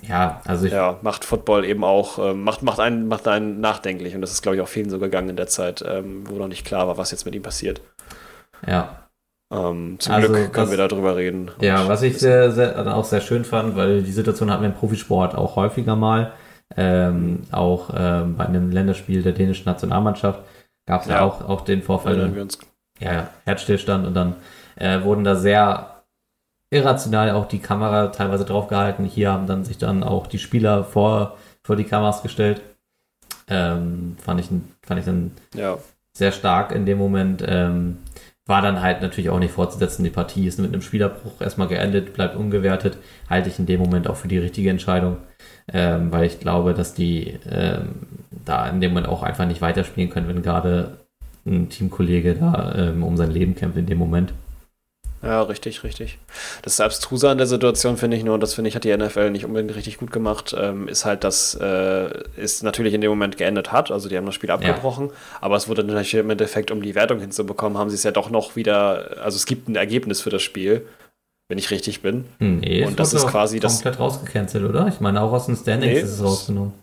Ja, 0.02 0.42
also 0.46 0.68
ja, 0.68 1.00
macht 1.04 1.24
Football 1.26 1.66
eben 1.66 1.84
auch, 1.84 2.18
ähm, 2.20 2.44
macht, 2.44 2.62
macht, 2.64 2.80
einen, 2.80 3.08
macht 3.08 3.28
einen 3.28 3.60
nachdenklich 3.62 4.14
und 4.16 4.22
das 4.22 4.32
ist, 4.32 4.42
glaube 4.42 4.56
ich, 4.58 4.62
auch 4.62 4.68
vielen 4.68 4.90
so 4.90 5.00
gegangen 5.00 5.30
in 5.30 5.38
der 5.38 5.48
Zeit, 5.48 5.84
ähm, 5.88 6.28
wo 6.30 6.36
noch 6.36 6.48
nicht 6.50 6.66
klar 6.66 6.88
war, 6.88 6.98
was 6.98 7.12
jetzt 7.12 7.26
mit 7.26 7.36
ihm 7.36 7.44
passiert. 7.44 7.82
ja. 8.68 9.05
Ähm, 9.52 9.98
zum 10.00 10.14
Also, 10.14 10.28
Glück 10.34 10.54
können 10.54 10.68
was- 10.72 10.78
wir 10.78 10.88
darüber 10.88 11.16
reden. 11.16 11.52
Ja, 11.62 11.88
was 11.88 12.02
ich 12.02 12.18
sehr, 12.20 12.52
sehr, 12.52 12.96
auch 12.96 13.06
sehr 13.06 13.22
schön 13.22 13.46
fand, 13.46 13.76
weil 13.76 14.02
die 14.04 14.12
Situation 14.12 14.52
hatten 14.52 14.64
wir 14.64 14.70
im 14.70 14.76
Profisport 14.76 15.36
auch 15.36 15.56
häufiger 15.56 15.96
mal. 15.96 16.34
Ähm, 16.76 17.44
auch 17.52 17.92
ähm, 17.96 18.36
bei 18.38 18.46
einem 18.48 18.72
Länderspiel 18.72 19.22
der 19.22 19.34
dänischen 19.34 19.66
Nationalmannschaft 19.66 20.40
gab 20.88 21.02
es 21.02 21.08
ja. 21.08 21.16
Ja. 21.18 21.22
auch, 21.22 21.48
auch 21.48 21.62
den 21.62 21.84
Vorfall, 21.84 22.14
erinnern 22.16 22.36
wir 22.36 22.42
uns. 22.42 22.58
ja, 23.00 23.14
ja, 23.14 23.30
Herzstillstand 23.46 24.08
und 24.08 24.16
dann 24.16 24.36
äh, 24.78 25.04
wurden 25.04 25.24
da 25.24 25.36
sehr 25.36 26.02
irrational 26.72 27.32
auch 27.32 27.48
die 27.48 27.60
Kamera 27.60 28.08
teilweise 28.08 28.46
draufgehalten. 28.46 29.06
Hier 29.06 29.32
haben 29.32 29.46
dann 29.46 29.64
sich 29.64 29.78
dann 29.78 30.04
auch 30.04 30.26
die 30.26 30.40
Spieler 30.40 30.84
vor, 30.84 31.38
vor 31.64 31.76
die 31.76 31.84
Kameras 31.84 32.24
gestellt. 32.24 32.62
Ähm, 33.48 34.18
fand, 34.20 34.40
ich, 34.40 34.48
fand 34.82 35.00
ich 35.00 35.06
dann 35.06 35.32
Ja, 35.54 35.78
sehr 36.14 36.32
stark 36.32 36.72
in 36.72 36.88
dem 36.88 36.98
Moment. 36.98 37.44
Ähm, 37.48 38.00
war 38.48 38.62
dann 38.62 38.82
halt 38.82 39.02
natürlich 39.02 39.30
auch 39.30 39.40
nicht 39.40 39.54
fortzusetzen. 39.54 40.04
Die 40.04 40.12
Partie 40.12 40.46
ist 40.48 40.60
mit 40.60 40.72
einem 40.72 40.82
Spielerbruch 40.82 41.42
erstmal 41.42 41.68
geendet, 41.68 42.14
bleibt 42.14 42.36
ungewertet. 42.36 42.98
Halte 43.30 43.50
ich 43.50 43.58
in 43.58 43.66
dem 43.66 43.80
Moment 43.80 44.08
auch 44.08 44.16
für 44.18 44.28
die 44.28 44.38
richtige 44.38 44.70
Entscheidung, 44.70 45.18
ähm, 45.74 46.12
weil 46.12 46.26
ich 46.26 46.40
glaube, 46.40 46.74
dass 46.74 46.94
die 46.94 47.40
ähm, 47.50 47.96
da 48.46 48.68
in 48.70 48.82
dem 48.82 48.92
Moment 48.92 49.08
auch 49.08 49.24
einfach 49.24 49.48
nicht 49.48 49.62
weiterspielen 49.62 50.12
können, 50.12 50.28
wenn 50.28 50.44
gerade 50.44 51.00
ein 51.46 51.70
Teamkollege 51.70 52.36
da 52.36 52.74
ähm, 52.76 53.04
um 53.04 53.18
sein 53.18 53.32
Leben 53.32 53.56
kämpft 53.56 53.78
in 53.78 53.88
dem 53.88 53.98
Moment. 53.98 54.34
Ja, 55.26 55.42
richtig, 55.42 55.84
richtig. 55.84 56.20
Das 56.62 56.80
Abstruse 56.80 57.30
an 57.30 57.38
der 57.38 57.48
Situation 57.48 57.98
finde 57.98 58.16
ich 58.18 58.24
nur, 58.24 58.36
und 58.36 58.42
das 58.42 58.54
finde 58.54 58.70
ich, 58.70 58.76
hat 58.76 58.84
die 58.84 58.96
NFL 58.96 59.32
nicht 59.32 59.44
unbedingt 59.46 59.76
richtig 59.76 59.98
gut 59.98 60.12
gemacht, 60.12 60.56
ähm, 60.58 60.88
ist 60.88 61.04
halt, 61.06 61.24
dass 61.24 61.56
äh, 61.56 62.10
es 62.38 62.62
natürlich 62.64 62.94
in 62.94 63.02
dem 63.02 63.10
Moment 63.10 63.38
geendet 63.38 63.72
hat. 63.72 63.92
Also 63.92 64.08
die 64.10 64.18
haben 64.18 64.26
das 64.26 64.36
Spiel 64.36 64.52
abgebrochen, 64.52 65.10
aber 65.42 65.56
es 65.56 65.68
wurde 65.68 65.84
natürlich 65.84 66.14
im 66.14 66.30
Endeffekt, 66.30 66.72
um 66.72 66.82
die 66.82 66.96
Wertung 66.96 67.20
hinzubekommen, 67.20 67.78
haben 67.78 67.90
sie 67.90 67.96
es 67.96 68.04
ja 68.04 68.12
doch 68.12 68.30
noch 68.30 68.56
wieder, 68.56 69.18
also 69.24 69.36
es 69.36 69.46
gibt 69.46 69.68
ein 69.68 69.76
Ergebnis 69.76 70.22
für 70.22 70.30
das 70.30 70.42
Spiel. 70.44 70.86
wenn 71.48 71.60
ich 71.60 71.70
richtig 71.70 72.02
bin. 72.02 72.26
Nee, 72.40 72.84
Und 72.86 73.00
das 73.00 73.14
ist 73.14 73.28
quasi 73.28 73.60
das- 73.60 73.76
komplett 73.76 74.00
rausgecancelt, 74.00 74.64
oder? 74.68 74.88
Ich 74.88 75.00
meine, 75.00 75.22
auch 75.22 75.32
aus 75.32 75.46
den 75.46 75.56
Standings 75.56 75.94
Nee, 75.94 76.00
ist 76.00 76.10
es 76.10 76.18
das- 76.18 76.26
rausgenommen. 76.28 76.74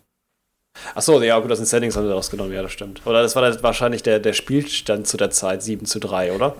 Achso, 0.95 1.21
ja, 1.21 1.37
gut, 1.39 1.51
aus 1.51 1.59
den 1.59 1.65
Settings 1.67 1.95
haben 1.95 2.05
sie 2.07 2.13
rausgenommen, 2.13 2.53
ja, 2.53 2.61
das 2.61 2.71
stimmt. 2.71 3.01
Oder 3.05 3.21
das 3.21 3.35
war 3.35 3.41
dann 3.43 3.61
wahrscheinlich 3.61 4.03
der, 4.03 4.19
der 4.19 4.33
Spielstand 4.33 5.05
zu 5.07 5.17
der 5.17 5.29
Zeit 5.31 5.61
7 5.63 5.85
zu 5.85 5.99
3, 5.99 6.31
oder? 6.33 6.55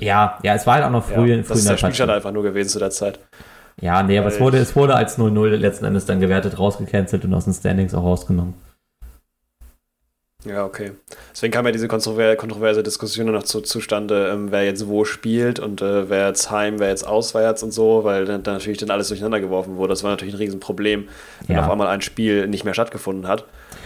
Ja, 0.00 0.38
ja, 0.42 0.54
es 0.54 0.66
war 0.66 0.74
halt 0.74 0.84
auch 0.84 0.90
noch 0.90 1.04
früh, 1.04 1.30
ja, 1.30 1.36
früh 1.36 1.48
das 1.48 1.50
in 1.50 1.56
ist 1.58 1.68
der. 1.68 1.76
Spielstand 1.78 2.10
einfach 2.10 2.32
nur 2.32 2.42
gewesen 2.42 2.68
zu 2.70 2.78
der 2.78 2.90
Zeit. 2.90 3.20
Ja, 3.80 4.02
nee, 4.02 4.18
aber 4.18 4.28
es 4.28 4.38
wurde, 4.40 4.58
es 4.58 4.76
wurde 4.76 4.94
als 4.94 5.18
0-0 5.18 5.56
letzten 5.56 5.84
Endes 5.86 6.04
dann 6.06 6.20
gewertet, 6.20 6.58
rausgecancelt 6.58 7.24
und 7.24 7.32
aus 7.34 7.44
den 7.44 7.54
Standings 7.54 7.94
auch 7.94 8.02
rausgenommen. 8.04 8.54
Ja, 10.44 10.64
okay. 10.64 10.90
Deswegen 11.32 11.52
kam 11.52 11.66
ja 11.66 11.72
diese 11.72 11.86
kontrover 11.86 12.34
kontroverse 12.34 12.82
Diskussion 12.82 13.30
noch 13.30 13.44
zu, 13.44 13.60
zustande, 13.60 14.28
ähm, 14.32 14.50
wer 14.50 14.64
jetzt 14.64 14.88
wo 14.88 15.04
spielt 15.04 15.60
und 15.60 15.80
äh, 15.82 16.10
wer 16.10 16.26
jetzt 16.28 16.50
heim, 16.50 16.80
wer 16.80 16.88
jetzt 16.88 17.06
auswärts 17.06 17.62
und 17.62 17.70
so, 17.70 18.02
weil 18.02 18.24
dann, 18.24 18.42
dann 18.42 18.54
natürlich 18.54 18.78
dann 18.78 18.90
alles 18.90 19.06
durcheinander 19.08 19.38
geworfen 19.40 19.76
wurde. 19.76 19.90
Das 19.92 20.02
war 20.02 20.10
natürlich 20.10 20.34
ein 20.34 20.38
Riesenproblem, 20.38 21.08
wenn 21.46 21.56
Ja. 21.56 21.64
auf 21.64 21.70
einmal 21.70 21.86
ein 21.86 22.00
Spiel 22.00 22.48
nicht 22.48 22.64
mehr 22.64 22.74
stattgefunden 22.74 23.28
hat. 23.28 23.44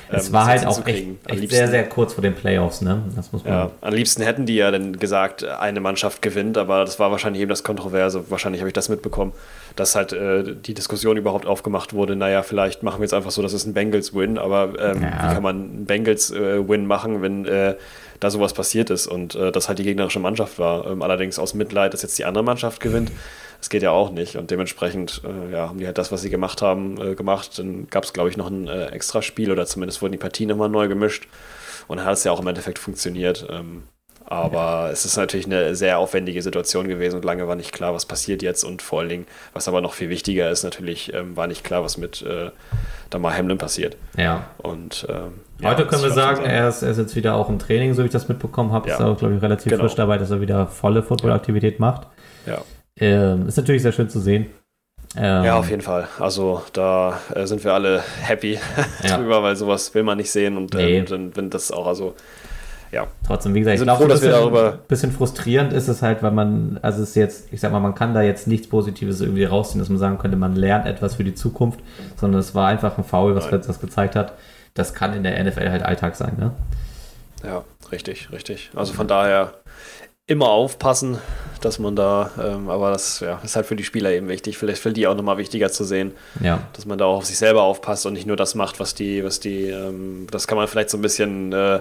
Es 0.09 0.29
Ähm, 0.29 0.33
war 0.35 0.47
halt 0.47 0.67
auch 0.67 0.87
echt, 0.87 1.07
echt 1.27 1.51
sehr, 1.51 1.69
sehr 1.69 1.89
kurz 1.89 2.13
vor 2.15 2.23
den 2.23 2.35
Playoffs, 2.35 2.81
ne? 2.81 3.03
Das 3.17 3.33
muss 3.33 3.43
man. 3.45 3.53
Ja, 3.53 3.71
am 3.81 3.93
liebsten 3.95 4.23
hätten 4.23 4.47
die 4.47 4.55
ja 4.57 4.71
dann 4.71 4.99
gesagt, 4.99 5.43
eine 5.45 5.81
Mannschaft 5.81 6.23
gewinnt, 6.23 6.57
aber 6.59 6.85
das 6.85 6.99
war 6.99 7.11
wahrscheinlich 7.11 7.43
eben 7.43 7.49
das 7.49 7.65
Kontroverse. 7.65 8.31
Wahrscheinlich 8.31 8.61
habe 8.61 8.69
ich 8.69 8.75
das 8.75 8.89
mitbekommen, 8.89 9.33
dass 9.75 9.95
halt 9.97 10.13
äh, 10.13 10.45
die 10.55 10.75
Diskussion 10.75 11.17
überhaupt 11.17 11.47
aufgemacht 11.47 11.93
wurde. 11.93 12.15
Naja, 12.17 12.43
vielleicht 12.43 12.83
machen 12.83 13.01
wir 13.01 13.05
jetzt 13.05 13.15
einfach 13.15 13.31
so, 13.33 13.43
das 13.43 13.53
ist 13.53 13.67
ein 13.67 13.75
Bengals-Win, 13.75 14.39
aber 14.39 14.75
ähm, 14.79 15.03
Ja. 15.03 15.09
wie 15.31 15.35
kann 15.35 15.43
man 15.43 15.57
einen 15.57 15.85
Bengals-Win 15.87 16.87
machen, 16.87 17.23
wenn 17.23 17.45
äh, 17.47 17.75
da 18.21 18.31
sowas 18.31 18.55
passiert 18.55 18.91
ist 18.91 19.07
und 19.07 19.35
äh, 19.35 19.51
das 19.53 19.69
halt 19.69 19.79
die 19.79 19.85
gegnerische 19.85 20.21
Mannschaft 20.21 20.59
war? 20.59 20.87
Ähm, 20.87 21.03
allerdings 21.03 21.39
aus 21.39 21.55
Mitleid, 21.55 21.93
dass 21.95 22.03
jetzt 22.03 22.19
die 22.19 22.25
andere 22.25 22.45
Mannschaft 22.45 22.81
gewinnt. 22.81 23.11
Das 23.67 23.71
geht 23.71 23.83
ja 23.83 23.91
auch 23.91 24.13
nicht 24.13 24.37
und 24.37 24.53
dementsprechend 24.53 25.23
äh, 25.25 25.53
ja, 25.53 25.69
haben 25.69 25.81
die 25.81 25.87
halt 25.87 25.99
das, 25.99 26.13
was 26.13 26.23
sie 26.23 26.31
gemacht 26.31 26.63
haben, 26.63 27.01
äh, 27.01 27.15
gemacht. 27.17 27.59
Dann 27.59 27.89
gab 27.91 28.05
es, 28.05 28.13
glaube 28.13 28.29
ich, 28.31 28.37
noch 28.37 28.47
ein 28.49 28.69
äh, 28.69 28.87
Extraspiel 28.91 29.51
oder 29.51 29.67
zumindest 29.67 30.01
wurden 30.03 30.13
die 30.13 30.19
Partien 30.19 30.49
nochmal 30.51 30.69
neu 30.69 30.87
gemischt. 30.87 31.27
Und 31.89 31.97
dann 31.97 32.07
hat 32.07 32.13
es 32.13 32.23
ja 32.23 32.31
auch 32.31 32.39
im 32.39 32.47
Endeffekt 32.47 32.79
funktioniert. 32.79 33.45
Ähm, 33.51 33.83
aber 34.25 34.91
es 34.93 35.05
ist 35.05 35.17
natürlich 35.17 35.47
eine 35.47 35.75
sehr 35.75 35.99
aufwendige 35.99 36.43
Situation 36.43 36.87
gewesen 36.87 37.17
und 37.17 37.25
lange 37.25 37.49
war 37.49 37.57
nicht 37.57 37.73
klar, 37.73 37.93
was 37.93 38.07
passiert 38.07 38.41
jetzt. 38.41 38.63
Und 38.63 38.83
vor 38.83 39.01
allen 39.01 39.09
Dingen, 39.09 39.27
was 39.53 39.67
aber 39.67 39.81
noch 39.81 39.95
viel 39.95 40.11
wichtiger 40.11 40.49
ist, 40.49 40.63
natürlich 40.63 41.13
ähm, 41.13 41.37
war 41.37 41.49
nicht 41.49 41.65
klar, 41.65 41.83
was 41.83 41.99
mit 41.99 42.23
äh, 42.23 42.53
Damar 43.11 43.37
Hamlin 43.37 43.59
passiert. 43.59 43.97
ja. 44.17 44.49
Und 44.59 45.09
ähm, 45.09 45.41
ja, 45.59 45.71
Heute 45.71 45.83
das 45.83 45.91
können 45.91 46.03
wir 46.05 46.11
sagen, 46.13 46.45
er 46.45 46.69
ist, 46.69 46.83
er 46.83 46.93
ist 46.93 46.99
jetzt 46.99 47.17
wieder 47.17 47.35
auch 47.35 47.49
im 47.49 47.59
Training, 47.59 47.95
so 47.95 48.03
wie 48.03 48.07
ich 48.07 48.13
das 48.13 48.29
mitbekommen 48.29 48.71
habe. 48.71 48.89
Ja. 48.89 48.95
Ist 48.95 49.01
auch, 49.01 49.19
glaube 49.19 49.35
ich, 49.35 49.43
relativ 49.43 49.71
Genau. 49.71 49.83
frisch 49.83 49.97
dabei, 49.97 50.19
dass 50.19 50.31
er 50.31 50.41
wieder 50.41 50.69
volle 50.69 51.03
Footballaktivität 51.03 51.81
macht. 51.81 52.07
Ja. 52.47 52.59
Ähm, 52.99 53.47
ist 53.49 53.57
natürlich 53.57 53.83
sehr 53.83 53.93
schön 53.93 54.09
zu 54.09 54.21
sehen. 54.21 54.47
Ähm, 55.17 55.45
Ja, 55.45 55.59
auf 55.59 55.69
jeden 55.71 55.83
Fall. 55.83 56.09
Also 56.19 56.63
da 56.73 57.19
äh, 57.35 57.47
sind 57.47 57.63
wir 57.65 57.73
alle 57.75 58.03
happy 58.23 58.59
Ja. 59.07 59.17
drüber, 59.19 59.43
weil 59.43 59.57
sowas 59.57 59.95
will 59.95 60.03
man 60.03 60.17
nicht 60.19 60.31
sehen 60.31 60.57
und 60.57 60.75
Nee. 60.75 60.99
ähm, 60.99 61.07
dann 61.07 61.37
wenn 61.37 61.51
das 61.51 61.71
auch 61.71 61.87
also 61.87 62.15
ja 62.93 63.07
Trotzdem, 63.27 63.53
wie 63.55 63.61
gesagt, 63.61 63.77
ich 63.79 63.83
glaube, 63.83 64.05
ein 64.05 64.09
dass 64.09 64.23
wir 64.23 64.29
bisschen, 64.29 64.41
darüber- 64.43 64.79
bisschen 64.89 65.13
frustrierend 65.13 65.73
ist 65.73 65.89
es 65.89 66.03
halt, 66.03 66.23
weil 66.23 66.31
man, 66.31 66.79
also 66.83 67.03
es 67.03 67.11
ist 67.11 67.15
jetzt, 67.17 67.53
ich 67.53 67.61
sag 67.61 67.73
mal, 67.73 67.81
man 67.81 67.95
kann 67.95 68.15
da 68.15 68.23
jetzt 68.23 68.47
nichts 68.47 68.69
Positives 68.69 69.21
irgendwie 69.21 69.45
rausziehen, 69.45 69.81
dass 69.81 69.89
man 69.89 69.99
sagen 69.99 70.19
könnte, 70.19 70.37
man 70.37 70.55
lernt 70.55 70.87
etwas 70.87 71.17
für 71.17 71.25
die 71.25 71.35
Zukunft, 71.35 71.81
sondern 72.17 72.41
es 72.41 72.55
war 72.55 72.69
einfach 72.69 72.97
ein 72.97 73.05
Foul, 73.05 73.35
was 73.35 73.51
Nein. 73.51 73.63
das 73.67 73.81
gezeigt 73.81 74.15
hat. 74.17 74.33
Das 74.75 74.95
kann 74.95 75.15
in 75.15 75.23
der 75.25 75.43
NFL 75.43 75.69
halt 75.71 75.83
Alltag 75.83 76.17
sein, 76.17 76.37
ne? 76.39 76.53
Ja, 77.45 77.65
richtig, 77.93 78.31
richtig. 78.33 78.71
Also 78.75 78.93
von 78.93 79.09
daher 79.09 79.53
immer 80.29 80.49
aufpassen, 80.49 81.19
dass 81.61 81.79
man 81.79 81.95
da, 81.95 82.31
ähm, 82.43 82.69
aber 82.69 82.91
das 82.91 83.21
ja, 83.21 83.41
ist 83.45 83.55
halt 83.57 83.67
für 83.67 83.77
die 83.77 83.85
Spieler 83.85 84.11
eben 84.11 84.29
wichtig. 84.29 84.59
Vielleicht 84.59 84.83
für 84.83 84.93
die 84.93 85.07
auch 85.07 85.15
nochmal 85.15 85.39
wichtiger 85.39 85.71
zu 85.71 85.85
sehen, 85.85 86.13
Ja. 86.43 86.61
dass 86.73 86.85
man 86.85 86.99
da 86.99 87.05
auch 87.05 87.19
auf 87.19 87.27
sich 87.27 87.39
selber 87.39 87.63
aufpasst 87.63 88.07
und 88.07 88.13
nicht 88.13 88.27
nur 88.27 88.37
das 88.37 88.55
macht, 88.57 88.81
was 88.81 88.95
die, 88.95 89.23
was 89.25 89.39
die, 89.41 89.69
ähm, 89.69 90.27
das 90.31 90.49
kann 90.49 90.59
man 90.59 90.67
vielleicht 90.67 90.91
so 90.91 90.99
ein 90.99 91.03
bisschen 91.03 91.53
äh, 91.53 91.81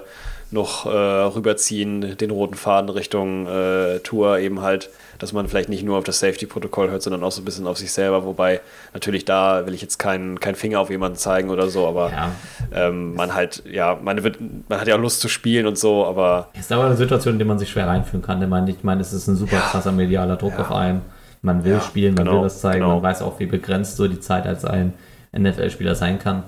noch 0.52 0.86
äh, 0.86 0.88
rüberziehen, 0.88 2.16
den 2.16 2.30
roten 2.30 2.54
Faden 2.54 2.88
Richtung 2.88 3.46
äh, 3.48 3.98
Tour 4.00 4.38
eben 4.38 4.62
halt, 4.62 4.90
dass 5.18 5.32
man 5.32 5.48
vielleicht 5.48 5.68
nicht 5.68 5.82
nur 5.84 5.98
auf 5.98 6.04
das 6.04 6.18
Safety-Protokoll 6.20 6.90
hört, 6.90 7.02
sondern 7.02 7.22
auch 7.24 7.32
so 7.32 7.40
ein 7.42 7.44
bisschen 7.44 7.66
auf 7.66 7.78
sich 7.78 7.92
selber, 7.92 8.24
wobei 8.24 8.60
natürlich 8.94 9.24
da 9.24 9.66
will 9.66 9.74
ich 9.74 9.82
jetzt 9.82 9.98
keinen 9.98 10.40
keinen 10.40 10.54
Finger 10.54 10.80
auf 10.80 10.90
jemanden 10.90 11.16
zeigen 11.18 11.50
oder 11.50 11.68
so, 11.68 11.86
aber 11.86 12.10
Ja. 12.10 12.32
ähm, 12.72 13.14
man 13.14 13.34
halt, 13.34 13.62
ja, 13.70 13.98
man, 14.02 14.22
wird, 14.24 14.38
man 14.68 14.80
hat 14.80 14.88
ja 14.88 14.94
auch 14.96 15.00
Lust 15.00 15.20
zu 15.20 15.28
spielen 15.28 15.66
und 15.66 15.78
so, 15.78 16.04
aber 16.06 16.48
Ist 16.58 16.70
aber 16.72 16.84
eine 16.86 16.96
Situation, 16.96 17.34
in 17.34 17.38
der 17.38 17.46
man 17.46 17.58
sich 17.58 17.70
schwer 17.70 17.86
reinfühlen 17.86 18.22
kann. 18.24 18.42
Ich 18.42 18.48
meine, 18.48 18.70
ich 18.70 18.82
meine 18.84 19.00
es 19.00 19.12
ist 19.12 19.26
ein 19.26 19.36
super 19.36 19.58
krasser 19.58 19.92
medialer 19.92 20.36
Druck 20.36 20.52
Ja. 20.54 20.60
auf 20.60 20.72
einen. 20.72 21.02
Man 21.42 21.64
will 21.64 21.72
Ja, 21.74 21.80
spielen, 21.80 22.14
man 22.14 22.24
genau, 22.24 22.38
will 22.38 22.44
das 22.44 22.60
zeigen, 22.60 22.80
genau. 22.80 22.94
man 22.94 23.02
weiß 23.02 23.22
auch, 23.22 23.38
wie 23.38 23.46
begrenzt 23.46 23.96
so 23.96 24.08
die 24.08 24.20
Zeit 24.20 24.46
als 24.46 24.64
ein 24.64 24.94
NFL-Spieler 25.36 25.94
sein 25.94 26.18
kann. 26.18 26.42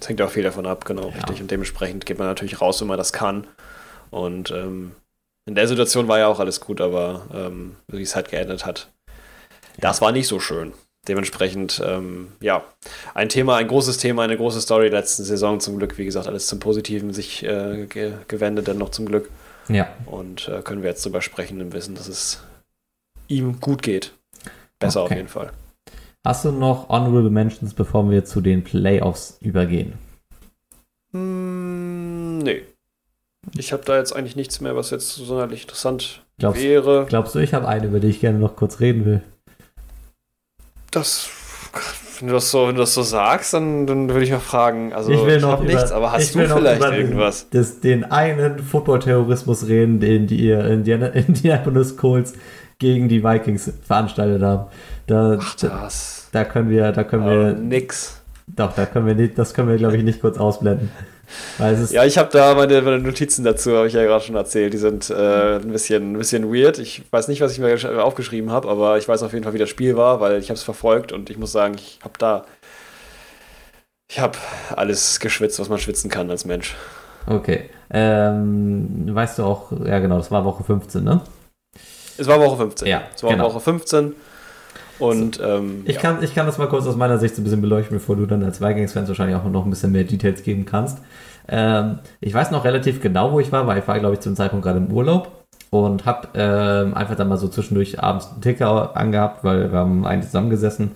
es 0.00 0.08
hängt 0.08 0.20
auch 0.22 0.30
viel 0.30 0.42
davon 0.42 0.66
ab, 0.66 0.84
genau, 0.84 1.08
richtig. 1.08 1.40
Und 1.40 1.50
dementsprechend 1.50 2.06
geht 2.06 2.18
man 2.18 2.26
natürlich 2.26 2.60
raus, 2.60 2.80
wenn 2.80 2.88
man 2.88 2.98
das 2.98 3.12
kann. 3.12 3.46
Und 4.10 4.50
ähm, 4.50 4.92
in 5.46 5.54
der 5.54 5.68
Situation 5.68 6.08
war 6.08 6.18
ja 6.18 6.28
auch 6.28 6.40
alles 6.40 6.60
gut, 6.60 6.80
aber 6.80 7.26
ähm, 7.34 7.76
wie 7.88 8.02
es 8.02 8.14
halt 8.16 8.30
geendet 8.30 8.64
hat, 8.66 8.90
das 9.78 10.00
war 10.00 10.12
nicht 10.12 10.28
so 10.28 10.38
schön. 10.40 10.72
Dementsprechend, 11.08 11.82
ähm, 11.84 12.28
ja, 12.40 12.62
ein 13.14 13.28
Thema, 13.28 13.56
ein 13.56 13.66
großes 13.66 13.98
Thema, 13.98 14.22
eine 14.22 14.36
große 14.36 14.60
Story 14.60 14.88
letzten 14.88 15.24
Saison 15.24 15.58
zum 15.58 15.78
Glück, 15.78 15.98
wie 15.98 16.04
gesagt, 16.04 16.28
alles 16.28 16.46
zum 16.46 16.60
Positiven 16.60 17.12
sich 17.12 17.42
äh, 17.42 17.86
ge 17.88 18.12
gewendet, 18.28 18.68
dann 18.68 18.78
noch 18.78 18.90
zum 18.90 19.06
Glück. 19.06 19.28
Ja. 19.68 19.88
Und 20.06 20.46
äh, 20.48 20.62
können 20.62 20.82
wir 20.82 20.90
jetzt 20.90 21.04
drüber 21.04 21.20
sprechen 21.20 21.60
im 21.60 21.72
Wissen, 21.72 21.96
dass 21.96 22.06
es 22.06 22.42
ihm 23.26 23.58
gut 23.60 23.82
geht. 23.82 24.12
Besser 24.78 25.00
auf 25.00 25.06
Okay. 25.06 25.16
jeden 25.16 25.28
Fall. 25.28 25.50
Hast 26.24 26.44
du 26.44 26.52
noch 26.52 26.88
Honorable 26.88 27.30
Mentions, 27.30 27.74
bevor 27.74 28.08
wir 28.08 28.24
zu 28.24 28.40
den 28.40 28.62
Playoffs 28.62 29.38
übergehen? 29.40 29.94
Hm, 31.12 32.38
nee. 32.38 32.62
Ich 33.58 33.72
habe 33.72 33.82
da 33.84 33.98
jetzt 33.98 34.14
eigentlich 34.14 34.36
nichts 34.36 34.60
mehr, 34.60 34.76
was 34.76 34.90
jetzt 34.90 35.14
sonderlich 35.16 35.62
interessant 35.62 36.22
Glaubst, 36.38 36.62
wäre. 36.62 37.06
glaubst 37.08 37.34
du, 37.34 37.38
ich 37.40 37.54
habe 37.54 37.66
eine, 37.68 37.86
über 37.86 38.00
die 38.00 38.08
ich 38.08 38.20
gerne 38.20 38.38
noch 38.38 38.56
kurz 38.56 38.80
reden 38.80 39.04
will? 39.04 39.20
Das, 40.90 41.28
wenn 42.20 42.28
du 42.28 42.34
das 42.34 42.50
so, 42.50 42.68
wenn 42.68 42.74
du 42.76 42.80
das 42.82 42.94
so 42.94 43.02
sagst, 43.02 43.54
dann, 43.54 43.86
dann 43.86 44.08
würde 44.08 44.24
ich 44.24 44.30
mal 44.30 44.38
fragen. 44.40 44.92
Also 44.92 45.10
ich 45.10 45.24
will 45.24 45.40
noch 45.40 45.52
hab 45.52 45.62
über, 45.62 45.72
nichts, 45.72 45.90
aber 45.90 46.12
hast 46.12 46.22
ich 46.22 46.32
du 46.32 46.46
noch 46.46 46.56
vielleicht 46.56 46.82
den- 46.82 46.92
irgendwas? 46.92 47.48
Das, 47.50 47.80
den 47.80 48.04
einen 48.04 48.58
Football-Terrorismus 48.60 49.66
reden, 49.66 50.00
den 50.00 50.26
die 50.26 50.36
ihr 50.36 50.64
Indiana, 50.66 51.06
Indianapolis 51.08 51.96
Colts 51.96 52.34
gegen 52.78 53.08
die 53.08 53.24
Vikings 53.24 53.72
veranstaltet 53.84 54.42
haben. 54.42 54.66
Da, 55.06 55.38
Ach, 55.40 55.54
da, 55.56 55.68
das. 55.82 56.28
da 56.32 56.44
können 56.44 56.70
wir, 56.70 56.92
da 56.92 57.04
können 57.04 57.22
Aber 57.24 57.46
wir, 57.46 57.52
nix. 57.54 58.20
doch, 58.46 58.72
da 58.74 58.86
können 58.86 59.06
wir 59.06 59.14
nicht, 59.14 59.38
das 59.38 59.54
können 59.54 59.68
wir, 59.68 59.76
glaube 59.76 59.96
ich, 59.96 60.04
nicht 60.04 60.20
kurz 60.20 60.38
ausblenden. 60.38 60.90
Ja, 61.92 62.04
ich 62.04 62.18
habe 62.18 62.28
da 62.32 62.54
meine, 62.54 62.80
meine 62.82 62.98
Notizen 62.98 63.44
dazu, 63.44 63.76
habe 63.76 63.86
ich 63.86 63.92
ja 63.94 64.02
gerade 64.04 64.24
schon 64.24 64.36
erzählt. 64.36 64.72
Die 64.72 64.78
sind 64.78 65.10
äh, 65.10 65.56
ein, 65.56 65.72
bisschen, 65.72 66.12
ein 66.12 66.18
bisschen 66.18 66.52
weird. 66.52 66.78
Ich 66.78 67.02
weiß 67.10 67.28
nicht, 67.28 67.40
was 67.40 67.52
ich 67.52 67.58
mir 67.58 67.74
gesch- 67.74 67.96
aufgeschrieben 67.98 68.50
habe, 68.50 68.68
aber 68.68 68.98
ich 68.98 69.08
weiß 69.08 69.22
auf 69.22 69.32
jeden 69.32 69.44
Fall, 69.44 69.52
wie 69.54 69.58
das 69.58 69.68
Spiel 69.70 69.96
war, 69.96 70.20
weil 70.20 70.38
ich 70.38 70.48
habe 70.48 70.56
es 70.56 70.62
verfolgt 70.62 71.12
und 71.12 71.30
ich 71.30 71.38
muss 71.38 71.52
sagen, 71.52 71.74
ich 71.76 71.98
habe 72.02 72.14
da. 72.18 72.44
Ich 74.10 74.18
habe 74.20 74.36
alles 74.76 75.20
geschwitzt, 75.20 75.58
was 75.58 75.68
man 75.70 75.78
schwitzen 75.78 76.10
kann 76.10 76.30
als 76.30 76.44
Mensch. 76.44 76.74
okay. 77.26 77.70
Ähm, 77.94 79.06
weißt 79.14 79.38
du 79.38 79.44
auch, 79.44 79.70
ja 79.84 79.98
genau, 79.98 80.16
das 80.16 80.30
war 80.30 80.44
Woche 80.46 80.64
15, 80.64 81.04
ne? 81.04 81.20
Es 82.16 82.26
war 82.26 82.40
Woche 82.40 82.56
15. 82.56 82.88
Ja, 82.88 83.02
es 83.14 83.22
war 83.22 83.30
genau. 83.30 83.44
Woche 83.44 83.60
15. 83.60 84.14
Und 84.98 85.40
ähm, 85.42 85.82
Ich, 85.84 85.96
ja. 85.96 86.00
kann, 86.00 86.22
ich 86.22 86.34
kann 86.34 86.46
das 86.46 86.58
mal 86.58 86.68
kurz 86.68 86.86
aus 86.86 86.96
meiner 86.96 87.18
Sicht 87.18 87.34
so 87.34 87.40
ein 87.40 87.44
bisschen 87.44 87.60
beleuchten, 87.60 87.96
bevor 87.96 88.16
du 88.16 88.26
dann 88.26 88.42
als 88.42 88.60
Vikings-Fans 88.60 89.08
wahrscheinlich 89.08 89.36
auch 89.36 89.44
noch 89.44 89.64
ein 89.64 89.70
bisschen 89.70 89.92
mehr 89.92 90.04
Details 90.04 90.42
geben 90.42 90.64
kannst. 90.64 90.98
Ähm, 91.48 91.98
ich 92.20 92.32
weiß 92.32 92.50
noch 92.50 92.64
relativ 92.64 93.00
genau, 93.00 93.32
wo 93.32 93.40
ich 93.40 93.50
war, 93.50 93.66
weil 93.66 93.78
ich 93.78 93.88
war, 93.88 93.98
glaube 93.98 94.14
ich, 94.14 94.20
zum 94.20 94.36
Zeitpunkt 94.36 94.64
gerade 94.64 94.78
im 94.78 94.92
Urlaub 94.92 95.44
und 95.70 96.04
habe 96.04 96.28
ähm, 96.34 96.94
einfach 96.94 97.16
dann 97.16 97.28
mal 97.28 97.38
so 97.38 97.48
zwischendurch 97.48 98.00
abends 98.02 98.30
einen 98.30 98.42
Ticker 98.42 98.96
angehabt, 98.96 99.42
weil 99.42 99.72
wir 99.72 99.78
haben 99.78 100.06
eigentlich 100.06 100.26
zusammengesessen 100.26 100.92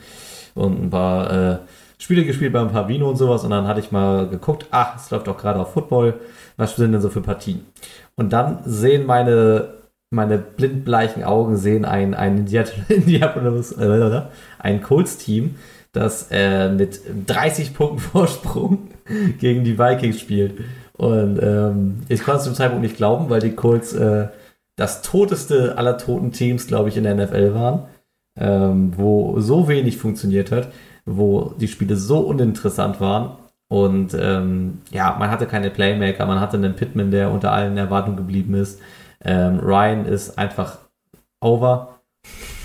und 0.55 0.85
ein 0.85 0.91
paar 0.91 1.31
äh, 1.31 1.59
Spiele 1.99 2.25
gespielt 2.25 2.53
bei 2.53 2.61
ein 2.61 2.71
paar 2.71 2.89
Vino 2.89 3.09
und 3.09 3.17
sowas 3.17 3.43
und 3.43 3.51
dann 3.51 3.67
hatte 3.67 3.81
ich 3.81 3.91
mal 3.91 4.29
geguckt, 4.29 4.67
ach, 4.71 4.97
es 4.97 5.11
läuft 5.11 5.27
doch 5.27 5.39
gerade 5.39 5.59
auf 5.59 5.73
Football, 5.73 6.15
was 6.59 6.77
sind 6.77 6.93
denn 6.93 7.01
so 7.01 7.09
für 7.09 7.23
Partien? 7.23 7.65
Und 8.17 8.33
dann 8.33 8.59
sehen 8.65 9.07
meine 9.07 9.69
meine 10.11 10.39
blindbleichen 10.39 11.25
Augen 11.25 11.57
sehen 11.57 11.85
ein, 11.85 12.15
ein 12.15 12.39
Indianapolis, 12.89 13.73
äh, 13.73 14.23
ein 14.59 14.83
Colts-Team, 14.83 15.57
das 15.93 16.29
äh, 16.31 16.69
mit 16.71 17.01
30 17.27 17.75
Punkten 17.75 17.99
Vorsprung 18.13 18.89
gegen 19.39 19.65
die 19.65 19.79
Vikings 19.79 20.21
spielt. 20.21 20.55
Und 20.93 21.39
ähm, 21.43 22.03
ich 22.09 22.23
konnte 22.23 22.39
es 22.39 22.45
zum 22.45 22.55
Zeitpunkt 22.55 22.83
nicht 22.83 22.97
glauben, 22.97 23.29
weil 23.29 23.41
die 23.41 23.53
Colts 23.53 23.93
äh, 23.93 24.29
das 24.77 25.03
toteste 25.03 25.79
aller 25.79 25.99
toten 25.99 26.33
Teams, 26.33 26.67
glaube 26.67 26.89
ich, 26.89 26.97
in 26.97 27.05
der 27.05 27.15
NFL 27.15 27.55
waren, 27.55 27.85
ähm, 28.39 28.93
wo 28.97 29.41
so 29.41 29.69
wenig 29.69 29.97
funktioniert 29.97 30.53
hat, 30.53 30.69
wo 31.07 31.55
die 31.59 31.69
Spiele 31.69 31.97
so 31.97 32.19
uninteressant 32.21 33.01
waren. 33.01 33.37
Und 33.69 34.15
ähm, 34.19 34.79
ja, 34.91 35.17
man 35.19 35.31
hatte 35.31 35.47
keine 35.47 35.71
Playmaker, 35.71 36.27
man 36.27 36.41
hatte 36.41 36.57
einen 36.57 36.77
Pittman, 36.77 37.11
der 37.11 37.31
unter 37.31 37.53
allen 37.53 37.77
Erwartungen 37.77 38.17
geblieben 38.17 38.55
ist. 38.55 38.81
Ähm, 39.27 39.59
Ryan 39.61 40.07
ist 40.07 40.39
einfach 40.39 40.79
over. 41.41 41.99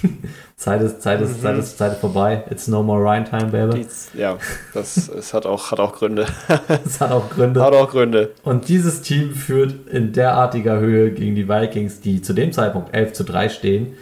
Zeit 0.56 0.82
ist, 0.82 1.02
Zeit 1.02 1.22
ist, 1.22 1.38
Mhm. 1.38 1.42
Zeit 1.42 1.58
ist, 1.58 1.78
Zeit 1.78 1.92
ist 1.94 2.00
vorbei. 2.00 2.44
It's 2.52 2.68
no 2.68 2.84
more 2.84 3.02
Ryan 3.02 3.26
time, 3.26 3.46
baby. 3.48 3.86
Ja, 4.14 4.38
das 4.74 5.10
es 5.18 5.34
hat, 5.34 5.46
auch, 5.48 5.72
hat 5.72 5.80
auch 5.80 5.94
Gründe. 5.94 6.28
Das 6.68 7.02
hat 7.02 7.12
auch 7.12 7.30
Gründe. 7.30 7.64
hat 7.64 7.74
auch 7.74 7.90
Gründe. 7.90 8.32
Und 8.44 8.68
dieses 8.68 9.02
Team 9.02 9.34
führt 9.34 9.88
in 9.88 10.14
derartiger 10.14 10.80
Höhe 10.80 11.12
gegen 11.12 11.36
die 11.36 11.50
Vikings, 11.50 12.00
die 12.02 12.22
zu 12.22 12.34
dem 12.34 12.52
Zeitpunkt 12.52 12.94
11 12.94 13.14
zu 13.14 13.24
3 13.24 13.50
stehen. 13.50 13.94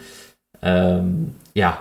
Ähm, 0.62 1.34
ja, 1.54 1.78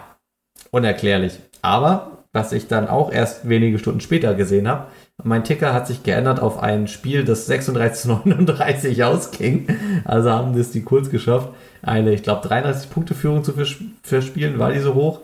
unerklärlich. 0.72 1.40
Aber, 1.62 2.24
was 2.32 2.54
ich 2.54 2.68
dann 2.68 2.88
auch 2.88 3.12
erst 3.12 3.50
wenige 3.50 3.80
Stunden 3.80 4.00
später 4.00 4.34
gesehen 4.34 4.68
habe, 4.70 4.88
mein 5.24 5.44
Ticker 5.44 5.74
hat 5.74 5.88
sich 5.88 6.04
geändert 6.04 6.40
auf 6.40 6.60
ein 6.62 6.88
Spiel, 6.88 7.24
das 7.26 7.46
36 7.46 8.02
zu 8.04 8.08
39 8.10 9.04
ausging. 9.04 9.68
Also 10.06 10.30
haben 10.32 10.58
das 10.58 10.72
die 10.72 10.82
kurz 10.84 11.10
geschafft, 11.10 11.50
eine, 11.82 12.14
ich 12.14 12.24
glaube, 12.24 12.48
33 12.48 12.90
Punkte 12.90 13.14
Führung 13.16 13.44
zu 13.44 13.54
vers 13.54 13.76
verspielen. 14.04 14.60
War 14.60 14.72
die 14.72 14.80
so 14.80 14.94
hoch? 14.96 15.22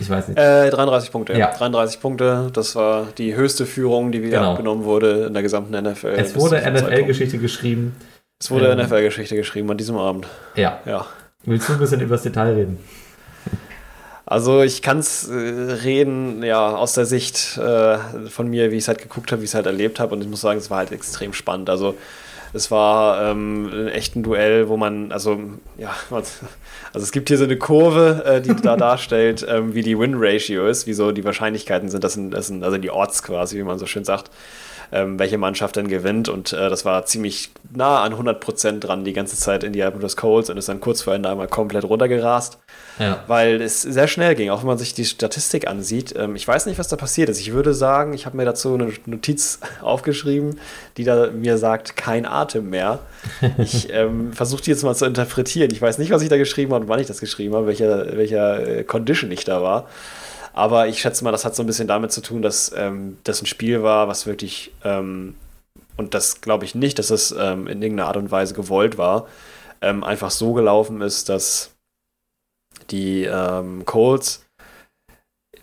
Ich 0.00 0.10
weiß 0.10 0.28
nicht. 0.28 0.38
Äh, 0.38 0.70
33 0.70 1.12
Punkte. 1.12 1.34
Ja. 1.38 1.52
33 1.52 2.00
Punkte, 2.00 2.50
das 2.52 2.74
war 2.74 3.06
die 3.16 3.36
höchste 3.36 3.64
Führung, 3.64 4.10
die 4.10 4.22
wieder 4.22 4.38
Genau. 4.38 4.52
abgenommen 4.52 4.84
wurde 4.84 5.26
in 5.26 5.34
der 5.34 5.42
gesamten 5.42 5.72
NFL. 5.80 6.08
es 6.16 6.34
wurde. 6.34 6.60
NFL-Geschichte 6.68 7.38
geschrieben. 7.38 7.94
Es 8.40 8.50
wurde 8.50 8.68
Ähm, 8.72 8.78
NFL-Geschichte 8.80 9.36
geschrieben 9.36 9.70
an 9.70 9.76
diesem 9.76 9.96
Abend. 9.96 10.26
Ja. 10.56 10.80
Ja. 10.84 11.06
Willst 11.44 11.68
du 11.68 11.74
ein 11.74 11.78
bisschen 11.78 12.00
über 12.00 12.16
das 12.16 12.24
Detail 12.24 12.54
reden? 12.54 12.78
Also 14.26 14.62
ich 14.62 14.80
kann 14.80 14.98
es 14.98 15.28
äh, 15.28 15.34
reden, 15.34 16.42
ja, 16.42 16.74
aus 16.74 16.94
der 16.94 17.04
Sicht 17.04 17.58
äh, 17.58 17.98
von 18.30 18.48
mir, 18.48 18.70
wie 18.70 18.76
ich 18.76 18.84
es 18.84 18.88
halt 18.88 19.02
geguckt 19.02 19.30
habe, 19.32 19.42
wie 19.42 19.44
ich 19.44 19.50
es 19.50 19.54
halt 19.54 19.66
erlebt 19.66 20.00
habe. 20.00 20.14
Und 20.14 20.22
ich 20.22 20.28
muss 20.28 20.40
sagen, 20.40 20.58
es 20.58 20.70
war 20.70 20.78
halt 20.78 20.92
extrem 20.92 21.34
spannend. 21.34 21.68
Also 21.68 21.94
es 22.54 22.70
war 22.70 23.30
ähm, 23.30 23.66
ein 23.66 23.88
echten 23.88 24.22
Duell, 24.22 24.68
wo 24.68 24.76
man, 24.76 25.12
also 25.12 25.40
ja, 25.76 25.94
also 26.10 26.32
es 26.94 27.12
gibt 27.12 27.28
hier 27.28 27.36
so 27.36 27.44
eine 27.44 27.58
Kurve, 27.58 28.22
äh, 28.24 28.40
die 28.40 28.54
da 28.54 28.76
darstellt, 28.78 29.44
ähm, 29.48 29.74
wie 29.74 29.82
die 29.82 29.98
Win-Ratio 29.98 30.66
ist, 30.68 30.86
wie 30.86 30.94
so 30.94 31.12
die 31.12 31.24
Wahrscheinlichkeiten 31.24 31.88
sind, 31.90 32.04
das 32.04 32.14
sind, 32.14 32.30
das 32.30 32.46
sind 32.46 32.64
also 32.64 32.78
die 32.78 32.90
Odds 32.90 33.22
quasi, 33.24 33.58
wie 33.58 33.64
man 33.64 33.78
so 33.78 33.86
schön 33.86 34.04
sagt, 34.04 34.30
ähm, 34.94 35.18
welche 35.18 35.36
Mannschaft 35.38 35.74
denn 35.74 35.88
gewinnt. 35.88 36.28
Und 36.28 36.52
äh, 36.52 36.70
das 36.70 36.84
war 36.84 37.04
ziemlich 37.04 37.50
nah 37.74 38.02
an 38.02 38.14
100% 38.14 38.78
dran 38.78 39.04
die 39.04 39.12
ganze 39.12 39.36
Zeit 39.36 39.64
Indianapolis 39.64 40.16
Colts 40.16 40.48
und 40.50 40.56
ist 40.56 40.68
dann 40.68 40.80
kurz 40.80 41.02
vor 41.02 41.12
Ende 41.14 41.28
einmal 41.28 41.48
komplett 41.48 41.82
runtergerast 41.84 42.58
Ja. 43.00 43.24
weil 43.26 43.60
es 43.60 43.82
sehr 43.82 44.06
schnell 44.06 44.36
ging, 44.36 44.50
auch 44.50 44.60
wenn 44.60 44.68
man 44.68 44.78
sich 44.78 44.94
die 44.94 45.04
Statistik 45.04 45.66
ansieht. 45.66 46.14
Ähm, 46.16 46.36
ich 46.36 46.46
weiß 46.46 46.66
nicht, 46.66 46.78
was 46.78 46.86
da 46.86 46.94
passiert 46.94 47.28
ist. 47.28 47.40
Ich 47.40 47.52
würde 47.52 47.74
sagen, 47.74 48.14
ich 48.14 48.24
habe 48.24 48.36
mir 48.36 48.44
dazu 48.44 48.74
eine 48.74 48.92
Notiz 49.06 49.58
aufgeschrieben, 49.82 50.60
die 50.96 51.02
da 51.02 51.28
mir 51.32 51.58
sagt, 51.58 51.96
kein 51.96 52.24
Atem 52.24 52.70
mehr. 52.70 53.00
Ich 53.58 53.92
ähm, 53.92 54.32
versuche 54.32 54.62
die 54.62 54.70
jetzt 54.70 54.84
mal 54.84 54.94
zu 54.94 55.06
interpretieren. 55.06 55.70
Ich 55.72 55.82
weiß 55.82 55.98
nicht, 55.98 56.10
was 56.12 56.22
ich 56.22 56.28
da 56.28 56.36
geschrieben 56.36 56.72
habe 56.72 56.84
und 56.84 56.88
wann 56.88 57.00
ich 57.00 57.06
das 57.08 57.18
geschrieben 57.20 57.54
habe, 57.54 57.66
welcher, 57.66 58.16
welcher 58.16 58.66
äh, 58.66 58.84
Condition 58.84 59.32
ich 59.32 59.44
da 59.44 59.60
war. 59.62 59.88
Aber 60.54 60.86
ich 60.86 61.00
schätze 61.00 61.24
mal, 61.24 61.32
das 61.32 61.44
hat 61.44 61.56
so 61.56 61.62
ein 61.64 61.66
bisschen 61.66 61.88
damit 61.88 62.12
zu 62.12 62.20
tun, 62.20 62.40
dass 62.40 62.72
ähm, 62.76 63.18
das 63.24 63.42
ein 63.42 63.46
Spiel 63.46 63.82
war, 63.82 64.06
was 64.06 64.24
wirklich, 64.24 64.72
ähm, 64.84 65.34
und 65.96 66.14
das 66.14 66.40
glaube 66.40 66.64
ich 66.64 66.76
nicht, 66.76 66.98
dass 66.98 67.10
es 67.10 67.32
ähm, 67.32 67.66
in 67.66 67.82
irgendeiner 67.82 68.08
Art 68.08 68.16
und 68.16 68.30
Weise 68.30 68.54
gewollt 68.54 68.96
war, 68.96 69.26
ähm, 69.80 70.04
einfach 70.04 70.30
so 70.30 70.52
gelaufen 70.52 71.02
ist, 71.02 71.28
dass 71.28 71.72
die 72.90 73.24
ähm, 73.24 73.84
Colts 73.84 74.43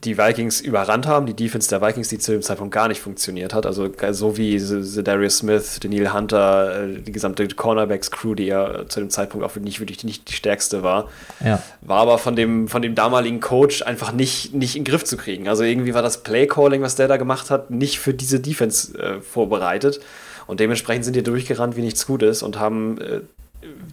die 0.04 0.18
Vikings 0.18 0.62
überrannt 0.62 1.06
haben, 1.06 1.26
die 1.26 1.36
Defense 1.36 1.70
der 1.70 1.82
Vikings, 1.82 2.10
die 2.10 2.18
zu 2.18 2.32
dem 2.32 2.42
Zeitpunkt 2.42 2.74
gar 2.74 2.88
nicht 2.88 3.00
funktioniert 3.02 3.54
hat. 3.54 3.66
Also 3.66 3.90
so 4.12 4.38
wie 4.38 4.60
Darius 5.04 5.38
Smith, 5.38 5.80
Daniel 5.82 6.12
Hunter, 6.14 6.84
äh, 6.84 7.02
die 7.02 7.12
gesamte 7.12 7.48
Cornerbacks-Crew, 7.48 8.36
die 8.36 8.46
ja 8.48 8.88
zu 8.88 9.00
dem 9.00 9.10
Zeitpunkt 9.10 9.46
auch 9.46 9.56
nicht 9.58 9.80
wirklich 9.80 10.04
nicht 10.04 10.30
die 10.30 10.34
stärkste 10.34 10.84
war, 10.84 11.10
Ja. 11.44 11.62
war 11.82 12.00
aber 12.00 12.18
von 12.18 12.36
dem, 12.36 12.68
von 12.68 12.82
dem 12.82 12.96
damaligen 12.96 13.40
Coach 13.40 13.84
einfach 13.84 14.12
nicht, 14.12 14.54
nicht 14.54 14.76
in 14.76 14.84
den 14.84 14.92
Griff 14.92 15.04
zu 15.04 15.18
kriegen. 15.18 15.48
Also 15.48 15.64
irgendwie 15.64 15.94
war 15.94 16.02
das 16.02 16.24
Play-Calling, 16.24 16.82
was 16.82 16.96
der 16.96 17.08
da 17.08 17.18
gemacht 17.18 17.50
hat, 17.52 17.70
nicht 17.72 18.00
für 18.00 18.14
diese 18.14 18.40
Defense 18.40 18.98
äh, 18.98 19.22
vorbereitet. 19.22 20.00
Und 20.48 20.60
dementsprechend 20.60 21.06
sind 21.06 21.16
die 21.16 21.24
durchgerannt, 21.24 21.76
wie 21.78 21.82
nichts 21.82 22.08
gut 22.08 22.24
ist 22.24 22.42
und 22.44 22.60
haben, 22.60 23.00
äh, 23.00 23.22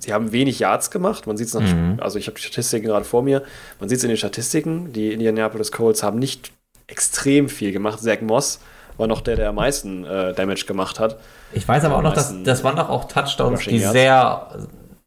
sie 0.00 0.12
haben 0.12 0.32
wenig 0.32 0.58
Yards 0.58 0.90
gemacht. 0.90 1.26
Man 1.26 1.36
sieht 1.36 1.48
es 1.48 1.54
Mhm. 1.54 1.98
also 2.00 2.18
ich 2.18 2.26
habe 2.26 2.36
die 2.36 2.42
Statistiken 2.42 2.86
gerade 2.86 3.04
vor 3.04 3.22
mir. 3.22 3.42
Man 3.80 3.88
sieht 3.88 3.98
es 3.98 4.04
in 4.04 4.08
den 4.08 4.16
Statistiken. 4.16 4.92
Die 4.92 5.12
Indianapolis 5.12 5.72
Colts 5.72 6.02
haben 6.02 6.18
nicht 6.18 6.50
extrem 6.86 7.48
viel 7.48 7.72
gemacht. 7.72 8.00
Zach 8.00 8.20
Moss 8.22 8.60
war 8.96 9.06
noch 9.06 9.20
der, 9.20 9.36
der 9.36 9.50
am 9.50 9.56
meisten 9.56 10.04
äh, 10.04 10.32
Damage 10.34 10.64
gemacht 10.66 10.98
hat. 10.98 11.18
Ich 11.52 11.66
weiß 11.68 11.84
aber 11.84 11.96
auch 11.96 12.02
noch, 12.02 12.14
dass 12.14 12.34
das 12.44 12.64
waren 12.64 12.76
doch 12.76 12.88
auch 12.88 13.04
Touchdowns, 13.08 13.64
die 13.64 13.76
Yards. 13.78 13.92
sehr, 13.92 14.48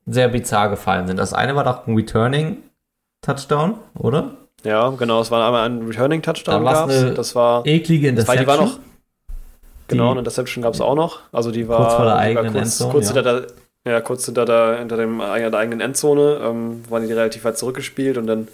sehr 0.05 0.27
bizarr 0.29 0.69
gefallen 0.69 1.07
sind. 1.07 1.17
Das 1.17 1.33
eine 1.33 1.55
war 1.55 1.63
doch 1.63 1.87
ein 1.87 1.95
Returning 1.95 2.57
Touchdown, 3.21 3.75
oder? 3.97 4.31
Ja, 4.63 4.89
genau. 4.91 5.21
Es 5.21 5.31
war 5.31 5.45
einmal 5.45 5.67
ein 5.69 5.81
Returning-Touchdown. 5.87 6.63
Da 6.63 6.63
war's 6.63 6.79
gab's. 6.79 6.93
eine 6.97 7.13
Das 7.13 7.35
war 7.35 7.65
Eklige 7.65 8.13
Das 8.13 8.27
war, 8.27 8.35
Interception. 8.35 8.57
die 8.57 8.61
war 8.61 8.67
noch. 8.67 8.79
Genau, 9.87 10.11
eine 10.11 10.19
Interception 10.19 10.61
gab 10.63 10.73
es 10.73 10.81
auch 10.81 10.95
noch. 10.95 11.19
Also 11.31 11.51
die 11.51 11.67
war 11.67 11.77
Kurz 11.79 11.93
vor 11.95 12.05
der 12.05 12.13
die 12.15 12.19
eigenen 12.21 12.51
kurz, 12.53 12.63
Endzone, 12.63 12.91
Kurz 12.91 13.07
ja. 13.09 13.13
hinter 13.15 13.41
der, 13.41 13.47
ja, 13.87 13.99
kurz 14.01 14.25
hinter 14.25 14.45
der, 14.45 14.77
hinter 14.79 14.97
dem, 14.97 15.19
der 15.19 15.53
eigenen 15.53 15.81
Endzone 15.81 16.39
ähm, 16.43 16.83
waren 16.89 17.07
die 17.07 17.13
relativ 17.13 17.43
weit 17.45 17.57
zurückgespielt 17.57 18.17
und 18.17 18.27
dann 18.27 18.47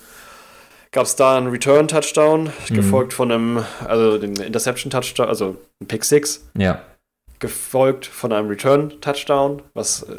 gab 0.91 1.03
es 1.03 1.15
da 1.15 1.37
einen 1.37 1.47
Return-Touchdown, 1.47 2.51
Mhm. 2.69 2.75
gefolgt 2.75 3.13
von 3.13 3.31
einem, 3.31 3.65
also 3.85 4.17
den 4.17 4.35
Interception-Touchdown, 4.37 5.27
also 5.27 5.57
ein 5.81 5.87
Pick 5.87 6.03
Six, 6.05 6.47
Ja. 6.57 6.81
gefolgt 7.39 8.05
von 8.05 8.31
einem 8.31 8.47
Return-Touchdown, 8.47 9.61
was 9.73 10.03
äh, 10.03 10.15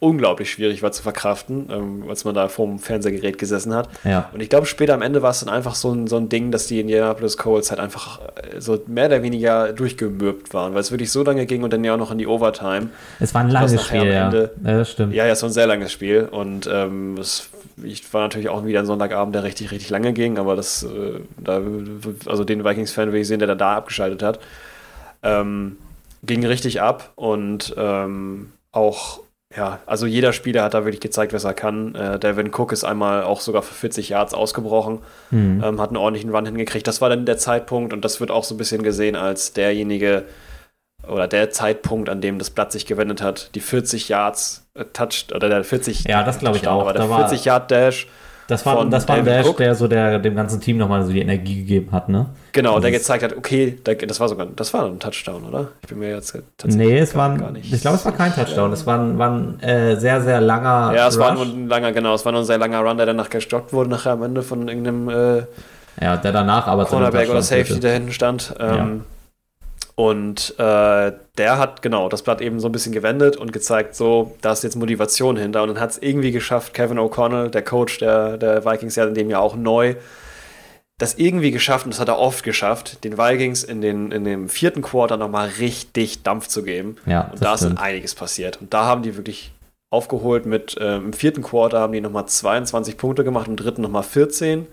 unglaublich 0.00 0.50
schwierig 0.50 0.82
war 0.82 0.92
zu 0.92 1.02
verkraften, 1.02 1.68
ähm, 1.70 2.04
als 2.08 2.24
man 2.24 2.34
da 2.34 2.48
vorm 2.48 2.78
Fernsehgerät 2.78 3.38
gesessen 3.38 3.74
hat. 3.74 3.88
Ja. 4.04 4.28
Und 4.32 4.40
ich 4.40 4.48
glaube, 4.48 4.66
später 4.66 4.94
am 4.94 5.02
Ende 5.02 5.22
war 5.22 5.30
es 5.30 5.40
dann 5.40 5.48
einfach 5.48 5.74
so 5.74 5.92
ein, 5.92 6.06
so 6.06 6.16
ein 6.16 6.28
Ding, 6.28 6.50
dass 6.50 6.66
die 6.66 6.80
Indianapolis 6.80 7.36
Colts 7.36 7.70
halt 7.70 7.80
einfach 7.80 8.20
äh, 8.20 8.60
so 8.60 8.80
mehr 8.86 9.06
oder 9.06 9.22
weniger 9.22 9.72
durchgemürbt 9.72 10.54
waren, 10.54 10.74
weil 10.74 10.80
es 10.80 10.90
wirklich 10.90 11.10
so 11.10 11.22
lange 11.22 11.46
ging 11.46 11.62
und 11.62 11.72
dann 11.72 11.82
ja 11.84 11.94
auch 11.94 11.98
noch 11.98 12.10
in 12.10 12.18
die 12.18 12.26
Overtime. 12.26 12.90
Es 13.20 13.34
war 13.34 13.42
ein 13.42 13.50
langes 13.50 13.84
Spiel, 13.84 14.06
ja. 14.06 14.26
Ende- 14.26 14.50
ja. 14.64 14.78
Das 14.78 14.90
stimmt. 14.92 15.14
Ja, 15.14 15.26
ja, 15.26 15.32
es 15.32 15.42
war 15.42 15.48
ein 15.48 15.52
sehr 15.52 15.66
langes 15.66 15.92
Spiel 15.92 16.28
und 16.30 16.68
ähm, 16.72 17.16
es 17.18 17.48
ich 17.84 18.12
war 18.12 18.22
natürlich 18.22 18.48
auch 18.48 18.64
wieder 18.64 18.80
ein 18.80 18.86
Sonntagabend, 18.86 19.36
der 19.36 19.44
richtig, 19.44 19.70
richtig 19.70 19.88
lange 19.90 20.12
ging, 20.12 20.36
aber 20.38 20.56
das, 20.56 20.82
äh, 20.82 21.20
da, 21.36 21.60
also 22.26 22.42
den 22.42 22.64
Vikings-Fan 22.64 23.12
will 23.12 23.20
ich 23.20 23.28
sehen, 23.28 23.38
der 23.38 23.46
da, 23.46 23.54
da 23.54 23.76
abgeschaltet 23.76 24.20
hat. 24.22 24.40
Ähm, 25.22 25.76
ging 26.24 26.44
richtig 26.44 26.80
ab 26.80 27.12
und 27.14 27.74
ähm, 27.78 28.52
auch, 28.72 29.20
ja, 29.56 29.80
also 29.86 30.06
jeder 30.06 30.32
Spieler 30.32 30.62
hat 30.62 30.74
da 30.74 30.84
wirklich 30.84 31.00
gezeigt, 31.00 31.32
was 31.32 31.44
er 31.44 31.54
kann. 31.54 31.94
Äh, 31.94 32.18
Devin 32.18 32.52
Cook 32.54 32.72
ist 32.72 32.84
einmal 32.84 33.22
auch 33.24 33.40
sogar 33.40 33.62
für 33.62 33.72
40 33.74 34.10
Yards 34.10 34.34
ausgebrochen, 34.34 34.98
Hm. 35.30 35.62
ähm, 35.64 35.80
hat 35.80 35.88
einen 35.90 35.96
ordentlichen 35.96 36.30
Run 36.34 36.44
hingekriegt. 36.46 36.86
Das 36.86 37.00
war 37.00 37.08
dann 37.08 37.24
der 37.24 37.38
Zeitpunkt 37.38 37.92
und 37.94 38.04
das 38.04 38.20
wird 38.20 38.30
auch 38.30 38.44
so 38.44 38.54
ein 38.54 38.58
bisschen 38.58 38.82
gesehen 38.82 39.16
als 39.16 39.54
derjenige 39.54 40.24
oder 41.06 41.26
der 41.28 41.50
Zeitpunkt, 41.50 42.10
an 42.10 42.20
dem 42.20 42.38
das 42.38 42.50
Blatt 42.50 42.72
sich 42.72 42.84
gewendet 42.84 43.22
hat, 43.22 43.54
die 43.54 43.60
40 43.60 44.08
Yards 44.10 44.68
äh, 44.74 44.84
touched 44.92 45.34
oder 45.34 45.48
der 45.48 45.64
40 45.64 46.04
Ja, 46.04 46.22
das 46.24 46.38
glaube 46.40 46.58
ich 46.58 46.68
auch. 46.68 46.82
Aber 46.82 46.92
der 46.92 47.02
Da 47.02 47.08
war- 47.10 47.20
40 47.28 47.46
Yard 47.46 47.70
Dash, 47.70 48.06
Das 48.48 48.64
war, 48.66 48.76
von 48.78 48.90
das 48.90 49.06
war 49.06 49.16
ein 49.16 49.24
David 49.24 49.46
Dash, 49.46 49.56
der 49.56 49.74
so 49.74 49.86
der, 49.86 50.18
dem 50.18 50.34
ganzen 50.34 50.60
Team 50.60 50.78
nochmal 50.78 51.04
so 51.04 51.12
die 51.12 51.20
Energie 51.20 51.56
gegeben 51.60 51.92
hat, 51.92 52.08
ne? 52.08 52.26
genau, 52.52 52.80
der 52.80 52.90
Das 52.90 53.00
ist- 53.02 53.06
gezeigt 53.06 53.22
hat, 53.24 53.36
okay, 53.36 53.78
der, 53.86 53.94
das 53.94 54.18
war 54.18 54.28
sogar, 54.28 54.46
das 54.56 54.72
war 54.74 54.86
ein 54.86 54.98
Touchdown, 54.98 55.44
oder? 55.44 55.68
Ich 55.82 55.88
bin 55.90 55.98
mir 56.00 56.10
jetzt 56.10 56.36
tatsächlich 56.56 56.88
Nee, 56.88 56.98
es 56.98 57.14
war, 57.14 57.36
gar 57.36 57.50
nicht. 57.52 57.72
ich 57.72 57.80
glaube, 57.80 57.96
es 57.98 58.04
war 58.06 58.12
kein 58.12 58.34
Touchdown. 58.34 58.72
Es 58.72 58.86
war 58.86 58.98
ein, 58.98 59.18
war 59.18 59.30
ein 59.30 59.60
äh, 59.60 59.96
sehr, 59.96 60.20
sehr 60.22 60.40
langer 60.40 60.92
Ja, 60.96 61.08
es 61.08 61.18
war 61.18 61.36
Rush. 61.36 61.46
nur 61.46 61.54
ein 61.54 61.68
langer, 61.68 61.92
genau, 61.92 62.14
es 62.14 62.24
war 62.24 62.32
nur 62.32 62.40
ein 62.40 62.46
sehr 62.46 62.58
langer 62.58 62.80
Run, 62.80 62.96
der 62.96 63.06
danach 63.06 63.28
gestoppt 63.30 63.72
wurde, 63.72 63.90
nachher 63.90 64.12
am 64.12 64.22
Ende 64.22 64.42
von 64.42 64.66
irgendeinem 64.66 65.08
äh, 65.10 65.42
ja, 66.00 66.16
der 66.16 66.32
danach 66.32 66.66
aber 66.68 66.84
Cornerback 66.86 67.28
oder 67.28 67.42
Safety, 67.42 67.80
der 67.80 67.92
hinten 67.94 68.12
stand. 68.12 68.54
Ähm, 68.60 69.02
Und 69.98 70.54
äh, 70.60 71.12
der 71.38 71.58
hat 71.58 71.82
genau 71.82 72.08
das 72.08 72.22
Blatt 72.22 72.40
eben 72.40 72.60
so 72.60 72.68
ein 72.68 72.72
bisschen 72.72 72.92
gewendet 72.92 73.36
und 73.36 73.52
gezeigt, 73.52 73.96
so, 73.96 74.36
da 74.42 74.52
ist 74.52 74.62
jetzt 74.62 74.76
Motivation 74.76 75.36
hinter. 75.36 75.64
Und 75.64 75.70
dann 75.70 75.80
hat 75.80 75.90
es 75.90 75.98
irgendwie 75.98 76.30
geschafft, 76.30 76.72
Kevin 76.72 77.00
O'Connell, 77.00 77.48
der 77.48 77.64
Coach 77.64 77.98
der, 77.98 78.36
der 78.38 78.64
Vikings, 78.64 78.94
ja 78.94 79.08
in 79.08 79.14
dem 79.14 79.28
Jahr 79.28 79.42
auch 79.42 79.56
neu, 79.56 79.96
das 80.98 81.14
irgendwie 81.14 81.50
geschafft, 81.50 81.84
und 81.84 81.92
das 81.92 81.98
hat 81.98 82.06
er 82.06 82.20
oft 82.20 82.44
geschafft, 82.44 83.02
den 83.02 83.18
Vikings 83.18 83.64
in, 83.64 83.80
den, 83.80 84.12
in 84.12 84.22
dem 84.22 84.48
vierten 84.48 84.82
Quarter 84.82 85.16
nochmal 85.16 85.48
richtig 85.58 86.22
Dampf 86.22 86.46
zu 86.46 86.62
geben. 86.62 86.94
Ja, 87.04 87.32
Und 87.32 87.42
da 87.42 87.54
ist 87.54 87.64
stimmt. 87.64 87.80
einiges 87.80 88.14
passiert. 88.14 88.60
Und 88.60 88.72
da 88.72 88.84
haben 88.84 89.02
die 89.02 89.16
wirklich 89.16 89.50
aufgeholt 89.90 90.46
mit, 90.46 90.76
ähm, 90.80 91.06
im 91.06 91.12
vierten 91.12 91.42
Quarter 91.42 91.80
haben 91.80 91.92
die 91.92 92.00
nochmal 92.00 92.26
22 92.26 92.96
Punkte 92.98 93.24
gemacht, 93.24 93.48
im 93.48 93.56
dritten 93.56 93.82
nochmal 93.82 94.04
14. 94.04 94.68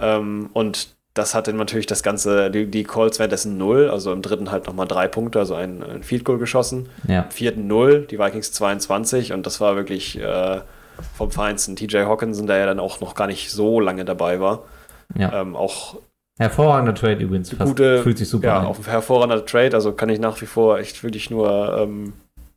Ähm, 0.00 0.50
und 0.54 0.93
das 1.14 1.34
hat 1.34 1.46
dann 1.46 1.56
natürlich 1.56 1.86
das 1.86 2.02
Ganze, 2.02 2.50
die, 2.50 2.66
die 2.66 2.82
Colts 2.84 3.18
währenddessen 3.18 3.56
0, 3.56 3.88
also 3.88 4.12
im 4.12 4.20
dritten 4.20 4.50
halt 4.50 4.66
nochmal 4.66 4.88
drei 4.88 5.06
Punkte, 5.06 5.38
also 5.38 5.54
ein, 5.54 5.82
ein 5.82 6.02
Field 6.02 6.24
Goal 6.24 6.38
geschossen. 6.38 6.88
Ja. 7.06 7.22
Im 7.22 7.30
vierten 7.30 7.66
0, 7.68 8.06
die 8.10 8.18
Vikings 8.18 8.52
22 8.52 9.32
und 9.32 9.46
das 9.46 9.60
war 9.60 9.76
wirklich 9.76 10.18
äh, 10.20 10.60
vom 11.16 11.30
Feinsten. 11.30 11.76
TJ 11.76 11.98
Hawkinson, 11.98 12.46
der 12.46 12.58
ja 12.58 12.66
dann 12.66 12.80
auch 12.80 13.00
noch 13.00 13.14
gar 13.14 13.28
nicht 13.28 13.50
so 13.50 13.78
lange 13.80 14.04
dabei 14.04 14.40
war, 14.40 14.62
ja. 15.16 15.40
ähm, 15.40 15.54
auch 15.56 15.96
Hervorragender 16.36 16.96
Trade 16.96 17.22
übrigens. 17.22 17.50
Fast- 17.50 17.70
gute, 17.70 18.02
Fühlt 18.02 18.18
sich 18.18 18.28
super 18.28 18.46
ja, 18.48 18.58
an. 18.58 18.66
auf 18.66 18.78
ein 18.78 18.90
hervorragender 18.90 19.46
Trade. 19.46 19.74
Also 19.74 19.92
kann 19.92 20.08
ich 20.08 20.18
nach 20.18 20.40
wie 20.40 20.46
vor 20.46 20.78
echt 20.78 21.04
wirklich 21.04 21.30
nur 21.30 21.78
ähm, 21.78 22.12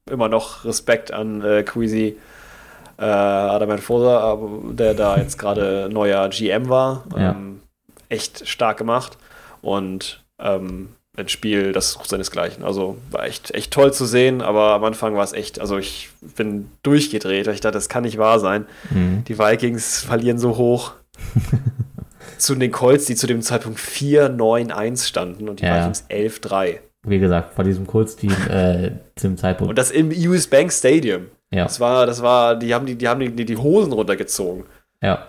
immer 0.10 0.30
noch 0.30 0.66
Respekt 0.66 1.14
an 1.14 1.44
äh, 1.44 1.62
Queasy 1.62 2.18
äh, 2.98 3.04
Adam 3.04 3.70
Manfosa, 3.70 4.36
der 4.72 4.96
da 4.96 5.18
jetzt 5.18 5.38
gerade 5.38 5.90
neuer 5.92 6.28
GM 6.30 6.70
war. 6.70 7.04
Ja. 7.16 7.32
Ähm, 7.34 7.62
echt 8.10 8.48
stark 8.48 8.78
gemacht 8.78 9.18
und 9.62 10.24
ähm, 10.40 10.90
ein 11.18 11.30
Spiel, 11.30 11.72
das 11.72 11.94
sucht 11.94 12.10
seinesgleichen. 12.10 12.64
Also 12.64 12.98
war 13.10 13.26
echt, 13.26 13.50
echt 13.56 13.72
toll 13.74 13.92
zu 13.92 14.06
sehen, 14.06 14.42
aber 14.42 14.74
am 14.74 14.84
Anfang 14.84 15.16
war 15.16 15.24
es 15.24 15.34
echt, 15.34 15.60
also 15.60 15.78
ich 15.80 16.10
bin 16.36 16.70
durchgedreht. 16.84 17.48
Ich 17.48 17.60
dachte, 17.62 17.74
das 17.78 17.90
kann 17.90 18.04
nicht 18.04 18.20
wahr 18.20 18.40
sein. 18.40 18.68
Mhm. 18.92 19.24
Die 19.28 19.40
Vikings 19.40 20.04
verlieren 20.04 20.38
so 20.38 20.58
hoch 20.58 20.92
zu 22.38 22.54
den 22.56 22.72
Colts, 22.72 23.06
die 23.06 23.16
zu 23.16 23.26
dem 23.28 23.42
Zeitpunkt 23.42 23.80
4-9-1 23.80 25.08
standen 25.08 25.50
und 25.50 25.60
die 25.62 25.66
Ja. 25.66 25.78
Vikings 25.80 26.06
11-3. 26.10 26.78
Wie 27.04 27.20
gesagt, 27.20 27.54
von 27.56 27.66
diesem 27.66 27.88
Colts-Team 27.88 28.36
äh, 28.50 28.92
zum 29.16 29.38
Zeitpunkt. 29.38 29.70
Und 29.70 29.78
das 29.78 29.92
im 29.92 30.10
US 30.30 30.46
Bank 30.48 30.72
Stadium. 30.72 31.28
ja, 31.52 31.64
Das 31.64 31.80
war, 31.80 32.06
das 32.06 32.22
war, 32.22 32.56
die 32.56 32.74
haben 32.76 32.86
die, 32.86 32.96
die 32.96 33.08
haben 33.08 33.36
die, 33.36 33.46
die 33.46 33.58
Hosen 33.58 33.92
runtergezogen. 33.94 34.66
ja. 35.02 35.26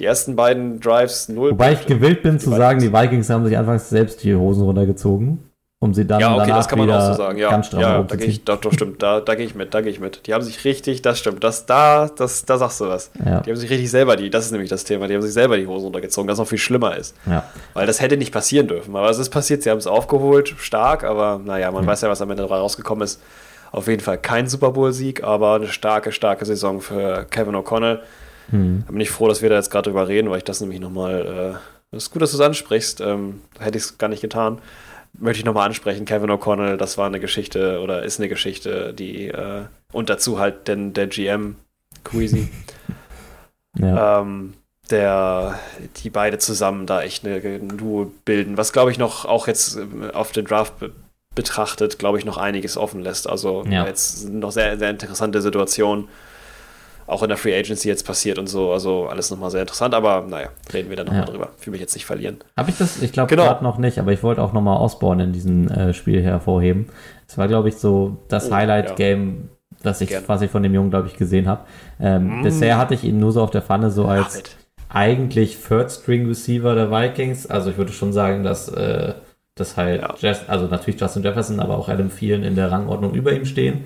Die 0.00 0.04
ersten 0.04 0.36
beiden 0.36 0.78
Drives 0.80 1.28
null. 1.28 1.52
Wobei 1.52 1.72
ich 1.72 1.86
gewillt 1.86 2.22
bin 2.22 2.38
zu 2.38 2.50
sagen, 2.50 2.80
die 2.80 2.92
Vikings. 2.92 3.30
Haben 3.30 3.46
sich 3.46 3.56
anfangs 3.56 3.88
selbst 3.88 4.22
die 4.24 4.34
Hosen 4.34 4.64
runtergezogen, 4.64 5.50
um 5.78 5.94
sie 5.94 6.06
dann 6.06 6.20
ja, 6.20 6.28
okay, 6.34 6.40
danach 6.40 6.56
das 6.58 6.68
kann 6.68 6.78
man 6.78 6.88
wieder 6.88 6.98
auch 6.98 7.06
so 7.06 7.14
sagen. 7.14 7.38
Ja, 7.38 7.48
ganz 7.50 7.68
stramm 7.68 7.80
ja 7.80 8.02
da 8.02 8.16
gehe 8.16 8.26
ich, 8.26 8.44
doch, 8.44 8.60
doch, 8.60 8.72
stimmt, 8.74 9.02
da, 9.02 9.20
da 9.20 9.34
gehe 9.34 9.46
ich 9.46 9.54
mit, 9.54 9.72
da 9.72 9.80
gehe 9.80 9.90
ich 9.90 9.98
mit. 9.98 10.26
Die 10.26 10.34
haben 10.34 10.42
sich 10.44 10.64
richtig, 10.66 11.00
das 11.00 11.18
stimmt, 11.18 11.42
das, 11.44 11.64
da, 11.64 12.08
das, 12.14 12.44
da 12.44 12.58
sagst 12.58 12.80
du 12.82 12.88
was. 12.88 13.10
Ja, 13.24 13.40
Die 13.40 13.50
haben 13.50 13.56
sich 13.56 13.70
richtig 13.70 13.90
selber 13.90 14.16
die, 14.16 14.28
das 14.28 14.44
ist 14.44 14.50
nämlich 14.52 14.68
das 14.68 14.84
Thema, 14.84 15.08
die 15.08 15.14
haben 15.14 15.22
sich 15.22 15.32
selber 15.32 15.56
die 15.56 15.66
Hosen 15.66 15.84
runtergezogen, 15.84 16.28
das 16.28 16.38
noch 16.38 16.46
viel 16.48 16.58
schlimmer 16.58 16.94
ist. 16.96 17.14
ja. 17.24 17.44
Weil 17.72 17.86
das 17.86 18.00
hätte 18.02 18.18
nicht 18.18 18.32
passieren 18.34 18.68
dürfen. 18.68 18.94
Aber 18.94 19.08
es 19.08 19.18
ist 19.18 19.30
passiert, 19.30 19.62
sie 19.62 19.70
haben 19.70 19.78
es 19.78 19.86
aufgeholt, 19.86 20.54
stark, 20.58 21.04
aber 21.04 21.40
naja, 21.42 21.70
man 21.70 21.84
Ja. 21.84 21.88
weiß 21.90 22.02
ja, 22.02 22.10
was 22.10 22.20
am 22.20 22.30
Ende 22.30 22.42
dabei 22.42 22.56
rausgekommen 22.56 23.02
ist. 23.02 23.20
Auf 23.72 23.88
jeden 23.88 24.02
Fall 24.02 24.18
kein 24.18 24.46
Super 24.46 24.72
Bowl-Sieg, 24.72 25.24
aber 25.24 25.54
eine 25.54 25.68
starke, 25.68 26.12
starke 26.12 26.44
Saison 26.44 26.80
für 26.82 27.24
Kevin 27.30 27.54
O'Connell. 27.56 28.00
Hm. 28.50 28.84
Da 28.86 28.92
bin 28.92 29.00
ich 29.00 29.10
froh, 29.10 29.28
dass 29.28 29.42
wir 29.42 29.48
da 29.48 29.56
jetzt 29.56 29.70
gerade 29.70 29.90
drüber 29.90 30.08
reden, 30.08 30.30
weil 30.30 30.38
ich 30.38 30.44
das 30.44 30.60
nämlich 30.60 30.80
nochmal, 30.80 31.60
äh, 31.92 31.96
ist 31.96 32.10
gut, 32.10 32.22
dass 32.22 32.30
du 32.32 32.36
es 32.36 32.42
ansprichst, 32.42 33.00
ähm, 33.00 33.40
hätte 33.58 33.78
ich 33.78 33.84
es 33.84 33.98
gar 33.98 34.08
nicht 34.08 34.20
getan. 34.22 34.58
Möchte 35.18 35.38
ich 35.38 35.44
nochmal 35.46 35.66
ansprechen, 35.66 36.04
Kevin 36.04 36.30
O'Connell, 36.30 36.76
das 36.76 36.98
war 36.98 37.06
eine 37.06 37.20
Geschichte 37.20 37.80
oder 37.80 38.02
ist 38.02 38.20
eine 38.20 38.28
Geschichte, 38.28 38.92
die, 38.92 39.28
äh, 39.28 39.62
und 39.92 40.10
dazu 40.10 40.38
halt 40.38 40.68
denn 40.68 40.92
der 40.92 41.06
GM, 41.06 41.56
Queasy, 42.04 42.50
ja. 43.78 44.20
ähm, 44.20 44.54
der, 44.90 45.58
die 45.96 46.10
beide 46.10 46.38
zusammen 46.38 46.86
da 46.86 47.02
echt 47.02 47.24
eine, 47.24 47.36
ein 47.36 47.76
Duo 47.76 48.12
bilden, 48.24 48.56
was 48.56 48.72
glaube 48.72 48.90
ich 48.90 48.98
noch 48.98 49.24
auch 49.24 49.48
jetzt 49.48 49.76
ähm, 49.76 50.10
auf 50.12 50.32
den 50.32 50.44
Draft 50.44 50.78
be 50.78 50.92
betrachtet, 51.34 51.98
glaube 51.98 52.18
ich, 52.18 52.24
noch 52.24 52.38
einiges 52.38 52.78
offen 52.78 53.02
lässt. 53.02 53.28
Also 53.28 53.62
Ja. 53.68 53.84
jetzt 53.86 54.26
noch 54.26 54.52
sehr, 54.52 54.78
sehr 54.78 54.88
interessante 54.88 55.42
Situationen, 55.42 56.08
auch 57.06 57.22
in 57.22 57.28
der 57.28 57.38
Free 57.38 57.56
Agency 57.56 57.88
jetzt 57.88 58.06
passiert 58.06 58.38
und 58.38 58.48
so. 58.48 58.72
Also 58.72 59.06
alles 59.06 59.30
nochmal 59.30 59.50
sehr 59.50 59.60
interessant, 59.60 59.94
aber 59.94 60.24
naja, 60.28 60.48
reden 60.72 60.88
wir 60.90 60.96
dann 60.96 61.06
nochmal 61.06 61.22
Ja. 61.22 61.26
drüber. 61.26 61.50
Ich 61.60 61.66
will 61.66 61.72
mich 61.72 61.80
jetzt 61.80 61.94
nicht 61.94 62.06
verlieren. 62.06 62.38
Habe 62.56 62.70
ich 62.70 62.78
das? 62.78 63.00
Ich 63.02 63.12
glaube 63.12 63.28
Genau. 63.30 63.44
gerade 63.44 63.62
noch 63.64 63.78
nicht, 63.78 63.98
aber 63.98 64.12
ich 64.12 64.22
wollte 64.22 64.42
auch 64.42 64.52
nochmal 64.52 64.78
Osborne 64.80 65.24
in 65.24 65.32
diesem 65.32 65.68
äh, 65.68 65.94
Spiel 65.94 66.22
hervorheben. 66.22 66.86
Es 67.28 67.38
war, 67.38 67.46
glaube 67.48 67.68
ich, 67.68 67.76
so 67.76 68.16
das 68.28 68.50
Oh, 68.50 68.54
Highlight-Game, 68.54 69.48
was 69.82 70.00
ich, 70.00 70.08
Gerne. 70.08 70.28
was 70.28 70.42
ich 70.42 70.50
von 70.50 70.62
dem 70.62 70.74
Jungen, 70.74 70.90
glaube 70.90 71.06
ich, 71.08 71.16
gesehen 71.16 71.46
habe. 71.48 71.60
Ähm, 72.00 72.40
Mm. 72.40 72.42
Bisher 72.42 72.76
hatte 72.78 72.94
ich 72.94 73.04
ihn 73.04 73.18
nur 73.20 73.30
so 73.32 73.42
auf 73.42 73.50
der 73.50 73.62
Pfanne, 73.62 73.90
so 73.90 74.06
als 74.06 74.32
David. 74.34 74.56
eigentlich 74.88 75.58
Third-String-Receiver 75.62 76.74
der 76.74 76.90
Vikings. 76.90 77.46
Also 77.46 77.70
ich 77.70 77.78
würde 77.78 77.92
schon 77.92 78.12
sagen, 78.12 78.42
dass, 78.44 78.68
äh, 78.68 79.14
dass 79.54 79.76
halt, 79.76 80.02
Ja. 80.02 80.14
Jess, 80.18 80.40
also 80.48 80.66
natürlich 80.66 81.00
Justin 81.00 81.22
Jefferson, 81.22 81.60
aber 81.60 81.76
auch 81.78 81.88
Adam 81.88 82.10
Thielen 82.14 82.42
in 82.42 82.56
der 82.56 82.70
Rangordnung 82.70 83.14
über 83.14 83.32
ihm 83.32 83.44
stehen. 83.44 83.84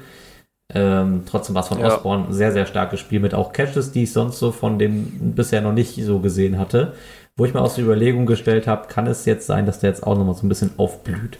Ähm, 0.74 1.22
trotzdem 1.26 1.54
war 1.54 1.62
es 1.62 1.68
von 1.68 1.80
Ja. 1.80 1.88
Osborne 1.88 2.26
ein 2.28 2.32
sehr, 2.32 2.52
sehr 2.52 2.66
starkes 2.66 3.00
Spiel 3.00 3.20
mit 3.20 3.34
auch 3.34 3.52
Catches, 3.52 3.92
die 3.92 4.04
ich 4.04 4.12
sonst 4.12 4.38
so 4.38 4.52
von 4.52 4.78
dem 4.78 5.34
bisher 5.34 5.60
noch 5.60 5.72
nicht 5.72 5.96
so 6.04 6.20
gesehen 6.20 6.58
hatte. 6.58 6.92
Wo 7.36 7.44
ich 7.44 7.54
mir 7.54 7.60
aus 7.60 7.74
der 7.76 7.84
Überlegung 7.84 8.26
gestellt 8.26 8.66
habe, 8.66 8.86
kann 8.88 9.06
es 9.06 9.24
jetzt 9.24 9.46
sein, 9.46 9.66
dass 9.66 9.80
der 9.80 9.90
jetzt 9.90 10.06
auch 10.06 10.16
nochmal 10.16 10.34
so 10.34 10.44
ein 10.44 10.48
bisschen 10.48 10.72
aufblüht. 10.76 11.38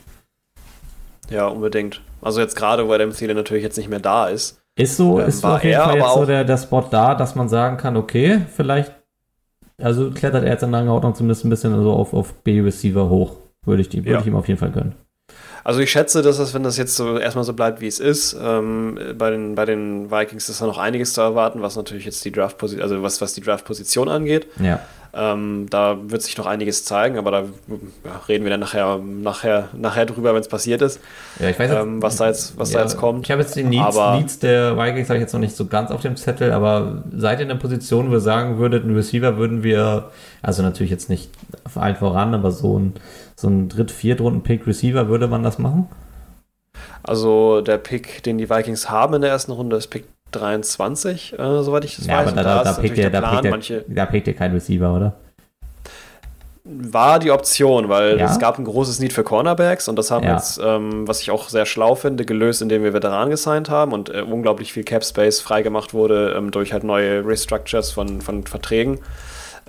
Ja, 1.29 1.47
unbedingt. 1.47 2.01
Also 2.23 2.41
jetzt 2.41 2.57
gerade, 2.57 2.89
wo 2.89 2.93
Adam 2.93 3.13
Thielen 3.13 3.37
natürlich 3.37 3.63
jetzt 3.63 3.77
nicht 3.77 3.89
mehr 3.89 4.01
da 4.01 4.29
ist. 4.29 4.61
Ist 4.77 4.97
so, 4.97 5.21
Ähm, 5.21 5.29
ist 5.29 5.43
war 5.43 5.57
auf 5.57 5.65
jeden 5.65 5.75
er, 5.77 5.85
Fall 5.85 5.97
jetzt 5.99 6.15
so 6.15 6.25
der, 6.27 6.45
der 6.45 6.57
Spot 6.59 6.85
da, 6.91 7.15
dass 7.15 7.35
man 7.35 7.49
sagen 7.49 7.77
kann, 7.77 7.97
okay, 7.97 8.41
vielleicht, 8.57 8.93
also 9.81 10.11
klettert 10.11 10.45
er 10.45 10.51
jetzt 10.53 10.63
in 10.63 10.73
der 10.73 10.81
Rangordnung 10.81 11.15
zumindest 11.15 11.45
ein 11.45 11.51
bisschen 11.51 11.75
so 11.83 11.93
auf, 11.93 12.15
auf 12.15 12.33
B-Receiver 12.43 13.09
hoch. 13.09 13.37
Würde 13.65 13.83
ich, 13.83 13.89
die, 13.89 13.99
würde 13.99 14.13
Ja. 14.13 14.21
ich 14.21 14.27
ihm 14.27 14.37
auf 14.37 14.49
jeden 14.49 14.59
Fall 14.59 14.71
gönnen. 14.71 14.95
Also 15.65 15.81
ich 15.81 15.91
schätze, 15.91 16.23
dass 16.23 16.39
das, 16.39 16.55
wenn 16.55 16.63
das 16.63 16.77
jetzt 16.77 16.97
so 16.97 17.19
erstmal 17.19 17.45
so 17.45 17.53
bleibt, 17.53 17.81
wie 17.81 17.87
es 17.87 18.01
ist, 18.01 18.37
ähm, 18.41 18.99
bei, 19.17 19.31
den, 19.31 19.55
bei 19.55 19.65
den 19.65 20.11
Vikings 20.11 20.49
ist 20.49 20.61
da 20.61 20.67
noch 20.67 20.79
einiges 20.79 21.13
zu 21.13 21.21
erwarten, 21.21 21.63
was 21.63 21.77
natürlich 21.77 22.05
jetzt 22.05 22.25
die 22.25 22.33
Draft-Position, 22.33 22.83
also 22.83 23.03
was, 23.03 23.21
was 23.21 23.35
die 23.35 23.41
Draft-Position 23.41 24.09
angeht. 24.09 24.47
Ja. 24.63 24.81
Ähm, 25.13 25.67
da 25.71 25.99
wird 26.05 26.23
sich 26.23 26.39
noch 26.39 26.47
einiges 26.47 26.85
zeigen, 26.85 27.19
aber 27.19 27.31
da 27.33 27.39
ja, 27.41 28.21
reden 28.29 28.45
wir 28.45 28.51
dann 28.51 28.61
nachher, 28.61 28.99
nachher, 28.99 29.69
nachher 29.73 30.07
drüber, 30.07 30.35
wenn 30.35 30.41
es 30.41 30.47
passiert 30.47 30.83
ist, 30.83 31.01
ja 31.41 31.49
ich 31.49 31.59
weiß 31.59 31.69
jetzt, 31.69 31.83
ähm, 31.83 32.01
was 32.01 32.17
da 32.17 32.29
jetzt, 32.29 32.57
was 32.57 32.71
da 32.71 32.81
jetzt 32.81 32.97
kommt. 32.97 33.25
Ich 33.25 33.33
habe 33.33 33.43
jetzt 33.43 33.57
die 33.57 33.65
Needs, 33.65 33.97
Needs 33.97 34.39
der 34.39 34.77
Vikings 34.77 35.09
habe 35.09 35.17
ich 35.17 35.23
jetzt 35.23 35.33
noch 35.33 35.41
nicht 35.41 35.57
so 35.57 35.67
ganz 35.67 35.91
auf 35.91 36.01
dem 36.01 36.17
Zettel, 36.17 36.53
aber 36.53 37.03
seid 37.17 37.41
ihr 37.41 37.43
in 37.43 37.49
der 37.49 37.57
Position, 37.57 38.09
wo 38.11 38.15
ihr 38.15 38.21
sagen 38.21 38.59
würdet, 38.59 38.85
einen 38.85 38.95
Receiver 38.95 39.37
würden 39.37 39.65
wir, 39.65 40.11
also 40.43 40.63
natürlich 40.63 40.93
jetzt 40.93 41.11
nicht 41.11 41.29
auf 41.65 41.77
allen 41.77 41.97
voran, 41.97 42.33
aber 42.33 42.53
so 42.53 42.79
ein, 42.79 42.95
so 43.41 43.49
ein 43.49 43.69
Dritt-, 43.69 43.91
Viertrunden-Pick 43.91 44.67
Receiver, 44.67 45.09
würde 45.09 45.27
man 45.29 45.43
das 45.43 45.59
machen? 45.59 45.89
Also 47.03 47.61
der 47.63 47.79
Pick, 47.79 48.23
den 48.23 48.39
die 48.39 48.49
Vikings 48.51 48.91
haben 48.91 49.15
in 49.15 49.23
der 49.23 49.31
ersten 49.31 49.53
Runde, 49.53 49.77
ist 49.77 49.89
Pick 49.89 50.05
23, 50.33 51.39
äh, 51.39 51.63
soweit 51.63 51.85
ich 51.85 51.97
das 51.97 52.07
Ja, 52.07 52.19
weiß. 52.19 52.29
aber 52.29 52.37
da, 52.37 52.43
da, 52.43 52.65
da, 52.65 52.73
pickt 52.75 52.99
da, 52.99 53.09
der 53.09 53.19
Plan. 53.21 53.45
ihr, 53.45 53.51
Manche 53.51 53.85
da 53.89 54.07
pickt 54.07 54.27
ihr 54.29 54.35
kein 54.35 54.53
Receiver, 54.53 54.95
oder? 54.95 55.15
war 56.65 57.19
die 57.19 57.31
Option, 57.31 57.89
weil 57.89 58.19
Ja? 58.19 58.27
es 58.27 58.39
gab 58.39 58.59
ein 58.59 58.65
großes 58.65 59.01
Need 59.01 59.13
für 59.13 59.25
Cornerbacks 59.25 59.89
und 59.89 59.97
das 59.97 60.11
haben 60.11 60.23
wir 60.25 60.31
Ja. 60.31 60.37
jetzt, 60.37 60.61
ähm, 60.63 61.09
was 61.09 61.21
ich 61.21 61.31
auch 61.31 61.49
sehr 61.49 61.67
schlau 61.67 61.95
finde, 61.95 62.25
gelöst, 62.25 62.61
indem 62.63 62.85
wir 62.85 62.93
Veteranen 62.93 63.31
gesigned 63.31 63.71
haben 63.71 63.93
und 63.93 64.11
äh, 64.11 64.21
unglaublich 64.23 64.73
viel 64.73 64.85
Cap 64.85 65.03
Space 65.05 65.41
freigemacht 65.41 65.95
wurde 65.95 66.35
ähm, 66.37 66.51
durch 66.51 66.73
halt 66.73 66.85
neue 66.85 67.25
Restructures 67.27 67.91
von, 67.91 68.21
von 68.21 68.45
Verträgen. 68.45 69.01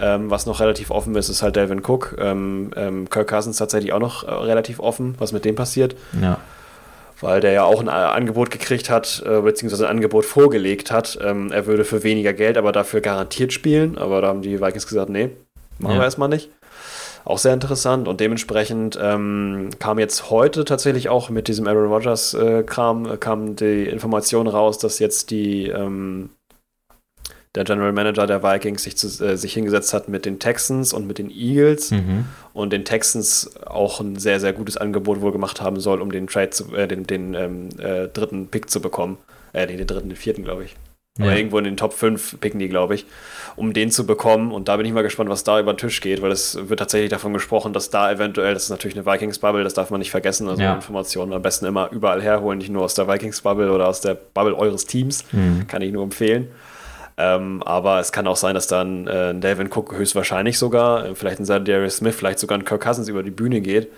Ähm, 0.02 0.30
was 0.32 0.46
noch 0.46 0.60
relativ 0.60 0.90
offen 0.92 1.16
ist, 1.16 1.30
ist 1.30 1.42
halt 1.44 1.56
Delvin 1.56 1.82
Cook. 1.86 2.16
Ähm, 2.20 2.72
ähm, 2.76 3.10
Kirk 3.10 3.28
Cousins 3.30 3.58
tatsächlich 3.58 3.94
auch 3.94 4.00
noch 4.00 4.24
äh, 4.28 4.32
relativ 4.32 4.80
offen, 4.80 5.16
was 5.20 5.32
mit 5.32 5.46
dem 5.46 5.56
passiert, 5.56 5.96
Ja. 6.20 6.40
weil 7.22 7.40
der 7.40 7.52
ja 7.52 7.64
auch 7.64 7.80
ein 7.80 7.88
äh, 7.88 7.92
Angebot 7.92 8.50
gekriegt 8.52 8.90
hat, 8.90 9.22
äh, 9.26 9.42
beziehungsweise 9.42 9.86
ein 9.88 9.98
Angebot 9.98 10.26
vorgelegt 10.26 10.92
hat. 10.92 11.20
Ähm, 11.24 11.52
er 11.52 11.66
würde 11.68 11.86
für 11.86 12.04
weniger 12.04 12.34
Geld, 12.34 12.58
aber 12.58 12.72
dafür 12.72 13.02
garantiert 13.02 13.54
spielen. 13.54 13.98
Aber 13.98 14.22
da 14.22 14.28
haben 14.30 14.42
die 14.42 14.60
Vikings 14.60 14.88
gesagt, 14.88 15.10
nee, 15.10 15.30
machen 15.80 15.94
Ja. 15.96 16.00
wir 16.02 16.04
erstmal 16.06 16.30
nicht. 16.30 16.50
Auch 17.24 17.38
sehr 17.38 17.54
interessant 17.54 18.08
und 18.08 18.20
dementsprechend 18.20 18.98
ähm, 19.00 19.70
kam 19.78 20.00
jetzt 20.00 20.32
heute 20.32 20.66
tatsächlich 20.66 21.08
auch 21.10 21.30
mit 21.30 21.48
diesem 21.48 21.68
Aaron 21.68 21.86
Rodgers-Kram 21.92 23.06
äh, 23.06 23.18
kam 23.18 23.56
die 23.56 23.84
Information 23.84 24.48
raus, 24.48 24.80
dass 24.80 24.98
jetzt 24.98 25.30
die 25.30 25.68
ähm, 25.68 26.32
der 27.56 27.66
General 27.66 27.92
Manager 27.92 28.28
der 28.28 28.44
Vikings 28.44 28.84
sich, 28.84 28.96
zu, 28.98 29.08
äh, 29.26 29.36
sich 29.38 29.54
hingesetzt 29.54 29.94
hat 29.94 30.08
mit 30.08 30.26
den 30.26 30.40
Texans 30.40 30.94
und 30.94 31.06
mit 31.08 31.18
den 31.18 31.30
Eagles 31.30 31.92
Mhm. 31.92 32.26
und 32.54 32.72
den 32.72 32.86
Texans 32.86 33.52
auch 33.66 34.00
ein 34.00 34.16
sehr, 34.18 34.40
sehr 34.40 34.54
gutes 34.54 34.78
Angebot 34.78 35.22
wohl 35.22 35.32
gemacht 35.34 35.62
haben 35.62 35.80
soll, 35.80 36.02
um 36.02 36.12
den 36.12 36.28
Trade 36.28 36.52
zu, 36.52 36.74
äh, 36.76 36.88
den, 36.88 37.06
den 37.06 37.34
ähm, 37.34 37.70
äh, 37.80 38.08
dritten 38.08 38.48
Pick 38.48 38.70
zu 38.70 38.80
bekommen. 38.82 39.18
Äh, 39.54 39.66
nee, 39.66 39.76
den 39.76 39.88
dritten, 39.88 40.08
den 40.10 40.16
vierten, 40.16 40.44
glaube 40.44 40.64
ich. 40.64 40.76
Aber 41.20 41.32
Ja. 41.32 41.38
irgendwo 41.38 41.58
in 41.58 41.66
den 41.66 41.76
Top 41.76 41.92
5 41.92 42.40
picken 42.40 42.58
die, 42.62 42.70
glaube 42.70 42.96
ich, 42.96 43.06
um 43.58 43.74
den 43.74 43.92
zu 43.92 44.06
bekommen. 44.06 44.54
Und 44.54 44.70
da 44.70 44.78
bin 44.78 44.86
ich 44.86 44.94
mal 44.94 45.02
gespannt, 45.04 45.30
was 45.30 45.44
da 45.44 45.60
über 45.60 45.74
den 45.74 45.78
Tisch 45.78 46.00
geht, 46.00 46.22
weil 46.22 46.32
es 46.32 46.58
wird 46.70 46.80
tatsächlich 46.80 47.10
davon 47.10 47.34
gesprochen, 47.34 47.74
dass 47.74 47.90
da 47.90 48.10
eventuell, 48.10 48.54
das 48.54 48.64
ist 48.64 48.70
natürlich 48.70 48.96
eine 48.98 49.06
Vikings-Bubble, 49.06 49.66
das 49.66 49.74
darf 49.74 49.90
man 49.90 50.00
nicht 50.00 50.10
vergessen, 50.10 50.48
also 50.48 50.64
Ja. 50.64 50.74
Informationen 50.74 51.34
am 51.34 51.42
besten 51.42 51.66
immer 51.66 51.92
überall 51.92 52.22
herholen, 52.22 52.60
nicht 52.60 52.70
nur 52.72 52.84
aus 52.86 52.94
der 52.94 53.10
Vikings-Bubble 53.10 53.74
oder 53.74 53.90
aus 53.90 54.00
der 54.00 54.14
Bubble 54.16 54.56
eures 54.56 54.86
Teams, 54.86 55.26
Mhm. 55.34 55.68
kann 55.68 55.82
ich 55.82 55.92
nur 55.92 56.04
empfehlen. 56.04 56.48
Ähm, 57.24 57.62
aber 57.64 58.00
es 58.00 58.12
kann 58.12 58.26
auch 58.26 58.36
sein, 58.36 58.56
dass 58.56 58.66
dann 58.68 59.06
äh, 59.08 59.30
ein 59.30 59.42
Delvin 59.42 59.68
Cook 59.72 59.94
höchstwahrscheinlich 59.96 60.58
sogar, 60.58 61.06
äh, 61.06 61.16
vielleicht 61.16 61.40
ein 61.40 61.46
Darius 61.66 61.98
Smith, 61.98 62.16
vielleicht 62.16 62.40
sogar 62.40 62.58
ein 62.58 62.66
Kirk 62.66 62.82
Cousins 62.82 63.08
über 63.08 63.22
die 63.22 63.30
Bühne 63.32 63.62
geht. 63.62 63.90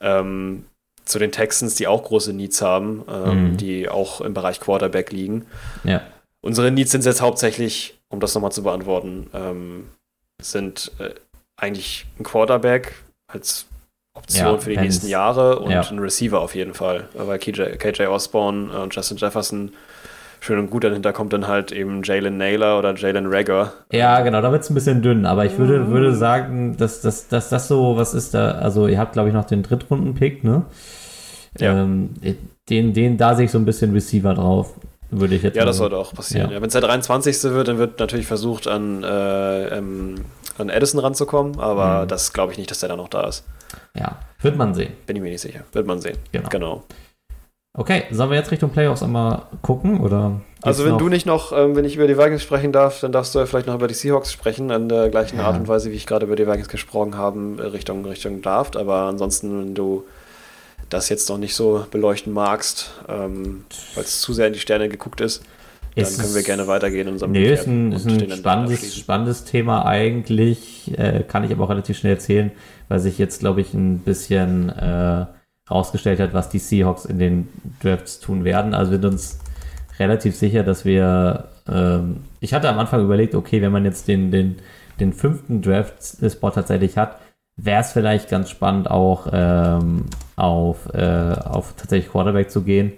Ähm, 0.00 0.64
zu 1.04 1.18
den 1.18 1.30
Texans, 1.32 1.74
die 1.74 1.86
auch 1.86 2.02
große 2.02 2.32
Needs 2.32 2.62
haben, 2.62 3.04
ähm, 3.12 3.52
Mhm. 3.52 3.56
die 3.58 3.88
auch 3.90 4.22
im 4.22 4.32
Bereich 4.32 4.60
Quarterback 4.60 5.12
liegen. 5.12 5.44
Ja. 5.84 6.00
Unsere 6.40 6.70
Needs 6.70 6.92
sind 6.92 7.04
jetzt 7.04 7.20
hauptsächlich, 7.20 7.98
um 8.08 8.20
das 8.20 8.34
nochmal 8.34 8.52
zu 8.52 8.62
beantworten, 8.62 9.28
ähm, 9.34 9.88
sind 10.40 10.90
äh, 10.98 11.10
eigentlich 11.56 12.06
ein 12.18 12.24
Quarterback 12.24 12.92
als 13.30 13.66
Option 14.16 14.46
Ja, 14.46 14.58
für 14.58 14.70
die 14.70 14.76
nächsten 14.78 15.08
Jahre 15.08 15.58
und 15.58 15.70
ja. 15.70 15.82
ein 15.82 15.98
Receiver 15.98 16.40
auf 16.40 16.54
jeden 16.54 16.72
Fall. 16.72 17.08
Weil 17.14 17.38
KJ, 17.38 17.76
KJ 17.78 18.06
Osborne 18.06 18.72
äh, 18.72 18.76
und 18.78 18.94
Justin 18.94 19.16
Jefferson 19.18 19.72
schön 20.44 20.58
und 20.58 20.70
gut 20.70 20.84
dahinter 20.84 21.12
kommt 21.12 21.32
dann 21.32 21.46
halt 21.48 21.72
eben 21.72 22.02
Jalen 22.02 22.36
Naylor 22.36 22.78
oder 22.78 22.94
Jalen 22.94 23.26
Rager. 23.26 23.72
Ja, 23.92 24.20
genau, 24.20 24.40
da 24.42 24.52
wird 24.52 24.62
es 24.62 24.70
ein 24.70 24.74
bisschen 24.74 25.00
dünn, 25.02 25.24
aber 25.26 25.44
ich 25.46 25.56
würde, 25.58 25.88
würde 25.88 26.14
sagen, 26.14 26.76
dass, 26.76 27.00
dass, 27.00 27.28
dass 27.28 27.48
das 27.48 27.66
so, 27.68 27.96
was 27.96 28.12
ist 28.14 28.34
da, 28.34 28.52
also 28.52 28.86
ihr 28.86 28.98
habt, 28.98 29.12
glaube 29.14 29.28
ich, 29.30 29.34
noch 29.34 29.46
den 29.46 29.62
Drittrunden-Pick, 29.62 30.44
ne? 30.44 30.62
Ja. 31.58 31.72
Ähm, 31.82 32.10
den, 32.68 32.92
den, 32.92 33.16
da 33.16 33.34
sehe 33.36 33.46
ich 33.46 33.50
so 33.52 33.58
ein 33.58 33.64
bisschen 33.64 33.92
Receiver 33.92 34.34
drauf. 34.34 34.74
würde 35.10 35.34
ich 35.36 35.42
jetzt 35.42 35.56
Ja, 35.56 35.64
das 35.64 35.76
mal- 35.76 35.84
sollte 35.84 35.96
auch 35.96 36.12
passieren. 36.12 36.48
Ja. 36.50 36.56
Ja. 36.56 36.60
Wenn 36.60 36.66
es 36.66 36.72
der 36.72 36.82
23. 36.82 37.42
wird, 37.44 37.68
dann 37.68 37.78
wird 37.78 38.00
natürlich 38.00 38.26
versucht, 38.26 38.66
an, 38.66 39.02
äh, 39.04 39.68
ähm, 39.78 40.16
an 40.58 40.68
Edison 40.68 40.98
ranzukommen, 41.00 41.58
aber 41.60 42.02
Mhm. 42.04 42.08
das 42.08 42.32
glaube 42.32 42.52
ich 42.52 42.58
nicht, 42.58 42.70
dass 42.70 42.80
der 42.80 42.88
da 42.90 42.96
noch 42.96 43.08
da 43.08 43.26
ist. 43.28 43.44
Ja, 43.96 44.18
wird 44.42 44.56
man 44.56 44.74
sehen. 44.74 44.92
Bin 45.06 45.16
ich 45.16 45.22
mir 45.22 45.30
nicht 45.30 45.40
sicher. 45.40 45.60
Wird 45.72 45.86
man 45.86 46.00
sehen. 46.00 46.16
Genau. 46.32 46.48
genau. 46.48 46.82
Okay, 47.76 48.04
sollen 48.12 48.30
wir 48.30 48.36
jetzt 48.36 48.52
Richtung 48.52 48.70
Playoffs 48.70 49.02
einmal 49.02 49.42
gucken? 49.60 50.00
Oder 50.00 50.40
Also 50.62 50.84
wenn 50.84 50.92
noch? 50.92 50.98
du 50.98 51.08
nicht 51.08 51.26
noch, 51.26 51.50
ähm, 51.52 51.74
wenn 51.74 51.84
ich 51.84 51.96
über 51.96 52.06
die 52.06 52.16
Vikings 52.16 52.42
sprechen 52.42 52.70
darf, 52.70 53.00
dann 53.00 53.10
darfst 53.10 53.34
du 53.34 53.40
ja 53.40 53.46
vielleicht 53.46 53.66
noch 53.66 53.74
über 53.74 53.88
die 53.88 53.94
Seahawks 53.94 54.32
sprechen, 54.32 54.70
in 54.70 54.88
der 54.88 55.08
gleichen 55.08 55.38
Ja. 55.38 55.46
Art 55.46 55.56
und 55.56 55.66
Weise, 55.66 55.90
wie 55.90 55.96
ich 55.96 56.06
gerade 56.06 56.26
über 56.26 56.36
die 56.36 56.46
Vikings 56.46 56.68
gesprochen 56.68 57.16
habe, 57.16 57.56
äh, 57.58 57.66
Richtung, 57.66 58.04
Richtung 58.04 58.42
Draft. 58.42 58.76
Aber 58.76 59.02
ansonsten, 59.06 59.58
wenn 59.60 59.74
du 59.74 60.04
das 60.88 61.08
jetzt 61.08 61.28
noch 61.28 61.38
nicht 61.38 61.56
so 61.56 61.84
beleuchten 61.90 62.32
magst, 62.32 62.92
ähm, 63.08 63.64
weil 63.96 64.04
es 64.04 64.20
zu 64.20 64.32
sehr 64.32 64.46
in 64.46 64.52
die 64.52 64.60
Sterne 64.60 64.88
geguckt 64.88 65.20
ist, 65.20 65.42
dann 65.96 66.04
Ist 66.04 66.20
können 66.20 66.34
wir 66.34 66.42
gerne 66.44 66.68
weitergehen 66.68 67.08
in 67.08 67.14
unserem 67.14 67.32
Nee, 67.32 67.52
ist 67.52 67.66
ein, 67.66 67.90
ist 67.90 68.06
ein 68.06 68.30
spannendes, 68.30 68.96
spannendes 68.96 69.44
Thema 69.44 69.84
eigentlich. 69.84 70.96
Äh, 70.96 71.24
kann 71.26 71.42
ich 71.42 71.50
aber 71.50 71.64
auch 71.64 71.70
relativ 71.70 71.98
schnell 71.98 72.12
erzählen, 72.12 72.52
weil 72.88 73.00
sich 73.00 73.18
jetzt, 73.18 73.40
glaube 73.40 73.60
ich, 73.62 73.74
ein 73.74 73.98
bisschen 73.98 74.68
äh, 74.70 75.26
rausgestellt 75.70 76.20
hat, 76.20 76.34
was 76.34 76.48
die 76.50 76.58
Seahawks 76.58 77.04
in 77.04 77.18
den 77.18 77.48
Drafts 77.82 78.20
tun 78.20 78.44
werden. 78.44 78.74
Also 78.74 78.92
wir 78.92 78.98
sind 78.98 79.12
uns 79.12 79.38
relativ 79.98 80.36
sicher, 80.36 80.62
dass 80.62 80.84
wir. 80.84 81.48
Ähm, 81.68 82.18
ich 82.40 82.52
hatte 82.52 82.68
am 82.68 82.78
Anfang 82.78 83.02
überlegt, 83.02 83.34
okay, 83.34 83.62
wenn 83.62 83.72
man 83.72 83.84
jetzt 83.84 84.06
den, 84.08 84.30
den, 84.30 84.56
den 85.00 85.12
fünften 85.12 85.62
Draft-Spot 85.62 86.50
tatsächlich 86.50 86.98
hat, 86.98 87.18
wäre 87.56 87.80
es 87.80 87.92
vielleicht 87.92 88.28
ganz 88.28 88.50
spannend, 88.50 88.90
auch 88.90 89.28
ähm, 89.32 90.04
auf, 90.36 90.92
äh, 90.92 91.32
auf 91.44 91.74
tatsächlich 91.76 92.10
Quarterback 92.10 92.50
zu 92.50 92.62
gehen. 92.62 92.92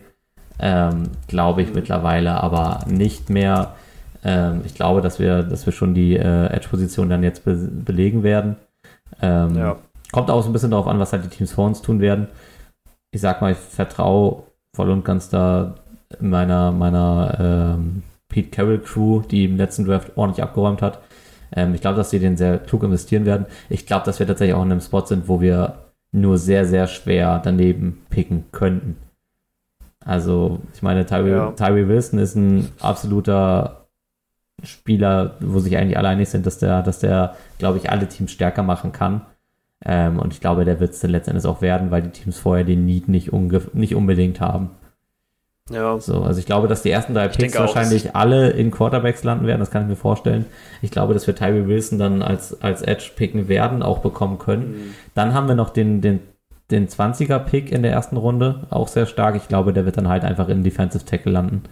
Ähm, 0.58 1.10
glaube 1.28 1.62
ich 1.62 1.68
Mhm. 1.68 1.74
mittlerweile, 1.74 2.42
aber 2.42 2.80
nicht 2.88 3.28
mehr. 3.30 3.74
Ähm, 4.24 4.62
ich 4.64 4.74
glaube, 4.74 5.02
dass 5.02 5.18
wir, 5.18 5.42
dass 5.42 5.66
wir 5.66 5.72
schon 5.72 5.94
die 5.94 6.16
äh, 6.16 6.46
Edge-Position 6.46 7.10
dann 7.10 7.22
jetzt 7.22 7.44
be 7.44 7.54
belegen 7.54 8.22
werden. 8.22 8.56
Ähm, 9.22 9.54
Ja. 9.56 9.76
Kommt 10.12 10.30
auch 10.30 10.42
so 10.42 10.48
ein 10.48 10.52
bisschen 10.54 10.70
darauf 10.70 10.86
an, 10.86 10.98
was 10.98 11.12
halt 11.12 11.24
die 11.24 11.28
Teams 11.28 11.52
vor 11.52 11.66
uns 11.66 11.82
tun 11.82 12.00
werden. 12.00 12.28
Ich 13.16 13.22
sag 13.22 13.40
mal, 13.40 13.52
ich 13.52 13.56
vertraue 13.58 14.42
voll 14.74 14.90
und 14.90 15.02
ganz 15.02 15.30
da 15.30 15.76
meiner, 16.20 16.70
meiner 16.70 17.74
ähm, 17.78 18.02
Pete 18.28 18.50
Carroll 18.50 18.78
Crew, 18.78 19.22
die 19.22 19.46
im 19.46 19.56
letzten 19.56 19.86
Draft 19.86 20.12
ordentlich 20.16 20.42
abgeräumt 20.42 20.82
hat. 20.82 21.00
Ähm, 21.50 21.72
ich 21.72 21.80
glaube, 21.80 21.96
dass 21.96 22.10
sie 22.10 22.18
den 22.18 22.36
sehr 22.36 22.58
klug 22.58 22.82
investieren 22.82 23.24
werden. 23.24 23.46
Ich 23.70 23.86
glaube, 23.86 24.04
dass 24.04 24.18
wir 24.18 24.26
tatsächlich 24.26 24.54
auch 24.54 24.62
in 24.62 24.70
einem 24.70 24.82
Spot 24.82 25.06
sind, 25.06 25.28
wo 25.28 25.40
wir 25.40 25.86
nur 26.12 26.36
sehr, 26.36 26.66
sehr 26.66 26.88
schwer 26.88 27.40
daneben 27.42 28.04
picken 28.10 28.44
könnten. 28.52 28.98
Also, 30.04 30.60
ich 30.74 30.82
meine, 30.82 31.06
Tyree, 31.06 31.30
Ja. 31.30 31.52
Tyree 31.52 31.88
Wilson 31.88 32.18
ist 32.18 32.34
ein 32.34 32.68
absoluter 32.80 33.86
Spieler, 34.62 35.36
wo 35.40 35.58
sich 35.58 35.74
eigentlich 35.78 35.96
alle 35.96 36.08
einig 36.08 36.28
sind, 36.28 36.44
dass 36.44 36.58
der, 36.58 36.82
dass 36.82 36.98
der, 36.98 37.34
glaube 37.56 37.78
ich, 37.78 37.88
alle 37.88 38.08
Teams 38.08 38.30
stärker 38.30 38.62
machen 38.62 38.92
kann. 38.92 39.22
Ähm, 39.84 40.18
und 40.18 40.32
ich 40.32 40.40
glaube, 40.40 40.64
der 40.64 40.80
wird 40.80 40.92
es 40.92 41.00
dann 41.00 41.10
letztendlich 41.10 41.46
auch 41.46 41.60
werden, 41.60 41.90
weil 41.90 42.02
die 42.02 42.10
Teams 42.10 42.38
vorher 42.38 42.64
den 42.64 42.86
Need 42.86 43.08
nicht, 43.08 43.32
nicht 43.32 43.94
unbedingt 43.94 44.40
haben. 44.40 44.70
Ja. 45.70 45.98
So, 45.98 46.22
also 46.22 46.38
ich 46.38 46.46
glaube, 46.46 46.68
dass 46.68 46.82
die 46.82 46.90
ersten 46.90 47.14
drei 47.14 47.26
Ich 47.26 47.36
Picks 47.36 47.58
wahrscheinlich 47.58 48.14
alle 48.14 48.50
in 48.50 48.70
Quarterbacks 48.70 49.24
landen 49.24 49.46
werden, 49.46 49.60
das 49.60 49.70
kann 49.70 49.82
ich 49.82 49.88
mir 49.88 49.96
vorstellen. 49.96 50.46
Ich 50.80 50.92
glaube, 50.92 51.12
dass 51.12 51.26
wir 51.26 51.34
Tyree 51.34 51.66
Wilson 51.66 51.98
dann 51.98 52.22
als, 52.22 52.62
als 52.62 52.82
Edge 52.82 53.10
picken 53.16 53.48
werden, 53.48 53.82
auch 53.82 53.98
bekommen 53.98 54.38
können. 54.38 54.70
Mhm. 54.70 54.94
Dann 55.14 55.34
haben 55.34 55.48
wir 55.48 55.56
noch 55.56 55.70
den, 55.70 56.00
den, 56.00 56.20
den 56.70 56.88
20er 56.88 57.40
Pick 57.40 57.72
in 57.72 57.82
der 57.82 57.92
ersten 57.92 58.16
Runde, 58.16 58.66
auch 58.70 58.86
sehr 58.86 59.06
stark. 59.06 59.34
Ich 59.34 59.48
glaube, 59.48 59.72
der 59.72 59.84
wird 59.84 59.96
dann 59.96 60.08
halt 60.08 60.24
einfach 60.24 60.48
in 60.48 60.62
Defensive 60.62 61.04
Tackle 61.04 61.32
landen. 61.32 61.64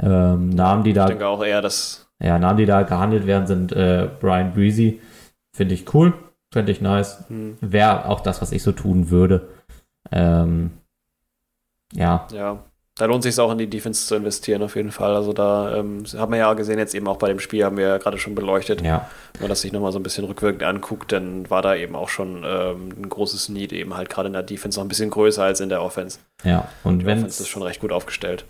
Ähm, 0.00 0.50
Namen, 0.50 0.82
die 0.82 0.90
Ich 0.90 0.96
da, 0.96 1.06
denke 1.06 1.26
auch 1.26 1.44
eher, 1.44 1.62
dass 1.62 2.08
ja, 2.18 2.38
Namen, 2.38 2.58
die 2.58 2.66
da 2.66 2.82
gehandelt 2.82 3.26
werden, 3.26 3.46
sind 3.46 3.72
äh, 3.72 4.08
Brian 4.20 4.54
Breezy. 4.54 5.00
Finde 5.52 5.74
ich 5.74 5.94
cool, 5.94 6.14
finde 6.52 6.72
ich 6.72 6.80
nice. 6.80 7.24
hm, 7.28 7.56
Wäre 7.60 8.06
auch 8.06 8.20
das, 8.20 8.40
was 8.42 8.52
ich 8.52 8.62
so 8.62 8.72
tun 8.72 9.10
würde. 9.10 9.48
Ähm, 10.12 10.70
ja, 11.92 12.26
ja, 12.32 12.62
da 12.96 13.04
lohnt 13.04 13.22
sich 13.22 13.38
auch 13.38 13.52
in 13.52 13.58
die 13.58 13.68
Defense 13.68 14.06
zu 14.06 14.14
investieren 14.16 14.62
auf 14.62 14.74
jeden 14.74 14.90
Fall. 14.90 15.14
Also 15.14 15.32
da 15.32 15.76
ähm, 15.76 16.04
haben 16.16 16.32
wir 16.32 16.38
ja 16.38 16.54
gesehen, 16.54 16.78
jetzt 16.78 16.94
eben 16.94 17.06
auch 17.08 17.18
bei 17.18 17.28
dem 17.28 17.38
Spiel 17.40 17.64
haben 17.64 17.76
wir 17.76 17.86
ja 17.88 17.98
gerade 17.98 18.18
schon 18.18 18.34
beleuchtet. 18.34 18.80
ja, 18.82 19.08
Wenn 19.34 19.42
man 19.42 19.48
das 19.50 19.60
sich 19.60 19.72
nochmal 19.72 19.92
so 19.92 19.98
ein 19.98 20.02
bisschen 20.02 20.24
rückwirkend 20.24 20.62
anguckt, 20.62 21.12
dann 21.12 21.48
war 21.50 21.60
da 21.62 21.74
eben 21.76 21.94
auch 21.94 22.08
schon 22.08 22.42
ähm, 22.46 22.88
ein 22.96 23.08
großes 23.08 23.50
Need, 23.50 23.72
eben 23.72 23.94
halt 23.96 24.08
gerade 24.08 24.28
in 24.28 24.32
der 24.32 24.42
Defense 24.42 24.78
noch 24.78 24.84
ein 24.84 24.88
bisschen 24.88 25.10
größer 25.10 25.42
als 25.44 25.60
in 25.60 25.68
der 25.68 25.82
Offense. 25.82 26.18
ja. 26.42 26.68
Und 26.84 27.04
wenn 27.04 27.18
Offense 27.18 27.42
ist 27.42 27.48
schon 27.48 27.62
recht 27.62 27.80
gut 27.80 27.92
aufgestellt. 27.92 28.44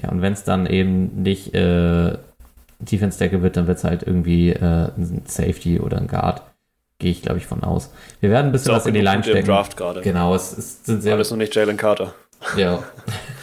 Ja, 0.00 0.10
und 0.10 0.20
wenn 0.22 0.34
es 0.34 0.44
dann 0.44 0.66
eben 0.66 1.22
nicht 1.22 1.54
äh, 1.54 2.16
Defense 2.78 3.18
Tackle 3.18 3.42
wird, 3.42 3.56
dann 3.56 3.66
wird 3.66 3.78
es 3.78 3.84
halt 3.84 4.02
irgendwie 4.02 4.50
äh, 4.50 4.90
ein 4.96 5.22
Safety 5.26 5.80
oder 5.80 5.96
ein 5.98 6.06
Guard. 6.06 6.42
Gehe 6.98 7.10
ich, 7.10 7.22
glaube 7.22 7.38
ich, 7.38 7.46
von 7.46 7.62
aus. 7.62 7.90
Wir 8.20 8.30
werden 8.30 8.46
ein 8.46 8.52
bisschen 8.52 8.72
was 8.72 8.86
in 8.86 8.94
die 8.94 9.00
Line 9.02 9.18
gute 9.18 9.30
im 9.30 9.36
stecken. 9.36 9.48
Draft 9.48 9.76
gerade. 9.76 10.00
Genau, 10.00 10.34
es, 10.34 10.56
es 10.56 10.84
sind 10.84 11.02
sehr. 11.02 11.14
Alles 11.14 11.30
noch 11.30 11.36
nicht 11.36 11.54
Jalen 11.54 11.76
Carter. 11.76 12.14
Ja, 12.56 12.82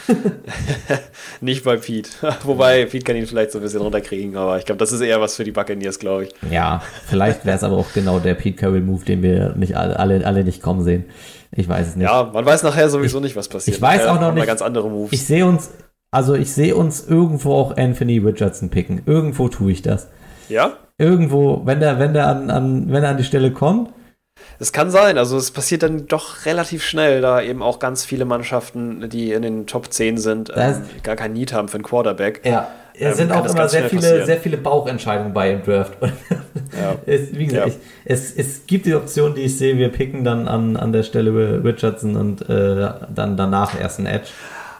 Nicht 1.41 1.63
bei 1.63 1.77
Pete. 1.77 2.09
Wobei, 2.43 2.85
Pete 2.85 3.03
kann 3.03 3.15
ihn 3.15 3.25
vielleicht 3.25 3.51
so 3.51 3.59
ein 3.59 3.63
bisschen 3.63 3.81
runterkriegen, 3.81 4.35
aber 4.37 4.57
ich 4.57 4.65
glaube, 4.65 4.79
das 4.79 4.91
ist 4.91 5.01
eher 5.01 5.19
was 5.19 5.35
für 5.35 5.43
die 5.43 5.51
Buccaneers, 5.51 5.99
glaube 5.99 6.25
ich. 6.25 6.31
ja, 6.51 6.81
vielleicht 7.07 7.45
wäre 7.45 7.57
es 7.57 7.63
aber 7.63 7.77
auch 7.77 7.91
genau 7.93 8.19
der 8.19 8.35
Pete 8.35 8.55
Carroll 8.57 8.81
Move, 8.81 9.03
den 9.05 9.21
wir 9.23 9.53
nicht 9.55 9.75
alle, 9.75 9.97
alle, 9.99 10.25
alle 10.25 10.43
nicht 10.43 10.61
kommen 10.61 10.83
sehen. 10.83 11.05
Ich 11.51 11.67
weiß 11.67 11.87
es 11.89 11.95
nicht. 11.95 12.05
Ja, 12.07 12.29
man 12.33 12.45
weiß 12.45 12.63
nachher 12.63 12.89
sowieso 12.89 13.19
nicht, 13.19 13.35
was 13.35 13.47
passiert. 13.47 13.77
ich 13.77 13.81
weiß 13.81 13.99
Nachher 14.05 14.13
auch 14.13 14.21
noch 14.21 14.33
nicht- 14.33 14.47
ganz 14.47 14.61
andere 14.61 14.89
Moves. 14.89 15.11
Ich 15.13 15.25
sehe 15.25 15.45
uns, 15.45 15.71
also 16.11 16.33
ich 16.35 16.51
sehe 16.51 16.75
uns 16.75 17.05
irgendwo 17.07 17.53
auch 17.53 17.77
Anthony 17.77 18.17
Richardson 18.19 18.69
picken. 18.69 19.01
Irgendwo 19.05 19.49
tue 19.49 19.71
ich 19.71 19.81
das. 19.81 20.07
ja? 20.49 20.73
Irgendwo, 20.97 21.61
wenn 21.65 21.79
der, 21.79 21.99
wenn 21.99 22.13
der 22.13 22.27
an, 22.27 22.49
an, 22.49 22.85
wenn 22.91 23.03
er 23.03 23.09
an 23.11 23.17
die 23.17 23.23
Stelle 23.23 23.51
kommt, 23.51 23.89
Es 24.59 24.71
kann 24.71 24.91
sein, 24.91 25.17
also 25.17 25.37
es 25.37 25.51
passiert 25.51 25.83
dann 25.83 26.05
doch 26.07 26.45
relativ 26.45 26.83
schnell, 26.83 27.21
da 27.21 27.41
eben 27.41 27.61
auch 27.63 27.79
ganz 27.79 28.05
viele 28.05 28.25
Mannschaften, 28.25 29.09
die 29.09 29.31
in 29.31 29.41
den 29.41 29.65
Top 29.67 29.91
10 29.91 30.17
sind, 30.17 30.51
ähm, 30.55 30.83
gar 31.03 31.15
kein 31.15 31.33
Need 31.33 31.53
haben 31.53 31.67
für 31.67 31.75
einen 31.75 31.83
Quarterback. 31.83 32.41
Ja, 32.45 32.67
es 32.93 33.01
Ähm, 33.01 33.13
sind 33.15 33.31
auch 33.31 33.45
immer 33.45 33.67
sehr 33.69 33.89
viele, 33.89 34.01
passieren. 34.01 34.25
sehr 34.25 34.37
viele 34.37 34.57
Bauchentscheidungen 34.57 35.33
bei 35.33 35.51
im 35.51 35.63
Draft. 35.63 35.93
Ja. 36.01 36.95
es, 37.07 37.33
wie 37.37 37.45
gesagt, 37.47 37.67
Ja. 37.67 37.73
ich, 37.73 37.79
es, 38.05 38.31
es 38.35 38.65
gibt 38.67 38.85
die 38.85 38.93
Option, 38.95 39.33
die 39.33 39.41
ich 39.41 39.57
sehe, 39.57 39.77
wir 39.77 39.89
picken 39.89 40.23
dann 40.23 40.47
an, 40.47 40.77
an 40.77 40.91
der 40.93 41.03
Stelle 41.03 41.63
Richardson 41.63 42.15
und 42.15 42.47
äh, 42.49 42.89
dann 43.13 43.35
danach 43.37 43.79
erst 43.79 43.99
ein 43.99 44.05
Edge. 44.05 44.29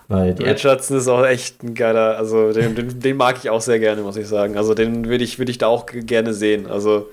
Weil 0.08 0.34
die 0.36 0.44
Richardson 0.44 0.98
ist 0.98 1.08
auch 1.08 1.26
echt 1.26 1.64
ein 1.64 1.74
geiler, 1.74 2.18
also 2.18 2.52
den, 2.54 2.76
den, 2.76 3.00
den 3.00 3.18
mag 3.18 3.38
ich 3.42 3.50
auch 3.50 3.62
sehr 3.62 3.80
gerne, 3.80 4.02
muss 4.02 4.18
ich 4.18 4.28
sagen. 4.28 4.58
Also 4.58 4.74
den 4.74 5.06
würde 5.08 5.24
ich, 5.24 5.40
würd 5.40 5.50
ich 5.50 5.58
da 5.58 5.68
auch 5.68 5.86
gerne 5.88 6.34
sehen. 6.34 6.68
Also 6.68 7.10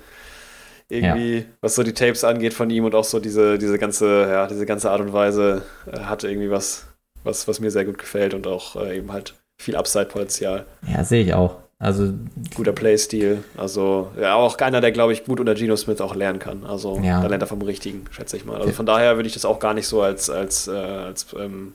irgendwie, 0.89 1.45
was 1.61 1.75
so 1.77 1.83
die 1.83 1.95
Tapes 1.95 2.25
angeht 2.25 2.53
von 2.55 2.69
ihm 2.71 2.85
und 2.85 2.95
auch 2.95 3.05
so 3.05 3.21
diese, 3.21 3.59
diese 3.59 3.79
ganze, 3.79 4.29
ja, 4.29 4.47
diese 4.47 4.67
ganze 4.67 4.91
Art 4.91 5.01
und 5.01 5.12
Weise 5.12 5.62
äh, 5.91 6.01
hat 6.01 6.25
irgendwie 6.25 6.51
was, 6.51 6.87
was, 7.23 7.47
was 7.47 7.61
mir 7.61 7.71
sehr 7.71 7.85
gut 7.85 7.99
gefällt 7.99 8.35
und 8.35 8.47
auch 8.47 8.77
äh, 8.77 8.97
eben 8.99 9.12
halt 9.12 9.35
viel 9.61 9.77
Upside-Potenzial. 9.77 10.65
ja, 10.93 11.05
sehe 11.05 11.23
ich 11.23 11.35
auch. 11.35 11.57
Also, 11.79 12.12
Guter 12.55 12.73
Playstil. 12.73 13.43
Also, 13.57 14.11
ja, 14.21 14.35
auch 14.35 14.59
einer, 14.59 14.83
der, 14.83 14.93
glaube 14.93 15.15
ich, 15.15 15.25
gut 15.25 15.41
unter 15.41 15.55
Geno 15.55 15.77
Smith 15.77 16.01
auch 16.03 16.15
lernen 16.15 16.39
kann. 16.39 16.65
Also, 16.67 16.99
Ja. 17.03 17.23
da 17.23 17.29
lernt 17.29 17.43
er 17.43 17.47
vom 17.47 17.62
Richtigen, 17.62 18.05
schätze 18.11 18.37
ich 18.37 18.45
mal. 18.45 18.61
Also, 18.61 18.73
von 18.73 18.85
daher 18.85 19.17
würde 19.17 19.27
ich 19.29 19.33
das 19.35 19.47
auch 19.47 19.59
gar 19.61 19.73
nicht 19.73 19.87
so 19.87 20.03
als, 20.03 20.29
als, 20.29 20.69
äh, 20.69 20.73
als 20.73 21.27
ähm, 21.39 21.73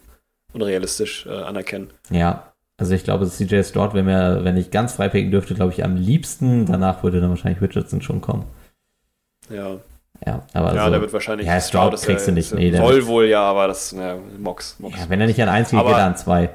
unrealistisch 0.56 1.26
äh, 1.26 1.30
anerkennen. 1.30 1.90
ja. 2.10 2.52
Also 2.78 2.94
ich 2.94 3.06
glaube, 3.06 3.26
CJ 3.26 3.64
Stroud, 3.64 3.94
wenn, 3.94 4.06
wir, 4.06 4.44
wenn 4.44 4.58
ich 4.58 4.70
ganz 4.70 4.96
frei 4.96 5.08
picken 5.08 5.32
dürfte, 5.32 5.56
glaube 5.56 5.72
ich 5.72 5.86
am 5.86 5.96
liebsten. 5.96 6.66
Danach 6.66 7.04
würde 7.04 7.22
dann 7.22 7.30
wahrscheinlich 7.30 7.62
Richardson 7.62 8.02
schon 8.02 8.20
kommen. 8.20 8.44
Ja, 9.50 9.78
Ja, 10.26 10.42
aber 10.54 10.74
ja 10.74 10.80
also, 10.82 10.92
der 10.92 11.02
wird 11.02 11.14
wahrscheinlich. 11.14 11.46
ja, 11.48 11.60
Stroud 11.62 11.94
das 11.94 12.02
kriegst 12.02 12.28
du 12.28 12.32
nicht. 12.32 12.54
Nee, 12.54 12.72
der 12.72 12.82
soll 12.82 13.06
wohl 13.06 13.26
ja, 13.26 13.42
aber 13.44 13.68
das, 13.68 13.94
naja, 13.94 14.18
Mox. 14.40 14.76
Mox. 14.80 14.98
ja, 14.98 15.06
wenn 15.08 15.22
er 15.22 15.28
nicht 15.28 15.42
an 15.42 15.50
eins 15.50 15.70
geht, 15.70 15.80
Aber- 15.80 15.90
geht 15.92 15.98
er 16.00 16.06
an 16.06 16.18
zwei. 16.18 16.50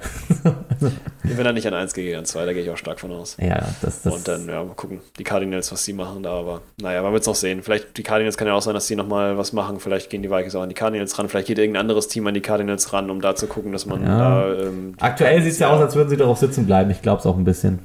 Wenn 1.22 1.46
er 1.46 1.52
nicht 1.52 1.66
an 1.66 1.74
1 1.74 1.92
geht, 1.94 2.16
an 2.16 2.24
2, 2.24 2.46
da 2.46 2.52
gehe 2.52 2.62
ich 2.62 2.70
auch 2.70 2.76
stark 2.76 2.98
von 2.98 3.12
aus. 3.12 3.36
ja, 3.38 3.60
das, 3.82 4.02
das 4.02 4.12
Und 4.14 4.26
dann, 4.26 4.48
ja, 4.48 4.64
mal 4.64 4.74
gucken, 4.74 5.00
die 5.18 5.22
Cardinals, 5.22 5.70
was 5.70 5.84
sie 5.84 5.92
machen 5.92 6.22
da, 6.22 6.32
aber 6.32 6.62
naja, 6.80 7.02
man 7.02 7.12
wird 7.12 7.20
es 7.22 7.26
noch 7.28 7.34
sehen. 7.34 7.62
Vielleicht, 7.62 7.96
die 7.98 8.02
Cardinals 8.02 8.36
kann 8.36 8.48
ja 8.48 8.54
auch 8.54 8.62
sein, 8.62 8.74
dass 8.74 8.86
sie 8.86 8.96
nochmal 8.96 9.36
was 9.38 9.52
machen. 9.52 9.78
Vielleicht 9.78 10.10
gehen 10.10 10.22
die 10.22 10.30
Vikings 10.30 10.54
auch 10.56 10.62
an 10.62 10.68
die 10.70 10.74
Cardinals 10.74 11.16
ran. 11.18 11.28
Vielleicht 11.28 11.46
geht 11.48 11.58
irgendein 11.58 11.82
anderes 11.82 12.08
Team 12.08 12.26
an 12.26 12.34
die 12.34 12.40
Cardinals 12.40 12.92
ran, 12.92 13.10
um 13.10 13.20
da 13.20 13.36
zu 13.36 13.46
gucken, 13.46 13.70
dass 13.72 13.86
man 13.86 14.02
Ja. 14.04 14.18
da. 14.18 14.54
Ähm, 14.54 14.94
Aktuell 14.98 15.42
sieht 15.42 15.52
es 15.52 15.58
ja 15.60 15.68
aus, 15.70 15.80
als 15.80 15.94
würden 15.94 16.08
sie 16.08 16.16
darauf 16.16 16.38
sitzen 16.38 16.66
bleiben. 16.66 16.90
Ich 16.90 17.02
glaube 17.02 17.20
es 17.20 17.26
auch 17.26 17.36
ein 17.36 17.44
bisschen. 17.44 17.78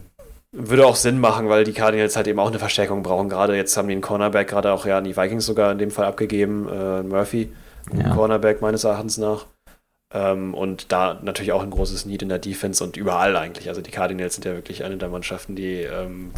Würde 0.58 0.86
auch 0.86 0.96
Sinn 0.96 1.20
machen, 1.20 1.50
weil 1.50 1.66
die 1.66 1.74
Cardinals 1.74 2.16
halt 2.16 2.28
eben 2.28 2.40
auch 2.40 2.48
eine 2.48 2.60
Verstärkung 2.60 3.04
brauchen. 3.04 3.28
Gerade 3.28 3.56
jetzt 3.58 3.76
haben 3.76 3.88
die 3.90 3.92
einen 3.94 4.02
Cornerback 4.02 4.48
gerade 4.48 4.72
auch 4.72 4.86
ja 4.86 4.98
an 5.00 5.04
die 5.04 5.18
Vikings 5.18 5.46
sogar 5.46 5.72
in 5.74 5.78
dem 5.78 5.92
Fall 5.92 6.06
abgegeben, 6.06 6.70
äh, 6.70 7.04
Murphy, 7.04 7.52
Ja. 7.94 8.14
Cornerback 8.16 8.62
meines 8.62 8.86
Erachtens 8.86 9.18
nach. 9.18 9.48
Ähm, 10.14 10.54
und 10.54 10.92
da 10.94 11.20
natürlich 11.22 11.52
auch 11.52 11.62
ein 11.62 11.72
großes 11.72 12.06
Need 12.06 12.22
in 12.22 12.30
der 12.30 12.40
Defense 12.40 12.82
und 12.84 12.96
überall 12.96 13.36
eigentlich. 13.36 13.68
Also 13.68 13.82
die 13.82 13.92
Cardinals 13.92 14.36
sind 14.36 14.46
ja 14.46 14.54
wirklich 14.54 14.84
eine 14.86 14.96
der 14.96 15.10
Mannschaften, 15.10 15.56
die 15.58 15.82
ähm, 15.82 16.32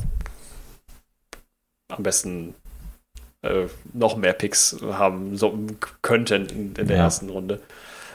am 1.95 2.01
besten 2.03 2.55
äh, 3.43 3.65
noch 3.93 4.17
mehr 4.17 4.33
Picks 4.33 4.77
haben 4.93 5.37
so, 5.37 5.55
könnten 6.01 6.47
in, 6.47 6.73
in 6.75 6.87
der 6.87 6.97
Ja. 6.97 7.03
ersten 7.03 7.29
Runde. 7.29 7.61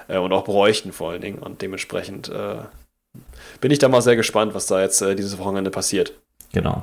Äh, 0.09 0.19
und 0.19 0.33
auch 0.33 0.45
bräuchten 0.45 0.93
vor 0.93 1.13
allen 1.13 1.21
Dingen. 1.23 1.39
Und 1.39 1.63
dementsprechend 1.63 2.29
äh, 2.29 2.57
bin 3.63 3.71
ich 3.71 3.79
da 3.79 3.89
mal 3.89 4.03
sehr 4.03 4.17
gespannt, 4.17 4.53
was 4.55 4.67
da 4.67 4.83
jetzt 4.83 5.01
äh, 5.01 5.15
dieses 5.15 5.39
Wochenende 5.39 5.71
passiert. 5.71 6.13
Genau. 6.53 6.83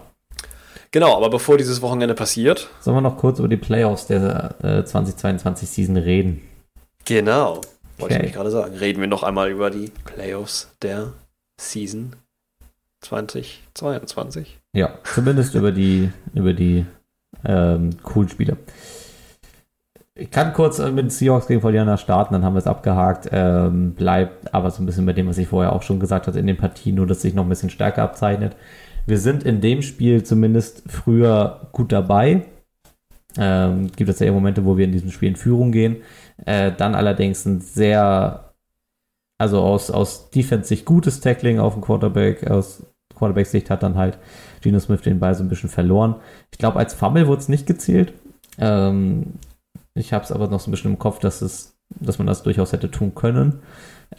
Genau, 0.91 1.15
aber 1.15 1.29
bevor 1.29 1.57
dieses 1.57 1.83
Wochenende 1.83 2.15
passiert. 2.15 2.69
Sollen 2.79 2.97
wir 2.97 3.01
noch 3.01 3.17
kurz 3.17 3.37
über 3.37 3.47
die 3.47 3.57
Playoffs 3.57 4.07
der 4.07 4.55
äh, 4.63 4.79
2022-Season 4.79 5.97
reden? 5.97 6.41
Genau, 7.05 7.61
wollte 7.99 8.15
Okay. 8.15 8.25
ich 8.25 8.33
gerade 8.33 8.49
sagen. 8.49 8.75
Reden 8.75 8.99
wir 9.01 9.07
noch 9.07 9.21
einmal 9.21 9.51
über 9.51 9.69
die 9.69 9.91
Playoffs 10.05 10.69
der 10.81 11.13
Season 11.61 12.15
2022. 13.01 14.57
Ja, 14.73 14.97
zumindest 15.03 15.53
über 15.55 15.71
die, 15.71 16.11
über 16.33 16.53
die 16.53 16.85
ähm, 17.45 17.91
coolen 18.01 18.29
Spiele. 18.29 18.57
Ich 20.19 20.31
kann 20.31 20.51
kurz 20.51 20.79
äh, 20.79 20.91
mit 20.91 21.05
den 21.05 21.09
Seahawks 21.09 21.47
gegen 21.47 21.61
Fordiana 21.61 21.95
starten, 21.95 22.33
dann 22.33 22.43
haben 22.43 22.53
wir 22.53 22.59
es 22.59 22.67
abgehakt. 22.67 23.29
Ähm, 23.31 23.93
bleibt 23.93 24.53
aber 24.53 24.69
so 24.69 24.83
ein 24.83 24.85
bisschen 24.85 25.05
bei 25.05 25.13
dem, 25.13 25.27
was 25.27 25.37
ich 25.37 25.47
vorher 25.47 25.71
auch 25.71 25.81
schon 25.81 25.99
gesagt 25.99 26.27
hatte 26.27 26.39
in 26.39 26.47
den 26.47 26.57
Partien, 26.57 26.95
nur 26.95 27.07
dass 27.07 27.21
sich 27.21 27.33
noch 27.33 27.43
ein 27.43 27.49
bisschen 27.49 27.69
stärker 27.69 28.03
abzeichnet. 28.03 28.57
Wir 29.05 29.17
sind 29.17 29.43
in 29.43 29.61
dem 29.61 29.81
Spiel 29.81 30.23
zumindest 30.23 30.83
früher 30.87 31.69
gut 31.71 31.93
dabei. 31.93 32.45
Ähm, 33.37 33.91
gibt 33.95 34.09
es 34.09 34.19
ja 34.19 34.25
eher 34.25 34.33
Momente, 34.33 34.65
wo 34.65 34.77
wir 34.77 34.85
in 34.85 34.91
diesem 34.91 35.11
Spiel 35.11 35.29
in 35.29 35.35
Führung 35.37 35.71
gehen. 35.71 35.97
Äh, 36.45 36.73
dann 36.75 36.95
allerdings 36.95 37.45
ein 37.45 37.61
sehr, 37.61 38.51
also 39.37 39.61
aus, 39.61 39.89
aus 39.89 40.29
Defense-Sicht 40.31 40.83
gutes 40.83 41.21
Tackling 41.21 41.59
auf 41.59 41.73
dem 41.73 41.81
Quarterback, 41.81 42.49
aus 42.49 42.83
Quarterback-Sicht 43.15 43.69
hat 43.69 43.83
dann 43.83 43.95
halt 43.95 44.17
Geno 44.61 44.79
Smith 44.79 45.01
den 45.01 45.19
Ball 45.19 45.33
so 45.35 45.43
ein 45.43 45.49
bisschen 45.49 45.69
verloren. 45.69 46.15
Ich 46.51 46.57
glaube, 46.57 46.77
als 46.77 46.93
Fumble 46.93 47.27
wurde 47.27 47.41
es 47.41 47.49
nicht 47.49 47.65
gezählt. 47.65 48.13
Ähm, 48.57 49.33
ich 49.99 50.13
habe 50.13 50.23
es 50.23 50.31
aber 50.31 50.47
noch 50.47 50.59
so 50.59 50.69
ein 50.69 50.71
bisschen 50.71 50.91
im 50.91 50.99
Kopf, 50.99 51.19
dass, 51.19 51.41
es, 51.41 51.77
dass 51.99 52.17
man 52.17 52.27
das 52.27 52.43
durchaus 52.43 52.73
hätte 52.73 52.91
tun 52.91 53.15
können. 53.15 53.59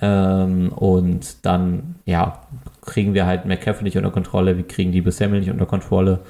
Ähm, 0.00 0.72
und 0.72 1.44
dann, 1.44 1.96
ja, 2.04 2.42
kriegen 2.82 3.14
wir 3.14 3.26
halt 3.26 3.46
McCaffrey 3.46 3.84
nicht 3.84 3.96
unter 3.96 4.10
Kontrolle, 4.10 4.56
wir 4.56 4.66
kriegen 4.66 4.92
die 4.92 5.08
Samuel 5.10 5.40
nicht 5.40 5.50
unter 5.50 5.66
Kontrolle. 5.66 6.20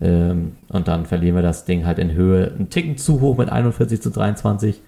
Ähm, 0.00 0.56
und 0.68 0.88
dann 0.88 1.06
verlieren 1.06 1.36
wir 1.36 1.42
das 1.42 1.64
Ding 1.64 1.86
halt 1.86 1.98
in 1.98 2.12
Höhe. 2.12 2.54
Ein 2.58 2.70
Ticken 2.70 2.96
zu 2.96 3.20
hoch 3.20 3.36
mit 3.36 3.50
41 3.50 4.00
zu 4.00 4.10
23. 4.10 4.80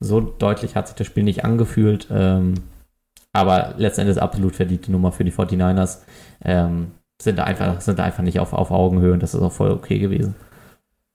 So 0.00 0.20
deutlich 0.20 0.76
hat 0.76 0.88
sich 0.88 0.96
das 0.96 1.06
Spiel 1.06 1.22
nicht 1.22 1.44
angefühlt. 1.44 2.08
Ähm, 2.10 2.54
aber 3.32 3.74
letztendlich 3.76 4.20
absolut 4.20 4.56
verdiente 4.56 4.90
Nummer 4.90 5.12
für 5.12 5.24
die 5.24 5.32
49ers. 5.32 5.98
Ähm, 6.44 6.92
sind 7.20 7.38
da 7.38 7.44
einfach, 7.44 7.80
sind 7.80 7.98
da 7.98 8.04
einfach 8.04 8.22
nicht 8.22 8.40
auf, 8.40 8.52
auf 8.52 8.70
Augenhöhe 8.70 9.12
und 9.12 9.22
das 9.22 9.34
ist 9.34 9.40
auch 9.40 9.52
voll 9.52 9.70
okay 9.70 9.98
gewesen. 9.98 10.34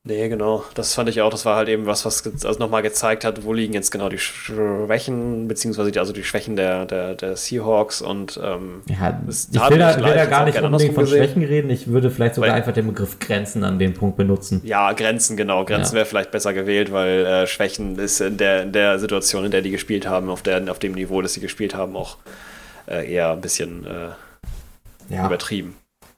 Nee, 0.03 0.29
genau. 0.29 0.63
Das 0.73 0.95
fand 0.95 1.09
ich 1.09 1.21
auch. 1.21 1.29
Das 1.29 1.45
war 1.45 1.55
halt 1.55 1.69
eben 1.69 1.85
was, 1.85 2.05
was 2.05 2.25
also 2.43 2.57
nochmal 2.57 2.81
gezeigt 2.81 3.23
hat, 3.23 3.43
wo 3.43 3.53
liegen 3.53 3.73
jetzt 3.73 3.91
genau 3.91 4.09
die 4.09 4.17
Schwächen, 4.17 5.47
beziehungsweise 5.47 5.91
die, 5.91 5.99
also 5.99 6.11
die 6.11 6.23
Schwächen 6.23 6.55
der, 6.55 6.85
der, 6.87 7.13
der 7.13 7.35
Seahawks 7.37 8.01
und 8.01 8.39
ähm, 8.43 8.81
Ja, 8.87 9.21
ich 9.29 9.53
will 9.69 9.77
da, 9.77 9.95
will 9.97 10.15
da 10.15 10.25
gar 10.25 10.45
nicht 10.45 10.59
unbedingt 10.59 10.95
von 10.95 11.03
gesehen. 11.03 11.23
Schwächen 11.23 11.43
reden. 11.43 11.69
Ich 11.69 11.85
würde 11.85 12.09
vielleicht 12.09 12.33
sogar 12.33 12.49
Weil- 12.49 12.57
einfach 12.57 12.73
den 12.73 12.87
Begriff 12.87 13.19
Grenzen 13.19 13.63
an 13.63 13.77
dem 13.77 13.93
Punkt 13.93 14.17
benutzen. 14.17 14.61
ja, 14.63 14.91
Grenzen, 14.93 15.37
genau. 15.37 15.65
Grenzen 15.65 15.91
Ja. 15.93 15.97
wäre 15.97 16.05
vielleicht 16.07 16.31
besser 16.31 16.53
gewählt, 16.55 16.91
weil 16.91 17.23
äh, 17.23 17.45
Schwächen 17.45 17.99
ist 17.99 18.21
in 18.21 18.37
der, 18.37 18.63
in 18.63 18.71
der 18.71 18.97
Situation, 18.97 19.45
in 19.45 19.51
der 19.51 19.61
die 19.61 19.69
gespielt 19.69 20.07
haben, 20.07 20.31
auf, 20.31 20.41
der, 20.41 20.63
auf 20.71 20.79
dem 20.79 20.93
Niveau, 20.93 21.21
das 21.21 21.33
sie 21.35 21.41
gespielt 21.41 21.75
haben, 21.75 21.95
auch 21.95 22.17
äh, 22.87 23.07
eher 23.07 23.29
ein 23.33 23.41
bisschen 23.41 23.85
äh, 23.85 25.13
Ja. 25.13 25.27
übertrieben. 25.27 25.75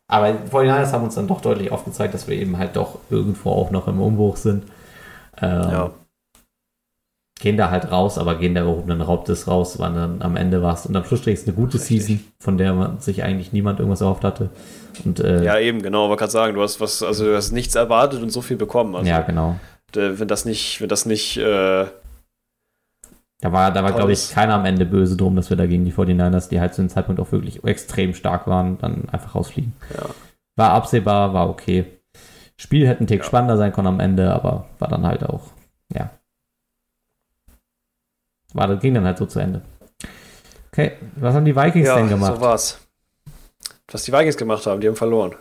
Aber 0.08 0.32
die 0.32 0.50
49ers 0.50 0.92
haben 0.92 1.04
uns 1.06 1.16
dann 1.16 1.28
doch 1.28 1.42
deutlich 1.42 1.72
aufgezeigt, 1.72 2.14
dass 2.14 2.28
wir 2.28 2.36
eben 2.36 2.58
halt 2.58 2.76
doch 2.76 3.00
irgendwo 3.10 3.52
auch 3.52 3.72
noch 3.72 3.88
im 3.88 4.02
Umbruch 4.02 4.38
sind. 4.38 4.66
Ähm, 5.42 5.70
Ja. 5.72 5.92
Gehen 7.40 7.58
da 7.58 7.72
halt 7.72 7.92
raus, 7.92 8.18
aber 8.18 8.36
gehen 8.36 8.54
der 8.54 8.64
gehobenen 8.64 9.02
Raubtes 9.02 9.48
raus, 9.48 9.76
wann 9.80 9.96
dann 9.96 10.22
am 10.22 10.38
Ende 10.38 10.62
war 10.62 10.76
es. 10.76 10.86
Und 10.86 10.96
am 10.96 11.04
Schlussstrich 11.04 11.34
ist 11.34 11.48
eine 11.48 11.56
gute 11.56 11.78
Richtig. 11.78 12.06
Season, 12.06 12.24
von 12.40 12.58
der 12.58 12.74
man 12.74 13.00
sich 13.00 13.24
eigentlich 13.24 13.52
niemand 13.52 13.80
irgendwas 13.80 14.02
erhofft 14.02 14.24
hatte. 14.24 14.50
Und 15.04 15.20
äh, 15.20 15.44
Ja, 15.44 15.58
eben, 15.58 15.82
genau. 15.82 16.06
Aber 16.06 16.16
gerade 16.16 16.32
sagen, 16.32 16.54
du 16.54 16.62
hast 16.62 16.80
was, 16.80 17.02
also 17.04 17.26
du 17.26 17.36
hast 17.36 17.52
nichts 17.52 17.76
erwartet 17.76 18.22
und 18.22 18.30
so 18.30 18.42
viel 18.42 18.56
bekommen. 18.56 18.96
Also, 18.96 19.10
ja, 19.10 19.22
genau. 19.22 19.58
wenn 19.94 20.28
das 20.28 20.46
nicht, 20.46 20.80
wenn 20.80 20.88
das 20.90 21.06
nicht, 21.06 21.38
äh, 21.38 21.86
Da 23.44 23.52
war, 23.52 23.72
da 23.74 23.84
war 23.84 23.92
glaube 23.92 24.14
ich, 24.14 24.32
keiner 24.32 24.54
am 24.54 24.64
Ende 24.64 24.86
böse 24.86 25.18
drum, 25.18 25.36
dass 25.36 25.50
wir 25.50 25.58
da 25.58 25.66
gegen 25.66 25.84
die 25.84 25.92
49ers, 25.92 26.48
die 26.48 26.62
halt 26.62 26.74
zu 26.74 26.82
dem 26.82 26.88
Zeitpunkt 26.88 27.20
auch 27.20 27.34
wirklich 27.34 27.62
extrem 27.66 28.14
stark 28.14 28.48
waren, 28.48 28.78
dann 28.78 29.10
einfach 29.12 29.36
rausfliegen. 29.36 29.74
ja, 29.94 30.06
War 30.56 30.70
absehbar, 30.70 31.34
war 31.34 31.50
okay. 31.50 31.86
Spiel 32.56 32.88
hätte 32.88 33.04
ein 33.04 33.08
Tick 33.08 33.20
Ja. 33.20 33.26
spannender 33.26 33.58
sein 33.58 33.74
können 33.74 33.88
am 33.88 34.00
Ende, 34.00 34.34
aber 34.34 34.68
war 34.80 34.88
dann 34.88 35.06
halt 35.06 35.26
auch, 35.26 35.42
ja. 35.94 36.10
War, 38.54 38.68
das 38.70 38.80
ging 38.80 38.94
dann 38.94 39.04
halt 39.04 39.18
so 39.18 39.26
zu 39.26 39.40
Ende. 39.40 39.62
Okay, 40.72 40.94
was 41.18 41.36
haben 41.36 41.44
die 41.44 41.54
Vikings 41.56 41.86
ja 41.86 41.98
denn 41.98 42.08
gemacht? 42.08 42.36
so 42.36 42.42
war's. 42.42 42.80
Was 43.92 44.04
die 44.04 44.14
Vikings 44.14 44.38
gemacht 44.38 44.66
haben, 44.66 44.80
die 44.80 44.88
haben 44.88 44.96
verloren. 44.96 45.36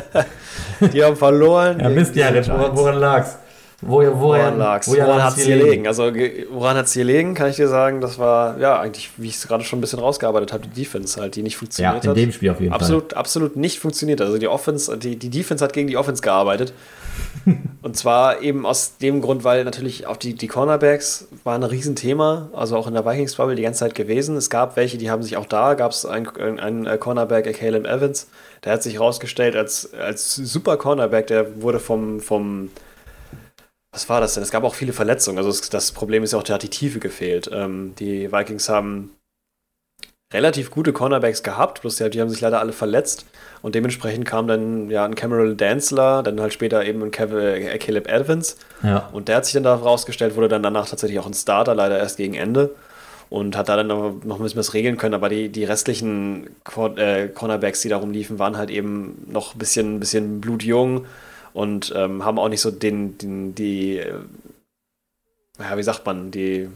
die 0.92 1.02
haben 1.02 1.16
verloren. 1.16 1.80
ja, 1.80 1.88
Mist, 1.88 2.14
ja, 2.14 2.30
woran 2.76 2.96
lag's? 2.96 3.38
Wo, 3.86 3.96
woran, 3.98 4.18
Woran 4.20 4.58
lag's? 4.58 4.88
woran 4.88 5.06
Woran 5.06 5.22
hat's 5.22 5.36
hat's 5.36 5.44
hier 5.44 5.58
gelegen? 5.58 5.86
Also, 5.86 6.10
woran 6.50 6.76
hat's 6.76 6.92
hier 6.92 7.04
gelegen, 7.04 7.34
kann 7.34 7.50
ich 7.50 7.56
dir 7.56 7.68
sagen, 7.68 8.00
das 8.00 8.18
war, 8.18 8.58
ja, 8.58 8.80
eigentlich, 8.80 9.10
wie 9.16 9.28
ich 9.28 9.36
es 9.36 9.46
gerade 9.46 9.62
schon 9.64 9.78
ein 9.78 9.80
bisschen 9.80 9.98
rausgearbeitet 9.98 10.52
habe, 10.52 10.66
die 10.66 10.82
Defense 10.82 11.20
halt, 11.20 11.36
die 11.36 11.42
nicht 11.42 11.54
Ja, 11.54 11.58
funktioniert 11.58 12.04
in 12.04 12.10
hat. 12.10 12.16
dem 12.16 12.32
Spiel 12.32 12.50
auf 12.50 12.60
jeden 12.60 12.72
absolut, 12.72 13.14
absolut 13.14 13.56
nicht 13.56 13.78
funktioniert. 13.78 14.20
Also 14.20 14.38
die 14.38 14.48
Offense, 14.48 14.96
die, 14.96 15.16
die 15.16 15.30
Defense 15.30 15.62
hat 15.62 15.72
gegen 15.72 15.88
die 15.88 15.96
Offense 15.96 16.22
gearbeitet. 16.22 16.72
Und 17.82 17.96
zwar 17.96 18.40
eben 18.42 18.64
aus 18.66 18.96
dem 18.98 19.20
Grund, 19.20 19.44
weil 19.44 19.64
natürlich 19.64 20.06
auch 20.06 20.16
die, 20.16 20.34
die 20.34 20.46
Cornerbacks 20.48 21.28
waren 21.44 21.62
ein 21.62 21.68
Riesenthema, 21.70 22.48
also 22.54 22.76
auch 22.76 22.86
in 22.86 22.94
der 22.94 23.04
Vikings-Bubble 23.04 23.54
die 23.54 23.62
ganze 23.62 23.80
Zeit 23.80 23.94
gewesen. 23.94 24.36
Es 24.36 24.50
gab 24.50 24.76
welche, 24.76 24.98
die 24.98 25.10
haben 25.10 25.22
sich 25.22 25.36
auch 25.36 25.46
da, 25.46 25.74
gab 25.74 25.92
es 25.92 26.06
einen, 26.06 26.26
einen 26.58 26.86
äh, 26.86 26.96
Cornerback, 26.96 27.46
äh, 27.46 27.52
Caleb 27.52 27.86
Evans, 27.86 28.28
der 28.64 28.72
hat 28.72 28.82
sich 28.82 28.94
herausgestellt 28.94 29.54
als, 29.54 29.92
als 29.94 30.34
super 30.34 30.76
Cornerback, 30.78 31.26
der 31.26 31.62
wurde 31.62 31.78
vom, 31.78 32.20
vom 32.20 32.70
was 33.94 34.08
war 34.08 34.20
das 34.20 34.34
denn? 34.34 34.42
Es 34.42 34.50
gab 34.50 34.64
auch 34.64 34.74
viele 34.74 34.92
Verletzungen. 34.92 35.38
Also 35.38 35.50
es, 35.50 35.70
das 35.70 35.92
Problem 35.92 36.24
ist 36.24 36.32
ja 36.32 36.38
auch, 36.38 36.42
da 36.42 36.54
hat 36.54 36.64
die 36.64 36.68
Tiefe 36.68 36.98
gefehlt. 36.98 37.48
Ähm, 37.52 37.94
die 37.98 38.30
Vikings 38.32 38.68
haben 38.68 39.10
relativ 40.32 40.72
gute 40.72 40.92
Cornerbacks 40.92 41.44
gehabt, 41.44 41.82
bloß 41.82 41.96
die, 41.96 42.10
die 42.10 42.20
haben 42.20 42.28
sich 42.28 42.40
leider 42.40 42.58
alle 42.58 42.72
verletzt. 42.72 43.24
Und 43.62 43.76
dementsprechend 43.76 44.26
kam 44.26 44.48
dann 44.48 44.90
ja 44.90 45.04
ein 45.04 45.14
Cameron 45.14 45.56
Danzler, 45.56 46.24
dann 46.24 46.40
halt 46.40 46.52
später 46.52 46.84
eben 46.84 47.04
ein 47.04 47.12
Kev 47.12 47.32
äh, 47.32 47.78
Caleb 47.78 48.08
Evans. 48.08 48.56
Ja. 48.82 49.08
Und 49.12 49.28
der 49.28 49.36
hat 49.36 49.44
sich 49.44 49.54
dann 49.54 49.62
da 49.62 49.76
rausgestellt, 49.76 50.34
wurde 50.34 50.48
dann 50.48 50.64
danach 50.64 50.88
tatsächlich 50.88 51.20
auch 51.20 51.26
ein 51.26 51.34
Starter, 51.34 51.76
leider 51.76 51.96
erst 51.96 52.16
gegen 52.16 52.34
Ende. 52.34 52.74
Und 53.30 53.56
hat 53.56 53.68
da 53.68 53.76
dann 53.76 53.86
noch 53.86 54.36
ein 54.36 54.42
bisschen 54.42 54.58
was 54.58 54.74
regeln 54.74 54.96
können, 54.96 55.14
aber 55.14 55.28
die, 55.28 55.48
die 55.48 55.64
restlichen 55.64 56.50
äh, 56.96 57.28
Cornerbacks, 57.28 57.80
die 57.80 57.88
da 57.88 57.96
rumliefen, 57.96 58.38
waren 58.38 58.56
halt 58.56 58.70
eben 58.70 59.24
noch 59.28 59.54
ein 59.54 59.58
bisschen, 59.58 59.96
ein 59.96 60.00
bisschen 60.00 60.40
blutjung 60.40 61.06
und 61.54 61.94
ähm, 61.96 62.24
haben 62.24 62.38
auch 62.38 62.50
nicht 62.50 62.60
so 62.60 62.70
den, 62.70 63.16
den 63.16 63.54
die, 63.54 63.98
äh, 63.98 64.20
ja, 65.58 65.78
wie 65.78 65.82
sagt 65.82 66.04
man, 66.04 66.30
die 66.30 66.68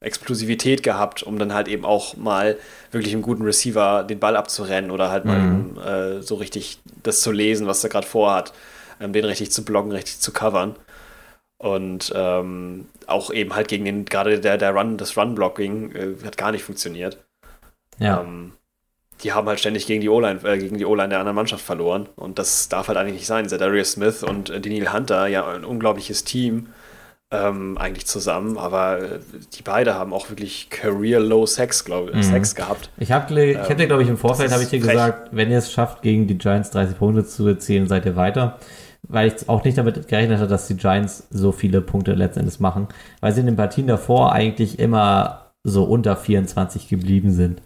Explosivität 0.00 0.82
gehabt, 0.82 1.22
um 1.22 1.38
dann 1.38 1.52
halt 1.54 1.68
eben 1.68 1.84
auch 1.84 2.16
mal 2.16 2.56
wirklich 2.90 3.12
einem 3.12 3.22
guten 3.22 3.44
Receiver 3.44 4.04
den 4.04 4.18
Ball 4.18 4.36
abzurennen 4.36 4.90
oder 4.90 5.10
halt 5.10 5.24
mal 5.24 5.38
Mhm. 5.38 5.76
eben, 5.76 5.78
äh, 5.78 6.22
so 6.22 6.36
richtig 6.36 6.80
das 7.02 7.20
zu 7.20 7.32
lesen, 7.32 7.66
was 7.66 7.84
er 7.84 7.90
gerade 7.90 8.06
vorhat, 8.06 8.52
ähm, 9.00 9.12
den 9.12 9.24
richtig 9.24 9.52
zu 9.52 9.64
blocken, 9.64 9.92
richtig 9.92 10.20
zu 10.20 10.32
covern. 10.32 10.76
Und 11.58 12.12
ähm, 12.14 12.86
auch 13.08 13.32
eben 13.32 13.54
halt 13.54 13.68
gegen 13.68 13.84
den, 13.84 14.04
gerade 14.04 14.40
der, 14.40 14.58
der 14.58 14.72
Run, 14.72 14.96
das 14.96 15.16
Run-Blocking 15.16 15.92
äh, 15.92 16.14
hat 16.24 16.36
gar 16.36 16.52
nicht 16.52 16.62
funktioniert. 16.64 17.18
ja. 17.98 18.20
Ähm, 18.20 18.52
die 19.22 19.32
haben 19.32 19.48
halt 19.48 19.58
ständig 19.60 19.86
gegen 19.86 20.00
die 20.00 20.08
O-Line, 20.08 20.40
äh, 20.44 20.58
gegen 20.58 20.78
die 20.78 20.84
O-Line 20.84 21.08
der 21.10 21.18
anderen 21.20 21.36
Mannschaft 21.36 21.64
verloren. 21.64 22.08
Und 22.16 22.38
das 22.38 22.68
darf 22.68 22.88
halt 22.88 22.98
eigentlich 22.98 23.14
nicht 23.14 23.26
sein. 23.26 23.48
Zedarius 23.48 23.92
Smith 23.92 24.22
und 24.22 24.50
äh, 24.50 24.60
Daniel 24.60 24.92
Hunter, 24.92 25.26
ja, 25.26 25.46
ein 25.48 25.64
unglaubliches 25.64 26.24
Team 26.24 26.68
ähm, 27.30 27.76
eigentlich 27.78 28.06
zusammen. 28.06 28.56
Aber 28.58 29.00
äh, 29.02 29.18
die 29.56 29.62
beide 29.62 29.94
haben 29.94 30.12
auch 30.12 30.30
wirklich 30.30 30.70
Career-Low 30.70 31.46
Sex, 31.46 31.84
glaube 31.84 32.12
Mhm. 32.12 32.20
ich, 32.20 32.26
Sex 32.26 32.54
gehabt. 32.54 32.90
Ich 32.98 33.12
habe, 33.12 33.42
ich 33.42 33.58
hätte, 33.68 33.86
glaube 33.86 34.02
ich, 34.02 34.08
im 34.08 34.16
Vorfeld 34.16 34.50
habe 34.52 34.62
ich 34.62 34.68
dir 34.70 34.80
frech. 34.80 34.92
gesagt, 34.92 35.28
wenn 35.32 35.50
ihr 35.50 35.58
es 35.58 35.72
schafft, 35.72 36.02
gegen 36.02 36.26
die 36.26 36.38
Giants 36.38 36.70
30 36.70 36.96
Punkte 36.98 37.24
zu 37.26 37.46
erzielen, 37.46 37.86
seid 37.88 38.06
ihr 38.06 38.16
weiter. 38.16 38.58
Weil 39.02 39.28
ich 39.28 39.48
auch 39.48 39.62
nicht 39.64 39.78
damit 39.78 40.08
gerechnet 40.08 40.38
hatte, 40.38 40.48
dass 40.48 40.66
die 40.66 40.76
Giants 40.76 41.28
so 41.30 41.52
viele 41.52 41.80
Punkte 41.80 42.12
letztendlich 42.14 42.58
machen, 42.60 42.88
weil 43.20 43.32
sie 43.32 43.40
in 43.40 43.46
den 43.46 43.56
Partien 43.56 43.86
davor 43.86 44.32
eigentlich 44.32 44.78
immer 44.78 45.52
so 45.64 45.84
unter 45.84 46.16
24 46.16 46.88
geblieben 46.88 47.32
sind. 47.32 47.62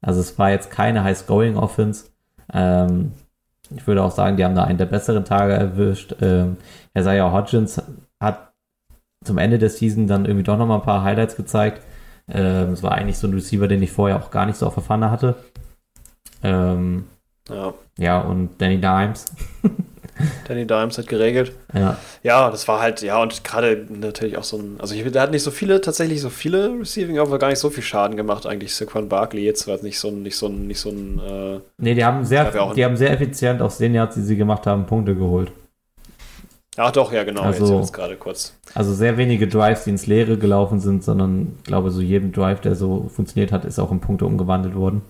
Also 0.00 0.20
es 0.20 0.38
war 0.38 0.50
jetzt 0.50 0.70
keine 0.70 1.04
High-Scoring-Offense. 1.04 2.10
Ähm, 2.52 3.12
ich 3.74 3.86
würde 3.86 4.02
auch 4.02 4.12
sagen, 4.12 4.36
die 4.36 4.44
haben 4.44 4.54
da 4.54 4.64
einen 4.64 4.78
der 4.78 4.86
besseren 4.86 5.24
Tage 5.24 5.52
erwischt. 5.52 6.14
Ähm, 6.20 6.56
Isaiah 6.96 7.32
Hodgins 7.32 7.82
hat 8.20 8.52
zum 9.24 9.38
Ende 9.38 9.58
der 9.58 9.70
Season 9.70 10.06
dann 10.06 10.24
irgendwie 10.24 10.44
doch 10.44 10.56
noch 10.56 10.66
mal 10.66 10.76
ein 10.76 10.82
paar 10.82 11.02
Highlights 11.02 11.36
gezeigt. 11.36 11.82
Ähm, 12.28 12.72
es 12.72 12.82
war 12.82 12.92
eigentlich 12.92 13.18
so 13.18 13.26
ein 13.26 13.34
Receiver, 13.34 13.68
den 13.68 13.82
ich 13.82 13.92
vorher 13.92 14.16
auch 14.16 14.30
gar 14.30 14.46
nicht 14.46 14.56
so 14.56 14.66
auf 14.66 14.74
der 14.74 14.82
Pfanne 14.82 15.10
hatte. 15.10 15.36
Ähm, 16.42 17.04
Ja, 17.48 17.74
ja, 17.98 18.20
und 18.20 18.60
Danny 18.60 18.80
Dimes. 18.80 19.26
Danny 20.48 20.66
Dimes 20.66 20.96
hat 20.98 21.06
geregelt. 21.08 21.52
Ja. 21.74 21.98
Ja, 22.22 22.50
das 22.50 22.66
war 22.68 22.80
halt, 22.80 23.02
ja, 23.02 23.20
und 23.20 23.44
gerade 23.44 23.86
natürlich 23.88 24.38
auch 24.38 24.44
so 24.44 24.56
ein, 24.58 24.76
also 24.78 24.94
ich, 24.94 25.10
der 25.10 25.22
hat 25.22 25.30
nicht 25.30 25.42
so 25.42 25.50
viele, 25.50 25.80
tatsächlich 25.80 26.20
so 26.20 26.30
viele 26.30 26.72
Receiving, 26.80 27.18
aber 27.18 27.38
gar 27.38 27.48
nicht 27.48 27.58
so 27.58 27.70
viel 27.70 27.82
Schaden 27.82 28.16
gemacht, 28.16 28.46
eigentlich. 28.46 28.74
Saquon 28.74 29.08
Barkley 29.08 29.44
jetzt 29.44 29.66
war 29.68 29.82
nicht 29.82 29.98
so 29.98 30.08
ein, 30.08 30.22
nicht 30.22 30.36
so 30.36 30.46
ein, 30.46 30.66
nicht 30.66 30.80
so 30.80 30.90
ein, 30.90 31.18
äh, 31.18 31.60
Nee, 31.78 31.94
die 31.94 32.04
haben 32.04 32.24
sehr, 32.24 32.72
die 32.74 32.84
haben 32.84 32.96
sehr 32.96 33.10
effizient 33.12 33.60
aus 33.60 33.78
den 33.78 33.94
Yards, 33.94 34.14
die 34.14 34.22
sie 34.22 34.36
gemacht 34.36 34.66
haben, 34.66 34.86
Punkte 34.86 35.14
geholt. 35.14 35.52
ach 36.78 36.90
doch, 36.92 37.12
ja, 37.12 37.24
genau, 37.24 37.42
Also- 37.42 37.78
jetzt 37.80 37.92
gerade 37.92 38.16
kurz. 38.16 38.54
Also 38.74 38.92
sehr 38.92 39.16
wenige 39.16 39.48
Drives, 39.48 39.84
die 39.84 39.90
ins 39.90 40.06
Leere 40.06 40.36
gelaufen 40.36 40.80
sind, 40.80 41.02
sondern 41.02 41.54
ich 41.58 41.64
glaube, 41.64 41.90
so 41.90 42.00
jedem 42.02 42.32
Drive, 42.32 42.60
der 42.60 42.74
so 42.74 43.08
funktioniert 43.14 43.50
hat, 43.52 43.64
ist 43.64 43.78
auch 43.78 43.90
in 43.90 44.00
Punkte 44.00 44.26
umgewandelt 44.26 44.74
worden. 44.74 45.02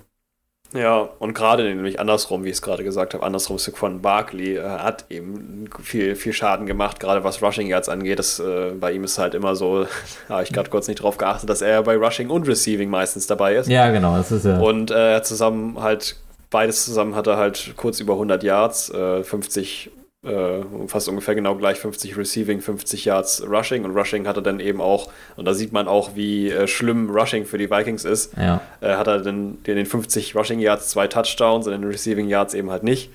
Ja, 0.72 1.08
und 1.18 1.34
gerade 1.34 1.62
nämlich 1.64 2.00
andersrum, 2.00 2.44
wie 2.44 2.48
ich 2.48 2.56
es 2.56 2.62
gerade 2.62 2.82
gesagt 2.82 3.14
habe, 3.14 3.24
andersrum 3.24 3.58
Saquon 3.58 4.02
Barkley 4.02 4.56
äh, 4.56 4.62
hat 4.62 5.06
eben 5.10 5.68
viel, 5.82 6.16
viel 6.16 6.32
Schaden 6.32 6.66
gemacht, 6.66 7.00
gerade 7.00 7.24
was 7.24 7.42
Rushing 7.42 7.68
Yards 7.68 7.88
angeht. 7.88 8.18
Das, 8.18 8.40
äh, 8.40 8.72
bei 8.78 8.92
ihm 8.92 9.04
ist 9.04 9.18
halt 9.18 9.34
immer 9.34 9.54
so, 9.54 9.86
habe 10.28 10.42
ich 10.42 10.52
gerade 10.52 10.70
kurz 10.70 10.88
nicht 10.88 11.02
drauf 11.02 11.18
geachtet, 11.18 11.48
dass 11.48 11.62
er 11.62 11.82
bei 11.82 11.96
Rushing 11.96 12.30
und 12.30 12.48
Receiving 12.48 12.90
meistens 12.90 13.26
dabei 13.26 13.54
ist. 13.54 13.68
Ja, 13.68 13.90
genau, 13.90 14.16
das 14.16 14.32
ist 14.32 14.44
ja. 14.44 14.58
Und 14.58 14.90
äh, 14.90 15.22
zusammen 15.22 15.80
halt, 15.80 16.16
beides 16.50 16.84
zusammen 16.84 17.14
hat 17.14 17.26
er 17.26 17.36
halt 17.36 17.74
kurz 17.76 18.00
über 18.00 18.14
100 18.14 18.42
Yards, 18.42 18.90
äh, 18.90 19.22
50, 19.22 19.90
äh, 20.26 20.88
fast 20.88 21.08
ungefähr 21.08 21.34
genau 21.34 21.54
gleich 21.54 21.78
50 21.78 22.16
Receiving, 22.16 22.60
50 22.60 23.04
Yards 23.04 23.42
Rushing. 23.48 23.84
Und 23.84 23.96
Rushing 23.96 24.26
hat 24.26 24.36
er 24.36 24.42
dann 24.42 24.60
eben 24.60 24.80
auch, 24.80 25.10
und 25.36 25.44
da 25.44 25.54
sieht 25.54 25.72
man 25.72 25.88
auch, 25.88 26.10
wie 26.14 26.50
äh, 26.50 26.66
schlimm 26.66 27.10
Rushing 27.10 27.44
für 27.46 27.58
die 27.58 27.70
Vikings 27.70 28.04
ist, 28.04 28.36
ja. 28.36 28.60
äh, 28.80 28.94
hat 28.96 29.06
er 29.06 29.20
dann 29.20 29.58
in 29.64 29.76
den 29.76 29.86
50 29.86 30.34
Rushing 30.36 30.58
Yards 30.60 30.88
zwei 30.88 31.06
Touchdowns 31.08 31.66
und 31.66 31.72
in 31.72 31.82
den 31.82 31.90
Receiving 31.90 32.28
Yards 32.28 32.54
eben 32.54 32.70
halt 32.70 32.82
nicht. 32.82 33.10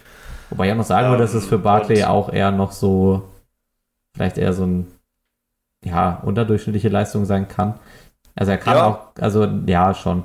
Wobei 0.49 0.65
ich 0.67 0.71
auch 0.73 0.77
noch 0.77 0.83
sagen 0.85 1.09
würde, 1.09 1.23
dass 1.23 1.33
es 1.33 1.45
für 1.45 1.55
Ähm, 1.55 1.61
Barkley 1.63 2.01
und- 2.03 2.07
auch 2.09 2.31
eher 2.33 2.51
noch 2.51 2.71
so, 2.71 3.23
vielleicht 4.15 4.37
eher 4.37 4.53
so 4.53 4.65
ein, 4.65 4.87
ja, 5.85 6.21
unterdurchschnittliche 6.25 6.89
Leistung 6.89 7.25
sein 7.25 7.47
kann. 7.47 7.75
Also 8.35 8.51
er 8.51 8.57
kann 8.57 8.77
Ja. 8.77 8.85
auch, 8.87 8.99
also 9.21 9.45
ja, 9.65 9.93
schon. 9.93 10.23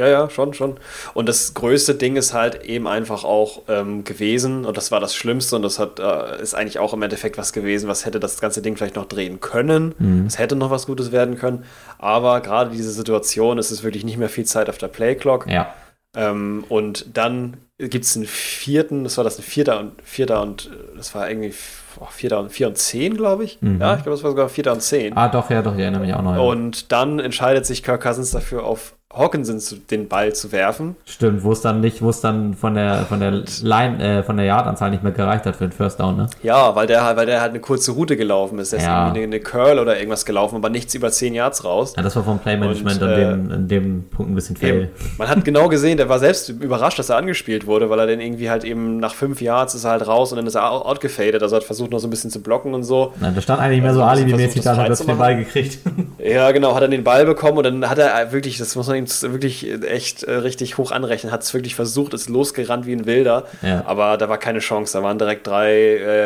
Ja, 0.00 0.08
ja, 0.08 0.30
schon, 0.30 0.54
schon. 0.54 0.76
Und 1.12 1.28
das 1.28 1.52
größte 1.52 1.94
Ding 1.94 2.16
ist 2.16 2.32
halt 2.32 2.64
eben 2.64 2.88
einfach 2.88 3.22
auch 3.22 3.62
ähm, 3.68 4.02
gewesen, 4.02 4.64
und 4.64 4.78
das 4.78 4.90
war 4.90 4.98
das 4.98 5.14
Schlimmste, 5.14 5.56
und 5.56 5.62
das 5.62 5.78
hat, 5.78 6.00
äh, 6.00 6.40
ist 6.40 6.54
eigentlich 6.54 6.78
auch 6.78 6.94
im 6.94 7.02
Endeffekt 7.02 7.36
was 7.36 7.52
gewesen, 7.52 7.86
was 7.86 8.06
hätte 8.06 8.18
das 8.18 8.40
ganze 8.40 8.62
Ding 8.62 8.78
vielleicht 8.78 8.96
noch 8.96 9.04
drehen 9.04 9.40
können. 9.40 9.94
Mhm. 9.98 10.24
Es 10.26 10.38
hätte 10.38 10.56
noch 10.56 10.70
was 10.70 10.86
Gutes 10.86 11.12
werden 11.12 11.36
können. 11.36 11.64
Aber 11.98 12.40
gerade 12.40 12.70
diese 12.70 12.90
Situation, 12.92 13.58
es 13.58 13.70
ist 13.70 13.82
wirklich 13.82 14.04
nicht 14.04 14.16
mehr 14.16 14.30
viel 14.30 14.46
Zeit 14.46 14.70
auf 14.70 14.78
der 14.78 14.88
Playclock. 14.88 15.46
Ja, 15.48 15.74
Ähm, 16.16 16.64
und 16.70 17.16
dann 17.16 17.58
gibt 17.78 18.04
es 18.04 18.16
einen 18.16 18.26
vierten, 18.26 19.04
das 19.04 19.16
war 19.16 19.24
das 19.24 19.38
ein 19.38 19.42
vierter 19.42 19.80
und 19.80 19.92
vierter 20.02 20.42
und 20.42 20.70
das 20.96 21.14
war 21.14 21.28
irgendwie 21.30 21.54
oh, 22.00 22.06
vierter 22.10 22.40
und 22.40 22.50
vier 22.50 22.68
und 22.68 22.76
zehn, 22.78 23.16
glaube 23.16 23.44
ich. 23.44 23.58
Mhm. 23.60 23.80
Ja, 23.80 23.94
ich 23.96 24.02
glaube, 24.02 24.16
das 24.16 24.22
war 24.24 24.30
sogar 24.30 24.48
vierter 24.48 24.72
und 24.72 24.82
zehn. 24.82 25.16
ah 25.16 25.28
doch, 25.28 25.50
ja, 25.50 25.62
doch, 25.62 25.74
ich 25.74 25.80
erinnere 25.80 26.00
mich 26.02 26.14
auch 26.14 26.22
noch. 26.22 26.34
Ja. 26.34 26.40
Und 26.40 26.90
dann 26.90 27.20
entscheidet 27.20 27.64
sich 27.66 27.82
Kirk 27.82 28.02
Cousins 28.02 28.30
dafür, 28.32 28.64
auf 28.64 28.94
Hawkinson 29.12 29.60
den 29.90 30.06
Ball 30.06 30.32
zu 30.34 30.52
werfen. 30.52 30.94
Stimmt, 31.04 31.42
wo 31.42 31.50
es 31.50 31.60
dann 31.60 31.80
nicht, 31.80 32.00
wo 32.00 32.10
es 32.10 32.20
dann 32.20 32.54
von 32.54 32.74
der 32.74 33.06
von 33.08 33.18
der 33.18 33.42
Line, 33.62 34.18
äh, 34.18 34.22
von 34.22 34.36
der 34.36 34.46
Yardanzahl 34.46 34.90
nicht 34.90 35.02
mehr 35.02 35.10
gereicht 35.10 35.46
hat 35.46 35.56
für 35.56 35.64
den 35.66 35.72
First 35.72 35.98
Down, 35.98 36.16
ne? 36.16 36.26
Ja, 36.44 36.76
weil 36.76 36.86
der, 36.86 37.16
weil 37.16 37.26
der 37.26 37.40
halt 37.40 37.50
eine 37.50 37.58
kurze 37.58 37.90
Route 37.90 38.16
gelaufen 38.16 38.60
ist. 38.60 38.72
Der 38.72 38.80
Ja. 38.80 38.84
ist 38.84 39.08
irgendwie 39.08 39.24
eine, 39.24 39.34
eine 39.36 39.40
Curl 39.40 39.80
oder 39.80 39.96
irgendwas 39.98 40.24
gelaufen, 40.24 40.54
aber 40.54 40.70
nichts 40.70 40.94
über 40.94 41.10
10 41.10 41.34
Yards 41.34 41.64
raus. 41.64 41.94
Ja, 41.96 42.04
das 42.04 42.14
war 42.14 42.22
vom 42.22 42.38
Playmanagement 42.38 43.02
an, 43.02 43.10
äh, 43.10 43.16
dem, 43.16 43.50
an 43.52 43.68
dem 43.68 44.04
Punkt 44.10 44.30
ein 44.30 44.34
bisschen 44.36 44.56
fail. 44.56 44.90
Man 45.18 45.26
hat 45.28 45.44
genau 45.44 45.68
gesehen, 45.68 45.96
der 45.96 46.08
war 46.08 46.20
selbst 46.20 46.48
überrascht, 46.48 47.00
dass 47.00 47.08
er 47.10 47.16
angespielt 47.16 47.66
wurde, 47.66 47.90
weil 47.90 47.98
er 47.98 48.06
dann 48.06 48.20
irgendwie 48.20 48.48
halt 48.48 48.62
eben 48.62 48.98
nach 48.98 49.14
5 49.14 49.40
Yards 49.42 49.74
ist 49.74 49.84
er 49.84 49.90
halt 49.90 50.06
raus 50.06 50.30
und 50.30 50.36
dann 50.36 50.46
ist 50.46 50.54
er 50.54 50.70
out- 50.70 50.84
outgefadet. 50.86 51.42
Also 51.42 51.56
hat 51.56 51.64
versucht 51.64 51.90
noch 51.90 51.98
so 51.98 52.06
ein 52.06 52.10
bisschen 52.10 52.30
zu 52.30 52.40
blocken 52.42 52.74
und 52.74 52.84
so. 52.84 53.12
Nein, 53.20 53.34
da 53.34 53.40
stand 53.40 53.60
eigentlich 53.60 53.82
mehr 53.82 53.92
so 53.92 54.02
Also, 54.04 54.22
ein 54.22 54.26
bisschen 54.26 54.38
alibi-mäßig 54.38 54.62
da, 54.62 54.76
hat 54.76 54.88
er 54.88 55.04
den 55.04 55.18
Ball 55.18 55.36
gekriegt. 55.36 55.78
Ja, 56.24 56.52
genau, 56.52 56.76
hat 56.76 56.82
er 56.82 56.88
den 56.88 57.02
Ball 57.02 57.26
bekommen 57.26 57.58
und 57.58 57.64
dann 57.64 57.90
hat 57.90 57.98
er 57.98 58.30
wirklich, 58.30 58.56
das 58.58 58.76
muss 58.76 58.86
man 58.86 58.99
ihm 59.00 59.32
wirklich 59.32 59.66
echt 59.84 60.22
äh, 60.22 60.32
richtig 60.32 60.78
hoch 60.78 60.92
anrechnen, 60.92 61.32
hat 61.32 61.42
es 61.42 61.52
wirklich 61.54 61.74
versucht, 61.74 62.14
ist 62.14 62.28
losgerannt 62.28 62.86
wie 62.86 62.92
ein 62.92 63.06
Wilder, 63.06 63.46
Ja. 63.62 63.84
aber 63.86 64.16
da 64.16 64.28
war 64.28 64.38
keine 64.38 64.60
Chance. 64.60 64.92
Da 64.96 65.02
waren 65.02 65.18
direkt 65.18 65.46
drei 65.46 65.72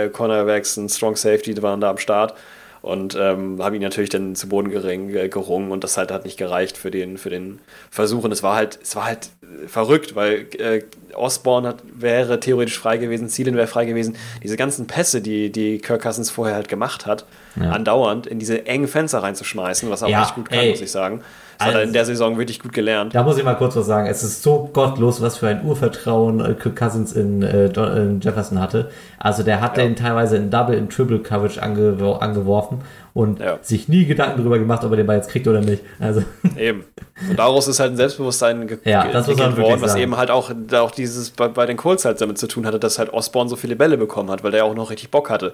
äh, 0.05 0.09
Cornerbacks, 0.11 0.77
ein 0.77 0.89
Strong 0.89 1.17
Safety, 1.17 1.55
die 1.55 1.63
waren 1.63 1.81
da 1.81 1.91
am 1.91 1.99
Start 1.99 2.35
und 2.83 3.17
ähm, 3.19 3.63
haben 3.63 3.75
ihn 3.75 3.81
natürlich 3.81 4.11
dann 4.11 4.35
zu 4.37 4.47
Boden 4.49 4.71
gering, 4.71 5.09
äh, 5.15 5.29
gerungen 5.31 5.71
und 5.71 5.83
das 5.85 5.97
halt 5.97 6.11
hat 6.13 6.25
nicht 6.27 6.37
gereicht 6.37 6.77
für 6.77 6.91
den, 6.91 7.17
für 7.17 7.31
den 7.31 7.61
Versuch 7.91 8.25
und 8.25 8.33
es 8.33 8.43
war 8.43 8.57
halt, 8.57 8.79
es 8.83 8.95
war 8.95 9.07
halt 9.07 9.31
äh, 9.43 9.67
verrückt, 9.69 10.15
weil 10.15 10.47
äh, 10.59 10.83
Osborne 11.15 11.69
hat, 11.69 11.77
wäre 11.95 12.41
theoretisch 12.41 12.79
frei 12.79 12.99
gewesen, 12.99 13.29
Zielen 13.31 13.57
wäre 13.57 13.69
frei 13.69 13.87
gewesen. 13.87 14.17
Diese 14.43 14.57
ganzen 14.59 14.87
Pässe, 14.87 15.23
die, 15.23 15.51
die 15.51 15.79
Kirk 15.79 16.03
Cousins 16.03 16.31
vorher 16.31 16.57
halt 16.57 16.69
gemacht 16.69 17.07
hat, 17.07 17.25
Ja. 17.57 17.71
andauernd 17.71 18.27
in 18.27 18.39
diese 18.39 18.67
engen 18.67 18.89
Fenster 18.89 19.21
reinzuschmeißen, 19.23 19.89
was 19.89 20.03
er 20.03 20.09
Ja, 20.09 20.19
auch 20.21 20.25
echt 20.27 20.35
gut 20.35 20.51
kann, 20.51 20.59
ey. 20.59 20.71
muss 20.71 20.81
ich 20.83 20.91
sagen. 20.91 21.23
Das 21.59 21.67
hat 21.69 21.75
er 21.75 21.79
Also- 21.81 21.89
in 21.89 21.93
der 21.93 22.05
Saison 22.05 22.39
wirklich 22.39 22.61
gut 22.61 22.73
gelernt. 22.73 23.15
Da 23.15 23.23
muss 23.23 23.39
ich 23.39 23.45
mal 23.45 23.55
kurz 23.55 23.77
was 23.77 23.87
sagen. 23.87 24.07
Es 24.09 24.23
ist 24.23 24.43
so 24.43 24.69
gottlos, 24.73 25.21
was 25.23 25.39
für 25.39 25.49
ein 25.49 25.65
Urvertrauen 25.65 26.41
äh, 26.41 26.55
Kirk 26.55 26.77
Cousins 26.77 27.13
in, 27.13 27.43
äh, 27.43 27.69
Don- 27.69 27.97
in 27.97 28.21
Jefferson 28.21 28.61
hatte. 28.61 28.91
Also 29.19 29.43
der 29.43 29.61
hat 29.61 29.77
Ja. 29.77 29.85
den 29.85 29.97
teilweise 29.97 30.37
in 30.37 30.51
Double, 30.51 30.75
in 30.77 30.89
Triple 30.89 31.21
Coverage 31.21 31.63
angewor 31.63 32.23
angeworfen 32.23 32.79
und 33.15 33.41
Ja. 33.41 33.59
sich 33.63 33.89
nie 33.89 34.05
Gedanken 34.07 34.39
darüber 34.39 34.59
gemacht, 34.59 34.85
ob 34.85 34.91
er 34.93 34.97
den 34.97 35.07
Ball 35.07 35.17
jetzt 35.17 35.31
kriegt 35.31 35.47
oder 35.49 35.61
nicht. 35.61 35.83
Also 36.01 36.23
Eben. 36.57 36.85
Und 37.31 37.39
daraus 37.39 37.69
ist 37.69 37.79
halt 37.81 37.93
ein 37.93 37.97
Selbstbewusstsein 37.97 38.67
ge 38.67 38.79
Ja, 38.85 39.05
entwickelt 39.05 39.57
worden, 39.57 39.81
was 39.81 39.93
sagen. 39.93 40.03
eben 40.03 40.17
halt 40.17 40.31
auch, 40.31 40.51
auch 40.75 40.91
dieses 40.91 41.31
bei, 41.31 41.49
bei 41.49 41.67
den 41.67 41.77
Colts 41.77 42.05
halt 42.05 42.21
damit 42.21 42.39
zu 42.39 42.49
tun 42.49 42.67
hatte, 42.67 42.79
dass 42.81 42.99
halt 42.99 43.13
Osborne 43.13 43.49
so 43.49 43.57
viele 43.57 43.77
Bälle 43.77 43.97
bekommen 43.97 44.31
hat, 44.31 44.43
weil 44.43 44.51
der 44.51 44.65
auch 44.65 44.75
noch 44.75 44.91
richtig 44.91 45.11
Bock 45.11 45.31
hatte. 45.31 45.53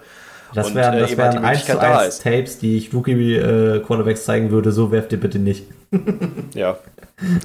Das 0.54 0.74
wären, 0.74 0.94
äh, 0.94 1.00
das 1.00 1.10
eben 1.12 1.22
halt 1.22 1.34
wären 1.34 1.42
die 1.42 1.48
1 1.48 1.64
zu 1.64 1.72
Möglichkeit 1.72 1.82
da 1.82 1.98
1 1.98 2.18
Tapes, 2.20 2.58
die 2.58 2.76
ich 2.76 2.92
Rookie 2.94 3.36
äh, 3.36 3.80
Cornerbacks 3.80 4.24
zeigen 4.24 4.50
würde. 4.50 4.72
So 4.72 4.90
werft 4.92 5.12
ihr 5.12 5.20
bitte 5.20 5.38
nicht. 5.38 5.66
Ja. 6.54 6.76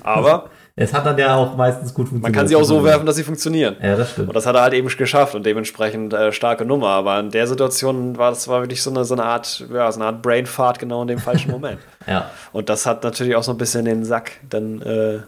Aber 0.04 0.50
Es 0.78 0.94
hat 0.94 1.06
dann 1.06 1.18
ja 1.18 1.36
auch 1.36 1.56
meistens 1.58 1.94
gut 1.94 2.06
man 2.06 2.22
funktioniert. 2.22 2.36
kann 2.38 2.48
sie 2.48 2.56
auch 2.56 2.64
so 2.64 2.84
werfen, 2.84 3.06
dass 3.06 3.16
sie 3.16 3.24
funktionieren. 3.24 3.76
Ja, 3.82 3.96
das 3.96 4.12
stimmt. 4.12 4.30
Und 4.30 4.36
das 4.36 4.46
hat 4.46 4.56
er 4.56 4.62
halt 4.62 4.74
eben 4.74 4.88
geschafft 4.88 5.36
und 5.36 5.46
dementsprechend 5.46 6.14
äh, 6.14 6.32
starke 6.32 6.66
Nummer. 6.66 6.90
Aber 6.90 7.20
in 7.20 7.30
der 7.32 7.48
Situation 7.48 8.18
war 8.18 8.30
das 8.32 8.48
war 8.48 8.62
wirklich 8.62 8.82
so 8.82 8.90
eine, 8.90 9.04
so 9.06 9.16
eine 9.16 9.24
Art, 9.24 9.66
ja, 9.74 9.92
so 9.92 10.00
eine 10.00 10.08
Art 10.08 10.22
Brainfart 10.22 10.80
genau 10.80 11.02
in 11.02 11.08
dem 11.08 11.20
falschen 11.20 11.52
Moment. 11.58 11.80
Ja, 12.08 12.30
Und 12.54 12.70
das 12.70 12.86
hat 12.86 13.04
natürlich 13.04 13.36
auch 13.36 13.44
so 13.44 13.52
ein 13.52 13.58
bisschen 13.58 13.86
den 13.86 14.04
Sack 14.06 14.32
dann 14.50 14.82
äh, 14.82 15.20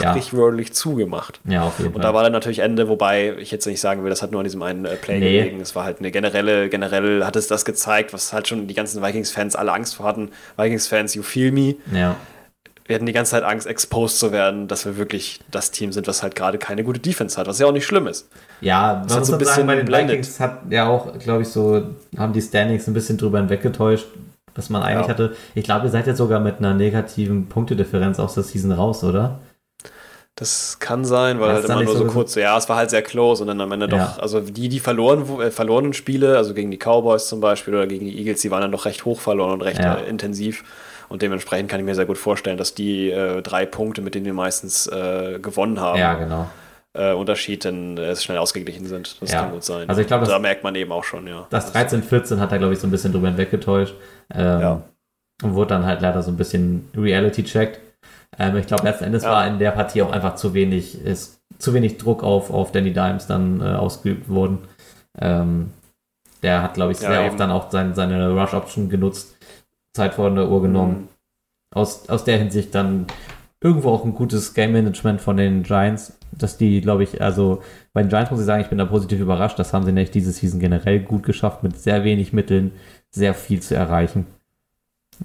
ja. 0.00 0.10
sprichwörtlich 0.10 0.72
zugemacht. 0.74 1.40
ja, 1.44 1.62
auf 1.62 1.78
jeden 1.78 1.94
Und 1.94 2.02
Fall. 2.02 2.02
da 2.10 2.14
war 2.14 2.22
dann 2.22 2.32
natürlich 2.32 2.58
Ende, 2.60 2.88
wobei 2.88 3.34
ich 3.38 3.50
jetzt 3.50 3.66
nicht 3.66 3.80
sagen 3.80 4.02
will, 4.02 4.10
das 4.10 4.22
hat 4.22 4.30
nur 4.32 4.40
an 4.40 4.44
diesem 4.44 4.62
einen 4.62 4.84
äh, 4.84 4.96
Play 4.96 5.18
Nee. 5.20 5.38
gelegen. 5.40 5.60
Es 5.60 5.74
war 5.74 5.84
halt 5.84 5.98
eine 6.00 6.10
generelle, 6.10 6.68
generell 6.68 7.24
hat 7.24 7.36
es 7.36 7.46
das 7.48 7.64
gezeigt, 7.64 8.12
was 8.12 8.32
halt 8.32 8.48
schon 8.48 8.66
die 8.66 8.74
ganzen 8.74 9.02
Vikings-Fans 9.02 9.56
alle 9.56 9.72
Angst 9.72 9.96
vor 9.96 10.06
hatten. 10.06 10.30
Vikings-Fans, 10.56 11.14
you 11.14 11.22
feel 11.22 11.52
me. 11.52 11.76
ja. 11.92 12.16
Wir 12.86 12.94
hatten 12.94 13.04
die 13.04 13.12
ganze 13.12 13.32
Zeit 13.32 13.42
Angst, 13.42 13.66
exposed 13.66 14.18
zu 14.18 14.32
werden, 14.32 14.66
dass 14.66 14.86
wir 14.86 14.96
wirklich 14.96 15.40
das 15.50 15.70
Team 15.72 15.92
sind, 15.92 16.06
was 16.08 16.22
halt 16.22 16.34
gerade 16.34 16.56
keine 16.56 16.84
gute 16.84 16.98
Defense 16.98 17.36
hat, 17.38 17.46
was 17.46 17.58
ja 17.58 17.66
auch 17.66 17.72
nicht 17.72 17.84
schlimm 17.84 18.06
ist. 18.06 18.30
Ja, 18.62 19.02
Das 19.02 19.10
man 19.12 19.18
hat 19.18 19.26
so 19.26 19.32
ein 19.34 19.36
man 19.36 19.44
sagen, 19.44 19.56
bisschen 19.56 19.66
bei 19.66 19.76
den 19.76 19.84
blendet. 19.84 20.10
Vikings 20.16 20.40
hat 20.40 20.60
ja 20.70 20.88
auch, 20.88 21.18
glaube 21.18 21.42
ich, 21.42 21.48
so, 21.48 21.82
haben 22.16 22.32
die 22.32 22.40
Standings 22.40 22.86
ein 22.88 22.94
bisschen 22.94 23.18
drüber 23.18 23.40
hinweggetäuscht, 23.40 24.06
was 24.54 24.70
man 24.70 24.82
eigentlich 24.82 25.02
Ja. 25.06 25.12
hatte. 25.12 25.36
Ich 25.54 25.64
glaube, 25.64 25.84
ihr 25.84 25.90
seid 25.90 26.06
jetzt 26.06 26.16
sogar 26.16 26.40
mit 26.40 26.60
einer 26.60 26.72
negativen 26.72 27.46
Punktedifferenz 27.50 28.18
aus 28.18 28.32
der 28.32 28.42
Season 28.42 28.72
raus, 28.72 29.04
oder? 29.04 29.38
Das 30.38 30.78
kann 30.78 31.04
sein, 31.04 31.40
weil 31.40 31.52
halt 31.52 31.64
immer 31.64 31.82
nur 31.82 31.92
so 31.96 32.04
so 32.06 32.12
kurz, 32.12 32.36
ja, 32.36 32.56
es 32.56 32.68
war 32.68 32.76
halt 32.76 32.90
sehr 32.90 33.02
close 33.02 33.42
und 33.42 33.48
dann 33.48 33.60
am 33.60 33.72
Ende 33.72 33.88
Ja. 33.88 34.06
doch, 34.06 34.18
also 34.22 34.38
die, 34.40 34.68
die 34.68 34.78
verloren, 34.78 35.24
äh, 35.40 35.50
verlorenen 35.50 35.92
Spiele, 35.94 36.36
also 36.36 36.54
gegen 36.54 36.70
die 36.70 36.76
Cowboys 36.78 37.26
zum 37.26 37.40
Beispiel 37.40 37.74
oder 37.74 37.88
gegen 37.88 38.04
die 38.06 38.16
Eagles, 38.18 38.40
die 38.42 38.50
waren 38.52 38.60
dann 38.60 38.70
doch 38.70 38.84
recht 38.84 39.04
hoch 39.04 39.18
verloren 39.20 39.52
und 39.54 39.62
recht 39.62 39.80
Ja. 39.82 39.94
äh, 39.96 40.08
intensiv. 40.08 40.62
Und 41.08 41.22
dementsprechend 41.22 41.68
kann 41.70 41.80
ich 41.80 41.86
mir 41.86 41.94
sehr 41.96 42.06
gut 42.06 42.18
vorstellen, 42.18 42.56
dass 42.56 42.74
die 42.74 43.10
äh, 43.10 43.42
drei 43.42 43.66
Punkte, 43.66 44.00
mit 44.00 44.14
denen 44.14 44.26
wir 44.26 44.34
meistens 44.34 44.86
äh, 44.86 45.38
gewonnen 45.40 45.80
haben, 45.80 45.98
Ja, 45.98 46.14
genau. 46.14 46.48
äh, 46.92 47.12
Unterschied 47.14 47.64
dann 47.64 47.96
äh, 47.98 48.14
schnell 48.14 48.38
ausgeglichen 48.38 48.86
sind. 48.86 49.20
Das 49.20 49.32
Ja. 49.32 49.40
kann 49.42 49.50
gut 49.52 49.64
sein. 49.64 49.88
Also 49.88 50.02
ich 50.02 50.06
glaub, 50.06 50.20
Und 50.20 50.28
das- 50.28 50.34
da 50.34 50.38
merkt 50.38 50.62
man 50.62 50.74
eben 50.76 50.92
auch 50.92 51.02
schon, 51.04 51.26
ja. 51.26 51.46
Das 51.50 51.72
13-14 51.74 52.38
hat 52.38 52.52
er, 52.52 52.58
glaube 52.58 52.74
ich, 52.74 52.78
so 52.78 52.86
ein 52.86 52.90
bisschen 52.92 53.12
drüber 53.12 53.26
hinweggetäuscht. 53.28 53.94
Ähm, 54.32 54.60
Ja. 54.60 54.82
Und 55.42 55.54
wurde 55.54 55.70
dann 55.70 55.86
halt 55.86 56.00
leider 56.00 56.22
so 56.22 56.30
ein 56.30 56.36
bisschen 56.36 56.88
Reality-checked. 56.96 57.80
Ähm, 58.36 58.56
ich 58.56 58.66
glaube, 58.66 58.84
letzten 58.84 59.04
Endes 59.04 59.22
Ja. 59.24 59.30
war 59.30 59.46
in 59.46 59.58
der 59.58 59.70
Partie 59.70 60.02
auch 60.02 60.12
einfach 60.12 60.34
zu 60.34 60.54
wenig, 60.54 61.02
ist 61.04 61.40
zu 61.58 61.74
wenig 61.74 61.98
Druck 61.98 62.22
auf, 62.22 62.50
auf 62.50 62.72
Danny 62.72 62.92
Dimes 62.92 63.26
dann 63.26 63.60
äh, 63.60 63.64
ausgeübt 63.64 64.28
worden. 64.28 64.58
Ähm, 65.20 65.70
der 66.42 66.62
hat, 66.62 66.74
glaube 66.74 66.92
ich, 66.92 67.00
Ja, 67.00 67.08
sehr 67.10 67.20
eben. 67.20 67.30
oft 67.30 67.40
dann 67.40 67.50
auch 67.50 67.70
sein, 67.70 67.94
seine 67.94 68.30
Rush-Option 68.30 68.88
genutzt, 68.88 69.36
Zeit 69.94 70.14
vor 70.14 70.30
der 70.30 70.48
Uhr 70.48 70.62
genommen. 70.62 71.00
Mhm. 71.02 71.08
Aus, 71.74 72.08
aus 72.08 72.24
der 72.24 72.38
Hinsicht 72.38 72.74
dann 72.74 73.06
irgendwo 73.60 73.90
auch 73.90 74.04
ein 74.04 74.14
gutes 74.14 74.54
Game-Management 74.54 75.20
von 75.20 75.36
den 75.36 75.64
Giants, 75.64 76.16
dass 76.30 76.56
die, 76.56 76.80
glaube 76.80 77.02
ich, 77.02 77.20
also 77.20 77.62
bei 77.92 78.02
den 78.02 78.08
Giants 78.08 78.30
muss 78.30 78.40
ich 78.40 78.46
sagen, 78.46 78.62
ich 78.62 78.68
bin 78.68 78.78
da 78.78 78.84
positiv 78.84 79.18
überrascht. 79.20 79.58
Das 79.58 79.72
haben 79.72 79.84
sie 79.84 79.92
nämlich 79.92 80.10
diese 80.12 80.30
Season 80.32 80.60
generell 80.60 81.00
gut 81.00 81.24
geschafft, 81.24 81.62
mit 81.64 81.76
sehr 81.78 82.04
wenig 82.04 82.32
Mitteln 82.32 82.72
sehr 83.10 83.34
viel 83.34 83.60
zu 83.60 83.74
erreichen. 83.74 84.26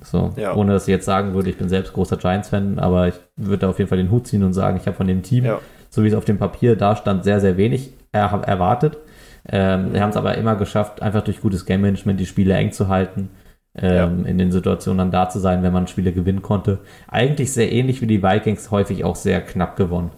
So, 0.01 0.33
Ja. 0.35 0.55
ohne 0.55 0.73
dass 0.73 0.87
ich 0.87 0.91
jetzt 0.91 1.05
sagen 1.05 1.33
würde, 1.33 1.49
ich 1.49 1.57
bin 1.57 1.69
selbst 1.69 1.93
großer 1.93 2.17
Giants-Fan, 2.17 2.79
aber 2.79 3.07
ich 3.09 3.15
würde 3.35 3.59
da 3.59 3.69
auf 3.69 3.77
jeden 3.79 3.89
Fall 3.89 3.97
den 3.99 4.11
Hut 4.11 4.27
ziehen 4.27 4.43
und 4.43 4.53
sagen, 4.53 4.77
ich 4.77 4.87
habe 4.87 4.97
von 4.97 5.07
dem 5.07 5.21
Team, 5.21 5.45
Ja. 5.45 5.59
so 5.89 6.03
wie 6.03 6.07
es 6.07 6.13
auf 6.15 6.25
dem 6.25 6.37
Papier 6.37 6.75
da 6.75 6.95
stand, 6.95 7.23
sehr, 7.23 7.39
sehr 7.39 7.57
wenig 7.57 7.93
er, 8.11 8.31
erwartet. 8.45 8.97
Ähm, 9.49 9.89
mhm. 9.89 9.93
Wir 9.93 10.01
haben 10.01 10.09
es 10.09 10.17
aber 10.17 10.35
immer 10.37 10.55
geschafft, 10.55 11.01
einfach 11.01 11.23
durch 11.23 11.41
gutes 11.41 11.65
Game 11.65 11.81
Management 11.81 12.19
die 12.19 12.25
Spiele 12.25 12.53
eng 12.55 12.71
zu 12.71 12.87
halten. 12.87 13.29
Ähm, 13.75 14.19
ja. 14.23 14.29
in 14.29 14.37
den 14.37 14.51
Situationen 14.51 14.99
dann 14.99 15.09
da 15.09 15.29
zu 15.29 15.39
sein, 15.39 15.63
wenn 15.63 15.73
man 15.73 15.87
Spiele 15.87 16.11
gewinnen 16.13 16.43
konnte. 16.43 16.77
Eigentlich 17.07 17.53
sehr 17.53 17.71
ähnlich 17.71 18.01
wie 18.01 18.05
die 18.05 18.21
Vikings, 18.21 18.69
häufig 18.69 19.03
auch 19.03 19.15
sehr 19.15 19.41
knapp 19.41 19.77
gewonnen. 19.77 20.11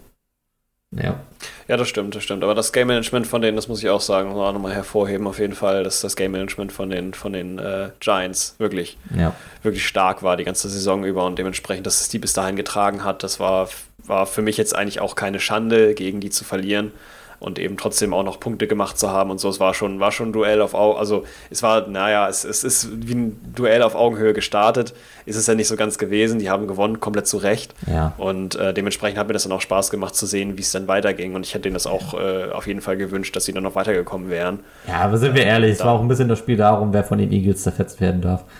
Ja. 1.01 1.19
Ja, 1.67 1.77
das 1.77 1.89
stimmt, 1.89 2.15
das 2.15 2.23
stimmt. 2.23 2.43
Aber 2.43 2.55
das 2.55 2.71
Game 2.73 2.87
Management 2.87 3.27
von 3.27 3.41
denen, 3.41 3.55
das 3.55 3.67
muss 3.67 3.83
ich 3.83 3.89
auch 3.89 4.01
sagen, 4.01 4.31
auch 4.31 4.53
nochmal 4.53 4.73
hervorheben, 4.73 5.27
auf 5.27 5.39
jeden 5.39 5.53
Fall, 5.53 5.83
dass 5.83 6.01
das 6.01 6.15
Game 6.15 6.31
Management 6.31 6.71
von 6.71 6.89
den, 6.89 7.13
von 7.13 7.33
den 7.33 7.59
äh, 7.59 7.89
Giants 7.99 8.55
wirklich, 8.59 8.97
ja. 9.15 9.35
wirklich 9.63 9.85
stark 9.85 10.23
war 10.23 10.37
die 10.37 10.43
ganze 10.43 10.69
Saison 10.69 11.03
über 11.03 11.25
und 11.25 11.37
dementsprechend, 11.37 11.85
dass 11.87 12.01
es 12.01 12.09
die 12.09 12.19
bis 12.19 12.33
dahin 12.33 12.55
getragen 12.55 13.03
hat, 13.03 13.23
das 13.23 13.39
war, 13.39 13.69
war 13.97 14.25
für 14.25 14.41
mich 14.41 14.57
jetzt 14.57 14.75
eigentlich 14.75 15.01
auch 15.01 15.15
keine 15.15 15.39
Schande, 15.39 15.95
gegen 15.95 16.19
die 16.19 16.29
zu 16.29 16.43
verlieren 16.43 16.91
und 17.39 17.59
eben 17.59 17.77
trotzdem 17.77 18.13
auch 18.13 18.23
noch 18.23 18.39
Punkte 18.39 18.67
gemacht 18.67 18.97
zu 18.97 19.09
haben 19.09 19.31
und 19.31 19.39
so. 19.39 19.49
Es 19.49 19.59
war 19.59 19.73
schon, 19.73 19.99
war 19.99 20.11
schon 20.11 20.29
ein 20.29 20.33
Duell 20.33 20.61
auf 20.61 20.73
Augenhöhe. 20.73 20.99
Also 20.99 21.23
es 21.49 21.63
war, 21.63 21.87
naja, 21.87 22.27
es, 22.27 22.43
es 22.43 22.63
ist 22.63 22.89
wie 23.07 23.15
ein 23.15 23.53
Duell 23.55 23.81
auf 23.81 23.95
Augenhöhe 23.95 24.33
gestartet. 24.33 24.93
Ist 25.25 25.35
es 25.35 25.47
ja 25.47 25.55
nicht 25.55 25.67
so 25.67 25.75
ganz 25.75 25.97
gewesen. 25.97 26.39
Die 26.39 26.49
haben 26.49 26.67
gewonnen, 26.67 26.99
komplett 26.99 27.27
zu 27.27 27.37
Recht. 27.37 27.73
Ja. 27.87 28.13
Und 28.17 28.55
äh, 28.55 28.73
dementsprechend 28.73 29.19
hat 29.19 29.27
mir 29.27 29.33
das 29.33 29.43
dann 29.43 29.51
auch 29.51 29.61
Spaß 29.61 29.89
gemacht 29.89 30.15
zu 30.15 30.25
sehen, 30.25 30.57
wie 30.57 30.61
es 30.61 30.71
dann 30.71 30.87
weiterging. 30.87 31.35
Und 31.35 31.45
ich 31.45 31.53
hätte 31.53 31.63
denen 31.63 31.73
das 31.73 31.87
auch 31.87 32.13
äh, 32.13 32.51
auf 32.51 32.67
jeden 32.67 32.81
Fall 32.81 32.97
gewünscht, 32.97 33.35
dass 33.35 33.45
sie 33.45 33.53
dann 33.53 33.63
noch 33.63 33.75
weitergekommen 33.75 34.29
wären. 34.29 34.59
Ja, 34.87 35.01
aber 35.01 35.17
sind 35.17 35.35
wir 35.35 35.43
ehrlich, 35.43 35.73
es 35.73 35.79
war 35.83 35.93
auch 35.93 36.01
ein 36.01 36.07
bisschen 36.07 36.29
das 36.29 36.39
Spiel 36.39 36.57
darum, 36.57 36.93
wer 36.93 37.03
von 37.03 37.17
den 37.17 37.31
Eagles 37.31 37.63
zerfetzt 37.63 38.01
werden 38.01 38.21
darf. 38.21 38.43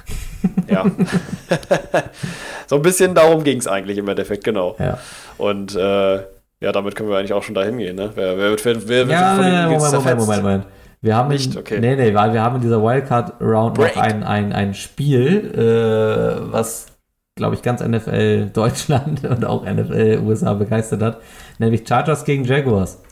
Ja. 0.68 0.86
so 2.68 2.76
ein 2.76 2.82
bisschen 2.84 3.16
darum 3.16 3.44
ging 3.44 3.58
es 3.58 3.68
eigentlich 3.68 3.98
im 3.98 4.08
Endeffekt, 4.08 4.44
genau. 4.44 4.76
Ja. 4.78 5.00
Und 5.40 5.76
äh, 5.76 6.20
ja, 6.62 6.72
damit 6.72 6.96
können 6.96 7.10
wir 7.10 7.18
eigentlich 7.18 7.34
auch 7.34 7.44
schon 7.44 7.56
dahin 7.56 7.78
gehen, 7.78 7.96
ne? 7.96 8.12
Wer, 8.16 8.38
wer, 8.38 8.56
wer, 8.64 8.88
wer 8.88 9.06
ja, 9.08 9.36
von 9.36 9.44
den 9.44 9.54
Moment, 9.68 9.94
Moment, 9.94 10.20
Moment, 10.20 10.44
Moment. 10.44 10.66
Wir 11.02 11.16
haben 11.16 11.30
nicht, 11.30 11.56
okay. 11.56 11.80
Nee, 11.80 11.96
nee, 11.96 12.16
weil 12.16 12.34
wir 12.34 12.42
haben 12.42 12.56
in 12.56 12.62
dieser 12.62 12.82
Wildcard-Round 12.82 13.78
noch 13.78 13.96
ein, 13.96 14.24
ein, 14.24 14.54
ein 14.54 14.74
Spiel, 14.74 15.52
äh, 15.54 16.52
was, 16.52 16.88
glaube 17.36 17.56
ich, 17.56 17.62
ganz 17.62 17.84
NFL 17.84 18.50
Deutschland 18.52 19.24
und 19.30 19.46
auch 19.46 19.64
NFL 19.66 20.22
USA 20.26 20.54
begeistert 20.54 21.04
hat, 21.04 21.22
nämlich 21.60 21.88
Chargers 21.88 22.26
gegen 22.26 22.44
Jaguars. 22.44 23.04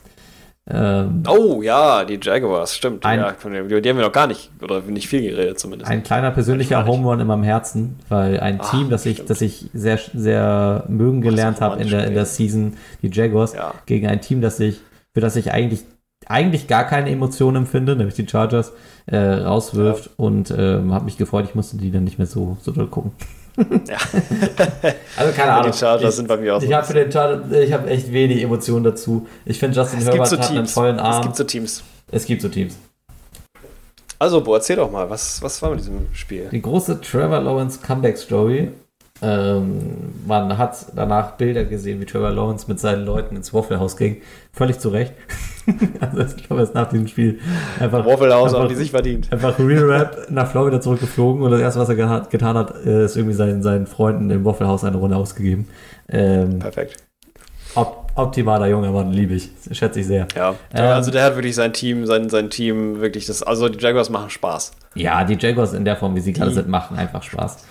Ähm, 0.66 1.24
oh 1.28 1.60
ja, 1.60 2.06
die 2.06 2.18
Jaguars, 2.20 2.74
stimmt. 2.74 3.04
Ein, 3.04 3.18
ja, 3.18 3.32
die 3.32 3.88
haben 3.90 3.98
wir 3.98 4.04
noch 4.04 4.12
gar 4.12 4.26
nicht, 4.26 4.50
oder 4.62 4.80
nicht 4.80 5.08
viel 5.08 5.20
geredet 5.20 5.58
zumindest. 5.58 5.90
Ein 5.90 6.02
kleiner 6.02 6.30
persönlicher 6.30 6.86
Home 6.86 7.06
Run 7.06 7.20
in 7.20 7.26
meinem 7.26 7.42
Herzen, 7.42 7.96
weil 8.08 8.40
ein 8.40 8.60
Ach, 8.62 8.70
Team, 8.70 8.88
das 8.88 9.04
ich, 9.04 9.26
das 9.26 9.42
ich 9.42 9.68
sehr, 9.74 9.98
sehr 10.14 10.84
mögen 10.88 11.20
gelernt 11.20 11.60
habe 11.60 11.82
in 11.82 11.90
der, 11.90 12.06
in 12.06 12.14
der 12.14 12.24
Season, 12.24 12.78
die 13.02 13.10
Jaguars, 13.12 13.52
ja. 13.52 13.74
gegen 13.84 14.06
ein 14.06 14.22
Team, 14.22 14.40
das 14.40 14.58
ich, 14.58 14.80
für 15.12 15.20
das 15.20 15.36
ich 15.36 15.52
eigentlich, 15.52 15.84
eigentlich 16.26 16.66
gar 16.66 16.84
keine 16.84 17.10
Emotionen 17.10 17.58
empfinde, 17.58 17.94
nämlich 17.94 18.14
die 18.14 18.26
Chargers, 18.26 18.72
äh, 19.04 19.18
rauswirft 19.18 20.06
ja. 20.06 20.12
und 20.16 20.50
ähm, 20.56 20.94
habe 20.94 21.04
mich 21.04 21.18
gefreut, 21.18 21.44
ich 21.46 21.54
musste 21.54 21.76
die 21.76 21.90
dann 21.90 22.04
nicht 22.04 22.16
mehr 22.16 22.26
so, 22.26 22.56
so 22.62 22.72
doll 22.72 22.86
gucken. 22.86 23.12
Ja. 23.56 23.96
also 25.16 25.32
keine 25.32 25.52
Ahnung. 25.52 25.70
Die 25.70 25.78
Chargers 25.78 26.10
ich, 26.10 26.16
sind 26.16 26.28
bei 26.28 26.36
mir 26.36 26.56
auch 26.56 26.62
Ich 26.62 26.72
habe 26.72 26.86
für 26.86 26.94
den 26.94 27.10
Chargers, 27.10 27.52
ich 27.52 27.72
habe 27.72 27.88
echt 27.88 28.12
wenig 28.12 28.42
Emotionen 28.42 28.84
dazu. 28.84 29.26
Ich 29.44 29.58
finde 29.58 29.76
Justin 29.78 30.00
es 30.00 30.06
Herbert 30.06 30.28
so 30.28 30.38
hat 30.38 30.50
einen 30.50 30.66
tollen 30.66 30.98
Arm. 30.98 31.20
Es 31.20 31.22
gibt 31.22 31.36
so 31.36 31.44
Teams. 31.44 31.84
Es 32.10 32.26
gibt 32.26 32.42
so 32.42 32.48
Teams. 32.48 32.76
Also, 34.18 34.40
Bo, 34.40 34.54
erzähl 34.54 34.76
doch 34.76 34.90
mal, 34.90 35.08
was, 35.10 35.42
was 35.42 35.60
war 35.60 35.70
mit 35.70 35.80
diesem 35.80 36.06
Spiel? 36.14 36.48
Die 36.50 36.62
große 36.62 37.00
Trevor 37.00 37.40
Lawrence 37.40 37.80
Comeback 37.80 38.16
Story. 38.16 38.70
Ähm, 39.24 40.12
man 40.26 40.58
hat 40.58 40.76
danach 40.94 41.32
Bilder 41.32 41.64
gesehen, 41.64 41.98
wie 42.00 42.04
Trevor 42.04 42.30
Lawrence 42.30 42.66
mit 42.68 42.78
seinen 42.78 43.06
Leuten 43.06 43.36
ins 43.36 43.54
Waffle 43.54 43.80
House 43.80 43.96
ging. 43.96 44.20
Völlig 44.52 44.78
zu 44.78 44.90
Recht. 44.90 45.14
also 46.00 46.36
ich 46.36 46.46
glaube, 46.46 46.60
er 46.60 46.64
ist 46.64 46.74
nach 46.74 46.90
diesem 46.90 47.08
Spiel 47.08 47.40
einfach. 47.80 48.04
Waffle 48.04 48.34
House 48.34 48.52
haben 48.52 48.68
die 48.68 48.74
sich 48.74 48.90
verdient. 48.90 49.32
Einfach 49.32 49.58
Real 49.58 49.84
Rap 49.84 50.26
nach 50.28 50.50
Florida 50.50 50.80
zurückgeflogen 50.80 51.42
und 51.42 51.50
das 51.52 51.60
erste, 51.60 51.80
was 51.80 51.88
er 51.88 51.94
getan, 51.94 52.26
getan 52.28 52.56
hat, 52.56 52.70
ist 52.72 53.16
irgendwie 53.16 53.34
seinen, 53.34 53.62
seinen 53.62 53.86
Freunden 53.86 54.28
im 54.30 54.44
Waffle 54.44 54.66
House 54.66 54.84
eine 54.84 54.98
Runde 54.98 55.16
ausgegeben. 55.16 55.68
Ähm, 56.08 56.58
Perfekt. 56.58 56.96
Op 57.74 58.04
optimaler 58.16 58.68
junger 58.68 58.92
Mann, 58.92 59.12
liebe 59.12 59.34
ich. 59.34 59.50
Schätze 59.72 60.00
ich 60.00 60.06
sehr. 60.06 60.28
Ja, 60.36 60.54
ähm, 60.72 60.84
also 60.84 61.10
der 61.10 61.24
hat 61.24 61.34
wirklich 61.34 61.54
sein 61.54 61.72
Team, 61.72 62.06
sein, 62.06 62.28
sein 62.28 62.50
Team 62.50 63.00
wirklich 63.00 63.26
das. 63.26 63.42
Also 63.42 63.68
die 63.68 63.82
Jaguars 63.82 64.10
machen 64.10 64.30
Spaß. 64.30 64.72
Ja, 64.94 65.24
die 65.24 65.34
Jaguars 65.34 65.72
in 65.72 65.84
der 65.84 65.96
Form, 65.96 66.14
wie 66.14 66.20
sie 66.20 66.32
gerade 66.32 66.52
sind, 66.52 66.68
machen 66.68 66.96
einfach 66.96 67.22
Spaß. 67.22 67.64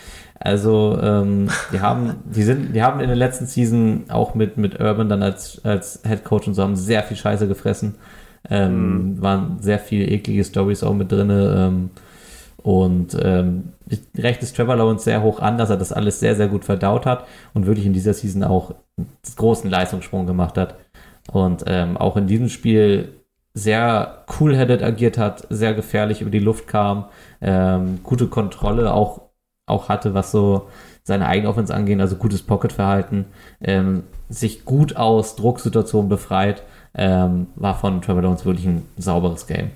Also 0.44 1.00
ähm, 1.02 1.48
die 1.72 1.80
haben, 1.80 2.16
die 2.26 2.44
sind, 2.44 2.76
die 2.76 2.84
haben 2.84 3.00
in 3.00 3.08
der 3.08 3.16
letzten 3.16 3.46
Season 3.46 4.04
auch 4.10 4.36
mit, 4.36 4.58
mit 4.58 4.78
Urban 4.78 5.08
dann 5.08 5.24
als, 5.24 5.64
als 5.64 6.02
Head 6.06 6.26
Coach 6.26 6.50
und 6.50 6.54
so 6.54 6.64
haben 6.64 6.76
sehr 6.76 7.02
viel 7.04 7.16
Scheiße 7.16 7.48
gefressen. 7.48 7.96
Ähm, 8.50 9.14
mhm. 9.16 9.22
Waren 9.22 9.58
sehr 9.62 9.80
viele 9.80 10.06
eklige 10.06 10.44
Stories 10.44 10.84
auch 10.84 10.94
mit 10.94 11.14
drin. 11.14 11.30
Ähm, 11.32 11.90
und 12.58 13.18
ähm, 13.22 13.70
ich 13.88 14.02
rechne 14.18 14.44
es 14.44 14.52
Trevor 14.52 14.76
Lawrence 14.76 15.06
sehr 15.06 15.24
hoch 15.24 15.40
an, 15.40 15.58
dass 15.58 15.70
er 15.70 15.78
das 15.78 15.94
alles 15.94 16.20
sehr, 16.20 16.36
sehr 16.36 16.50
gut 16.50 16.66
verdaut 16.66 17.06
hat 17.06 17.26
und 17.54 17.66
wirklich 17.66 17.86
in 17.86 17.94
dieser 17.94 18.14
Season 18.14 18.44
auch 18.44 18.76
einen 18.98 19.08
großen 19.38 19.70
Leistungssprung 19.70 20.26
gemacht 20.26 20.58
hat. 20.58 20.76
Und 21.32 21.64
ähm, 21.68 21.96
auch 21.96 22.18
in 22.18 22.28
diesem 22.28 22.50
Spiel 22.50 23.14
sehr 23.54 24.26
cool-headed 24.42 24.84
agiert 24.84 25.18
hat, 25.18 25.48
sehr 25.50 25.74
gefährlich 25.74 26.20
über 26.20 26.32
die 26.32 26.40
Luft 26.40 26.68
kam, 26.68 27.06
ähm, 27.40 28.02
gute 28.04 28.28
Kontrolle 28.28 28.94
auch 28.94 29.23
auch 29.66 29.90
hatte, 29.90 30.14
was 30.14 30.32
so 30.32 30.68
seine 31.04 31.28
Eigenoffense 31.28 31.74
angeht, 31.74 32.00
also 32.00 32.16
gutes 32.16 32.44
Pocket-Verhalten, 32.44 33.26
ähm, 33.62 34.04
sich 34.30 34.66
gut 34.66 34.96
aus 34.96 35.36
Drucksituationen 35.36 36.10
befreit, 36.10 36.64
ähm, 36.96 37.48
war 37.56 37.76
von 37.76 38.02
Trevor 38.02 38.22
Lawrence 38.22 38.46
wirklich 38.46 38.66
ein 38.66 38.86
sauberes 38.98 39.48
Game. 39.48 39.72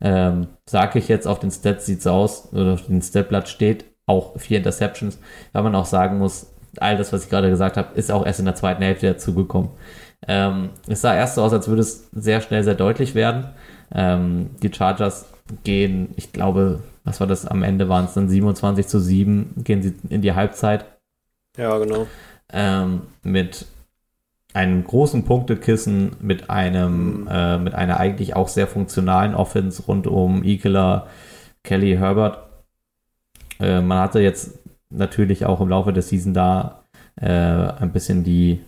Ähm, 0.00 0.48
sage 0.66 0.98
ich 0.98 1.08
jetzt 1.08 1.26
auf 1.26 1.38
den 1.38 1.50
Stats 1.50 1.86
sieht 1.86 2.00
es 2.00 2.06
aus, 2.06 2.52
oder 2.52 2.74
auf 2.74 2.86
dem 2.86 3.00
Statblatt 3.00 3.48
steht 3.48 3.84
auch 4.06 4.38
vier 4.38 4.58
Interceptions, 4.58 5.18
weil 5.52 5.62
man 5.62 5.74
auch 5.74 5.86
sagen 5.86 6.18
muss, 6.18 6.50
all 6.78 6.96
das, 6.96 7.12
was 7.12 7.24
ich 7.24 7.30
gerade 7.30 7.48
gesagt 7.48 7.76
habe, 7.76 7.94
ist 7.94 8.10
auch 8.10 8.26
erst 8.26 8.40
in 8.40 8.46
der 8.46 8.56
zweiten 8.56 8.82
Hälfte 8.82 9.06
dazugekommen. 9.06 9.70
Ähm, 10.26 10.70
es 10.88 11.02
sah 11.02 11.14
erst 11.14 11.36
so 11.36 11.42
aus, 11.42 11.52
als 11.52 11.68
würde 11.68 11.82
es 11.82 12.08
sehr 12.12 12.40
schnell 12.40 12.64
sehr 12.64 12.74
deutlich 12.74 13.14
werden. 13.14 13.50
Ähm, 13.94 14.50
die 14.62 14.72
Chargers 14.72 15.26
gehen, 15.62 16.10
ich 16.16 16.32
glaube, 16.32 16.82
was 17.04 17.20
war 17.20 17.26
das 17.26 17.46
am 17.46 17.62
Ende, 17.62 17.88
waren 17.88 18.06
es 18.06 18.14
dann 18.14 18.28
27 18.28 18.86
zu 18.86 18.98
7, 18.98 19.62
gehen 19.64 19.82
sie 19.82 19.94
in 20.08 20.22
die 20.22 20.32
Halbzeit. 20.32 20.86
Ja, 21.56 21.76
genau. 21.78 22.06
Ähm, 22.52 23.02
mit 23.22 23.66
einem 24.54 24.84
großen 24.84 25.24
Punktekissen, 25.24 26.16
mit 26.20 26.48
einem, 26.48 27.22
mhm. 27.22 27.28
äh, 27.28 27.58
mit 27.58 27.74
einer 27.74 27.98
eigentlich 27.98 28.36
auch 28.36 28.48
sehr 28.48 28.66
funktionalen 28.66 29.34
Offense 29.34 29.82
rund 29.82 30.06
um 30.06 30.44
Ekeler, 30.44 31.08
Kelly 31.62 31.96
Herbert. 31.96 32.38
Äh, 33.60 33.80
man 33.80 33.98
hatte 33.98 34.20
jetzt 34.20 34.58
natürlich 34.90 35.44
auch 35.44 35.60
im 35.60 35.68
Laufe 35.68 35.92
der 35.92 36.02
Season 36.02 36.34
da 36.34 36.84
äh, 37.16 37.28
ein 37.28 37.92
bisschen 37.92 38.24
die 38.24 38.60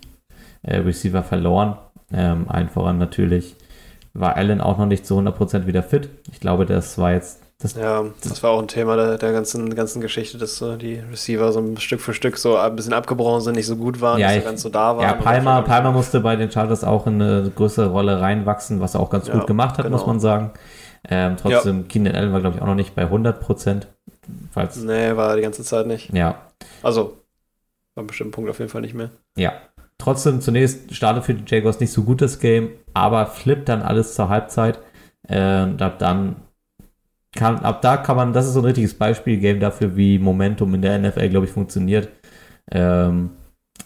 äh, 0.62 0.78
Receiver 0.78 1.22
verloren. 1.22 1.78
Ähm, 2.12 2.46
allen 2.48 2.68
voran 2.68 2.98
natürlich 2.98 3.56
war 4.18 4.36
Allen 4.36 4.60
auch 4.60 4.78
noch 4.78 4.86
nicht 4.86 5.06
zu 5.06 5.18
100% 5.18 5.66
wieder 5.66 5.82
fit. 5.82 6.08
Ich 6.32 6.40
glaube, 6.40 6.66
das 6.66 6.98
war 6.98 7.12
jetzt 7.12 7.40
das, 7.58 7.74
ja, 7.74 8.04
das 8.22 8.42
war 8.42 8.50
auch 8.50 8.60
ein 8.60 8.68
Thema 8.68 8.96
der, 8.96 9.16
der 9.16 9.32
ganzen, 9.32 9.74
ganzen 9.74 10.02
Geschichte, 10.02 10.36
dass 10.36 10.58
so 10.58 10.76
die 10.76 10.96
Receiver 10.96 11.52
so 11.52 11.60
ein 11.60 11.78
Stück 11.78 12.02
für 12.02 12.12
Stück 12.12 12.36
so 12.36 12.58
ein 12.58 12.76
bisschen 12.76 12.92
abgebrochen 12.92 13.40
sind, 13.40 13.54
nicht 13.56 13.66
so 13.66 13.76
gut 13.76 14.02
waren, 14.02 14.20
ja, 14.20 14.28
nicht 14.28 14.42
so 14.42 14.44
ganz 14.44 14.62
so 14.62 14.68
da 14.68 14.94
waren. 14.94 15.02
Ja, 15.02 15.14
Palmer, 15.14 15.62
Palmer 15.62 15.90
musste 15.90 16.20
bei 16.20 16.36
den 16.36 16.50
Chargers 16.50 16.84
auch 16.84 17.06
in 17.06 17.14
eine 17.14 17.50
größere 17.54 17.88
Rolle 17.88 18.20
reinwachsen, 18.20 18.80
was 18.80 18.94
er 18.94 19.00
auch 19.00 19.08
ganz 19.08 19.28
ja, 19.28 19.34
gut 19.34 19.46
gemacht 19.46 19.78
hat, 19.78 19.86
genau. 19.86 19.96
muss 19.96 20.06
man 20.06 20.20
sagen. 20.20 20.50
Ähm, 21.08 21.36
trotzdem, 21.40 21.82
ja. 21.82 21.88
Keenan 21.88 22.14
Allen 22.14 22.32
war, 22.34 22.40
glaube 22.40 22.56
ich, 22.56 22.62
auch 22.62 22.66
noch 22.66 22.74
nicht 22.74 22.94
bei 22.94 23.02
100 23.02 23.40
Prozent. 23.40 23.86
Nee, 24.82 25.16
war 25.16 25.36
die 25.36 25.42
ganze 25.42 25.62
Zeit 25.62 25.86
nicht. 25.86 26.12
Ja. 26.12 26.34
Also, 26.82 27.16
war 27.94 28.02
einem 28.02 28.08
bestimmten 28.08 28.32
Punkt 28.32 28.50
auf 28.50 28.58
jeden 28.58 28.70
Fall 28.70 28.82
nicht 28.82 28.94
mehr. 28.94 29.10
Ja. 29.36 29.52
Trotzdem, 29.98 30.40
zunächst 30.40 30.94
startet 30.94 31.24
für 31.24 31.34
die 31.34 31.44
Jaguars 31.46 31.80
nicht 31.80 31.92
so 31.92 32.02
gut 32.02 32.20
das 32.20 32.38
Game, 32.38 32.70
aber 32.94 33.26
flippt 33.26 33.68
dann 33.68 33.82
alles 33.82 34.14
zur 34.14 34.28
Halbzeit. 34.28 34.78
Äh, 35.28 35.62
und 35.62 35.80
ab 35.80 35.98
dann 35.98 36.36
kann, 37.34 37.58
ab 37.60 37.82
da 37.82 37.96
kann 37.96 38.16
man, 38.16 38.32
das 38.32 38.46
ist 38.46 38.54
so 38.54 38.60
ein 38.60 38.64
richtiges 38.66 38.94
Beispiel-Game 38.94 39.60
dafür, 39.60 39.96
wie 39.96 40.18
Momentum 40.18 40.74
in 40.74 40.82
der 40.82 40.98
NFL, 40.98 41.28
glaube 41.28 41.46
ich, 41.46 41.52
funktioniert. 41.52 42.08
Ähm, 42.70 43.30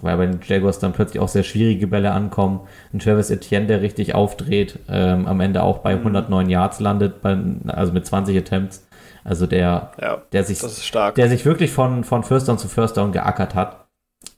weil 0.03 0.17
bei 0.17 0.27
den 0.27 0.41
Jaguars 0.43 0.79
dann 0.79 0.93
plötzlich 0.93 1.21
auch 1.21 1.29
sehr 1.29 1.43
schwierige 1.43 1.87
Bälle 1.87 2.13
ankommen. 2.13 2.61
Ein 2.93 3.01
Travis 3.01 3.31
Etienne, 3.31 3.67
der 3.67 3.83
richtig 3.83 4.15
aufdreht, 4.15 4.79
ähm, 4.89 5.27
am 5.27 5.41
Ende 5.41 5.63
auch 5.63 5.79
bei 5.79 5.93
109 5.93 6.45
mhm. 6.45 6.51
Yards 6.51 6.81
landet, 6.81 7.21
bei, 7.21 7.37
also 7.67 7.93
mit 7.93 8.07
20 8.07 8.37
Attempts. 8.37 8.87
Also 9.25 9.47
der, 9.47 9.93
ja, 10.01 10.23
der 10.33 10.45
sich, 10.45 10.61
der 10.61 11.29
sich 11.29 11.45
wirklich 11.45 11.71
von, 11.71 12.05
von 12.05 12.23
First 12.23 12.49
Down 12.49 12.57
zu 12.57 12.69
First 12.69 12.97
Down 12.97 13.13
geackert 13.13 13.55
hat. 13.55 13.87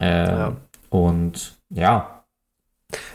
Ähm, 0.00 0.26
ja. 0.26 0.56
Und 0.90 1.54
ja, 1.72 2.21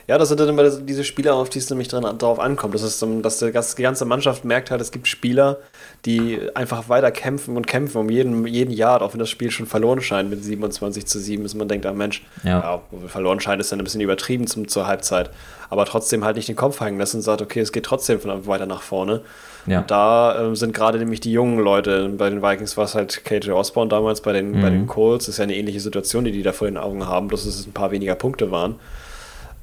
Ja, 0.07 0.17
das 0.17 0.29
sind 0.29 0.39
dann 0.39 0.49
immer 0.49 0.69
diese 0.69 1.03
Spieler, 1.03 1.35
auf 1.35 1.49
die 1.49 1.59
es 1.59 1.69
nämlich 1.69 1.89
dran, 1.89 2.17
darauf 2.17 2.39
ankommt. 2.39 2.73
Das 2.73 2.81
ist, 2.81 3.05
dass 3.21 3.75
die 3.75 3.81
ganze 3.81 4.05
Mannschaft 4.05 4.45
merkt 4.45 4.71
halt, 4.71 4.79
es 4.79 4.91
gibt 4.91 5.07
Spieler, 5.07 5.57
die 6.05 6.39
einfach 6.55 6.87
weiter 6.87 7.11
kämpfen 7.11 7.57
und 7.57 7.67
kämpfen 7.67 7.97
um 7.97 8.09
jeden, 8.09 8.47
jeden 8.47 8.71
Jahr, 8.71 9.01
auch 9.01 9.13
wenn 9.13 9.19
das 9.19 9.29
Spiel 9.29 9.51
schon 9.51 9.65
verloren 9.65 10.01
scheint 10.01 10.29
mit 10.29 10.43
27 10.43 11.05
zu 11.05 11.19
7, 11.19 11.43
ist 11.43 11.55
man 11.55 11.67
denkt, 11.67 11.85
ah 11.85 11.93
Mensch, 11.93 12.23
ja. 12.43 12.59
ja 12.59 12.81
verloren 13.07 13.39
scheint, 13.39 13.59
ist 13.59 13.71
dann 13.71 13.79
ein 13.79 13.83
bisschen 13.83 14.01
übertrieben 14.01 14.47
zum, 14.47 14.67
zur 14.67 14.87
Halbzeit. 14.87 15.29
Aber 15.69 15.83
trotzdem 15.83 16.23
halt 16.23 16.37
nicht 16.37 16.47
den 16.47 16.55
Kopf 16.55 16.79
hängen 16.79 16.97
lassen 16.97 17.17
und 17.17 17.23
sagt, 17.23 17.41
okay, 17.41 17.59
es 17.59 17.73
geht 17.73 17.85
trotzdem 17.85 18.21
von 18.21 18.47
weiter 18.47 18.65
nach 18.65 18.81
vorne. 18.81 19.21
Ja. 19.65 19.79
Und 19.79 19.91
da 19.91 20.51
äh, 20.51 20.55
sind 20.55 20.73
gerade 20.73 20.97
nämlich 20.97 21.19
die 21.19 21.33
jungen 21.33 21.59
Leute, 21.59 22.07
bei 22.17 22.29
den 22.29 22.41
Vikings 22.41 22.77
war 22.77 22.85
es 22.85 22.95
halt 22.95 23.25
KJ 23.25 23.51
Osborne 23.51 23.89
damals, 23.89 24.21
bei 24.21 24.31
den, 24.31 24.51
mhm. 24.51 24.61
bei 24.61 24.69
den 24.69 24.87
Colts 24.87 25.27
ist 25.27 25.39
ja 25.39 25.43
eine 25.43 25.55
ähnliche 25.55 25.81
Situation, 25.81 26.23
die 26.23 26.31
die 26.31 26.43
da 26.43 26.53
vor 26.53 26.67
den 26.67 26.77
Augen 26.77 27.05
haben, 27.05 27.27
bloß 27.27 27.43
dass 27.43 27.55
es 27.55 27.67
ein 27.67 27.73
paar 27.73 27.91
weniger 27.91 28.15
Punkte 28.15 28.49
waren 28.49 28.75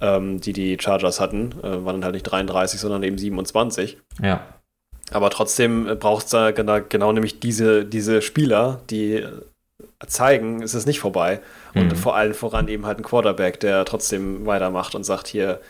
ähm, 0.04 0.40
die 0.40 0.52
die 0.52 0.76
Chargers 0.78 1.18
hatten. 1.20 1.52
Äh, 1.62 1.84
waren 1.84 1.96
dann 1.96 2.04
halt 2.04 2.14
nicht 2.14 2.24
33, 2.24 2.78
sondern 2.78 3.02
eben 3.02 3.16
27. 3.16 3.98
Ja. 4.22 4.42
Aber 5.10 5.30
trotzdem 5.30 5.88
äh, 5.88 5.94
braucht 5.94 6.26
es 6.26 6.30
da 6.30 6.50
genau, 6.50 6.80
genau, 6.86 7.12
nämlich 7.12 7.40
diese, 7.40 7.84
diese 7.84 8.20
Spieler, 8.20 8.80
die 8.90 9.14
äh, 9.14 9.30
zeigen, 10.06 10.62
es 10.62 10.74
ist 10.74 10.86
nicht 10.86 11.00
vorbei. 11.00 11.40
Und 11.74 11.92
mhm. 11.92 11.96
vor 11.96 12.16
allem 12.16 12.34
voran 12.34 12.68
eben 12.68 12.84
halt 12.86 12.98
ein 12.98 13.04
Quarterback, 13.04 13.60
der 13.60 13.84
trotzdem 13.84 14.44
weitermacht 14.46 14.94
und 14.94 15.04
sagt, 15.04 15.26
hier 15.26 15.60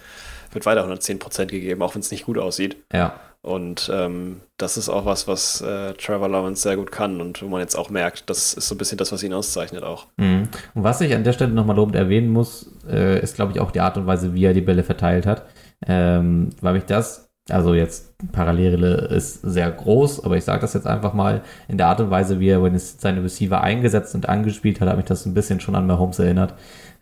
wird 0.52 0.66
weiter 0.66 0.86
110% 0.86 1.46
gegeben, 1.46 1.82
auch 1.82 1.94
wenn 1.94 2.00
es 2.00 2.10
nicht 2.10 2.26
gut 2.26 2.38
aussieht. 2.38 2.76
Ja. 2.92 3.18
Und 3.44 3.90
ähm, 3.92 4.40
das 4.56 4.78
ist 4.78 4.88
auch 4.88 5.04
was, 5.04 5.28
was 5.28 5.60
äh, 5.60 5.92
Trevor 5.94 6.30
Lawrence 6.30 6.62
sehr 6.62 6.76
gut 6.76 6.90
kann 6.90 7.20
und 7.20 7.42
wo 7.42 7.48
man 7.48 7.60
jetzt 7.60 7.76
auch 7.76 7.90
merkt, 7.90 8.30
das 8.30 8.54
ist 8.54 8.68
so 8.68 8.74
ein 8.74 8.78
bisschen 8.78 8.96
das, 8.96 9.12
was 9.12 9.22
ihn 9.22 9.34
auszeichnet 9.34 9.84
auch. 9.84 10.06
Mhm. 10.16 10.48
Und 10.74 10.82
was 10.82 11.02
ich 11.02 11.14
an 11.14 11.24
der 11.24 11.34
Stelle 11.34 11.52
nochmal 11.52 11.76
lobend 11.76 11.94
erwähnen 11.94 12.30
muss, 12.30 12.70
äh, 12.88 13.20
ist, 13.20 13.36
glaube 13.36 13.52
ich, 13.52 13.60
auch 13.60 13.70
die 13.70 13.80
Art 13.80 13.98
und 13.98 14.06
Weise, 14.06 14.32
wie 14.32 14.46
er 14.46 14.54
die 14.54 14.62
Bälle 14.62 14.82
verteilt 14.82 15.26
hat. 15.26 15.44
Ähm, 15.86 16.50
weil 16.62 16.72
mich 16.72 16.84
das, 16.86 17.28
also 17.50 17.74
jetzt 17.74 18.14
Parallele 18.32 19.08
ist 19.14 19.42
sehr 19.42 19.70
groß, 19.70 20.24
aber 20.24 20.38
ich 20.38 20.44
sage 20.44 20.62
das 20.62 20.72
jetzt 20.72 20.86
einfach 20.86 21.12
mal, 21.12 21.42
in 21.68 21.76
der 21.76 21.88
Art 21.88 22.00
und 22.00 22.10
Weise, 22.10 22.40
wie 22.40 22.48
er 22.48 22.62
wenn 22.62 22.74
es 22.74 22.98
seine 22.98 23.22
Receiver 23.22 23.60
eingesetzt 23.60 24.14
und 24.14 24.26
angespielt 24.26 24.80
hat, 24.80 24.88
hat 24.88 24.96
mich 24.96 25.04
das 25.04 25.26
ein 25.26 25.34
bisschen 25.34 25.60
schon 25.60 25.74
an 25.74 25.86
Mahomes 25.86 26.18
erinnert. 26.18 26.54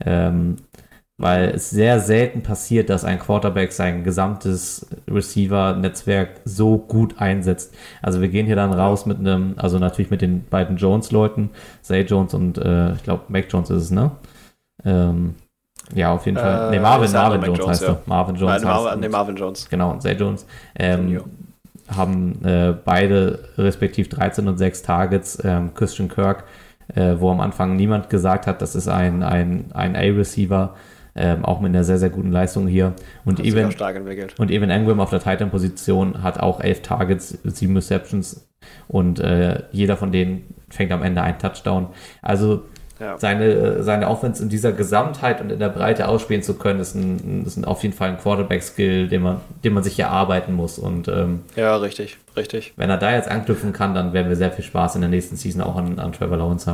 Ähm, 0.04 0.56
weil 1.22 1.50
es 1.50 1.70
sehr 1.70 2.00
selten 2.00 2.42
passiert, 2.42 2.90
dass 2.90 3.04
ein 3.04 3.20
Quarterback 3.20 3.70
sein 3.72 4.02
gesamtes 4.02 4.88
Receiver-Netzwerk 5.08 6.40
so 6.44 6.78
gut 6.78 7.20
einsetzt. 7.20 7.72
Also 8.02 8.20
wir 8.20 8.26
gehen 8.26 8.46
hier 8.46 8.56
dann 8.56 8.72
raus 8.72 9.06
mit 9.06 9.20
einem, 9.20 9.54
also 9.56 9.78
natürlich 9.78 10.10
mit 10.10 10.20
den 10.20 10.44
beiden 10.44 10.78
Jones-Leuten, 10.78 11.50
Zay 11.80 12.00
Jones 12.02 12.34
und 12.34 12.58
äh, 12.58 12.94
ich 12.94 13.04
glaube 13.04 13.22
Mac 13.28 13.46
Jones 13.48 13.70
ist 13.70 13.82
es, 13.84 13.90
ne? 13.92 14.10
Ähm, 14.84 15.36
ja, 15.94 16.12
auf 16.12 16.26
jeden 16.26 16.38
Fall. 16.38 16.68
Äh, 16.68 16.70
nee, 16.76 16.80
Marvin, 16.80 17.12
Marvin 17.12 17.42
Jones, 17.42 17.58
Jones 17.58 17.70
heißt 17.70 17.82
ja. 17.82 17.88
er. 17.88 18.02
Marvin 18.06 18.34
Jones. 18.34 18.62
Nein, 18.62 18.72
Marvin, 18.72 19.00
nee, 19.00 19.08
Marvin 19.08 19.36
Jones. 19.36 19.68
Genau, 19.70 19.90
und 19.92 20.02
Zay 20.02 20.14
Jones. 20.14 20.44
Ähm, 20.76 21.22
haben 21.88 22.44
äh, 22.44 22.74
beide 22.84 23.48
respektiv 23.58 24.08
13 24.08 24.48
und 24.48 24.58
6 24.58 24.82
Targets. 24.82 25.38
Ähm, 25.44 25.72
Christian 25.74 26.08
Kirk, 26.08 26.44
äh, 26.96 27.14
wo 27.18 27.30
am 27.30 27.40
Anfang 27.40 27.76
niemand 27.76 28.10
gesagt 28.10 28.48
hat, 28.48 28.60
das 28.60 28.74
ist 28.74 28.88
ein, 28.88 29.22
ein, 29.22 29.66
ein 29.72 29.94
A-Receiver 29.94 30.74
ähm, 31.14 31.44
auch 31.44 31.60
mit 31.60 31.70
einer 31.70 31.84
sehr, 31.84 31.98
sehr 31.98 32.10
guten 32.10 32.30
Leistung 32.30 32.66
hier. 32.66 32.94
Und 33.24 33.40
Evan, 33.40 33.74
und 34.38 34.50
Evan 34.50 34.70
Engram 34.70 35.00
auf 35.00 35.10
der 35.10 35.20
Titan-Position 35.20 36.22
hat 36.22 36.40
auch 36.40 36.60
elf 36.60 36.82
Targets, 36.82 37.38
sieben 37.44 37.76
Receptions 37.76 38.48
und 38.88 39.20
äh, 39.20 39.62
jeder 39.72 39.96
von 39.96 40.12
denen 40.12 40.54
fängt 40.70 40.92
am 40.92 41.02
Ende 41.02 41.22
einen 41.22 41.38
Touchdown. 41.38 41.88
Also 42.22 42.62
ja. 43.02 43.18
seine, 43.18 43.82
seine 43.82 44.08
Offense 44.08 44.42
in 44.42 44.48
dieser 44.48 44.72
Gesamtheit 44.72 45.40
und 45.40 45.50
in 45.50 45.58
der 45.58 45.68
Breite 45.68 46.08
ausspielen 46.08 46.42
zu 46.42 46.54
können, 46.54 46.80
ist, 46.80 46.94
ein, 46.94 47.44
ist 47.44 47.56
ein 47.56 47.64
auf 47.64 47.82
jeden 47.82 47.94
Fall 47.94 48.10
ein 48.10 48.18
Quarterback-Skill, 48.18 49.08
den 49.08 49.22
man, 49.22 49.40
den 49.64 49.74
man 49.74 49.82
sich 49.82 49.98
erarbeiten 49.98 50.54
muss. 50.54 50.78
Und, 50.78 51.08
ähm, 51.08 51.40
ja, 51.56 51.76
richtig, 51.76 52.18
richtig. 52.36 52.72
Wenn 52.76 52.90
er 52.90 52.98
da 52.98 53.12
jetzt 53.12 53.28
anknüpfen 53.28 53.72
kann, 53.72 53.94
dann 53.94 54.12
werden 54.12 54.28
wir 54.28 54.36
sehr 54.36 54.52
viel 54.52 54.64
Spaß 54.64 54.94
in 54.94 55.00
der 55.00 55.10
nächsten 55.10 55.36
Season 55.36 55.62
auch 55.62 55.76
an, 55.76 55.98
an 55.98 56.12
Trevor 56.12 56.36
Lawrence 56.36 56.72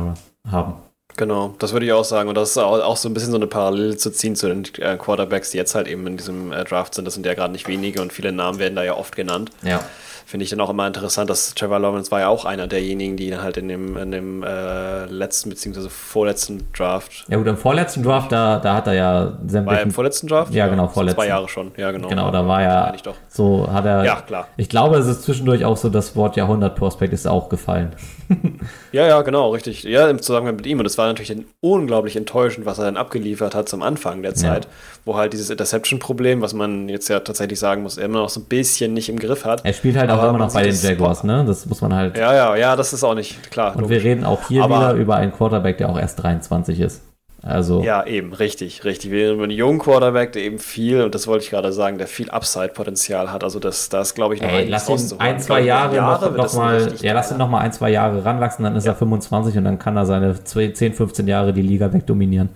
haben. 0.49 0.75
Genau, 1.19 1.53
das 1.59 1.73
würde 1.73 1.85
ich 1.85 1.91
auch 1.91 2.05
sagen. 2.05 2.29
Und 2.29 2.35
das 2.35 2.51
ist 2.51 2.57
auch, 2.57 2.95
so 2.95 3.09
ein 3.09 3.13
bisschen 3.13 3.31
so 3.31 3.35
eine 3.35 3.45
Parallele 3.45 3.97
zu 3.97 4.09
ziehen 4.09 4.37
zu 4.37 4.47
den 4.47 4.63
äh, 4.77 4.95
Quarterbacks, 4.95 5.51
die 5.51 5.57
jetzt 5.57 5.75
halt 5.75 5.89
eben 5.89 6.07
in 6.07 6.15
diesem 6.15 6.53
äh, 6.53 6.63
Draft 6.63 6.93
sind. 6.95 7.03
Das 7.03 7.13
sind 7.13 7.25
ja 7.25 7.33
gerade 7.33 7.51
nicht 7.51 7.67
wenige 7.67 8.01
und 8.01 8.13
viele 8.13 8.31
Namen 8.31 8.57
werden 8.57 8.75
da 8.77 8.83
ja 8.83 8.95
oft 8.95 9.17
genannt. 9.17 9.51
Ja 9.61 9.81
finde 10.29 10.43
ich 10.43 10.51
dann 10.51 10.59
auch 10.59 10.69
immer 10.69 10.85
interessant, 10.85 11.27
dass 11.27 11.55
Trevor 11.55 11.79
Lawrence 11.79 12.11
war 12.11 12.19
ja 12.19 12.27
auch 12.27 12.45
einer 12.45 12.67
derjenigen, 12.67 13.17
die 13.17 13.35
halt 13.35 13.57
in 13.57 13.67
dem, 13.67 13.97
in 13.97 14.11
dem 14.11 14.43
äh, 14.43 15.05
letzten 15.05 15.49
bzw. 15.49 15.89
vorletzten 15.89 16.67
Draft. 16.71 17.25
Ja 17.29 17.37
gut, 17.37 17.47
im 17.47 17.57
vorletzten 17.57 18.03
Draft, 18.03 18.31
da, 18.31 18.59
da 18.59 18.75
hat 18.75 18.85
er 18.85 18.93
ja 18.93 19.33
sämtlichen... 19.47 19.65
War 19.65 19.77
er 19.77 19.81
im 19.81 19.91
vorletzten 19.91 20.27
Draft? 20.27 20.53
Ja, 20.53 20.67
genau, 20.67 20.87
vorletzten. 20.87 21.21
zwei 21.21 21.29
Jahre 21.29 21.49
schon, 21.49 21.71
ja 21.77 21.89
genau. 21.89 22.09
Genau, 22.09 22.29
da 22.29 22.47
war 22.47 22.61
er, 22.61 22.93
so 23.27 23.67
hat 23.73 23.85
er... 23.85 24.05
Ja, 24.05 24.21
klar. 24.21 24.47
Ich 24.55 24.69
glaube, 24.69 24.97
es 24.97 25.07
ist 25.07 25.23
zwischendurch 25.23 25.65
auch 25.65 25.77
so, 25.77 25.89
das 25.89 26.15
Wort 26.15 26.35
Jahrhundert-Prospekt 26.35 27.11
ist 27.11 27.27
auch 27.27 27.49
gefallen. 27.49 27.95
ja, 28.91 29.07
ja, 29.07 29.21
genau, 29.21 29.51
richtig. 29.51 29.83
Ja, 29.83 30.09
im 30.09 30.21
Zusammenhang 30.21 30.55
mit 30.55 30.65
ihm. 30.65 30.79
Und 30.79 30.85
es 30.85 30.97
war 30.97 31.07
natürlich 31.07 31.35
unglaublich 31.61 32.15
enttäuschend, 32.15 32.65
was 32.65 32.77
er 32.77 32.85
dann 32.85 32.97
abgeliefert 32.97 33.55
hat 33.55 33.69
zum 33.69 33.81
Anfang 33.81 34.21
der 34.21 34.35
Zeit, 34.35 34.65
ja. 34.65 34.71
wo 35.05 35.15
halt 35.15 35.33
dieses 35.33 35.49
Interception-Problem, 35.49 36.41
was 36.41 36.53
man 36.53 36.89
jetzt 36.89 37.07
ja 37.09 37.19
tatsächlich 37.19 37.59
sagen 37.59 37.83
muss, 37.83 37.97
immer 37.97 38.19
noch 38.19 38.29
so 38.29 38.39
ein 38.41 38.45
bisschen 38.45 38.93
nicht 38.93 39.09
im 39.09 39.19
Griff 39.19 39.45
hat. 39.45 39.65
Er 39.65 39.73
spielt 39.73 39.97
halt 39.97 40.09
auch 40.09 40.23
immer 40.23 40.37
noch 40.37 40.53
bei 40.53 40.63
den 40.63 40.75
Jaguars 40.75 41.23
ne? 41.23 41.43
Das 41.45 41.65
muss 41.65 41.81
man 41.81 41.93
halt. 41.93 42.17
Ja, 42.17 42.33
ja, 42.33 42.55
ja, 42.55 42.75
das 42.75 42.93
ist 42.93 43.03
auch 43.03 43.15
nicht 43.15 43.51
klar. 43.51 43.75
Und 43.75 43.81
logisch. 43.81 43.97
wir 43.97 44.03
reden 44.03 44.23
auch 44.23 44.47
hier 44.47 44.63
Aber 44.63 44.79
wieder 44.79 44.93
über 44.93 45.15
einen 45.15 45.31
Quarterback, 45.31 45.77
der 45.77 45.89
auch 45.89 45.99
erst 45.99 46.21
23 46.21 46.79
ist. 46.79 47.01
Also. 47.41 47.83
Ja, 47.83 48.05
eben, 48.05 48.33
richtig, 48.33 48.83
richtig. 48.83 49.11
Wir 49.11 49.31
über 49.31 49.43
einen 49.43 49.51
jungen 49.51 49.79
Quarterback, 49.79 50.33
der 50.33 50.43
eben 50.43 50.59
viel, 50.59 51.01
und 51.03 51.15
das 51.15 51.25
wollte 51.25 51.45
ich 51.45 51.49
gerade 51.49 51.71
sagen, 51.71 51.97
der 51.97 52.07
viel 52.07 52.29
Upside-Potenzial 52.29 53.31
hat. 53.31 53.43
Also 53.43 53.59
das, 53.59 53.87
das 53.89 54.13
glaube 54.13 54.35
ich, 54.35 54.41
noch 54.41 54.49
Ey, 54.49 54.67
lass 54.67 54.89
ihn 54.89 55.19
ein, 55.19 55.39
zwei 55.39 55.61
Jahre, 55.61 55.95
Jahre 55.95 56.31
noch, 56.31 56.37
noch 56.37 56.53
mal, 56.53 56.93
ja, 57.01 57.13
lass 57.13 57.31
ihn 57.31 57.37
noch 57.37 57.49
mal 57.49 57.59
ein, 57.59 57.71
zwei 57.71 57.91
Jahre 57.91 58.25
ranwachsen, 58.25 58.63
dann 58.63 58.75
ist 58.75 58.85
ja. 58.85 58.91
er 58.91 58.97
25 58.97 59.57
und 59.57 59.63
dann 59.63 59.79
kann 59.79 59.95
er 59.95 60.05
seine 60.05 60.43
10, 60.43 60.75
15 60.75 61.27
Jahre 61.27 61.53
die 61.53 61.61
Liga 61.61 61.93
wegdominieren. 61.93 62.49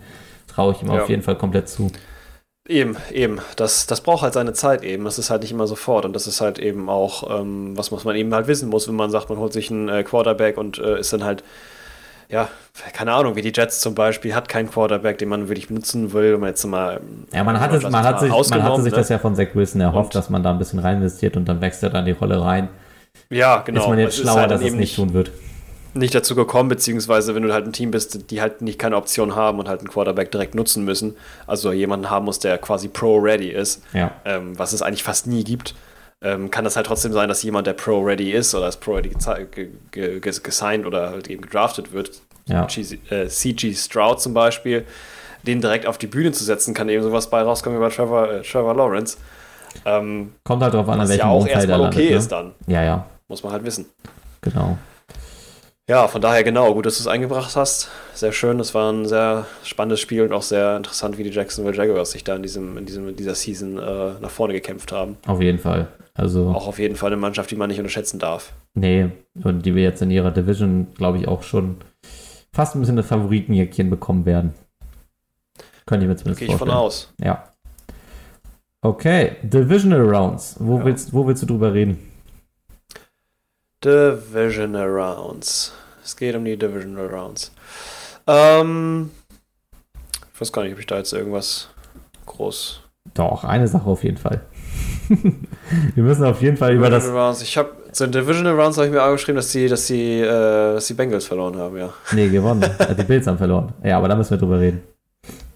Traue 0.47 0.73
ich 0.73 0.81
ihm 0.81 0.89
ja. 0.89 1.01
auf 1.01 1.09
jeden 1.09 1.23
Fall 1.23 1.37
komplett 1.37 1.69
zu. 1.69 1.89
Eben, 2.67 2.95
eben. 3.11 3.39
Das, 3.57 3.87
das 3.87 4.01
braucht 4.01 4.21
halt 4.21 4.33
seine 4.33 4.53
Zeit 4.53 4.83
eben. 4.83 5.03
Das 5.03 5.19
ist 5.19 5.29
halt 5.29 5.41
nicht 5.41 5.51
immer 5.51 5.67
sofort. 5.67 6.05
Und 6.05 6.13
das 6.13 6.27
ist 6.27 6.39
halt 6.39 6.59
eben 6.59 6.89
auch, 6.89 7.39
ähm, 7.39 7.77
was 7.77 7.91
muss 7.91 8.05
man 8.05 8.15
eben 8.15 8.33
halt 8.33 8.47
wissen 8.47 8.69
muss, 8.69 8.87
wenn 8.87 8.95
man 8.95 9.11
sagt, 9.11 9.29
man 9.29 9.37
holt 9.37 9.51
sich 9.51 9.69
einen 9.69 9.89
äh, 9.89 10.03
Quarterback 10.03 10.57
und 10.57 10.77
äh, 10.77 10.99
ist 10.99 11.11
dann 11.11 11.23
halt, 11.25 11.43
ja, 12.33 12.49
keine 12.93 13.13
Ahnung, 13.13 13.35
wie 13.35 13.43
die 13.43 13.51
Jets 13.55 13.79
zum 13.79 13.93
Beispiel, 13.93 14.33
hat 14.33 14.49
keinen 14.49 14.69
Quarterback, 14.69 15.19
den 15.19 15.29
man 15.29 15.49
wirklich 15.49 15.67
benutzen 15.67 16.13
will, 16.13 16.33
wenn 16.33 16.39
man 16.39 16.49
jetzt 16.49 16.65
mal. 16.65 16.99
Ja, 17.31 17.43
man, 17.43 17.59
hat 17.59 17.71
es, 17.73 17.83
man, 17.83 18.03
hat 18.03 18.19
sich, 18.19 18.31
man 18.31 18.63
hatte 18.63 18.81
sich 18.81 18.91
ne? 18.91 18.97
das 18.97 19.09
ja 19.09 19.19
von 19.19 19.35
Zach 19.35 19.49
Wilson 19.53 19.81
erhofft, 19.81 20.07
und, 20.07 20.15
dass 20.15 20.31
man 20.31 20.41
da 20.41 20.49
ein 20.49 20.57
bisschen 20.57 20.79
rein 20.79 20.97
investiert 20.97 21.37
und 21.37 21.47
dann 21.47 21.61
wächst 21.61 21.83
er 21.83 21.91
dann 21.91 22.05
die 22.05 22.11
Rolle 22.11 22.41
rein. 22.41 22.69
Ja, 23.29 23.57
genau. 23.57 23.81
Ist 23.81 23.87
man 23.87 23.99
jetzt 23.99 24.17
schlauer, 24.17 24.41
halt 24.41 24.51
dass 24.51 24.61
es 24.61 24.73
nicht 24.73 24.95
tun 24.95 25.13
wird 25.13 25.31
nicht 25.95 26.15
dazu 26.15 26.33
gekommen, 26.35 26.69
beziehungsweise 26.69 27.35
wenn 27.35 27.43
du 27.43 27.53
halt 27.53 27.67
ein 27.67 27.73
Team 27.73 27.91
bist, 27.91 28.31
die 28.31 28.41
halt 28.41 28.61
nicht 28.61 28.79
keine 28.79 28.97
Option 28.97 29.35
haben 29.35 29.59
und 29.59 29.67
halt 29.67 29.81
einen 29.81 29.89
Quarterback 29.89 30.31
direkt 30.31 30.55
nutzen 30.55 30.83
müssen, 30.83 31.15
also 31.45 31.71
jemanden 31.71 32.09
haben 32.09 32.25
muss, 32.25 32.39
der 32.39 32.57
quasi 32.57 32.87
Pro-Ready 32.87 33.49
ist, 33.49 33.83
ja. 33.93 34.11
ähm, 34.25 34.57
was 34.57 34.73
es 34.73 34.81
eigentlich 34.81 35.03
fast 35.03 35.27
nie 35.27 35.43
gibt, 35.43 35.75
ähm, 36.23 36.49
kann 36.49 36.63
das 36.63 36.75
halt 36.75 36.87
trotzdem 36.87 37.11
sein, 37.11 37.27
dass 37.27 37.43
jemand, 37.43 37.67
der 37.67 37.73
Pro-Ready 37.73 38.31
ist 38.31 38.55
oder 38.55 38.65
als 38.65 38.77
Pro-Ready 38.77 39.13
gesigned 39.91 40.85
oder 40.85 41.09
halt 41.09 41.29
eben 41.29 41.41
gedraftet 41.41 41.91
wird, 41.91 42.21
ja. 42.45 42.67
CG 42.67 43.69
äh, 43.69 43.73
Stroud 43.73 44.21
zum 44.21 44.33
Beispiel, 44.33 44.85
den 45.43 45.61
direkt 45.61 45.85
auf 45.85 45.97
die 45.97 46.07
Bühne 46.07 46.31
zu 46.31 46.43
setzen, 46.43 46.73
kann 46.73 46.89
eben 46.89 47.03
sowas 47.03 47.29
bei 47.29 47.41
rauskommen 47.41 47.79
wie 47.79 47.83
bei 47.83 47.89
Trevor, 47.89 48.31
äh, 48.31 48.41
Trevor 48.41 48.75
Lawrence. 48.75 49.17
Ähm, 49.85 50.33
Kommt 50.43 50.63
halt 50.63 50.73
drauf 50.73 50.87
an, 50.87 50.99
an 50.99 51.09
welchem 51.09 51.19
ja 51.19 51.29
auch 51.29 51.45
erstmal 51.45 51.79
okay 51.81 51.83
landet, 51.83 52.09
ne? 52.09 52.15
ist 52.17 52.31
dann. 52.31 52.51
Ja, 52.67 52.83
ja. 52.83 53.05
Muss 53.27 53.43
man 53.43 53.53
halt 53.53 53.65
wissen. 53.65 53.85
Genau. 54.41 54.77
Ja, 55.89 56.07
von 56.07 56.21
daher 56.21 56.45
genau, 56.45 56.73
gut, 56.73 56.85
dass 56.85 56.97
du 56.97 57.01
es 57.01 57.07
eingebracht 57.07 57.57
hast. 57.57 57.91
Sehr 58.13 58.31
schön, 58.31 58.59
es 58.61 58.73
war 58.73 58.91
ein 58.91 59.05
sehr 59.05 59.45
spannendes 59.63 59.99
Spiel 59.99 60.21
und 60.21 60.31
auch 60.31 60.41
sehr 60.41 60.77
interessant, 60.77 61.17
wie 61.17 61.23
die 61.23 61.29
Jacksonville 61.29 61.75
Jaguars 61.75 62.11
sich 62.11 62.23
da 62.23 62.37
in, 62.37 62.41
diesem, 62.41 62.77
in, 62.77 62.85
diesem, 62.85 63.09
in 63.09 63.17
dieser 63.17 63.35
Season 63.35 63.77
äh, 63.77 64.13
nach 64.21 64.29
vorne 64.29 64.53
gekämpft 64.53 64.93
haben. 64.93 65.17
Auf 65.27 65.41
jeden 65.41 65.59
Fall. 65.59 65.89
Also 66.13 66.49
auch 66.49 66.67
auf 66.67 66.79
jeden 66.79 66.95
Fall 66.95 67.11
eine 67.11 67.19
Mannschaft, 67.19 67.51
die 67.51 67.57
man 67.57 67.69
nicht 67.69 67.79
unterschätzen 67.79 68.17
darf. 68.17 68.53
Nee, 68.75 69.09
und 69.43 69.65
die 69.65 69.75
wir 69.75 69.83
jetzt 69.83 70.01
in 70.01 70.09
ihrer 70.09 70.31
Division, 70.31 70.87
glaube 70.95 71.17
ich, 71.17 71.27
auch 71.27 71.43
schon 71.43 71.77
fast 72.53 72.75
ein 72.75 72.79
bisschen 72.79 72.95
das 72.95 73.07
Favoritenjäckchen 73.07 73.89
bekommen 73.89 74.25
werden. 74.25 74.53
Können 75.85 76.01
die 76.01 76.07
mir 76.07 76.15
zumindest 76.15 76.39
Gehe 76.39 76.49
ich 76.49 76.55
von 76.55 76.69
aus. 76.69 77.13
Ja. 77.21 77.49
Okay, 78.81 79.37
Divisional 79.41 80.01
Rounds. 80.01 80.55
Wo, 80.59 80.77
ja. 80.77 80.85
willst, 80.85 81.13
wo 81.13 81.27
willst 81.27 81.41
du 81.41 81.47
drüber 81.47 81.73
reden? 81.73 82.12
Divisional 83.83 84.87
Rounds. 84.87 85.73
Es 86.03 86.15
geht 86.15 86.35
um 86.35 86.45
die 86.45 86.57
Divisional 86.57 87.07
Rounds. 87.07 87.51
Ähm, 88.27 89.11
ich 90.33 90.41
weiß 90.41 90.51
gar 90.51 90.63
nicht, 90.63 90.73
ob 90.73 90.79
ich 90.79 90.85
da 90.85 90.97
jetzt 90.97 91.13
irgendwas 91.13 91.69
groß. 92.25 92.81
Doch, 93.13 93.43
eine 93.43 93.67
Sache 93.67 93.85
auf 93.85 94.03
jeden 94.03 94.17
Fall. 94.17 94.41
Wir 95.95 96.03
müssen 96.03 96.23
auf 96.23 96.41
jeden 96.41 96.57
Fall 96.57 96.75
über 96.75 96.89
das. 96.89 97.07
Rounds. 97.07 97.41
Ich 97.41 97.57
habe 97.57 97.71
zu 97.91 98.07
den 98.07 98.13
Divisional 98.13 98.59
Rounds 98.59 98.77
habe 98.77 98.87
ich 98.87 98.93
mir 98.93 99.03
auch 99.03 99.11
geschrieben, 99.11 99.35
dass 99.35 99.51
die, 99.51 99.67
dass 99.67 99.87
die, 99.87 100.19
äh, 100.21 100.73
dass 100.73 100.87
die 100.87 100.93
Bengals 100.93 101.25
verloren 101.25 101.57
haben, 101.57 101.77
ja. 101.77 101.93
Nee, 102.13 102.29
gewonnen. 102.29 102.63
die 102.97 103.03
Bills 103.03 103.27
haben 103.27 103.37
verloren. 103.37 103.73
Ja, 103.83 103.97
aber 103.97 104.07
da 104.07 104.15
müssen 104.15 104.31
wir 104.31 104.37
drüber 104.37 104.59
reden. 104.59 104.81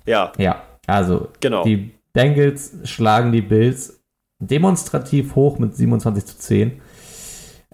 Ja. 0.06 0.32
Ja, 0.38 0.64
also 0.86 1.30
genau. 1.40 1.64
die 1.64 1.92
Bengals 2.14 2.74
schlagen 2.84 3.32
die 3.32 3.42
Bills 3.42 4.00
demonstrativ 4.40 5.36
hoch 5.36 5.58
mit 5.60 5.76
27 5.76 6.26
zu 6.26 6.38
10. 6.38 6.82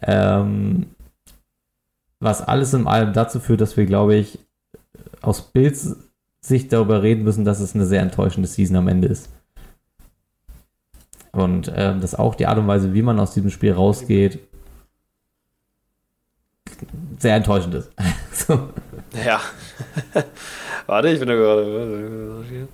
Ähm, 0.07 0.88
was 2.19 2.41
alles 2.41 2.73
in 2.73 2.88
allem 2.88 3.13
dazu 3.13 3.39
führt, 3.39 3.61
dass 3.61 3.77
wir, 3.77 3.85
glaube 3.85 4.15
ich, 4.15 4.39
aus 5.21 5.41
Bills 5.41 5.97
Sicht 6.41 6.73
darüber 6.73 7.01
reden 7.01 7.23
müssen, 7.23 7.45
dass 7.45 7.59
es 7.61 7.73
eine 7.73 7.85
sehr 7.85 8.01
enttäuschende 8.01 8.47
Season 8.47 8.75
am 8.75 8.88
Ende 8.88 9.07
ist. 9.07 9.30
Und 11.31 11.71
ähm, 11.75 12.01
dass 12.01 12.15
auch 12.15 12.35
die 12.35 12.45
Art 12.45 12.57
und 12.57 12.67
Weise, 12.67 12.93
wie 12.93 13.01
man 13.01 13.19
aus 13.19 13.34
diesem 13.34 13.49
Spiel 13.49 13.71
rausgeht, 13.71 14.39
sehr 17.17 17.35
enttäuschend 17.35 17.75
ist. 17.75 17.91
so. 18.34 18.69
Ja. 19.25 19.41
Warte, 20.85 21.09
ich 21.09 21.19
bin 21.19 21.30
da 21.30 21.35
gerade. 21.35 22.67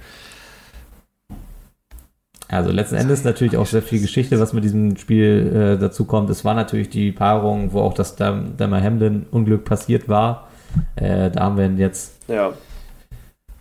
Also 2.52 2.72
letzten 2.72 2.96
Endes 2.96 3.24
natürlich 3.24 3.58
auch 3.58 3.68
sehr 3.68 3.84
viel 3.84 4.02
Geschichte, 4.02 4.40
was 4.40 4.54
mit 4.54 4.64
diesem 4.64 4.98
Spiel 4.98 5.76
äh, 5.78 5.80
dazu 5.80 6.06
kommt. 6.06 6.32
Es 6.32 6.44
war 6.44 6.56
natürlich 6.56 6.90
die 6.90 7.12
Paarung, 7.12 7.74
wo 7.74 7.82
auch 7.82 7.94
das 7.94 8.16
Dammer 8.16 8.82
Hamlin 8.82 9.28
Unglück 9.30 9.66
passiert 9.66 10.10
war. 10.10 10.48
Äh, 10.96 11.30
da 11.30 11.42
haben 11.42 11.58
wir 11.58 11.68
jetzt 11.68 12.16
ja. 12.28 12.54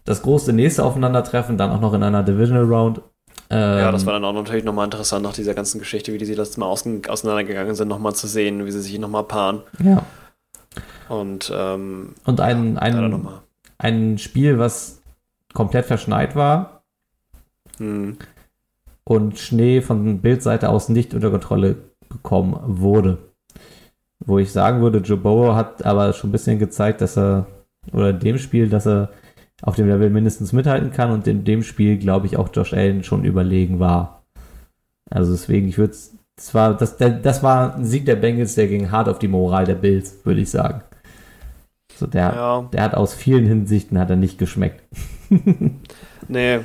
das 0.07 0.23
große 0.23 0.55
nächste 0.55 0.85
Aufeinandertreffen, 0.85 1.59
dann 1.59 1.71
auch 1.71 1.81
noch 1.81 1.93
in 1.93 2.03
einer 2.03 2.23
Divisional 2.23 2.65
Round. 2.65 3.03
Ähm, 3.51 3.79
ja, 3.79 3.93
das 3.93 4.07
war 4.07 4.15
dann 4.15 4.25
auch 4.25 4.33
natürlich 4.33 4.65
nochmal 4.65 4.87
interessant, 4.87 5.23
nach 5.23 5.35
dieser 5.35 5.53
ganzen 5.53 5.79
Geschichte, 5.79 6.15
wie 6.15 6.19
die 6.19 6.25
sie 6.25 6.35
letztes 6.35 6.57
Mal 6.57 6.67
auseinandergegangen 6.67 7.75
sind, 7.75 7.89
nochmal 7.89 8.15
zu 8.15 8.27
sehen, 8.27 8.65
wie 8.65 8.71
sie 8.71 8.81
sich 8.81 8.99
nochmal 8.99 9.25
paaren. 9.25 9.61
Ja. 9.85 10.03
Und, 11.11 11.53
ähm, 11.55 12.15
und 12.25 12.41
ein, 12.41 12.75
ja, 12.75 12.81
ein, 12.81 13.29
ein 13.77 14.19
Spiel, 14.19 14.59
was 14.59 15.03
komplett 15.53 15.85
verschneit 15.85 16.35
war. 16.37 16.83
Hm 17.77 18.17
und 19.09 19.39
Schnee 19.39 19.81
von 19.81 20.21
Bildseite 20.21 20.69
aus 20.69 20.91
nicht 20.91 21.15
unter 21.15 21.31
Kontrolle 21.31 21.77
bekommen 22.11 22.59
wurde. 22.63 23.17
Wo 24.21 24.39
ich 24.39 24.53
sagen 24.53 24.83
würde, 24.83 24.99
Joe 24.99 25.17
Burrow 25.17 25.55
hat 25.55 25.87
aber 25.87 26.13
schon 26.13 26.29
ein 26.29 26.33
bisschen 26.33 26.59
gezeigt, 26.59 27.01
dass 27.01 27.17
er, 27.17 27.47
oder 27.91 28.11
in 28.11 28.19
dem 28.19 28.37
Spiel, 28.37 28.69
dass 28.69 28.87
er 28.87 29.09
auf 29.63 29.77
dem 29.77 29.89
Level 29.89 30.11
mindestens 30.11 30.53
mithalten 30.53 30.91
kann 30.91 31.11
und 31.11 31.27
in 31.27 31.45
dem 31.45 31.63
Spiel, 31.63 31.97
glaube 31.97 32.27
ich, 32.27 32.37
auch 32.37 32.51
Josh 32.53 32.75
Allen 32.75 33.03
schon 33.03 33.25
überlegen 33.25 33.81
war. 33.81 34.25
Also 35.09 35.33
deswegen, 35.33 35.69
ich 35.69 35.79
würde 35.79 35.95
es 35.95 36.55
war, 36.55 36.77
das, 36.77 36.99
das 36.99 37.43
war 37.43 37.77
ein 37.77 37.87
Sieg 37.87 38.05
der 38.05 38.17
Bengals, 38.17 38.57
der 38.57 38.69
ging 38.69 38.91
hart 38.91 39.09
auf 39.09 39.19
die 39.19 39.27
Moral 39.27 39.65
der 39.65 39.75
Bills, 39.75 40.19
würde 40.25 40.43
ich 40.43 40.51
sagen. 40.51 40.83
So, 41.97 42.07
der, 42.07 42.35
ja. 42.35 42.69
der 42.73 42.83
hat 42.83 42.95
aus 42.95 43.15
vielen 43.15 43.47
Hinsichten 43.47 43.99
hat 43.99 44.11
er 44.11 44.17
nicht 44.17 44.39
geschmeckt. 44.39 44.85
nee, 46.29 46.61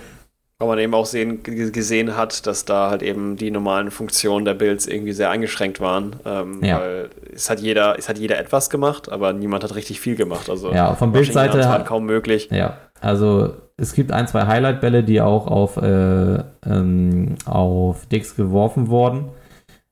weil 0.64 0.76
man 0.76 0.80
eben 0.80 0.94
auch 0.94 1.06
sehen, 1.06 1.44
gesehen 1.44 2.16
hat, 2.16 2.48
dass 2.48 2.66
da 2.66 2.90
halt 2.90 3.04
eben 3.04 3.36
die 3.36 3.52
normalen 3.52 3.92
Funktionen 3.92 4.46
der 4.46 4.54
Builds 4.54 4.88
irgendwie 4.88 5.12
sehr 5.12 5.30
eingeschränkt 5.30 5.82
waren. 5.82 6.16
Ähm, 6.26 6.64
ja. 6.64 6.80
Weil 6.80 7.10
es 7.34 7.50
hat, 7.50 7.60
jeder, 7.60 7.98
es 8.00 8.08
hat 8.08 8.18
jeder 8.18 8.40
etwas 8.40 8.70
gemacht, 8.70 9.12
aber 9.12 9.34
niemand 9.34 9.64
hat 9.64 9.76
richtig 9.76 10.00
viel 10.00 10.16
gemacht. 10.16 10.50
Also 10.50 10.72
ja, 10.72 10.96
von 10.96 11.12
Bildseite 11.12 11.68
hat 11.68 11.86
kaum 11.86 12.06
möglich. 12.06 12.50
Ja, 12.52 12.78
also 13.02 13.54
es 13.76 13.94
gibt 13.94 14.12
ein, 14.12 14.28
zwei 14.28 14.46
Highlight-Bälle, 14.46 15.04
die 15.04 15.22
auch 15.22 15.48
auf, 15.48 15.78
äh, 15.78 16.40
ähm, 16.66 17.36
auf 17.46 18.06
Dix 18.06 18.36
geworfen 18.36 18.88
wurden. 18.88 19.30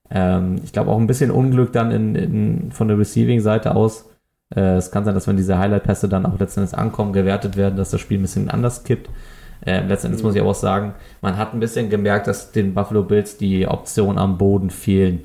Ähm, 0.09 0.61
ich 0.63 0.71
glaube 0.71 0.91
auch 0.91 0.97
ein 0.97 1.07
bisschen 1.07 1.31
Unglück 1.31 1.73
dann 1.73 1.91
in, 1.91 2.15
in, 2.15 2.71
von 2.71 2.87
der 2.87 2.97
Receiving-Seite 2.97 3.75
aus. 3.75 4.09
Äh, 4.55 4.75
es 4.75 4.91
kann 4.91 5.05
sein, 5.05 5.13
dass 5.13 5.27
wenn 5.27 5.37
diese 5.37 5.57
Highlight-Pässe 5.57 6.09
dann 6.09 6.25
auch 6.25 6.39
letztendlich 6.39 6.77
ankommen, 6.77 7.13
gewertet 7.13 7.57
werden, 7.57 7.75
dass 7.75 7.91
das 7.91 8.01
Spiel 8.01 8.19
ein 8.19 8.23
bisschen 8.23 8.49
anders 8.49 8.83
kippt. 8.83 9.09
Äh, 9.65 9.85
letztendlich 9.85 10.21
mhm. 10.21 10.27
muss 10.27 10.35
ich 10.35 10.41
auch 10.41 10.55
sagen, 10.55 10.95
man 11.21 11.37
hat 11.37 11.53
ein 11.53 11.59
bisschen 11.59 11.89
gemerkt, 11.89 12.27
dass 12.27 12.51
den 12.51 12.73
Buffalo 12.73 13.03
Bills 13.03 13.37
die 13.37 13.67
Optionen 13.67 14.17
am 14.17 14.37
Boden 14.37 14.69
fehlen. 14.69 15.23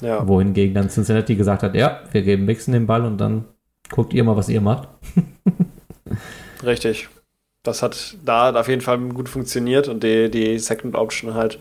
Ja. 0.00 0.26
Wohingegen 0.28 0.74
dann 0.74 0.90
Cincinnati 0.90 1.36
gesagt 1.36 1.62
hat, 1.62 1.74
ja, 1.74 2.00
wir 2.12 2.22
geben 2.22 2.44
Mixen 2.44 2.72
den 2.72 2.86
Ball 2.86 3.04
und 3.04 3.18
dann 3.18 3.44
guckt 3.90 4.12
ihr 4.12 4.24
mal, 4.24 4.36
was 4.36 4.48
ihr 4.48 4.60
macht. 4.60 4.88
Richtig. 6.62 7.08
Das 7.62 7.82
hat 7.82 8.16
da 8.24 8.54
auf 8.54 8.68
jeden 8.68 8.82
Fall 8.82 8.98
gut 8.98 9.28
funktioniert 9.28 9.88
und 9.88 10.04
die, 10.04 10.30
die 10.30 10.58
Second 10.58 10.94
Option 10.94 11.34
halt 11.34 11.58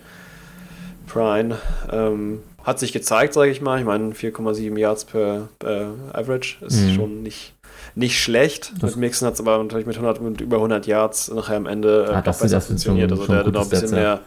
Prime 1.07 1.57
ähm, 1.91 2.41
hat 2.63 2.79
sich 2.79 2.93
gezeigt, 2.93 3.33
sage 3.33 3.51
ich 3.51 3.61
mal. 3.61 3.79
Ich 3.79 3.85
meine, 3.85 4.13
4,7 4.13 4.77
Yards 4.77 5.05
per 5.05 5.49
äh, 5.63 5.85
Average 6.13 6.57
ist 6.65 6.81
mhm. 6.81 6.93
schon 6.93 7.23
nicht 7.23 7.54
nicht 7.93 8.19
schlecht. 8.19 8.73
Das 8.79 8.91
mit 8.91 9.01
Mixon 9.01 9.27
hat 9.27 9.35
es 9.35 9.39
aber 9.39 9.61
natürlich 9.61 9.85
mit, 9.85 9.95
100, 9.95 10.21
mit 10.21 10.41
über 10.41 10.57
100 10.57 10.87
Yards 10.87 11.31
nachher 11.31 11.57
am 11.57 11.65
Ende 11.65 12.09
ah, 12.11 12.21
das, 12.21 12.39
besser 12.39 12.55
das 12.55 12.67
funktioniert. 12.67 13.11
Schon, 13.11 13.19
also 13.19 13.33
der 13.33 13.45
hat 13.45 13.53
noch 13.53 13.61
ein 13.61 13.69
bisschen 13.69 13.87
Sätze. 13.89 14.01
mehr. 14.01 14.19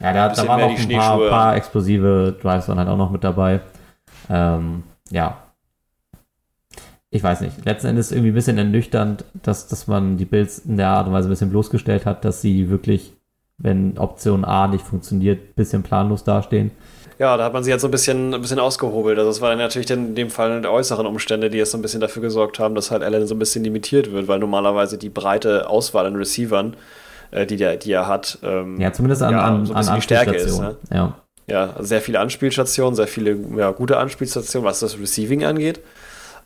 Ja, 0.00 0.08
hat, 0.08 0.38
da 0.38 0.48
waren 0.48 0.60
noch 0.60 0.78
ein 0.78 0.88
paar, 0.88 1.18
paar, 1.28 1.56
explosive 1.56 2.36
Drives 2.40 2.66
dann 2.66 2.78
halt 2.78 2.88
auch 2.88 2.96
noch 2.96 3.10
mit 3.10 3.24
dabei. 3.24 3.60
Ähm, 4.28 4.82
ja. 5.10 5.38
Ich 7.10 7.22
weiß 7.22 7.42
nicht. 7.42 7.64
Letzten 7.64 7.88
Endes 7.88 8.10
irgendwie 8.10 8.32
ein 8.32 8.34
bisschen 8.34 8.58
ernüchternd, 8.58 9.24
dass, 9.42 9.68
dass 9.68 9.86
man 9.86 10.16
die 10.16 10.24
Bills 10.24 10.58
in 10.58 10.76
der 10.76 10.88
Art 10.88 11.06
und 11.06 11.12
Weise 11.12 11.28
ein 11.28 11.30
bisschen 11.30 11.50
bloßgestellt 11.50 12.06
hat, 12.06 12.24
dass 12.24 12.40
sie 12.40 12.68
wirklich, 12.70 13.14
wenn 13.56 13.98
Option 13.98 14.44
A 14.44 14.66
nicht 14.66 14.84
funktioniert, 14.84 15.40
ein 15.40 15.54
bisschen 15.54 15.84
planlos 15.84 16.24
dastehen. 16.24 16.72
Ja, 17.18 17.36
da 17.36 17.44
hat 17.44 17.52
man 17.52 17.62
sich 17.62 17.70
jetzt 17.70 17.82
so 17.82 17.88
ein 17.88 17.92
bisschen, 17.92 18.34
ein 18.34 18.40
bisschen 18.40 18.58
ausgehobelt. 18.58 19.18
Also 19.18 19.30
es 19.30 19.40
waren 19.40 19.58
natürlich 19.58 19.90
in 19.90 20.14
dem 20.14 20.30
Fall 20.30 20.60
die 20.60 20.68
äußeren 20.68 21.06
Umstände, 21.06 21.48
die 21.48 21.58
jetzt 21.58 21.70
so 21.70 21.78
ein 21.78 21.82
bisschen 21.82 22.00
dafür 22.00 22.22
gesorgt 22.22 22.58
haben, 22.58 22.74
dass 22.74 22.90
halt 22.90 23.02
Allen 23.02 23.26
so 23.26 23.34
ein 23.34 23.38
bisschen 23.38 23.62
limitiert 23.62 24.10
wird, 24.12 24.26
weil 24.26 24.38
normalerweise 24.38 24.98
die 24.98 25.10
breite 25.10 25.68
Auswahl 25.68 26.06
an 26.06 26.16
Receivern, 26.16 26.76
äh, 27.30 27.46
die, 27.46 27.56
der, 27.56 27.76
die 27.76 27.92
er 27.92 28.08
hat, 28.08 28.38
ähm, 28.42 28.80
ja, 28.80 28.92
zumindest 28.92 29.22
an, 29.22 29.32
ja, 29.32 29.42
an, 29.42 29.66
so 29.66 29.74
ein 29.74 29.78
bisschen 29.78 29.92
an 29.92 29.98
die 29.98 30.02
Stärke 30.02 30.34
ist. 30.34 30.58
Ne? 30.58 30.76
Ja. 30.92 31.14
ja, 31.46 31.74
sehr 31.78 32.00
viele 32.00 32.18
Anspielstationen, 32.18 32.96
sehr 32.96 33.06
viele 33.06 33.36
ja, 33.56 33.70
gute 33.70 33.96
Anspielstationen, 33.98 34.66
was 34.66 34.80
das 34.80 34.98
Receiving 34.98 35.44
angeht. 35.44 35.80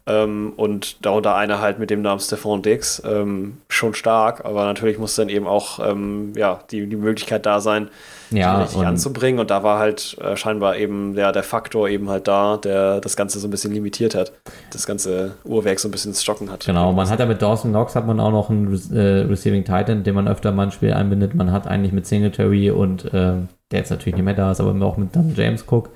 Ähm, 0.09 0.55
und 0.56 1.05
darunter 1.05 1.35
einer 1.35 1.60
halt 1.60 1.78
mit 1.78 1.90
dem 1.90 2.01
Namen 2.01 2.20
Stefan 2.20 2.62
Dix, 2.62 3.02
ähm, 3.05 3.59
schon 3.68 3.93
stark, 3.93 4.43
aber 4.47 4.64
natürlich 4.64 4.98
muss 4.98 5.14
dann 5.14 5.28
eben 5.28 5.47
auch 5.47 5.86
ähm, 5.86 6.32
ja, 6.35 6.60
die, 6.70 6.86
die 6.86 6.97
Möglichkeit 6.97 7.44
da 7.44 7.60
sein, 7.60 7.90
ja, 8.30 8.62
richtig 8.62 8.86
anzubringen. 8.86 9.39
Und 9.39 9.51
da 9.51 9.62
war 9.62 9.78
halt 9.78 10.16
äh, 10.18 10.35
scheinbar 10.35 10.76
eben 10.76 11.14
der, 11.14 11.32
der 11.32 11.43
Faktor 11.43 11.90
eben 11.90 12.09
halt 12.09 12.26
da, 12.26 12.56
der 12.56 13.02
das 13.02 13.16
Ganze 13.16 13.39
so 13.39 13.48
ein 13.48 13.51
bisschen 13.51 13.72
limitiert 13.72 14.14
hat. 14.14 14.32
Das 14.72 14.86
ganze 14.86 15.35
Uhrwerk 15.44 15.78
so 15.78 15.89
ein 15.89 15.90
bisschen 15.90 16.12
ins 16.12 16.22
Stocken 16.22 16.51
hat. 16.51 16.64
Genau, 16.64 16.90
man 16.93 17.10
hat 17.10 17.20
ja 17.20 17.26
mit 17.26 17.43
Dawson 17.43 17.72
Knox 17.72 17.94
hat 17.94 18.06
man 18.06 18.18
auch 18.18 18.32
noch 18.32 18.48
einen 18.48 18.72
äh, 18.94 19.26
Receiving 19.28 19.64
Titan, 19.64 20.05
den 20.05 20.14
man 20.14 20.26
öfter 20.26 20.52
mal 20.52 20.64
ein 20.64 20.72
Spiel 20.72 20.94
einbindet. 20.94 21.35
Man 21.35 21.52
hat 21.52 21.66
eigentlich 21.66 21.93
mit 21.93 22.06
Singletary 22.06 22.70
und 22.70 23.05
äh, 23.12 23.35
der 23.70 23.80
jetzt 23.80 23.90
natürlich 23.90 24.16
nicht 24.16 24.24
mehr 24.24 24.32
da 24.32 24.52
ist, 24.52 24.60
aber 24.60 24.74
auch 24.86 24.97
mit 24.97 25.14
dann 25.14 25.35
James 25.36 25.64
Cook 25.70 25.90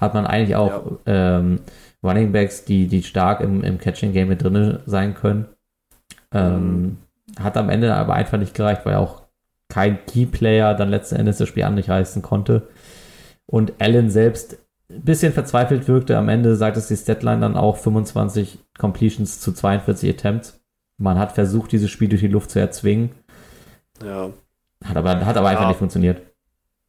hat 0.00 0.12
man 0.12 0.26
eigentlich 0.26 0.56
auch 0.56 0.98
ja. 1.06 1.38
ähm, 1.38 1.60
Running 2.04 2.32
Backs, 2.32 2.64
die, 2.64 2.86
die 2.86 3.02
stark 3.02 3.40
im, 3.40 3.64
im 3.64 3.78
Catching-Game 3.78 4.28
mit 4.28 4.42
drin 4.42 4.78
sein 4.86 5.14
können. 5.14 5.46
Ähm, 6.32 6.82
mhm. 6.82 6.98
Hat 7.40 7.56
am 7.56 7.70
Ende 7.70 7.94
aber 7.94 8.14
einfach 8.14 8.38
nicht 8.38 8.54
gereicht, 8.54 8.82
weil 8.84 8.96
auch 8.96 9.22
kein 9.68 10.04
Key-Player 10.06 10.74
dann 10.74 10.90
letzten 10.90 11.16
Endes 11.16 11.38
das 11.38 11.48
Spiel 11.48 11.64
an 11.64 11.74
nicht 11.74 11.88
reißen 11.88 12.22
konnte. 12.22 12.68
Und 13.46 13.72
Allen 13.80 14.10
selbst 14.10 14.58
ein 14.90 15.02
bisschen 15.02 15.32
verzweifelt 15.32 15.88
wirkte. 15.88 16.18
Am 16.18 16.28
Ende 16.28 16.56
sagt 16.56 16.76
es 16.76 16.88
die 16.88 16.96
Statline 16.96 17.40
dann 17.40 17.56
auch 17.56 17.78
25 17.78 18.58
Completions 18.78 19.40
zu 19.40 19.52
42 19.52 20.10
Attempts. 20.10 20.60
Man 20.98 21.18
hat 21.18 21.32
versucht, 21.32 21.72
dieses 21.72 21.90
Spiel 21.90 22.08
durch 22.08 22.20
die 22.20 22.28
Luft 22.28 22.50
zu 22.50 22.60
erzwingen. 22.60 23.10
Ja. 24.04 24.30
Hat 24.84 24.96
aber, 24.96 25.24
hat 25.24 25.36
aber 25.36 25.46
ja. 25.46 25.52
einfach 25.52 25.68
nicht 25.68 25.78
funktioniert. 25.78 26.22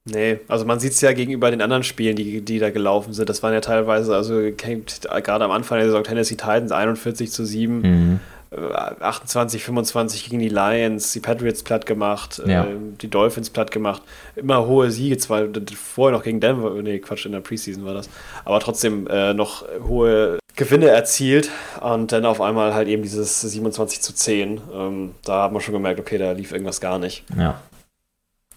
Nee, 0.08 0.40
also 0.48 0.66
man 0.66 0.80
sieht 0.80 0.92
es 0.92 1.02
ja 1.02 1.14
gegenüber 1.14 1.50
den 1.50 1.64
anderen 1.64 1.84
Spielen, 1.84 2.16
die, 2.16 2.42
die 2.42 2.60
da 2.60 2.70
gelaufen 2.70 3.14
sind. 3.14 3.28
Das 3.28 3.42
waren 3.42 3.54
ja 3.54 3.62
teilweise, 3.62 4.16
also 4.16 4.40
gerade 4.56 5.44
am 5.44 5.50
Anfang 5.50 5.80
der 5.80 5.88
Saison 5.88 6.04
Tennessee 6.04 6.36
Titans 6.36 6.72
41 6.72 7.32
zu 7.32 7.44
7, 7.44 7.82
mhm. 7.82 8.20
28, 8.52 9.64
25 9.64 10.30
gegen 10.30 10.40
die 10.40 10.50
Lions, 10.50 11.12
die 11.12 11.20
Patriots 11.20 11.64
platt 11.64 11.86
gemacht, 11.86 12.42
ja. 12.46 12.64
äh, 12.64 12.68
die 13.02 13.10
Dolphins 13.10 13.50
platt 13.50 13.72
gemacht. 13.72 14.02
Immer 14.36 14.68
hohe 14.68 14.92
Siege, 14.92 15.18
zwar 15.18 15.48
vorher 15.76 16.18
noch 16.18 16.24
gegen 16.24 16.40
Denver, 16.40 16.72
nee, 16.82 17.00
Quatsch, 17.00 17.26
in 17.26 17.32
der 17.32 17.40
Preseason 17.40 17.84
war 17.84 17.96
das, 17.96 18.10
aber 18.46 18.60
trotzdem 18.60 19.08
äh, 19.08 19.34
noch 19.34 19.66
hohe 19.88 20.40
Gewinne 20.56 20.88
erzielt 20.88 21.50
und 21.82 22.12
dann 22.12 22.26
auf 22.26 22.40
einmal 22.40 22.74
halt 22.74 22.88
eben 22.88 23.02
dieses 23.02 23.42
27 23.42 24.02
zu 24.02 24.14
10. 24.14 24.62
Ähm, 24.74 25.12
da 25.26 25.44
hat 25.44 25.52
man 25.52 25.62
schon 25.62 25.74
gemerkt, 25.74 26.00
okay, 26.00 26.18
da 26.18 26.32
lief 26.32 26.52
irgendwas 26.52 26.80
gar 26.80 27.00
nicht. 27.00 27.24
Ja. 27.38 27.60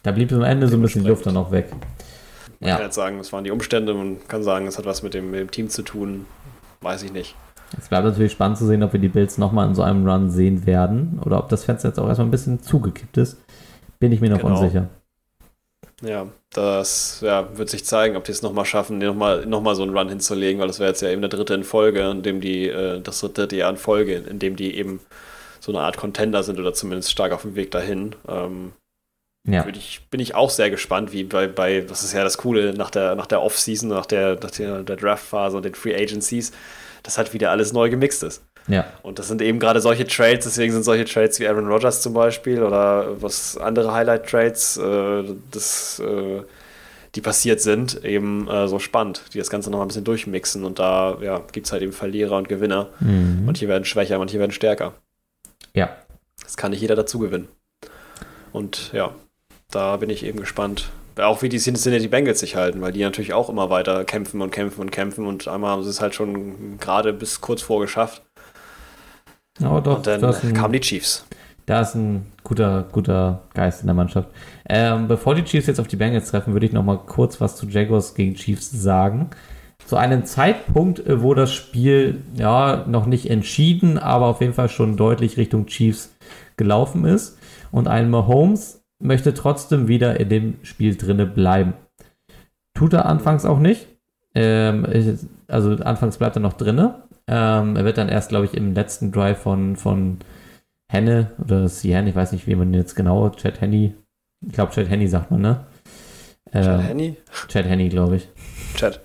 Da 0.03 0.13
blieb 0.13 0.33
am 0.33 0.43
Ende 0.43 0.69
so 0.69 0.77
ein 0.77 0.83
bisschen 0.83 1.03
die 1.03 1.09
Luft 1.09 1.27
dann 1.27 1.37
auch 1.37 1.51
weg. 1.51 1.71
Man 2.61 2.69
ja. 2.69 2.77
kann 2.77 2.85
jetzt 2.87 2.95
sagen, 2.95 3.19
es 3.19 3.33
waren 3.33 3.45
die 3.45 3.51
Umstände, 3.51 3.95
man 3.95 4.19
kann 4.27 4.43
sagen, 4.43 4.67
es 4.67 4.79
hat 4.79 4.85
was 4.85 5.03
mit 5.03 5.15
dem, 5.15 5.31
mit 5.31 5.41
dem 5.41 5.51
Team 5.51 5.69
zu 5.69 5.83
tun, 5.83 6.27
weiß 6.81 7.03
ich 7.05 7.13
nicht. 7.13 7.35
Es 7.77 7.89
bleibt 7.89 8.05
natürlich 8.05 8.33
spannend 8.33 8.59
zu 8.59 8.67
sehen, 8.67 8.83
ob 8.83 8.93
wir 8.93 9.01
die 9.01 9.09
Bills 9.09 9.39
nochmal 9.39 9.69
in 9.69 9.75
so 9.75 9.83
einem 9.83 10.09
Run 10.09 10.31
sehen 10.31 10.67
werden 10.67 11.21
oder 11.25 11.39
ob 11.39 11.49
das 11.51 11.65
Fenster 11.65 11.89
jetzt 11.89 11.99
auch 11.99 12.09
erstmal 12.09 12.27
ein 12.27 12.31
bisschen 12.31 12.63
zugekippt 12.63 13.19
ist. 13.19 13.37
Bin 13.99 14.13
ich 14.13 14.21
mir 14.21 14.31
noch 14.31 14.41
genau. 14.41 14.59
unsicher. 14.61 14.89
Ja, 16.03 16.29
das 16.51 17.21
ja, 17.23 17.57
wird 17.59 17.69
sich 17.69 17.85
zeigen, 17.85 18.17
ob 18.17 18.25
die 18.25 18.31
es 18.31 18.43
nochmal 18.43 18.65
schaffen, 18.65 18.99
nochmal 18.99 19.45
noch 19.47 19.61
mal 19.61 19.75
so 19.75 19.83
einen 19.83 19.97
Run 19.97 20.09
hinzulegen, 20.09 20.61
weil 20.61 20.69
das 20.69 20.79
wäre 20.79 20.91
jetzt 20.91 21.03
ja 21.03 21.11
eben 21.11 21.21
der 21.21 21.29
dritte 21.29 21.55
in 21.55 21.65
Folge, 21.65 22.09
in 22.09 22.23
dem 22.23 22.41
die, 22.41 22.69
äh, 22.69 23.01
das 23.01 23.21
dritte 23.21 23.57
Jahr 23.57 23.71
in 23.71 23.77
Folge, 23.77 24.15
in 24.15 24.39
dem 24.39 24.57
die 24.57 24.77
eben 24.77 25.01
so 25.61 25.73
eine 25.73 25.81
Art 25.81 25.97
Contender 25.97 26.43
sind 26.45 26.59
oder 26.61 26.73
zumindest 26.73 27.11
stark 27.11 27.33
auf 27.33 27.43
dem 27.43 27.57
Weg 27.57 27.73
dahin. 27.73 28.15
Ähm, 28.29 28.73
Ja. 29.45 29.63
Bin 29.63 29.75
ich, 29.75 30.03
bin 30.11 30.21
ich 30.21 30.35
auch 30.35 30.51
sehr 30.51 30.71
gespannt, 30.71 31.13
wie 31.13 31.25
bei, 31.25 31.47
bei, 31.47 31.81
das 31.81 32.03
ist 32.03 32.13
ja 32.13 32.23
das 32.23 32.37
Coole 32.39 32.75
nach 32.75 32.91
der, 32.91 33.15
nach 33.15 33.27
der 33.27 33.41
Off-Season, 33.41 33.89
nach 33.89 34.05
der, 34.05 34.39
nach 34.43 34.51
der, 34.51 34.83
der 34.83 34.97
Draft-Phase 34.97 35.57
und 35.57 35.65
den 35.65 35.75
Free 35.75 35.95
Agencies, 35.95 36.53
dass 37.03 37.17
halt 37.17 37.33
wieder 37.33 37.51
alles 37.51 37.73
neu 37.73 37.89
gemixt 37.89 38.23
ist. 38.23 38.43
Ja. 38.67 38.87
Und 39.03 39.19
das 39.19 39.29
sind 39.29 39.41
eben 39.41 39.59
gerade 39.59 39.81
solche 39.81 40.07
Trades, 40.07 40.45
deswegen 40.45 40.73
sind 40.73 40.83
solche 40.83 41.07
Trades 41.07 41.41
wie 41.41 41.49
Aaron 41.49 41.67
Rodgers 41.69 42.03
zum 42.03 42.13
Beispiel 42.13 42.63
oder 42.63 43.21
was 43.23 43.57
andere 43.57 43.93
Highlight-Trades, 43.95 44.77
äh, 44.77 45.25
das, 45.51 46.01
äh, 46.01 46.43
die 47.15 47.21
passiert 47.23 47.63
sind, 47.63 48.05
eben 48.05 48.47
äh, 48.49 48.69
so 48.69 48.79
spannend, 48.79 49.23
die 49.33 49.39
das 49.39 49.49
Ganze 49.49 49.71
noch 49.71 49.81
ein 49.81 49.89
bisschen 49.89 50.05
durchmixen 50.05 50.65
und 50.65 50.79
da 50.79 51.17
ja, 51.23 51.41
gibt 51.53 51.67
es 51.67 51.73
halt 51.73 51.83
eben 51.83 51.93
Verlierer 51.93 52.37
und 52.37 52.49
Gewinner. 52.49 52.91
Mhm. 53.01 53.45
Manche 53.47 53.67
werden 53.69 53.87
schwächer, 53.87 54.19
manche 54.19 54.39
werden 54.39 54.53
stärker. 54.53 54.93
Ja. 55.73 55.97
Das 56.43 56.59
kann 56.59 56.71
nicht 56.73 56.83
jeder 56.83 56.97
dazu 56.97 57.19
gewinnen. 57.19 57.49
Und 58.53 58.93
ja, 58.93 59.15
da 59.71 59.97
bin 59.97 60.11
ich 60.11 60.25
eben 60.25 60.41
gespannt. 60.41 60.91
Auch 61.21 61.43
wie 61.43 61.49
die 61.49 61.59
Cincinnati 61.59 62.07
Bengals 62.09 62.41
sich 62.41 62.55
halten, 62.55 62.81
weil 62.81 62.93
die 62.93 63.03
natürlich 63.03 63.33
auch 63.33 63.49
immer 63.51 63.71
weiter 63.71 64.05
kämpfen 64.05 64.41
und 64.41 64.51
kämpfen 64.51 64.81
und 64.81 64.93
kämpfen 64.93 65.27
und 65.27 65.49
einmal 65.49 65.73
haben 65.73 65.83
sie 65.83 65.91
es 65.91 66.01
halt 66.01 66.15
schon 66.15 66.79
gerade 66.79 67.13
bis 67.13 67.41
kurz 67.41 67.61
vor 67.61 67.81
geschafft. 67.81 68.23
Oh, 69.61 69.81
doch, 69.81 69.97
und 69.97 70.07
dann 70.07 70.25
ein- 70.25 70.55
kamen 70.55 70.73
die 70.73 70.81
Chiefs. 70.81 71.27
Da 71.67 71.83
ist 71.83 71.97
ein 71.97 72.27
guter, 72.45 72.87
guter 72.93 73.43
Geist 73.53 73.81
in 73.83 73.89
der 73.89 73.95
Mannschaft. 73.95 74.29
Ähm, 74.69 75.07
bevor 75.09 75.35
die 75.35 75.45
Chiefs 75.45 75.67
jetzt 75.67 75.81
auf 75.81 75.89
die 75.89 75.97
Bengals 75.97 76.31
treffen, 76.31 76.53
würde 76.55 76.65
ich 76.65 76.73
noch 76.73 76.85
mal 76.85 76.97
kurz 76.99 77.41
was 77.41 77.57
zu 77.57 77.67
Jaguars 77.67 78.15
gegen 78.15 78.37
Chiefs 78.37 78.71
sagen. 78.71 79.29
Zu 79.85 79.97
einem 79.97 80.25
Zeitpunkt, 80.25 81.01
äh, 81.01 81.21
wo 81.21 81.35
das 81.35 81.53
Spiel 81.53 82.23
ja 82.35 82.85
noch 82.87 83.05
nicht 83.07 83.29
entschieden, 83.29 83.99
aber 83.99 84.27
auf 84.27 84.41
jeden 84.41 84.55
Fall 84.55 84.69
schon 84.69 84.97
deutlich 84.97 85.37
Richtung 85.37 85.67
Chiefs 85.67 86.15
gelaufen 86.57 87.05
ist. 87.05 87.37
Und 87.71 87.87
ein 87.87 88.09
Mahomes 88.09 88.78
möchte 89.01 89.35
trotzdem 89.35 89.89
wieder 89.89 90.19
in 90.19 90.29
dem 90.29 90.57
Spiel 90.63 90.97
drinne 90.97 91.27
bleiben. 91.27 91.75
Tut 92.75 92.93
er 92.93 93.07
anfangs 93.07 93.45
auch 93.45 93.59
nicht. 93.59 93.87
Ähm, 94.35 94.87
also 95.49 95.71
anfangs 95.83 96.19
bleibt 96.19 96.37
er 96.37 96.41
noch 96.41 96.53
drinne. 96.53 97.03
Ähm, 97.27 97.77
er 97.77 97.85
wird 97.85 97.99
dann 97.99 98.09
erst, 98.09 98.31
glaube 98.31 98.47
ich, 98.47 98.55
im 98.55 98.75
letzten 98.75 99.13
Drive 99.13 99.39
von, 99.39 99.77
von 99.77 100.19
Henne 100.91 101.33
oder 101.45 101.69
Cien, 101.69 102.07
ich 102.07 102.15
weiß 102.17 102.33
nicht, 102.33 102.47
wie 102.47 102.55
man 102.55 102.73
jetzt 102.73 102.95
genau, 102.95 103.29
Chad 103.31 103.61
Henney, 103.61 103.95
ich 104.47 104.53
glaube 104.53 104.73
Chad 104.73 104.89
Henney 104.89 105.07
sagt 105.07 105.31
man, 105.31 105.43
ne? 105.43 105.67
Chad 106.51 106.67
Ähm, 106.67 106.81
Henny? 106.81 107.17
Chad 107.49 107.67
Henney, 107.67 107.89
glaube 107.91 108.17
ich. 108.17 108.29
Chad. 108.75 109.01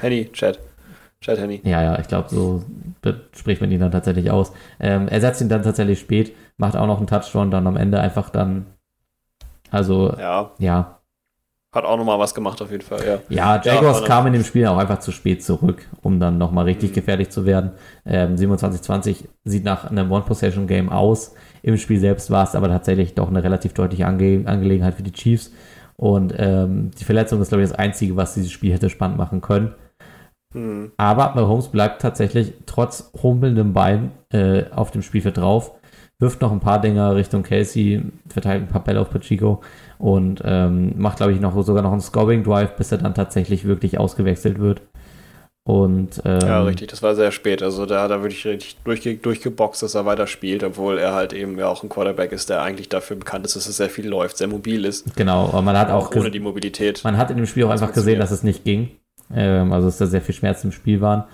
Henny, 0.00 0.30
Chad. 0.32 0.58
Chad 1.20 1.38
Henny. 1.38 1.60
Ja, 1.64 1.82
ja, 1.82 1.98
ich 1.98 2.08
glaube, 2.08 2.30
so 2.30 2.64
spricht 3.36 3.60
man 3.60 3.70
ihn 3.70 3.80
dann 3.80 3.90
tatsächlich 3.92 4.30
aus. 4.30 4.52
Ähm, 4.80 5.08
er 5.08 5.20
setzt 5.20 5.42
ihn 5.42 5.50
dann 5.50 5.62
tatsächlich 5.62 6.00
spät, 6.00 6.34
macht 6.56 6.76
auch 6.76 6.86
noch 6.86 6.98
einen 6.98 7.06
Touchdown, 7.06 7.50
dann 7.50 7.66
am 7.66 7.76
Ende 7.76 8.00
einfach 8.00 8.30
dann, 8.30 8.64
also, 9.72 10.14
Ja, 10.18 10.50
ja. 10.58 10.98
hat 11.74 11.84
auch 11.84 11.96
nochmal 11.96 12.18
was 12.18 12.34
gemacht 12.34 12.60
auf 12.62 12.70
jeden 12.70 12.82
Fall, 12.84 13.00
ja. 13.04 13.14
Ja, 13.28 13.56
Ja, 13.56 13.62
Jaguars 13.74 13.98
aber- 13.98 14.06
kam 14.06 14.26
in 14.28 14.34
dem 14.34 14.44
Spiel 14.44 14.66
auch 14.66 14.76
einfach 14.76 14.98
zu 15.00 15.10
spät 15.10 15.42
zurück, 15.42 15.88
um 16.02 16.20
dann 16.20 16.38
nochmal 16.38 16.66
richtig 16.66 16.90
Mhm. 16.90 16.94
gefährlich 16.94 17.30
zu 17.30 17.46
werden. 17.46 17.72
Ähm, 18.04 18.36
27-20 18.36 19.26
sieht 19.44 19.64
nach 19.64 19.90
einem 19.90 20.12
One-Possession-Game 20.12 20.90
aus. 20.90 21.34
Im 21.62 21.76
Spiel 21.78 21.98
selbst 21.98 22.30
war 22.30 22.44
es 22.44 22.54
aber 22.54 22.68
tatsächlich 22.68 23.14
doch 23.14 23.28
eine 23.28 23.42
relativ 23.42 23.72
deutliche 23.72 24.06
Ange 24.06 24.42
Angelegenheit 24.46 24.94
für 24.94 25.02
die 25.02 25.12
Chiefs. 25.12 25.50
Und 25.96 26.34
ähm, 26.36 26.90
die 26.98 27.04
Verletzung 27.04 27.40
ist, 27.40 27.48
glaube 27.48 27.62
ich, 27.62 27.70
das 27.70 27.78
Einzige, 27.78 28.16
was 28.16 28.34
dieses 28.34 28.50
Spiel 28.50 28.72
hätte 28.72 28.90
spannend 28.90 29.16
machen 29.18 29.40
können. 29.40 29.74
Hm. 30.52 30.92
Aber 30.98 31.32
Mahomes 31.34 31.68
bleibt 31.68 32.02
tatsächlich 32.02 32.52
trotz 32.66 33.10
humpelndem 33.22 33.72
Bein 33.72 34.10
äh, 34.32 34.64
auf 34.74 34.90
dem 34.90 35.02
Spielfeld 35.02 35.38
drauf, 35.38 35.70
wirft 36.22 36.40
noch 36.40 36.52
ein 36.52 36.60
paar 36.60 36.80
Dinger 36.80 37.14
Richtung 37.14 37.42
Casey, 37.42 38.00
verteilt 38.28 38.62
ein 38.62 38.68
paar 38.68 38.82
Bälle 38.84 39.00
auf 39.00 39.10
Pacheco 39.10 39.60
und 39.98 40.40
ähm, 40.44 40.94
macht, 40.96 41.18
glaube 41.18 41.32
ich, 41.32 41.40
noch 41.40 41.60
sogar 41.62 41.82
noch 41.82 41.92
einen 41.92 42.00
Scoring-Drive, 42.00 42.76
bis 42.76 42.90
er 42.92 42.98
dann 42.98 43.12
tatsächlich 43.14 43.66
wirklich 43.66 43.98
ausgewechselt 43.98 44.58
wird. 44.58 44.80
Und 45.64 46.20
ähm, 46.24 46.40
Ja, 46.40 46.62
richtig, 46.62 46.88
das 46.88 47.02
war 47.02 47.14
sehr 47.14 47.30
spät. 47.30 47.62
Also 47.62 47.86
da 47.86 48.02
hat 48.02 48.10
er 48.10 48.22
wirklich 48.22 48.44
richtig 48.46 48.78
durchge 48.82 49.14
durchgeboxt, 49.16 49.82
dass 49.82 49.94
er 49.94 50.06
weiterspielt, 50.06 50.64
obwohl 50.64 50.98
er 50.98 51.12
halt 51.14 51.32
eben 51.32 51.56
ja 51.58 51.68
auch 51.68 51.82
ein 51.84 51.88
Quarterback 51.88 52.32
ist, 52.32 52.50
der 52.50 52.62
eigentlich 52.62 52.88
dafür 52.88 53.16
bekannt 53.16 53.46
ist, 53.46 53.54
dass 53.54 53.66
er 53.66 53.72
sehr 53.72 53.90
viel 53.90 54.08
läuft, 54.08 54.38
sehr 54.38 54.48
mobil 54.48 54.84
ist. 54.84 55.14
Genau, 55.14 55.48
aber 55.48 55.62
man 55.62 55.76
hat 55.78 55.90
auch, 55.90 56.10
Auch 56.10 56.16
ohne 56.16 56.30
die 56.32 56.40
Mobilität. 56.40 57.02
man 57.04 57.16
hat 57.16 57.30
in 57.30 57.36
dem 57.36 57.46
Spiel 57.46 57.64
auch 57.64 57.70
einfach 57.70 57.92
gesehen, 57.92 58.18
dass 58.18 58.32
es 58.32 58.42
nicht 58.42 58.64
ging. 58.64 58.90
Ähm, 59.32 59.72
also 59.72 59.86
dass 59.86 59.98
da 59.98 60.06
sehr 60.06 60.20
viel 60.20 60.34
Schmerzen 60.34 60.68
im 60.68 60.72
Spiel 60.72 61.00
waren. 61.00 61.24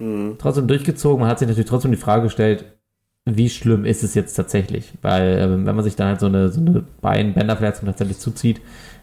Mhm. 0.00 0.36
trotzdem 0.38 0.66
durchgezogen. 0.66 1.20
Man 1.20 1.28
hat 1.28 1.38
sich 1.38 1.46
natürlich 1.46 1.68
trotzdem 1.68 1.90
die 1.90 1.96
Frage 1.98 2.22
gestellt, 2.24 2.64
wie 3.36 3.48
schlimm 3.50 3.84
ist 3.84 4.02
es 4.02 4.14
jetzt 4.14 4.34
tatsächlich? 4.34 4.92
Weil, 5.02 5.38
ähm, 5.38 5.66
wenn 5.66 5.74
man 5.74 5.84
sich 5.84 5.96
dann 5.96 6.08
halt 6.08 6.20
so 6.20 6.26
eine, 6.26 6.48
so 6.48 6.60
eine 6.60 6.84
Bein-Bänderverletzung 7.00 7.86
tatsächlich 7.86 8.18
zuzieht, 8.18 8.60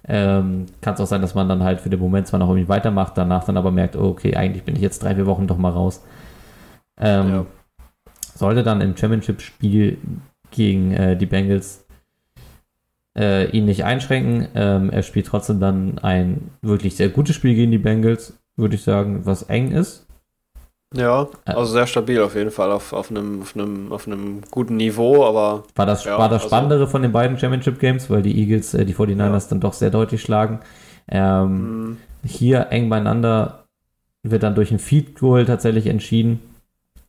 ähm, 0.07 0.67
kann 0.81 0.93
es 0.93 1.01
auch 1.01 1.07
sein, 1.07 1.21
dass 1.21 1.35
man 1.35 1.49
dann 1.49 1.63
halt 1.63 1.81
für 1.81 1.89
den 1.89 1.99
Moment 1.99 2.27
zwar 2.27 2.39
noch 2.39 2.49
irgendwie 2.49 2.69
weitermacht, 2.69 3.17
danach 3.17 3.43
dann 3.43 3.57
aber 3.57 3.71
merkt, 3.71 3.95
oh, 3.95 4.05
okay, 4.09 4.35
eigentlich 4.35 4.63
bin 4.63 4.75
ich 4.75 4.81
jetzt 4.81 5.03
drei, 5.03 5.15
vier 5.15 5.25
Wochen 5.25 5.47
doch 5.47 5.57
mal 5.57 5.71
raus. 5.71 6.03
Ähm, 6.99 7.29
Ja. 7.29 7.45
Sollte 8.35 8.63
dann 8.63 8.81
im 8.81 8.95
Championship-Spiel 8.95 9.97
gegen 10.51 10.91
äh, 10.93 11.17
die 11.17 11.25
Bengals 11.25 11.85
äh, 13.17 13.49
ihn 13.49 13.65
nicht 13.65 13.83
einschränken. 13.83 14.47
Ähm, 14.55 14.89
er 14.89 15.03
spielt 15.03 15.27
trotzdem 15.27 15.59
dann 15.59 15.97
ein 15.99 16.51
wirklich 16.61 16.95
sehr 16.95 17.09
gutes 17.09 17.35
Spiel 17.35 17.55
gegen 17.55 17.71
die 17.71 17.77
Bengals, 17.79 18.37
würde 18.55 18.75
ich 18.75 18.83
sagen, 18.83 19.25
was 19.25 19.43
eng 19.43 19.71
ist. 19.71 20.06
Ja, 20.95 21.27
also 21.43 21.73
sehr 21.73 21.85
stabil 21.85 22.21
auf 22.21 22.33
jeden 22.35 22.49
Fall, 22.49 22.71
auf, 22.71 22.93
auf, 22.93 23.11
einem, 23.11 23.41
auf, 23.41 23.55
einem, 23.55 23.91
auf 23.91 24.07
einem 24.07 24.41
guten 24.51 24.77
Niveau, 24.77 25.25
aber 25.25 25.63
War 25.75 25.85
das, 25.85 26.05
Ja, 26.05 26.17
war 26.17 26.29
das 26.29 26.43
also- 26.43 26.47
Spannendere 26.47 26.87
von 26.87 27.01
den 27.01 27.11
beiden 27.11 27.37
Championship 27.37 27.79
Games, 27.79 28.09
weil 28.09 28.21
die 28.21 28.37
Eagles 28.39 28.73
äh, 28.73 28.85
die 28.85 28.93
49ers 28.93 29.49
dann 29.49 29.59
doch 29.59 29.73
sehr 29.73 29.89
deutlich 29.89 30.21
schlagen. 30.21 30.61
Ähm, 31.09 31.89
mh, 31.91 31.97
hier 32.25 32.67
eng 32.69 32.89
beieinander 32.89 33.65
wird 34.23 34.43
dann 34.43 34.55
durch 34.55 34.71
ein 34.71 34.79
Feed 34.79 35.19
Goal 35.19 35.45
tatsächlich 35.45 35.87
entschieden. 35.87 36.39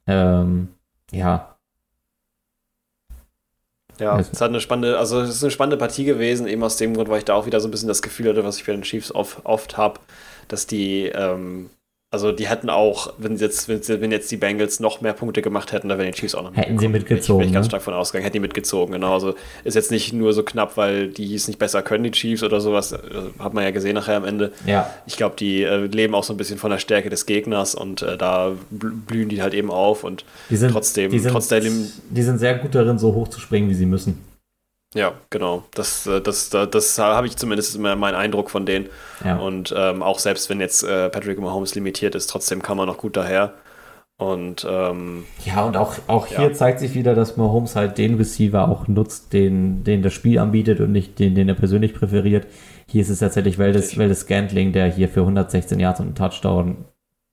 Ähm, 0.08 0.68
ja, 1.12 1.54
ja, 4.00 4.12
Also- 4.12 4.30
es 4.32 4.40
hat 4.40 4.48
eine 4.50 4.60
spannende, 4.60 4.98
also 4.98 5.20
es 5.20 5.30
ist 5.30 5.42
eine 5.42 5.50
spannende 5.52 5.76
Partie 5.76 6.04
gewesen, 6.04 6.46
eben 6.48 6.62
aus 6.64 6.76
dem 6.78 6.94
Grund, 6.94 7.08
weil 7.08 7.18
ich 7.18 7.24
da 7.24 7.34
auch 7.34 7.46
wieder 7.46 7.60
so 7.60 7.68
ein 7.68 7.70
bisschen 7.70 7.88
das 7.88 8.02
Gefühl 8.02 8.28
hatte, 8.28 8.44
was 8.44 8.56
ich 8.58 8.66
bei 8.66 8.72
den 8.72 8.82
Chiefs 8.82 9.12
oft, 9.14 9.44
oft 9.46 9.76
habe, 9.76 10.00
dass 10.48 10.66
die, 10.66 11.06
ähm, 11.06 11.70
also 12.10 12.32
die 12.32 12.48
hätten 12.48 12.70
auch, 12.70 13.12
wenn 13.18 13.36
jetzt, 13.36 13.68
wenn, 13.68 14.10
jetzt 14.10 14.30
die 14.30 14.38
Bengals 14.38 14.80
noch 14.80 15.02
mehr 15.02 15.12
Punkte 15.12 15.42
gemacht 15.42 15.72
hätten, 15.72 15.90
dann 15.90 15.98
wären 15.98 16.10
die 16.10 16.16
Chiefs 16.18 16.34
auch 16.34 16.42
noch 16.42 16.56
Hätten 16.56 16.78
sie 16.78 16.88
mitgezogen, 16.88 17.40
ich, 17.40 17.44
bin 17.44 17.48
ich 17.48 17.54
ganz 17.54 17.66
ne? 17.66 17.70
stark 17.70 17.82
von 17.82 17.92
ausgegangen, 17.92 18.24
hätten 18.24 18.32
die 18.34 18.40
mitgezogen, 18.40 18.92
genau. 18.94 19.12
Also 19.12 19.34
ist 19.64 19.74
jetzt 19.74 19.90
nicht 19.90 20.14
nur 20.14 20.32
so 20.32 20.42
knapp, 20.42 20.78
weil 20.78 21.08
die 21.08 21.34
es 21.34 21.48
nicht 21.48 21.58
besser 21.58 21.82
können, 21.82 22.04
die 22.04 22.10
Chiefs 22.12 22.42
oder 22.42 22.60
sowas, 22.62 22.92
äh, 22.92 22.98
hat 23.38 23.52
man 23.52 23.62
ja 23.64 23.72
gesehen 23.72 23.94
nachher 23.94 24.16
am 24.16 24.24
Ende. 24.24 24.52
ja, 24.64 24.90
Ich 25.06 25.16
glaube, 25.18 25.36
die 25.38 25.62
äh, 25.62 25.84
leben 25.86 26.14
auch 26.14 26.24
so 26.24 26.32
ein 26.32 26.38
bisschen 26.38 26.56
von 26.58 26.70
der 26.70 26.78
Stärke 26.78 27.10
des 27.10 27.26
Gegners 27.26 27.74
und 27.74 28.00
äh, 28.00 28.16
da 28.16 28.52
bl- 28.74 28.92
blühen 29.06 29.28
die 29.28 29.42
halt 29.42 29.52
eben 29.52 29.70
auf 29.70 30.02
und 30.02 30.24
die 30.48 30.56
sind 30.56 30.70
trotzdem, 30.72 31.10
die 31.10 31.18
sind, 31.18 31.32
trotzdem, 31.32 31.90
die 32.08 32.22
sind 32.22 32.38
sehr 32.38 32.54
gut 32.54 32.74
darin, 32.74 32.98
so 32.98 33.12
hoch 33.14 33.28
zu 33.28 33.38
springen, 33.38 33.68
wie 33.68 33.74
sie 33.74 33.86
müssen. 33.86 34.24
Ja, 34.94 35.12
genau. 35.30 35.64
Das, 35.74 36.06
äh, 36.06 36.20
das, 36.20 36.50
das, 36.50 36.70
das 36.70 36.98
habe 36.98 37.26
ich 37.26 37.36
zumindest 37.36 37.76
immer 37.76 37.94
meinen 37.96 38.14
Eindruck 38.14 38.50
von 38.50 38.66
denen. 38.66 38.88
Ja. 39.24 39.36
Und 39.36 39.74
ähm, 39.76 40.02
auch 40.02 40.18
selbst 40.18 40.48
wenn 40.50 40.60
jetzt 40.60 40.82
äh, 40.82 41.08
Patrick 41.10 41.38
Mahomes 41.38 41.74
limitiert 41.74 42.14
ist, 42.14 42.28
trotzdem 42.28 42.62
kann 42.62 42.76
man 42.76 42.86
noch 42.86 42.98
gut 42.98 43.16
daher. 43.16 43.54
Und 44.16 44.66
ähm, 44.68 45.26
Ja, 45.44 45.64
und 45.64 45.76
auch, 45.76 45.94
auch 46.08 46.26
hier 46.26 46.40
Ja. 46.48 46.52
zeigt 46.52 46.80
sich 46.80 46.94
wieder, 46.94 47.14
dass 47.14 47.36
Mahomes 47.36 47.76
halt 47.76 47.98
den 47.98 48.16
Receiver 48.16 48.68
auch 48.68 48.88
nutzt, 48.88 49.32
den, 49.32 49.84
den 49.84 50.02
das 50.02 50.12
Spiel 50.12 50.38
anbietet 50.38 50.80
und 50.80 50.90
nicht 50.90 51.18
den, 51.20 51.34
den 51.36 51.48
er 51.48 51.54
persönlich 51.54 51.94
präferiert. 51.94 52.46
Hier 52.88 53.02
ist 53.02 53.10
es 53.10 53.20
tatsächlich 53.20 53.58
Weldes, 53.58 53.90
Scantling, 54.20 54.72
der 54.72 54.90
hier 54.90 55.08
für 55.08 55.20
116 55.20 55.78
Yards 55.78 56.00
und 56.00 56.06
einen 56.06 56.14
Touchdown 56.16 56.84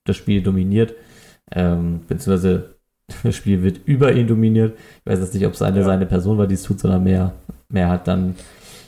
das 0.06 0.16
Spiel 0.18 0.44
dominiert. 0.44 0.94
Ähm, 1.52 2.02
beziehungsweise 2.08 2.75
das 3.24 3.36
Spiel 3.36 3.64
wird 3.64 3.80
über 3.86 4.12
ihn 4.14 4.28
dominiert. 4.28 4.78
Ich 5.06 5.12
weiß 5.12 5.20
jetzt 5.20 5.34
nicht, 5.34 5.46
ob 5.46 5.54
es 5.54 5.62
eine 5.62 5.80
Ja. 5.80 5.86
seine 5.86 6.06
Person 6.06 6.38
war, 6.38 6.48
die 6.48 6.56
es 6.56 6.64
tut, 6.64 6.80
sondern 6.80 7.04
mehr, 7.04 7.34
mehr 7.70 7.90
halt 7.90 8.08
dann 8.08 8.36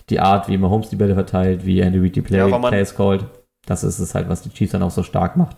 die 0.10 0.20
Art, 0.20 0.48
wie 0.48 0.58
Mahomes 0.58 0.90
die 0.90 0.96
Bälle 0.96 1.14
verteilt, 1.16 1.66
wie 1.66 1.82
Andy 1.82 2.00
Reid 2.00 2.16
die 2.16 2.22
Play, 2.22 2.38
Ja, 2.38 2.58
Plays 2.58 2.96
called. 2.96 3.26
Das 3.66 3.84
ist 3.84 4.00
es 4.00 4.16
halt, 4.16 4.30
was 4.30 4.42
die 4.42 4.50
Chiefs 4.50 4.72
dann 4.72 4.84
auch 4.84 4.92
so 4.92 5.04
stark 5.04 5.36
macht. 5.36 5.58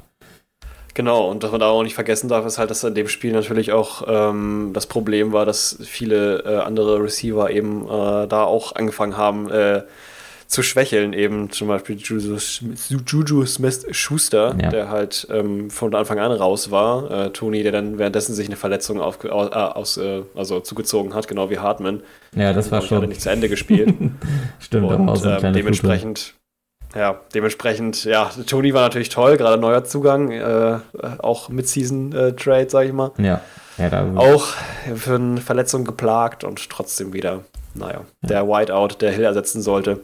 Genau, 0.95 1.29
und 1.29 1.43
was 1.43 1.51
man 1.51 1.59
da 1.61 1.67
auch 1.67 1.83
nicht 1.83 1.93
vergessen 1.93 2.27
darf, 2.27 2.45
ist 2.45 2.57
halt, 2.57 2.71
dass 2.71 2.83
in 2.83 2.95
dem 2.95 3.07
Spiel 3.07 3.31
natürlich 3.31 3.71
auch 3.71 4.03
ähm, 4.07 4.71
das 4.73 4.87
Problem 4.87 5.31
war, 5.31 5.45
dass 5.45 5.77
viele 5.81 6.39
äh, 6.43 6.57
andere 6.57 7.01
Receiver 7.01 7.49
eben 7.51 7.85
äh, 7.85 8.27
da 8.27 8.43
auch 8.43 8.75
angefangen 8.75 9.15
haben 9.15 9.49
äh, 9.51 9.83
zu 10.49 10.63
schwächeln. 10.63 11.13
Eben 11.13 11.51
zum 11.51 11.67
Beispiel 11.67 11.95
Juju, 11.95 12.37
Smith- 12.39 13.45
Smith-Schuster, 13.47 14.55
Ja. 14.61 14.69
der 14.69 14.89
halt 14.89 15.27
ähm, 15.31 15.69
von 15.69 15.93
Anfang 15.95 16.19
an 16.19 16.31
raus 16.31 16.71
war. 16.71 17.09
Äh, 17.27 17.29
Tony, 17.29 17.63
der 17.63 17.71
dann 17.71 17.97
währenddessen 17.99 18.33
sich 18.33 18.47
eine 18.47 18.55
Verletzung 18.57 18.99
auf, 18.99 19.23
äh, 19.23 19.29
aus, 19.29 19.97
äh, 19.97 20.23
also 20.35 20.59
zugezogen 20.59 21.13
hat, 21.13 21.27
genau 21.27 21.49
wie 21.51 21.59
Hartman. 21.59 22.01
Ja, 22.35 22.51
das 22.51 22.71
war 22.71 22.81
schon. 22.81 23.07
nicht 23.07 23.21
zu 23.21 23.29
Ende 23.29 23.47
gespielt. 23.47 23.93
Stimmt, 24.59 24.91
Und 24.91 25.15
so 25.17 25.29
ähm, 25.29 25.53
dementsprechend, 25.53 26.33
ja, 26.95 27.21
dementsprechend, 27.35 28.03
ja, 28.05 28.31
Tony 28.47 28.73
war 28.73 28.81
natürlich 28.81 29.09
toll, 29.09 29.37
gerade 29.37 29.61
neuer 29.61 29.83
Zugang, 29.83 30.31
äh, 30.31 30.79
auch 31.19 31.49
Mid-Season-Trade, 31.49 32.69
sag 32.69 32.87
ich 32.87 32.93
mal. 32.93 33.11
Ja, 33.19 33.41
ja 33.77 33.89
da, 33.89 34.11
Auch 34.15 34.47
für 34.95 35.15
eine 35.15 35.41
Verletzung 35.41 35.85
geplagt 35.85 36.43
und 36.43 36.67
trotzdem 36.71 37.13
wieder 37.13 37.43
naja, 37.75 38.01
der 38.23 38.47
Whiteout, 38.47 38.97
der 38.99 39.11
Hill 39.11 39.25
ersetzen 39.25 39.61
sollte. 39.61 39.99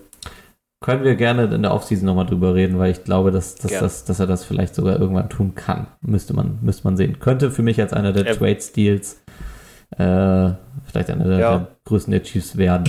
Können 0.81 1.03
wir 1.03 1.15
gerne 1.15 1.45
in 1.45 1.61
der 1.63 1.73
Offseason 1.73 2.05
nochmal 2.05 2.25
drüber 2.25 2.53
reden, 2.53 2.77
weil 2.77 2.91
ich 2.91 3.03
glaube, 3.03 3.31
dass, 3.31 3.55
dass, 3.55 3.71
dass, 3.71 4.05
dass 4.05 4.19
er 4.19 4.27
das 4.27 4.43
vielleicht 4.43 4.75
sogar 4.75 4.99
irgendwann 4.99 5.29
tun 5.29 5.55
kann. 5.55 5.87
Müsste 6.01 6.33
man, 6.35 6.59
müsste 6.61 6.83
man 6.83 6.97
sehen. 6.97 7.19
Könnte 7.19 7.49
für 7.49 7.63
mich 7.63 7.79
als 7.81 7.93
einer 7.93 8.11
der. 8.11 8.25
Trade-Steals 8.25 9.21
äh, 9.97 10.51
vielleicht 10.85 11.09
einer 11.09 11.25
der, 11.25 11.39
Ja. 11.39 11.57
der 11.57 11.67
größten 11.85 12.11
der 12.11 12.23
Chiefs 12.23 12.57
werden. 12.57 12.83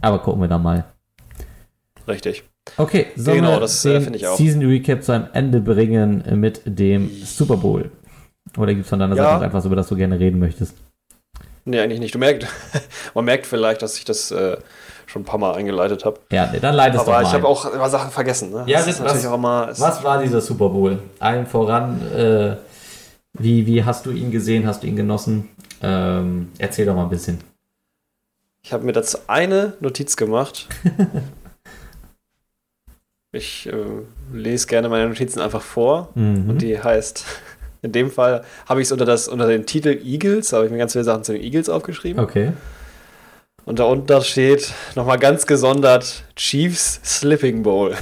Aber 0.00 0.18
gucken 0.20 0.40
wir 0.40 0.48
da 0.48 0.58
mal. 0.58 0.84
Richtig. 2.08 2.44
Okay, 2.76 3.06
sollen 3.16 3.38
Genau, 3.38 3.52
wir 3.52 3.60
das, 3.60 3.84
äh, 3.84 3.92
den 3.94 4.02
finde 4.02 4.18
ich 4.18 4.26
auch. 4.26 4.36
Season 4.36 4.62
Recap 4.64 5.02
zu 5.02 5.12
einem 5.12 5.26
Ende 5.32 5.60
bringen 5.60 6.24
mit 6.40 6.62
dem 6.64 7.10
Super 7.24 7.56
Bowl? 7.56 7.90
Oder 8.56 8.72
gibt 8.72 8.84
es 8.84 8.88
von 8.88 8.98
deiner 8.98 9.16
Ja. 9.16 9.22
Seite 9.24 9.36
noch 9.40 9.46
etwas, 9.46 9.64
über 9.66 9.76
das 9.76 9.88
du 9.88 9.96
gerne 9.96 10.18
reden 10.18 10.38
möchtest? 10.38 10.76
Nee, 11.64 11.80
eigentlich 11.80 12.00
nicht. 12.00 12.14
Du 12.14 12.18
merkst, 12.18 12.48
man 13.14 13.24
merkt 13.24 13.46
vielleicht, 13.46 13.82
dass 13.82 13.98
ich 13.98 14.04
das 14.04 14.30
äh, 14.30 14.56
schon 15.06 15.22
ein 15.22 15.24
paar 15.24 15.38
Mal 15.38 15.54
eingeleitet 15.54 16.04
habe. 16.04 16.20
Ja, 16.30 16.48
nee, 16.52 16.58
dann 16.60 16.74
leitest 16.74 17.06
du 17.06 17.10
Aber 17.10 17.22
mal 17.22 17.28
ich 17.28 17.32
habe 17.34 17.46
auch 17.46 17.64
immer 17.72 17.88
Sachen 17.88 18.10
vergessen. 18.10 18.50
Ne? 18.50 18.64
Ja, 18.66 18.78
das 18.78 18.88
ist 18.88 19.00
was- 19.00 19.06
natürlich 19.06 19.26
auch 19.28 19.34
immer. 19.34 19.68
Was 19.78 20.02
war 20.04 20.20
dieser 20.22 20.40
Super 20.40 20.68
Bowl? 20.68 20.98
Allen 21.20 21.46
voran, 21.46 22.00
äh, 22.12 22.56
wie, 23.34 23.66
wie 23.66 23.84
hast 23.84 24.04
du 24.06 24.10
ihn 24.10 24.30
gesehen? 24.30 24.66
Hast 24.66 24.82
du 24.82 24.86
ihn 24.86 24.96
genossen? 24.96 25.48
Ähm, 25.82 26.50
erzähl 26.58 26.86
doch 26.86 26.94
mal 26.94 27.04
ein 27.04 27.10
bisschen. 27.10 27.38
Ich 28.62 28.72
habe 28.72 28.84
mir 28.84 28.92
dazu 28.92 29.18
eine 29.28 29.74
Notiz 29.80 30.16
gemacht. 30.16 30.66
ich 33.32 33.66
äh, 33.66 33.72
lese 34.32 34.66
gerne 34.66 34.88
meine 34.88 35.08
Notizen 35.08 35.40
einfach 35.40 35.62
vor. 35.62 36.08
Mhm. 36.14 36.50
Und 36.50 36.62
die 36.62 36.82
heißt, 36.82 37.24
in 37.82 37.92
dem 37.92 38.10
Fall 38.10 38.42
habe 38.66 38.80
ich 38.80 38.88
es 38.88 38.92
unter, 38.92 39.04
das- 39.04 39.28
unter 39.28 39.46
den 39.46 39.66
Titel 39.66 40.00
Eagles, 40.02 40.48
da 40.48 40.56
habe 40.56 40.66
ich 40.66 40.72
mir 40.72 40.78
ganz 40.78 40.92
viele 40.92 41.04
Sachen 41.04 41.24
zu 41.24 41.32
den 41.32 41.42
Eagles 41.42 41.68
aufgeschrieben. 41.68 42.22
Okay. 42.22 42.52
Und 43.66 43.80
darunter 43.80 44.22
steht 44.22 44.72
nochmal 44.94 45.18
ganz 45.18 45.44
gesondert 45.44 46.22
Chiefs 46.36 47.00
Slipping 47.04 47.64
Bowl. 47.64 47.94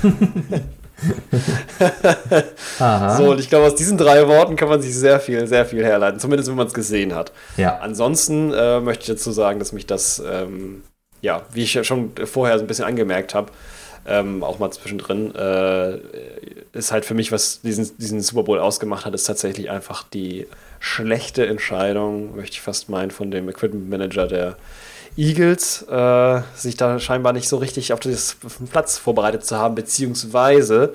Aha. 2.78 3.16
So, 3.16 3.30
und 3.30 3.40
ich 3.40 3.48
glaube, 3.48 3.66
aus 3.66 3.74
diesen 3.74 3.96
drei 3.96 4.28
Worten 4.28 4.56
kann 4.56 4.68
man 4.68 4.82
sich 4.82 4.94
sehr 4.94 5.20
viel, 5.20 5.46
sehr 5.46 5.64
viel 5.64 5.82
herleiten, 5.82 6.20
zumindest 6.20 6.50
wenn 6.50 6.56
man 6.56 6.66
es 6.66 6.74
gesehen 6.74 7.14
hat. 7.14 7.32
ja. 7.56 7.78
Ansonsten 7.78 8.52
äh, 8.52 8.80
möchte 8.80 9.02
ich 9.02 9.08
dazu 9.08 9.32
sagen, 9.32 9.58
dass 9.58 9.72
mich 9.72 9.86
das, 9.86 10.22
ähm, 10.30 10.82
ja, 11.22 11.42
wie 11.52 11.62
ich 11.62 11.72
ja 11.72 11.82
schon 11.82 12.12
vorher 12.24 12.58
so 12.58 12.64
ein 12.64 12.66
bisschen 12.66 12.84
angemerkt 12.84 13.34
habe, 13.34 13.50
ähm, 14.06 14.44
auch 14.44 14.58
mal 14.58 14.70
zwischendrin, 14.70 15.34
äh, 15.34 15.98
ist 16.72 16.92
halt 16.92 17.06
für 17.06 17.14
mich, 17.14 17.32
was 17.32 17.62
diesen, 17.62 17.90
diesen 17.96 18.20
Super 18.20 18.42
Bowl 18.42 18.58
ausgemacht 18.58 19.06
hat, 19.06 19.14
ist 19.14 19.24
tatsächlich 19.24 19.70
einfach 19.70 20.02
die 20.02 20.46
schlechte 20.78 21.46
Entscheidung, 21.46 22.36
möchte 22.36 22.54
ich 22.54 22.60
fast 22.60 22.90
meinen, 22.90 23.10
von 23.10 23.30
dem 23.30 23.48
Equipment 23.48 23.88
Manager 23.88 24.26
der 24.26 24.56
Eagles, 25.16 25.82
äh, 25.82 26.42
sich 26.54 26.76
da 26.76 26.98
scheinbar 26.98 27.32
nicht 27.32 27.48
so 27.48 27.58
richtig 27.58 27.92
auf, 27.92 28.00
den 28.00 28.16
Platz 28.70 28.98
vorbereitet 28.98 29.44
zu 29.44 29.56
haben, 29.56 29.74
beziehungsweise 29.74 30.94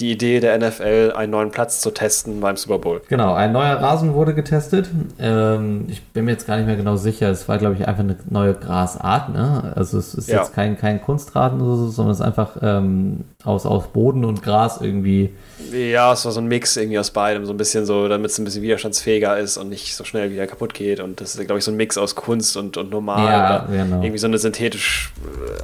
die 0.00 0.12
Idee 0.12 0.38
der 0.38 0.56
NFL, 0.56 1.12
einen 1.16 1.32
neuen 1.32 1.50
Platz 1.50 1.80
zu 1.80 1.90
testen 1.90 2.40
beim 2.40 2.56
Super 2.56 2.78
Bowl. 2.78 3.02
Genau, 3.08 3.34
ein 3.34 3.50
neuer 3.50 3.74
Rasen 3.74 4.14
wurde 4.14 4.32
getestet. 4.32 4.88
Ähm, 5.18 5.86
ich 5.88 6.04
bin 6.12 6.24
mir 6.24 6.30
jetzt 6.30 6.46
gar 6.46 6.56
nicht 6.56 6.66
mehr 6.66 6.76
genau 6.76 6.94
sicher. 6.94 7.28
Es 7.30 7.48
war, 7.48 7.58
glaube 7.58 7.74
ich, 7.74 7.88
einfach 7.88 8.04
eine 8.04 8.16
neue 8.30 8.54
Grasart. 8.54 9.30
Ne? 9.30 9.72
Also 9.74 9.98
es 9.98 10.14
ist 10.14 10.28
Ja. 10.28 10.38
jetzt 10.38 10.54
kein, 10.54 10.78
kein 10.78 11.02
Kunstrasen, 11.02 11.60
oder 11.60 11.74
so, 11.76 11.88
sondern 11.88 12.12
es 12.12 12.20
ist 12.20 12.24
einfach 12.26 12.56
ähm, 12.62 13.24
aus, 13.42 13.66
aus 13.66 13.88
Boden 13.88 14.24
und 14.24 14.44
Gras 14.44 14.80
irgendwie. 14.80 15.30
Ja, 15.72 16.12
es 16.12 16.24
war 16.24 16.30
so 16.30 16.40
ein 16.40 16.46
Mix 16.46 16.76
irgendwie 16.76 17.00
aus 17.00 17.10
beidem, 17.10 17.44
so 17.44 17.52
ein 17.52 17.56
bisschen 17.56 17.84
so, 17.84 18.06
damit 18.06 18.30
es 18.30 18.38
ein 18.38 18.44
bisschen 18.44 18.62
widerstandsfähiger 18.62 19.36
ist 19.36 19.56
und 19.56 19.68
nicht 19.68 19.96
so 19.96 20.04
schnell 20.04 20.30
wieder 20.30 20.46
kaputt 20.46 20.74
geht. 20.74 21.00
Und 21.00 21.20
das 21.20 21.34
ist, 21.34 21.44
glaube 21.44 21.58
ich, 21.58 21.64
so 21.64 21.72
ein 21.72 21.76
Mix 21.76 21.98
aus 21.98 22.14
Kunst 22.14 22.56
und, 22.56 22.76
und 22.76 22.90
normal. 22.90 23.26
Ja, 23.26 23.66
genau. 23.68 24.00
Irgendwie 24.00 24.18
so 24.18 24.28
eine 24.28 24.38
synthetisch 24.38 25.12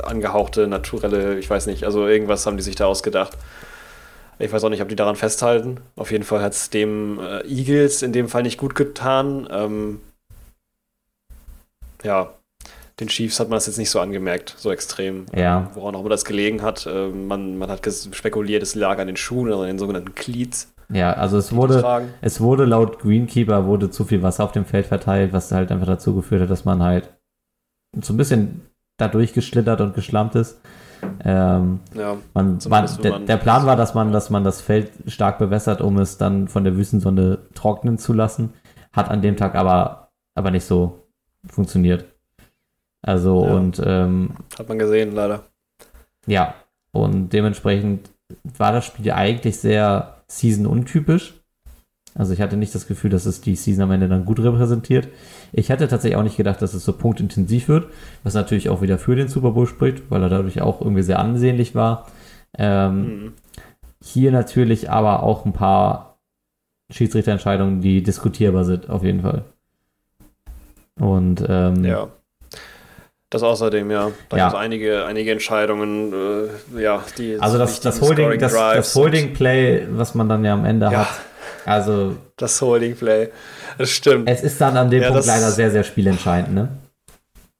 äh, 0.02 0.06
angehauchte, 0.10 0.66
naturelle, 0.66 1.38
ich 1.38 1.48
weiß 1.48 1.66
nicht, 1.66 1.84
also 1.84 2.08
irgendwas 2.08 2.46
haben 2.46 2.56
die 2.56 2.64
sich 2.64 2.74
da 2.74 2.86
ausgedacht. 2.86 3.38
Ich 4.38 4.52
weiß 4.52 4.64
auch 4.64 4.70
nicht, 4.70 4.82
ob 4.82 4.88
die 4.88 4.96
daran 4.96 5.16
festhalten. 5.16 5.80
Auf 5.96 6.10
jeden 6.10 6.24
Fall 6.24 6.42
hat 6.42 6.52
es 6.52 6.70
dem 6.70 7.20
äh, 7.20 7.40
Eagles 7.46 8.02
in 8.02 8.12
dem 8.12 8.28
Fall 8.28 8.42
nicht 8.42 8.58
gut 8.58 8.74
getan. 8.74 9.48
Ähm, 9.50 10.00
ja, 12.02 12.34
den 13.00 13.08
Chiefs 13.08 13.40
hat 13.40 13.48
man 13.48 13.56
das 13.56 13.66
jetzt 13.66 13.78
nicht 13.78 13.90
so 13.90 14.00
angemerkt, 14.00 14.54
so 14.56 14.70
extrem. 14.70 15.26
Ja. 15.34 15.70
Woran 15.74 15.94
auch 15.94 16.00
immer 16.00 16.10
das 16.10 16.24
gelegen 16.24 16.62
hat. 16.62 16.86
Äh, 16.86 17.08
man, 17.08 17.58
man 17.58 17.70
hat 17.70 17.80
spekuliert, 18.12 18.62
es 18.62 18.74
lag 18.74 18.98
an 18.98 19.06
den 19.06 19.16
Schuhen 19.16 19.48
oder 19.48 19.62
an 19.62 19.66
den 19.66 19.78
sogenannten 19.78 20.14
Cleats. 20.14 20.72
Ja, 20.92 21.14
also 21.14 21.38
es 21.38 21.54
wurde, 21.54 22.08
es 22.20 22.40
wurde 22.40 22.66
laut 22.66 23.00
Greenkeeper 23.00 23.66
wurde 23.66 23.90
zu 23.90 24.04
viel 24.04 24.22
Wasser 24.22 24.44
auf 24.44 24.52
dem 24.52 24.66
Feld 24.66 24.86
verteilt, 24.86 25.32
was 25.32 25.50
halt 25.50 25.72
einfach 25.72 25.86
dazu 25.86 26.14
geführt 26.14 26.42
hat, 26.42 26.50
dass 26.50 26.64
man 26.64 26.82
halt 26.82 27.08
so 28.00 28.12
ein 28.12 28.16
bisschen 28.16 28.66
da 28.98 29.08
durchgeschlittert 29.08 29.80
und 29.80 29.94
geschlampt 29.94 30.34
ist. 30.34 30.60
Ähm, 31.24 31.80
Ja, 31.94 32.16
man, 32.34 32.58
man, 32.68 32.88
der, 33.02 33.18
der 33.20 33.36
Plan 33.36 33.66
war, 33.66 33.76
dass 33.76 33.94
man, 33.94 34.12
dass 34.12 34.30
man 34.30 34.44
das 34.44 34.60
Feld 34.60 34.90
stark 35.06 35.38
bewässert, 35.38 35.80
um 35.80 35.98
es 35.98 36.18
dann 36.18 36.48
von 36.48 36.64
der 36.64 36.76
Wüstensonde 36.76 37.46
trocknen 37.54 37.98
zu 37.98 38.12
lassen. 38.12 38.52
Hat 38.92 39.10
an 39.10 39.22
dem 39.22 39.36
Tag 39.36 39.54
aber, 39.54 40.08
aber 40.34 40.50
nicht 40.50 40.64
so 40.64 41.06
funktioniert. 41.46 42.06
Also 43.02 43.44
Ja. 43.44 43.52
und 43.54 43.82
ähm, 43.84 44.30
hat 44.58 44.68
man 44.68 44.78
gesehen, 44.78 45.12
leider. 45.12 45.44
ja, 46.26 46.54
und 46.92 47.32
dementsprechend 47.32 48.10
war 48.56 48.72
das 48.72 48.86
Spiel 48.86 49.10
eigentlich 49.12 49.58
sehr 49.58 50.22
Season-untypisch. 50.28 51.34
Also 52.14 52.32
ich 52.32 52.40
hatte 52.40 52.56
nicht 52.56 52.74
das 52.74 52.86
Gefühl, 52.86 53.10
dass 53.10 53.26
es 53.26 53.40
die 53.40 53.56
Season 53.56 53.84
am 53.84 53.90
Ende 53.90 54.08
dann 54.08 54.24
gut 54.24 54.38
repräsentiert. 54.40 55.08
Ich 55.56 55.70
hatte 55.70 55.86
tatsächlich 55.88 56.16
auch 56.16 56.22
nicht 56.24 56.36
gedacht, 56.36 56.60
dass 56.62 56.74
es 56.74 56.84
so 56.84 56.92
punktintensiv 56.92 57.68
wird, 57.68 57.86
was 58.24 58.34
natürlich 58.34 58.68
auch 58.68 58.82
wieder 58.82 58.98
für 58.98 59.14
den 59.16 59.28
Super 59.28 59.52
Bowl 59.52 59.66
spricht, 59.66 60.10
weil 60.10 60.22
er 60.22 60.28
dadurch 60.28 60.60
auch 60.60 60.80
irgendwie 60.80 61.02
sehr 61.02 61.18
ansehnlich 61.20 61.74
war. 61.74 62.06
Ähm, 62.58 63.00
Mhm. 63.24 63.32
Hier 64.02 64.32
natürlich 64.32 64.90
aber 64.90 65.22
auch 65.22 65.46
ein 65.46 65.54
paar 65.54 66.18
Schiedsrichterentscheidungen, 66.92 67.80
die 67.80 68.02
diskutierbar 68.02 68.64
sind, 68.64 68.90
auf 68.90 69.02
jeden 69.02 69.22
Fall. 69.22 69.44
Und 71.00 71.44
ähm, 71.48 71.84
Ja. 71.84 72.08
Das 73.30 73.42
außerdem, 73.42 73.90
ja. 73.90 74.12
Da 74.28 74.36
Ja. 74.36 74.44
gibt 74.44 74.54
es 74.56 74.60
einige, 74.60 75.06
einige 75.06 75.32
Entscheidungen, 75.32 76.12
äh, 76.12 76.80
ja, 76.82 77.02
die. 77.18 77.36
also 77.40 77.58
das, 77.58 77.80
das 77.80 78.00
wichtigen 78.00 78.24
Holding, 78.26 78.40
das, 78.40 78.52
das 78.52 78.94
Holding 78.94 79.32
Play, 79.32 79.86
was 79.90 80.14
man 80.14 80.28
dann 80.28 80.44
ja 80.44 80.52
am 80.52 80.64
Ende 80.64 80.86
Ja. 80.86 80.98
hat, 81.00 81.08
also 81.64 82.16
Das 82.36 82.60
Holding 82.60 82.96
Play. 82.96 83.28
Das 83.78 83.90
stimmt. 83.90 84.28
es 84.28 84.42
ist 84.42 84.60
dann 84.60 84.76
an 84.76 84.90
dem 84.90 85.02
Ja, 85.02 85.10
Punkt 85.10 85.26
leider 85.26 85.50
sehr, 85.50 85.70
sehr 85.70 85.84
spielentscheidend, 85.84 86.54
ne? 86.54 86.68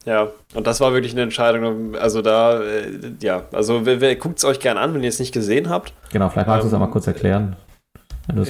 Ja, 0.07 0.29
und 0.55 0.67
das 0.67 0.81
war 0.81 0.93
wirklich 0.93 1.13
eine 1.13 1.23
Entscheidung. 1.23 1.97
Also 1.97 2.21
da, 2.21 2.63
äh, 2.63 2.91
ja, 3.21 3.45
also 3.53 3.83
guckt 4.19 4.39
es 4.39 4.45
euch 4.45 4.61
gerne 4.61 4.81
an, 4.81 4.93
wenn 4.95 5.03
ihr 5.03 5.09
es 5.09 5.19
nicht 5.19 5.33
gesehen 5.33 5.71
habt. 5.71 5.95
Genau, 6.13 6.29
vielleicht 6.29 6.47
magst 6.47 6.65
du 6.65 6.67
es 6.67 6.73
Ähm, 6.73 6.77
einmal 6.77 6.91
kurz 6.91 7.07
erklären. 7.07 7.57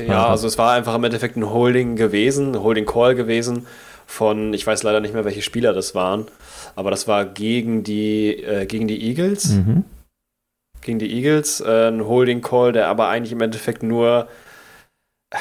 Ja, 0.07 0.29
also 0.29 0.47
es 0.47 0.57
war 0.57 0.73
einfach 0.73 0.95
im 0.95 1.03
Endeffekt 1.05 1.37
ein 1.37 1.51
Holding 1.51 1.97
gewesen, 1.97 2.53
ein 2.53 2.63
Holding 2.63 2.87
Call 2.87 3.15
gewesen 3.17 3.67
von, 4.07 4.55
ich 4.55 4.65
weiß 4.67 4.83
leider 4.85 5.01
nicht 5.01 5.15
mehr, 5.15 5.25
welche 5.25 5.43
Spieler 5.43 5.73
das 5.73 5.95
waren, 5.95 6.27
aber 6.77 6.91
das 6.91 7.09
war 7.09 7.25
gegen 7.25 7.83
die, 7.83 8.43
äh, 8.43 8.67
gegen 8.67 8.87
die 8.87 9.03
Eagles. 9.09 9.51
Mhm. 9.51 9.85
Gegen 10.81 10.99
die 10.99 11.13
Eagles, 11.13 11.61
äh, 11.61 11.89
ein 11.89 12.07
Holding 12.07 12.41
Call, 12.43 12.73
der 12.73 12.89
aber 12.89 13.09
eigentlich 13.09 13.33
im 13.33 13.41
Endeffekt 13.41 13.83
nur, 13.83 14.29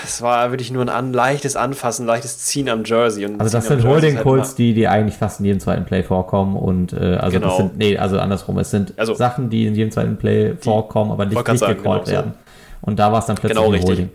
es 0.03 0.21
war 0.21 0.51
wirklich 0.51 0.71
nur 0.71 0.81
ein 0.81 0.89
an, 0.89 1.13
leichtes 1.13 1.55
Anfassen, 1.55 2.05
leichtes 2.05 2.37
Ziehen 2.39 2.69
am 2.69 2.83
Jersey. 2.83 3.25
Und 3.25 3.39
Also 3.39 3.57
das 3.57 3.65
Ziehen 3.67 3.79
sind 3.81 3.89
Holding 3.89 4.23
halt 4.25 4.57
die, 4.57 4.73
die 4.73 4.87
eigentlich 4.87 5.15
fast 5.17 5.39
in 5.39 5.45
jedem 5.45 5.59
zweiten 5.59 5.85
Play 5.85 6.03
vorkommen 6.03 6.55
und 6.55 6.93
äh, 6.93 7.17
also 7.17 7.37
Genau. 7.37 7.47
das 7.49 7.57
sind, 7.57 7.77
nee, 7.77 7.97
also 7.97 8.19
andersrum, 8.19 8.57
es 8.59 8.71
sind 8.71 8.93
Also- 8.97 9.13
Sachen, 9.13 9.49
die 9.49 9.65
in 9.67 9.75
jedem 9.75 9.91
zweiten 9.91 10.17
Play 10.17 10.55
vorkommen, 10.59 11.11
aber 11.11 11.25
nicht, 11.25 11.35
nicht 11.47 11.59
sagen, 11.59 11.77
gecallt 11.77 12.05
genau 12.05 12.05
so. 12.05 12.11
werden. 12.11 12.33
Und 12.81 12.99
da 12.99 13.11
war 13.11 13.19
es 13.19 13.25
dann 13.27 13.35
plötzlich 13.35 13.57
Genau 13.57 13.67
ein 13.69 13.73
richtig. 13.73 13.89
Holding. 13.89 14.09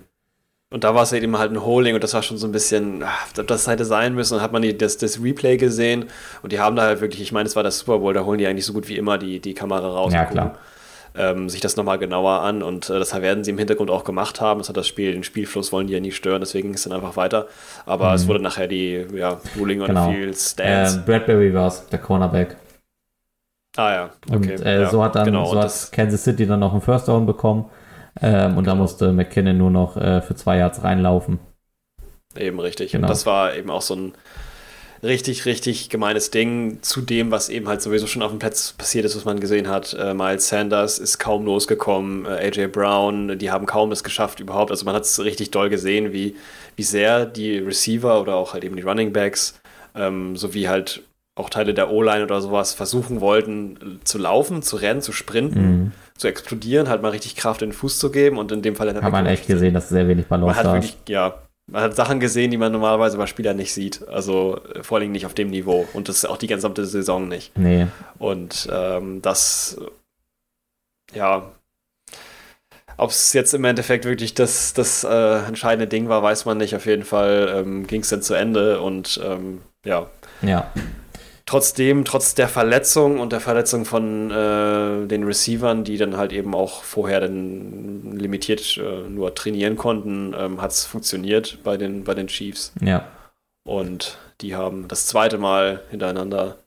Und 0.71 0.85
da 0.85 0.95
war 0.95 1.03
es 1.05 1.13
eben 1.15 1.39
halt 1.39 1.51
ein 1.51 1.65
Holding 1.65 1.95
und 1.95 2.05
das 2.05 2.13
war 2.13 2.23
schon 2.23 2.37
so 2.37 2.47
ein 2.47 2.53
bisschen, 2.53 3.03
ah, 3.03 3.43
das 3.47 3.67
hätte 3.67 3.87
sein 3.87 4.15
müssen. 4.15 4.35
Und 4.35 4.43
hat 4.43 4.53
man 4.53 4.61
die, 4.61 4.77
das, 4.77 4.99
das 4.99 5.23
Replay 5.23 5.57
gesehen 5.57 6.05
und 6.43 6.53
die 6.53 6.61
haben 6.61 6.77
da 6.77 6.83
halt 6.83 7.01
wirklich, 7.01 7.23
ich 7.23 7.33
meine, 7.33 7.47
es 7.47 7.57
war 7.57 7.63
das 7.63 7.79
Super 7.79 8.01
Bowl, 8.01 8.13
da 8.13 8.25
holen 8.27 8.37
die 8.39 8.47
eigentlich 8.47 8.67
so 8.67 8.75
gut 8.75 8.87
wie 8.89 8.97
immer 8.99 9.17
die, 9.17 9.41
die 9.41 9.55
Kamera 9.55 9.89
raus 9.89 10.13
Ja, 10.13 10.27
klar. 10.27 10.57
Ähm, 11.17 11.49
sich 11.49 11.61
das 11.61 11.77
nochmal 11.77 11.99
genauer 11.99 12.41
an 12.43 12.63
und 12.63 12.91
äh, 12.91 12.99
das 12.99 13.15
werden 13.21 13.45
sie 13.45 13.51
im 13.51 13.59
Hintergrund 13.59 13.91
auch 13.91 14.05
gemacht 14.05 14.41
haben. 14.41 14.59
Das 14.61 14.69
hat 14.69 14.77
das 14.77 14.87
Spiel, 14.87 15.13
den 15.13 15.25
Spielfluss 15.25 15.73
wollen 15.73 15.87
die 15.87 15.93
ja 15.95 16.01
nie 16.01 16.13
stören, 16.13 16.41
deswegen 16.41 16.69
ging 16.69 16.75
es 16.75 16.85
dann 16.85 16.93
einfach 16.93 17.17
weiter. 17.17 17.47
Aber 17.87 18.13
es 18.15 18.29
wurde 18.29 18.41
nachher 18.41 18.69
die, 18.69 19.07
ja, 19.15 19.41
Ruling 19.59 19.81
on 19.83 19.87
Mhm. 19.89 19.95
Genau. 19.95 20.09
the 20.11 20.15
Field, 20.17 20.37
Stance. 20.37 20.97
Ähm, 20.99 21.05
Bradbury 21.05 21.55
war 21.55 21.69
es, 21.69 21.87
der 21.89 21.99
Cornerback. 21.99 22.57
ah 23.77 23.93
ja, 23.93 24.11
Und 24.31 24.45
okay. 24.45 24.55
äh, 24.63 24.81
ja, 24.83 24.91
so 24.91 25.03
hat 25.03 25.15
dann 25.15 25.25
genau, 25.27 25.45
so 25.47 25.53
und 25.57 25.63
hat 25.63 25.89
Kansas 25.93 26.25
City 26.25 26.47
dann 26.47 26.61
noch 26.61 26.73
einen 26.73 26.81
First 26.83 27.09
Down 27.09 27.27
bekommen. 27.27 27.67
Ähm, 28.21 28.57
und 28.57 28.67
da 28.67 28.73
Genau. 28.73 28.83
musste 28.83 29.13
McKinnon 29.13 29.57
nur 29.57 29.71
noch 29.71 29.97
äh, 29.97 30.21
für 30.23 30.35
zwei 30.35 30.59
Yards 30.59 30.83
reinlaufen. 30.83 31.39
Eben 32.37 32.59
richtig. 32.61 32.93
Genau. 32.93 33.07
Und 33.07 33.11
das 33.11 33.27
war 33.27 33.55
eben 33.55 33.71
auch 33.71 33.83
so 33.83 33.95
ein 33.95 34.13
richtig, 35.03 35.47
richtig 35.47 35.91
gemeines 35.91 36.31
Ding 36.31 36.79
zu 36.83 37.01
dem, 37.01 37.31
was 37.31 37.49
eben 37.49 37.69
halt 37.69 37.83
sowieso 37.83 38.07
schon 38.07 38.23
auf 38.23 38.31
dem 38.31 38.39
Platz 38.39 38.73
passiert 38.77 39.05
ist, 39.05 39.17
was 39.17 39.25
man 39.25 39.41
gesehen 39.41 39.69
hat. 39.69 39.95
Äh, 39.99 40.15
Miles 40.15 40.49
Sanders 40.49 40.99
ist 40.99 41.19
kaum 41.19 41.45
losgekommen, 41.45 42.27
äh, 42.27 42.49
AJ 42.49 42.69
Brown, 42.69 43.39
die 43.39 43.51
haben 43.51 43.67
kaum 43.67 43.93
es 43.93 44.03
geschafft 44.05 44.41
überhaupt. 44.41 44.71
Also 44.71 44.85
man 44.85 44.95
hat 44.95 45.05
es 45.05 45.23
richtig 45.23 45.51
doll 45.51 45.69
gesehen, 45.69 46.13
wie, 46.13 46.37
wie 46.77 46.83
sehr 46.83 47.27
die 47.27 47.59
Receiver 47.59 48.21
oder 48.21 48.35
auch 48.37 48.53
halt 48.55 48.65
eben 48.65 48.77
die 48.77 48.83
Running 48.83 49.13
Backs 49.13 49.61
ähm, 49.95 50.37
sowie 50.37 50.69
halt 50.69 51.03
auch 51.35 51.51
Teile 51.51 51.73
der 51.73 51.91
O-Line 51.91 52.25
oder 52.25 52.41
sowas 52.41 52.75
versuchen 52.75 53.21
wollten, 53.21 54.01
zu 54.03 54.19
laufen, 54.19 54.63
zu 54.63 54.75
rennen, 54.77 55.01
zu 55.01 55.13
sprinten, 55.13 55.61
Mhm. 55.61 55.93
zu 56.17 56.27
explodieren, 56.27 56.89
halt 56.89 57.01
mal 57.01 57.11
richtig 57.11 57.37
Kraft 57.37 57.63
in 57.63 57.69
den 57.71 57.75
Fuß 57.77 58.01
zu 58.01 58.11
geben 58.11 58.39
und 58.39 58.51
in 58.51 58.61
dem 58.63 58.75
Fall 58.75 58.93
Hat 58.93 59.13
man 59.13 59.27
echt 59.27 59.47
gesehen, 59.47 59.75
dass 59.75 59.89
sehr 59.89 60.09
wenig 60.09 60.29
Man 60.31 60.41
Balance 60.41 60.59
hat 60.59 60.67
da 60.67 60.73
wirklich, 60.75 60.97
ja, 61.09 61.35
man 61.69 61.83
hat 61.83 61.95
Sachen 61.95 62.19
gesehen, 62.19 62.51
die 62.51 62.57
man 62.57 62.73
normalerweise 62.73 63.19
bei 63.19 63.27
Spielern 63.27 63.57
nicht 63.57 63.73
sieht. 63.73 64.07
Also 64.09 64.61
äh, 64.75 64.83
vor 64.83 64.99
allem 64.99 65.13
nicht 65.13 65.27
auf 65.27 65.35
dem 65.35 65.51
Niveau 65.51 65.87
und 65.93 66.09
das 66.09 66.25
auch 66.25 66.39
die 66.39 66.47
gesamte 66.47 66.87
Saison 66.87 67.29
nicht. 67.29 67.57
Nee, 67.57 67.87
Und 68.19 68.69
ähm, 68.73 69.23
das, 69.23 69.79
ja, 71.15 71.53
ob 72.97 73.11
es 73.11 73.33
jetzt 73.33 73.55
im 73.55 73.65
Endeffekt 73.65 74.05
wirklich 74.05 74.35
das, 74.35 74.73
das 74.75 75.05
äh, 75.05 75.47
entscheidende 75.47 75.87
Ding 75.87 76.09
war, 76.09 76.23
weiß 76.23 76.47
man 76.47 76.59
nicht. 76.59 76.75
Auf 76.75 76.87
jeden 76.87 77.05
Fall 77.05 77.55
ähm, 77.55 77.87
ging 77.87 78.01
es 78.01 78.09
dann 78.09 78.23
zu 78.23 78.35
Ende 78.35 78.81
und 78.81 79.21
ähm, 79.25 79.61
ja, 79.85 80.09
ja. 80.43 80.73
Trotzdem, 81.49 82.05
trotz 82.05 82.35
der 82.35 82.49
Verletzung 82.49 83.19
und 83.19 83.33
der 83.33 83.41
Verletzung 83.41 83.85
von 83.85 84.31
äh, 84.31 85.07
den 85.07 85.25
Receivern, 85.25 85.83
die 85.83 85.97
dann 85.97 86.17
halt 86.17 86.33
eben 86.33 86.55
auch 86.55 86.83
vorher 86.83 87.21
dann 87.21 88.17
limitiert 88.19 88.77
äh, 88.77 89.09
nur 89.09 89.35
trainieren 89.35 89.77
konnten, 89.77 90.35
ähm, 90.39 90.61
hat 90.61 90.73
es 90.73 90.85
funktioniert 90.85 91.59
bei 91.65 91.77
den, 91.77 92.05
bei 92.05 92.15
den 92.15 92.27
Chiefs. 92.27 92.73
Ja. 92.83 93.09
Und 93.67 94.19
die 94.41 94.55
haben 94.55 94.89
das 94.89 95.07
zweite 95.07 95.39
Mal 95.39 95.81
hintereinander 95.91 96.59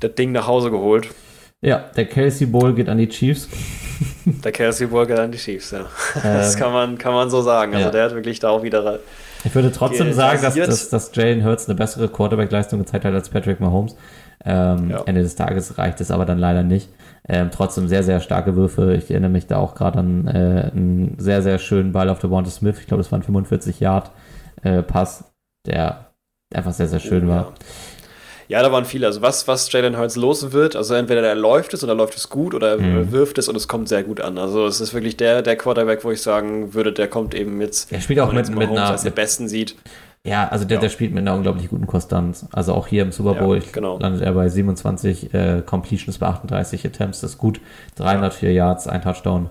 das 0.00 0.14
Ding 0.14 0.32
nach 0.32 0.46
Hause 0.46 0.70
geholt. 0.70 1.08
Ja, 1.60 1.90
der 1.96 2.06
Kelsey 2.06 2.46
Bowl 2.46 2.74
geht 2.74 2.88
an 2.88 2.98
die 2.98 3.08
Chiefs. 3.08 3.48
Der 4.44 4.52
Kelsey 4.52 4.86
Burger 4.86 5.20
an 5.22 5.32
die 5.32 5.38
Chiefs, 5.38 5.72
ja. 5.72 5.86
Das 6.14 6.54
Ähm, 6.54 6.60
kann 6.60 6.72
man, 6.72 6.98
kann 6.98 7.12
man 7.12 7.30
so 7.30 7.42
sagen. 7.42 7.74
Also 7.74 7.86
ja. 7.86 7.90
der 7.90 8.04
hat 8.04 8.14
wirklich 8.14 8.38
da 8.38 8.50
auch 8.50 8.62
wieder. 8.62 9.00
Ich 9.44 9.54
würde 9.54 9.70
trotzdem 9.72 10.06
Ge- 10.06 10.14
sagen, 10.14 10.42
dass, 10.42 10.54
dass, 10.54 10.88
dass 10.90 11.10
Jalen 11.14 11.44
Hurts 11.44 11.68
eine 11.68 11.76
bessere 11.76 12.08
Quarterback-Leistung 12.08 12.78
gezeigt 12.80 13.04
hat 13.04 13.14
als 13.14 13.28
Patrick 13.28 13.60
Mahomes. 13.60 13.96
Ähm, 14.44 14.90
Ja. 14.90 15.02
Ende 15.06 15.22
des 15.22 15.36
Tages 15.36 15.78
reicht 15.78 16.00
es 16.00 16.10
aber 16.10 16.24
dann 16.24 16.38
leider 16.38 16.62
nicht. 16.62 16.88
Ähm, 17.28 17.50
trotzdem 17.52 17.88
sehr, 17.88 18.02
sehr 18.02 18.20
starke 18.20 18.56
Würfe. 18.56 18.94
Ich 18.94 19.10
erinnere 19.10 19.30
mich 19.30 19.46
da 19.46 19.56
auch 19.58 19.74
gerade 19.74 19.98
an 19.98 20.26
äh, 20.28 20.70
einen 20.72 21.16
sehr, 21.18 21.42
sehr 21.42 21.58
schönen 21.58 21.92
Ball 21.92 22.08
auf 22.08 22.18
der 22.20 22.30
Devonta 22.30 22.50
Smith. 22.50 22.78
Ich 22.80 22.86
glaube, 22.86 23.02
das 23.02 23.12
war 23.12 23.18
ein 23.18 23.22
45 23.24 23.80
Yard 23.80 24.10
äh, 24.62 24.82
Pass, 24.82 25.24
der 25.66 26.06
einfach 26.54 26.72
sehr, 26.72 26.88
sehr 26.88 27.00
schön 27.00 27.28
war. 27.28 27.36
Ja, 27.42 27.52
da 28.48 28.72
waren 28.72 28.84
viele. 28.86 29.06
Also 29.06 29.20
was, 29.22 29.46
was 29.46 29.70
Jalen 29.70 29.98
Hurts 29.98 30.16
los 30.16 30.52
wird, 30.52 30.74
also 30.74 30.94
entweder 30.94 31.20
der 31.22 31.34
läuft 31.34 31.74
es 31.74 31.84
oder 31.84 31.94
läuft 31.94 32.16
es 32.16 32.28
gut 32.30 32.54
oder 32.54 32.78
Mhm. 32.78 33.12
wirft 33.12 33.36
es 33.38 33.48
und 33.48 33.56
es 33.56 33.68
kommt 33.68 33.88
sehr 33.88 34.02
gut 34.02 34.20
an. 34.20 34.38
Also 34.38 34.66
es 34.66 34.80
ist 34.80 34.94
wirklich 34.94 35.16
der, 35.18 35.42
der 35.42 35.56
Quarterback, 35.56 36.02
wo 36.04 36.10
ich 36.10 36.22
sagen 36.22 36.72
würde, 36.74 36.92
der 36.92 37.08
kommt 37.08 37.34
eben 37.34 37.60
jetzt, 37.60 37.92
Er 37.92 38.00
spielt 38.00 38.20
auch 38.20 38.32
mit, 38.32 38.48
mit 38.54 38.68
einer, 38.70 38.90
als 38.90 39.02
den 39.02 39.12
Besten 39.12 39.48
sieht. 39.48 39.76
Ja, 40.24 40.48
also 40.48 40.64
der, 40.64 40.76
Ja. 40.76 40.80
der 40.80 40.88
spielt 40.88 41.12
mit 41.12 41.20
einer 41.20 41.34
unglaublich 41.34 41.68
guten 41.68 41.86
Konstanz. 41.86 42.46
Also 42.52 42.72
auch 42.74 42.86
hier 42.86 43.02
im 43.02 43.12
Super 43.12 43.34
Ja, 43.34 43.42
Bowl 43.42 43.58
ich- 43.58 43.72
genau. 43.72 43.98
landet 43.98 44.22
er 44.22 44.32
bei 44.32 44.48
27 44.48 45.32
äh, 45.32 45.62
Completions 45.64 46.18
bei 46.18 46.26
38 46.26 46.84
Attempts. 46.86 47.20
Das 47.20 47.32
ist 47.32 47.38
gut. 47.38 47.60
304 47.96 48.52
Yards, 48.52 48.88
ein 48.88 49.02
Touchdown. 49.02 49.50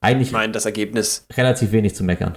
Eigentlich 0.00 0.28
Ich 0.28 0.32
meine, 0.32 0.52
das 0.52 0.64
Ergebnis, 0.64 1.26
relativ 1.36 1.72
wenig 1.72 1.94
zu 1.94 2.02
meckern. 2.04 2.36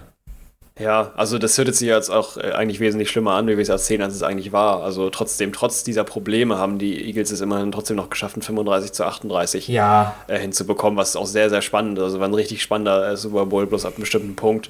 Ja, 0.80 1.12
also 1.16 1.38
das 1.38 1.58
hört 1.58 1.74
sich 1.74 1.88
jetzt 1.88 2.10
auch 2.10 2.38
äh, 2.38 2.52
eigentlich 2.52 2.80
wesentlich 2.80 3.10
schlimmer 3.10 3.34
an, 3.34 3.48
wie 3.48 3.56
wir 3.58 3.62
es 3.62 3.70
erzählen, 3.70 4.02
als 4.02 4.14
es 4.16 4.24
eigentlich 4.24 4.52
war. 4.52 4.84
Also 4.84 5.10
trotzdem, 5.10 5.54
trotz 5.54 5.84
dieser 5.84 6.04
Probleme 6.04 6.58
haben 6.58 6.78
die 6.80 7.06
Eagles 7.06 7.32
es 7.32 7.42
immerhin 7.42 7.72
trotzdem 7.72 7.96
noch 7.96 8.10
geschafft, 8.10 8.38
ein 8.38 8.42
35 8.42 8.92
zu 8.92 9.06
38 9.06 9.68
Ja, 9.68 10.16
äh, 10.28 10.38
hinzubekommen, 10.40 10.98
was 10.98 11.16
auch 11.16 11.28
sehr, 11.28 11.50
sehr 11.50 11.62
spannend 11.62 11.98
ist. 11.98 12.04
Also 12.04 12.20
war 12.20 12.28
ein 12.28 12.34
richtig 12.34 12.62
spannender 12.62 13.10
äh, 13.12 13.18
Super 13.18 13.46
Bowl, 13.46 13.66
bloß 13.68 13.86
ab 13.86 13.94
einem 13.94 14.02
bestimmten 14.02 14.36
Punkt 14.36 14.70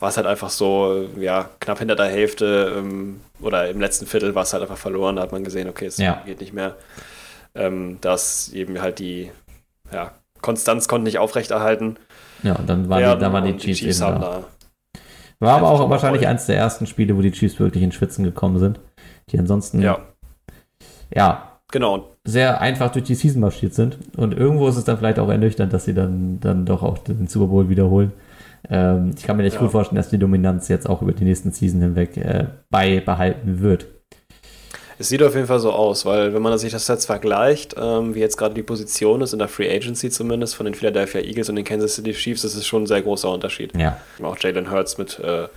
war 0.00 0.10
es 0.10 0.16
halt 0.16 0.26
einfach 0.26 0.50
so, 0.50 1.08
ja, 1.18 1.48
knapp 1.60 1.78
hinter 1.78 1.96
der 1.96 2.06
Hälfte 2.06 2.74
ähm, 2.76 3.20
oder 3.40 3.68
im 3.70 3.80
letzten 3.80 4.06
Viertel 4.06 4.34
war 4.34 4.42
es 4.42 4.52
halt 4.52 4.62
einfach 4.62 4.76
verloren. 4.76 5.16
Da 5.16 5.22
hat 5.22 5.32
man 5.32 5.44
gesehen, 5.44 5.68
okay, 5.68 5.86
es 5.86 5.96
Ja. 5.96 6.22
geht 6.26 6.40
nicht 6.40 6.52
mehr. 6.52 6.76
Ähm, 7.54 7.98
dass 8.02 8.50
eben 8.50 8.82
halt 8.82 8.98
die 8.98 9.30
ja, 9.90 10.12
Konstanz 10.42 10.88
konnte 10.88 11.04
nicht 11.04 11.18
aufrechterhalten. 11.18 11.96
ja, 12.42 12.54
und 12.56 12.68
dann 12.68 12.88
waren, 12.90 13.00
werden 13.00 13.18
die, 13.18 13.24
dann 13.24 13.32
waren 13.32 13.44
die 13.44 13.56
Chiefs, 13.74 14.02
haben 14.02 14.16
eben 14.16 14.20
da. 14.22 14.28
da. 14.40 14.44
War 15.40 15.56
aber 15.58 15.70
auch 15.70 15.78
wahrscheinlich 15.90 16.22
überrollt. 16.22 16.26
eines 16.26 16.46
der 16.46 16.56
ersten 16.56 16.86
Spiele, 16.86 17.16
wo 17.16 17.20
die 17.22 17.30
Chiefs 17.32 17.58
wirklich 17.60 17.82
in 17.82 17.92
Schwitzen 17.92 18.24
gekommen 18.24 18.58
sind. 18.58 18.80
Die 19.30 19.38
ansonsten, 19.38 19.80
Ja, 19.82 19.98
ja, 21.14 21.52
genau. 21.70 22.08
sehr 22.24 22.60
einfach 22.60 22.90
durch 22.90 23.04
die 23.04 23.14
Season 23.14 23.40
marschiert 23.40 23.74
sind. 23.74 23.98
Und 24.16 24.34
irgendwo 24.34 24.68
ist 24.68 24.76
es 24.76 24.84
dann 24.84 24.98
vielleicht 24.98 25.18
auch 25.18 25.28
ernüchternd, 25.28 25.72
dass 25.72 25.84
sie 25.84 25.94
dann, 25.94 26.40
dann 26.40 26.64
doch 26.66 26.82
auch 26.82 26.98
den 26.98 27.26
Super 27.26 27.46
Bowl 27.48 27.68
wiederholen. 27.68 28.12
Ähm, 28.68 29.12
ich 29.16 29.24
kann 29.24 29.36
mir 29.36 29.42
nicht 29.44 29.54
Ja. 29.54 29.60
gut 29.60 29.70
vorstellen, 29.70 29.96
dass 29.96 30.08
die 30.08 30.18
Dominanz 30.18 30.68
jetzt 30.68 30.88
auch 30.88 31.02
über 31.02 31.12
die 31.12 31.24
nächsten 31.24 31.52
Season 31.52 31.80
hinweg 31.80 32.16
äh, 32.16 32.46
beibehalten 32.70 33.60
wird. 33.60 33.86
Es 34.98 35.08
sieht 35.08 35.22
auf 35.22 35.34
jeden 35.34 35.46
Fall 35.46 35.60
so 35.60 35.72
aus, 35.72 36.06
weil 36.06 36.32
wenn 36.32 36.40
man 36.42 36.56
sich 36.58 36.72
das 36.72 36.88
jetzt 36.88 37.04
vergleicht, 37.06 37.74
ähm, 37.78 38.14
wie 38.14 38.20
jetzt 38.20 38.36
gerade 38.36 38.54
die 38.54 38.62
Position 38.62 39.20
ist, 39.20 39.32
in 39.32 39.38
der 39.38 39.48
Free 39.48 39.74
Agency 39.74 40.10
zumindest, 40.10 40.54
von 40.56 40.64
den 40.64 40.74
Philadelphia 40.74 41.20
Eagles 41.20 41.48
und 41.48 41.56
den 41.56 41.64
Kansas 41.64 41.94
City 41.96 42.12
Chiefs, 42.12 42.42
das 42.42 42.54
ist 42.54 42.66
schon 42.66 42.84
ein 42.84 42.86
sehr 42.86 43.02
großer 43.02 43.30
Unterschied. 43.30 43.76
Ja, 43.76 43.98
Auch 44.22 44.38
Jalen 44.38 44.70
Hurts 44.70 44.96
mit 44.96 45.18
äh, 45.18 45.48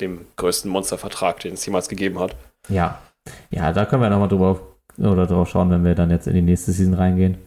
dem 0.00 0.26
größten 0.36 0.70
Monstervertrag, 0.70 1.40
den 1.40 1.54
es 1.54 1.66
jemals 1.66 1.88
gegeben 1.88 2.18
hat. 2.18 2.36
ja. 2.68 2.98
Ja, 3.50 3.72
da 3.72 3.86
können 3.86 4.02
wir 4.02 4.10
nochmal 4.10 4.28
drüber 4.28 4.60
oder 4.98 5.26
drauf 5.26 5.48
schauen, 5.48 5.70
wenn 5.70 5.82
wir 5.82 5.94
dann 5.94 6.10
jetzt 6.10 6.26
in 6.26 6.34
die 6.34 6.42
nächste 6.42 6.72
Season 6.72 6.92
reingehen. 6.92 7.38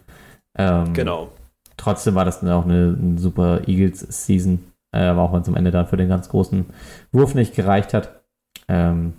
Ähm, 0.57 0.91
Genau. 0.94 1.30
Trotzdem 1.78 2.15
war 2.15 2.26
das 2.26 2.40
dann 2.40 2.49
auch 2.49 2.65
eine, 2.65 2.98
eine 2.99 3.19
super 3.19 3.61
Eagles-Season, 3.68 4.72
äh, 4.91 5.02
aber 5.02 5.22
auch 5.22 5.34
wenn 5.34 5.41
es 5.41 5.48
am 5.48 5.56
Ende 5.56 5.69
dann 5.69 5.86
für 5.86 5.95
den 5.98 6.10
ganz 6.10 6.30
großen 6.30 6.65
Wurf 7.11 7.36
nicht 7.36 7.53
gereicht 7.56 7.94
hat. 7.94 8.22
Ähm, 8.68 9.14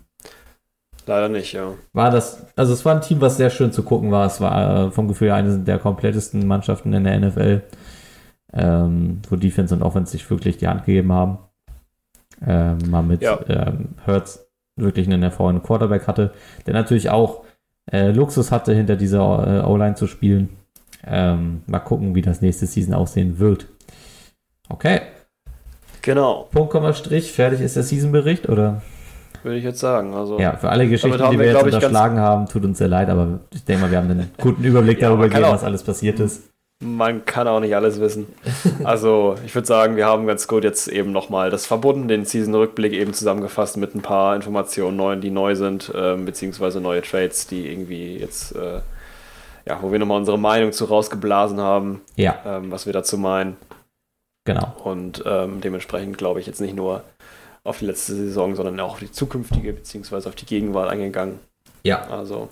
Leider 1.08 1.28
nicht, 1.28 1.52
ja. 1.54 1.72
war 1.92 2.10
das, 2.10 2.46
also 2.54 2.72
es 2.72 2.84
war 2.84 2.94
ein 2.94 3.00
Team, 3.00 3.20
was 3.20 3.36
sehr 3.38 3.50
schön 3.50 3.72
zu 3.72 3.82
gucken 3.82 4.10
war. 4.12 4.26
Es 4.26 4.40
war 4.40 4.86
äh, 4.86 4.90
vom 4.90 5.08
Gefühl 5.08 5.28
her 5.28 5.36
eine 5.36 5.58
der 5.58 5.78
komplettesten 5.78 6.46
Mannschaften 6.46 6.92
in 6.92 7.04
der 7.04 7.18
NFL, 7.18 7.62
ähm, 8.52 9.22
wo 9.28 9.36
Defense 9.36 9.74
und 9.74 9.82
Offense 9.82 10.12
sich 10.12 10.28
wirklich 10.30 10.58
die 10.58 10.68
Hand 10.68 10.84
gegeben 10.84 11.12
haben. 11.12 11.38
Ähm, 12.46 12.78
mal 12.90 13.02
mit 13.02 13.22
Ja. 13.22 13.40
ähm, 13.48 13.94
Hurts 14.06 14.46
wirklich 14.76 15.06
einen 15.06 15.22
hervorragenden 15.22 15.66
Quarterback 15.66 16.06
hatte, 16.06 16.32
der 16.66 16.74
natürlich 16.74 17.10
auch 17.10 17.44
äh, 17.90 18.10
Luxus 18.10 18.52
hatte, 18.52 18.74
hinter 18.74 18.94
dieser 18.94 19.64
äh, 19.64 19.66
O-Line 19.66 19.94
zu 19.96 20.06
spielen. 20.06 20.50
Ähm, 21.04 21.62
mal 21.66 21.80
gucken, 21.80 22.14
wie 22.14 22.22
das 22.22 22.42
nächste 22.42 22.66
Season 22.66 22.94
aussehen 22.94 23.38
wird. 23.38 23.66
Okay, 24.68 25.00
Genau, 26.02 26.48
Punkt, 26.52 26.70
Komma, 26.70 26.92
Strich, 26.92 27.32
fertig 27.32 27.60
ist 27.60 27.76
der 27.76 27.82
Seasonbericht, 27.82 28.48
oder? 28.48 28.82
Würde 29.42 29.58
ich 29.58 29.64
jetzt 29.64 29.80
sagen. 29.80 30.14
Also, 30.14 30.38
Ja, 30.38 30.56
für 30.56 30.68
alle 30.68 30.88
Geschichten, 30.88 31.20
haben 31.20 31.32
die 31.32 31.38
wir, 31.38 31.46
wir 31.46 31.52
jetzt 31.52 31.62
unterschlagen 31.62 32.18
haben, 32.20 32.46
tut 32.46 32.64
uns 32.64 32.78
sehr 32.78 32.88
leid, 32.88 33.08
aber 33.08 33.40
ich 33.54 33.64
denke 33.64 33.82
mal, 33.82 33.90
wir 33.90 33.98
haben 33.98 34.10
einen 34.10 34.30
guten 34.38 34.64
Überblick 34.64 35.00
Ja, 35.00 35.08
darüber 35.08 35.28
gegeben, 35.28 35.50
was 35.50 35.64
alles 35.64 35.82
passiert 35.82 36.20
ist. 36.20 36.42
Man 36.80 37.24
kann 37.24 37.48
auch 37.48 37.58
nicht 37.58 37.74
alles 37.74 37.98
wissen. 38.00 38.26
Also, 38.84 39.34
ich 39.44 39.52
würde 39.52 39.66
sagen, 39.66 39.96
wir 39.96 40.06
haben 40.06 40.28
ganz 40.28 40.46
gut 40.46 40.62
jetzt 40.62 40.86
eben 40.86 41.10
nochmal 41.10 41.50
das 41.50 41.66
verbunden, 41.66 42.06
den 42.06 42.24
Season-Rückblick 42.24 42.92
eben 42.92 43.12
zusammengefasst 43.12 43.76
mit 43.76 43.96
ein 43.96 44.00
paar 44.02 44.36
Informationen, 44.36 44.96
neuen, 44.96 45.20
die 45.20 45.30
neu 45.30 45.56
sind, 45.56 45.90
ähm, 45.96 46.24
beziehungsweise 46.24 46.80
neue 46.80 47.02
Trades, 47.02 47.48
die 47.48 47.66
irgendwie 47.68 48.16
jetzt, 48.18 48.54
äh, 48.54 48.78
ja, 49.66 49.78
wo 49.82 49.90
wir 49.90 49.98
nochmal 49.98 50.18
unsere 50.18 50.38
Meinung 50.38 50.70
zu 50.70 50.84
rausgeblasen 50.84 51.60
haben, 51.60 52.00
Ja, 52.14 52.36
ähm, 52.46 52.70
was 52.70 52.86
wir 52.86 52.92
dazu 52.92 53.18
meinen. 53.18 53.56
genau. 54.44 54.72
Und 54.84 55.24
ähm, 55.26 55.60
dementsprechend 55.60 56.16
glaube 56.16 56.38
ich 56.38 56.46
jetzt 56.46 56.60
nicht 56.60 56.76
nur 56.76 57.02
auf 57.64 57.78
die 57.80 57.86
letzte 57.86 58.14
Saison, 58.14 58.54
sondern 58.54 58.78
auch 58.80 58.92
auf 58.92 58.98
die 59.00 59.10
zukünftige, 59.12 59.72
beziehungsweise 59.72 60.28
auf 60.28 60.34
die 60.34 60.46
Gegenwart 60.46 60.90
eingegangen. 60.90 61.38
Ja, 61.84 62.02
Also, 62.10 62.48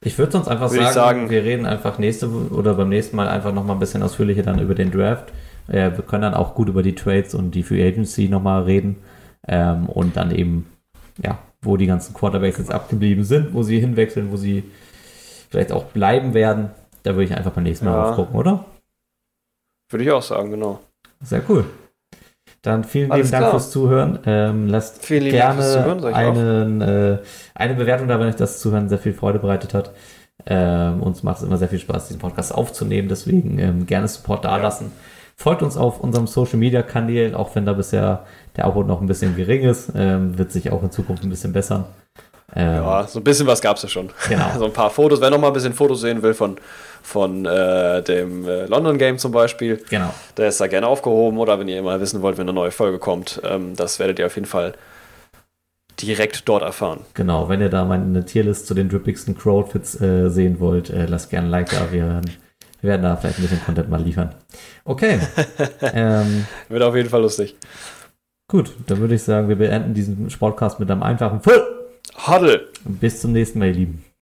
ich 0.00 0.16
würde 0.18 0.32
sonst 0.32 0.48
einfach 0.48 0.70
Würde 0.70 0.84
sagen, 0.84 0.94
sagen- 0.94 1.30
wir 1.30 1.42
reden 1.44 1.66
einfach 1.66 1.98
nächste 1.98 2.28
oder 2.28 2.74
beim 2.74 2.88
nächsten 2.88 3.16
Mal 3.16 3.28
einfach 3.28 3.52
nochmal 3.52 3.76
ein 3.76 3.80
bisschen 3.80 4.02
ausführlicher 4.02 4.42
dann 4.42 4.58
über 4.60 4.74
den 4.74 4.90
Draft. 4.90 5.32
Äh, 5.68 5.90
wir 5.96 6.02
können 6.06 6.22
dann 6.22 6.34
auch 6.34 6.54
gut 6.54 6.68
über 6.68 6.82
die 6.82 6.94
Trades 6.94 7.34
und 7.34 7.50
die 7.52 7.62
Free 7.62 7.86
Agency 7.86 8.28
nochmal 8.28 8.62
reden 8.62 8.96
ähm, 9.46 9.86
und 9.88 10.16
dann 10.16 10.30
eben, 10.30 10.66
ja, 11.22 11.38
wo 11.62 11.76
die 11.76 11.86
ganzen 11.86 12.14
Quarterbacks 12.14 12.58
jetzt 12.58 12.70
abgeblieben 12.72 13.24
sind, 13.24 13.52
wo 13.54 13.62
sie 13.62 13.80
hinwechseln, 13.80 14.30
wo 14.30 14.36
sie 14.36 14.64
vielleicht 15.50 15.72
auch 15.72 15.84
bleiben 15.84 16.32
werden. 16.34 16.70
Da 17.02 17.14
würde 17.14 17.24
ich 17.24 17.34
einfach 17.36 17.52
beim 17.52 17.64
nächsten 17.64 17.86
Mal 17.86 17.92
Ja. 17.92 18.04
drauf 18.06 18.16
gucken, 18.16 18.36
oder? 18.36 18.64
würde 19.90 20.04
ich 20.04 20.10
auch 20.10 20.22
sagen, 20.22 20.50
genau. 20.50 20.80
Sehr 21.22 21.42
cool. 21.48 21.64
Dann 22.62 22.84
vielen 22.84 23.10
Alles 23.12 23.26
lieben 23.26 23.32
Dank 23.32 23.42
klar. 23.42 23.50
fürs 23.52 23.70
Zuhören. 23.70 24.18
Ähm, 24.26 24.66
lasst 24.66 25.04
Vielen 25.04 25.30
gerne 25.30 25.62
Zuhören, 25.62 26.04
einen, 26.04 26.80
äh, 26.80 27.18
eine 27.54 27.74
Bewertung 27.74 28.08
da, 28.08 28.18
wenn 28.18 28.28
euch 28.28 28.36
das 28.36 28.58
Zuhören 28.60 28.88
sehr 28.88 28.98
viel 28.98 29.12
Freude 29.14 29.38
bereitet 29.38 29.74
hat. 29.74 29.92
Ähm, 30.46 31.02
uns 31.02 31.22
macht 31.22 31.38
es 31.38 31.42
immer 31.44 31.56
sehr 31.56 31.68
viel 31.68 31.78
Spaß, 31.78 32.08
diesen 32.08 32.20
Podcast 32.20 32.54
aufzunehmen. 32.54 33.08
Deswegen 33.08 33.58
ähm, 33.58 33.86
gerne 33.86 34.08
Support 34.08 34.44
da 34.44 34.56
Ja. 34.56 34.62
lassen. 34.62 34.92
Folgt 35.36 35.62
uns 35.62 35.76
auf 35.76 36.00
unserem 36.00 36.26
Social 36.26 36.58
Media 36.58 36.82
Kanal, 36.82 37.34
auch 37.36 37.54
wenn 37.54 37.64
da 37.64 37.72
bisher 37.72 38.24
der 38.56 38.64
Upload 38.66 38.88
noch 38.88 39.00
ein 39.00 39.06
bisschen 39.06 39.36
gering 39.36 39.62
ist, 39.62 39.92
ähm, 39.94 40.36
wird 40.36 40.50
sich 40.50 40.72
auch 40.72 40.82
in 40.82 40.90
Zukunft 40.90 41.22
ein 41.22 41.30
bisschen 41.30 41.52
bessern. 41.52 41.84
Ähm, 42.54 42.74
Ja, 42.76 43.06
so 43.06 43.20
ein 43.20 43.24
bisschen 43.24 43.46
was 43.46 43.60
gab 43.60 43.76
es 43.76 43.82
ja 43.82 43.88
schon. 43.88 44.10
Genau. 44.28 44.46
So 44.58 44.64
ein 44.64 44.72
paar 44.72 44.90
Fotos. 44.90 45.20
Wer 45.20 45.30
noch 45.30 45.38
mal 45.38 45.48
ein 45.48 45.52
bisschen 45.52 45.74
Fotos 45.74 46.00
sehen 46.00 46.22
will 46.22 46.34
von, 46.34 46.56
von 47.02 47.44
äh, 47.46 48.02
dem 48.02 48.46
äh, 48.48 48.66
London 48.66 48.98
Game 48.98 49.18
zum 49.18 49.32
Beispiel, 49.32 49.82
Genau. 49.90 50.12
der 50.36 50.48
ist 50.48 50.60
da 50.60 50.66
gerne 50.66 50.86
aufgehoben. 50.86 51.38
Oder 51.38 51.58
wenn 51.60 51.68
ihr 51.68 51.82
mal 51.82 52.00
wissen 52.00 52.22
wollt, 52.22 52.38
wenn 52.38 52.48
eine 52.48 52.54
neue 52.54 52.70
Folge 52.70 52.98
kommt, 52.98 53.40
ähm, 53.44 53.74
das 53.76 53.98
werdet 53.98 54.18
ihr 54.18 54.26
auf 54.26 54.34
jeden 54.36 54.46
Fall 54.46 54.72
direkt 56.00 56.48
dort 56.48 56.62
erfahren. 56.62 57.00
Genau, 57.14 57.48
wenn 57.48 57.60
ihr 57.60 57.68
da 57.70 57.84
mal 57.84 57.98
eine 58.00 58.24
Tierlist 58.24 58.66
zu 58.68 58.74
den 58.74 58.88
drippigsten 58.88 59.36
Crow-Outfits 59.36 60.00
äh, 60.00 60.28
sehen 60.30 60.60
wollt, 60.60 60.90
äh, 60.90 61.06
lasst 61.06 61.28
gerne 61.30 61.48
ein 61.48 61.50
Like 61.50 61.70
da. 61.70 61.90
Wir 61.90 62.04
werden, 62.06 62.30
wir 62.80 62.90
werden 62.90 63.02
da 63.02 63.16
vielleicht 63.16 63.38
ein 63.40 63.42
bisschen 63.42 63.64
Content 63.64 63.90
mal 63.90 64.00
liefern. 64.00 64.32
Okay. 64.84 65.18
ähm, 65.92 66.46
Wird 66.68 66.82
auf 66.84 66.94
jeden 66.94 67.10
Fall 67.10 67.20
lustig. 67.22 67.56
gut, 68.48 68.70
dann 68.86 68.98
würde 69.00 69.16
ich 69.16 69.22
sagen, 69.24 69.48
wir 69.48 69.56
beenden 69.56 69.92
diesen 69.92 70.30
Sportcast 70.30 70.78
mit 70.78 70.88
einem 70.90 71.02
einfachen 71.02 71.40
Full. 71.40 71.77
Huddle! 72.26 72.68
Bis 72.84 73.20
zum 73.20 73.32
nächsten 73.32 73.60
Mal, 73.60 73.68
ihr 73.68 73.74
Lieben. 73.74 74.04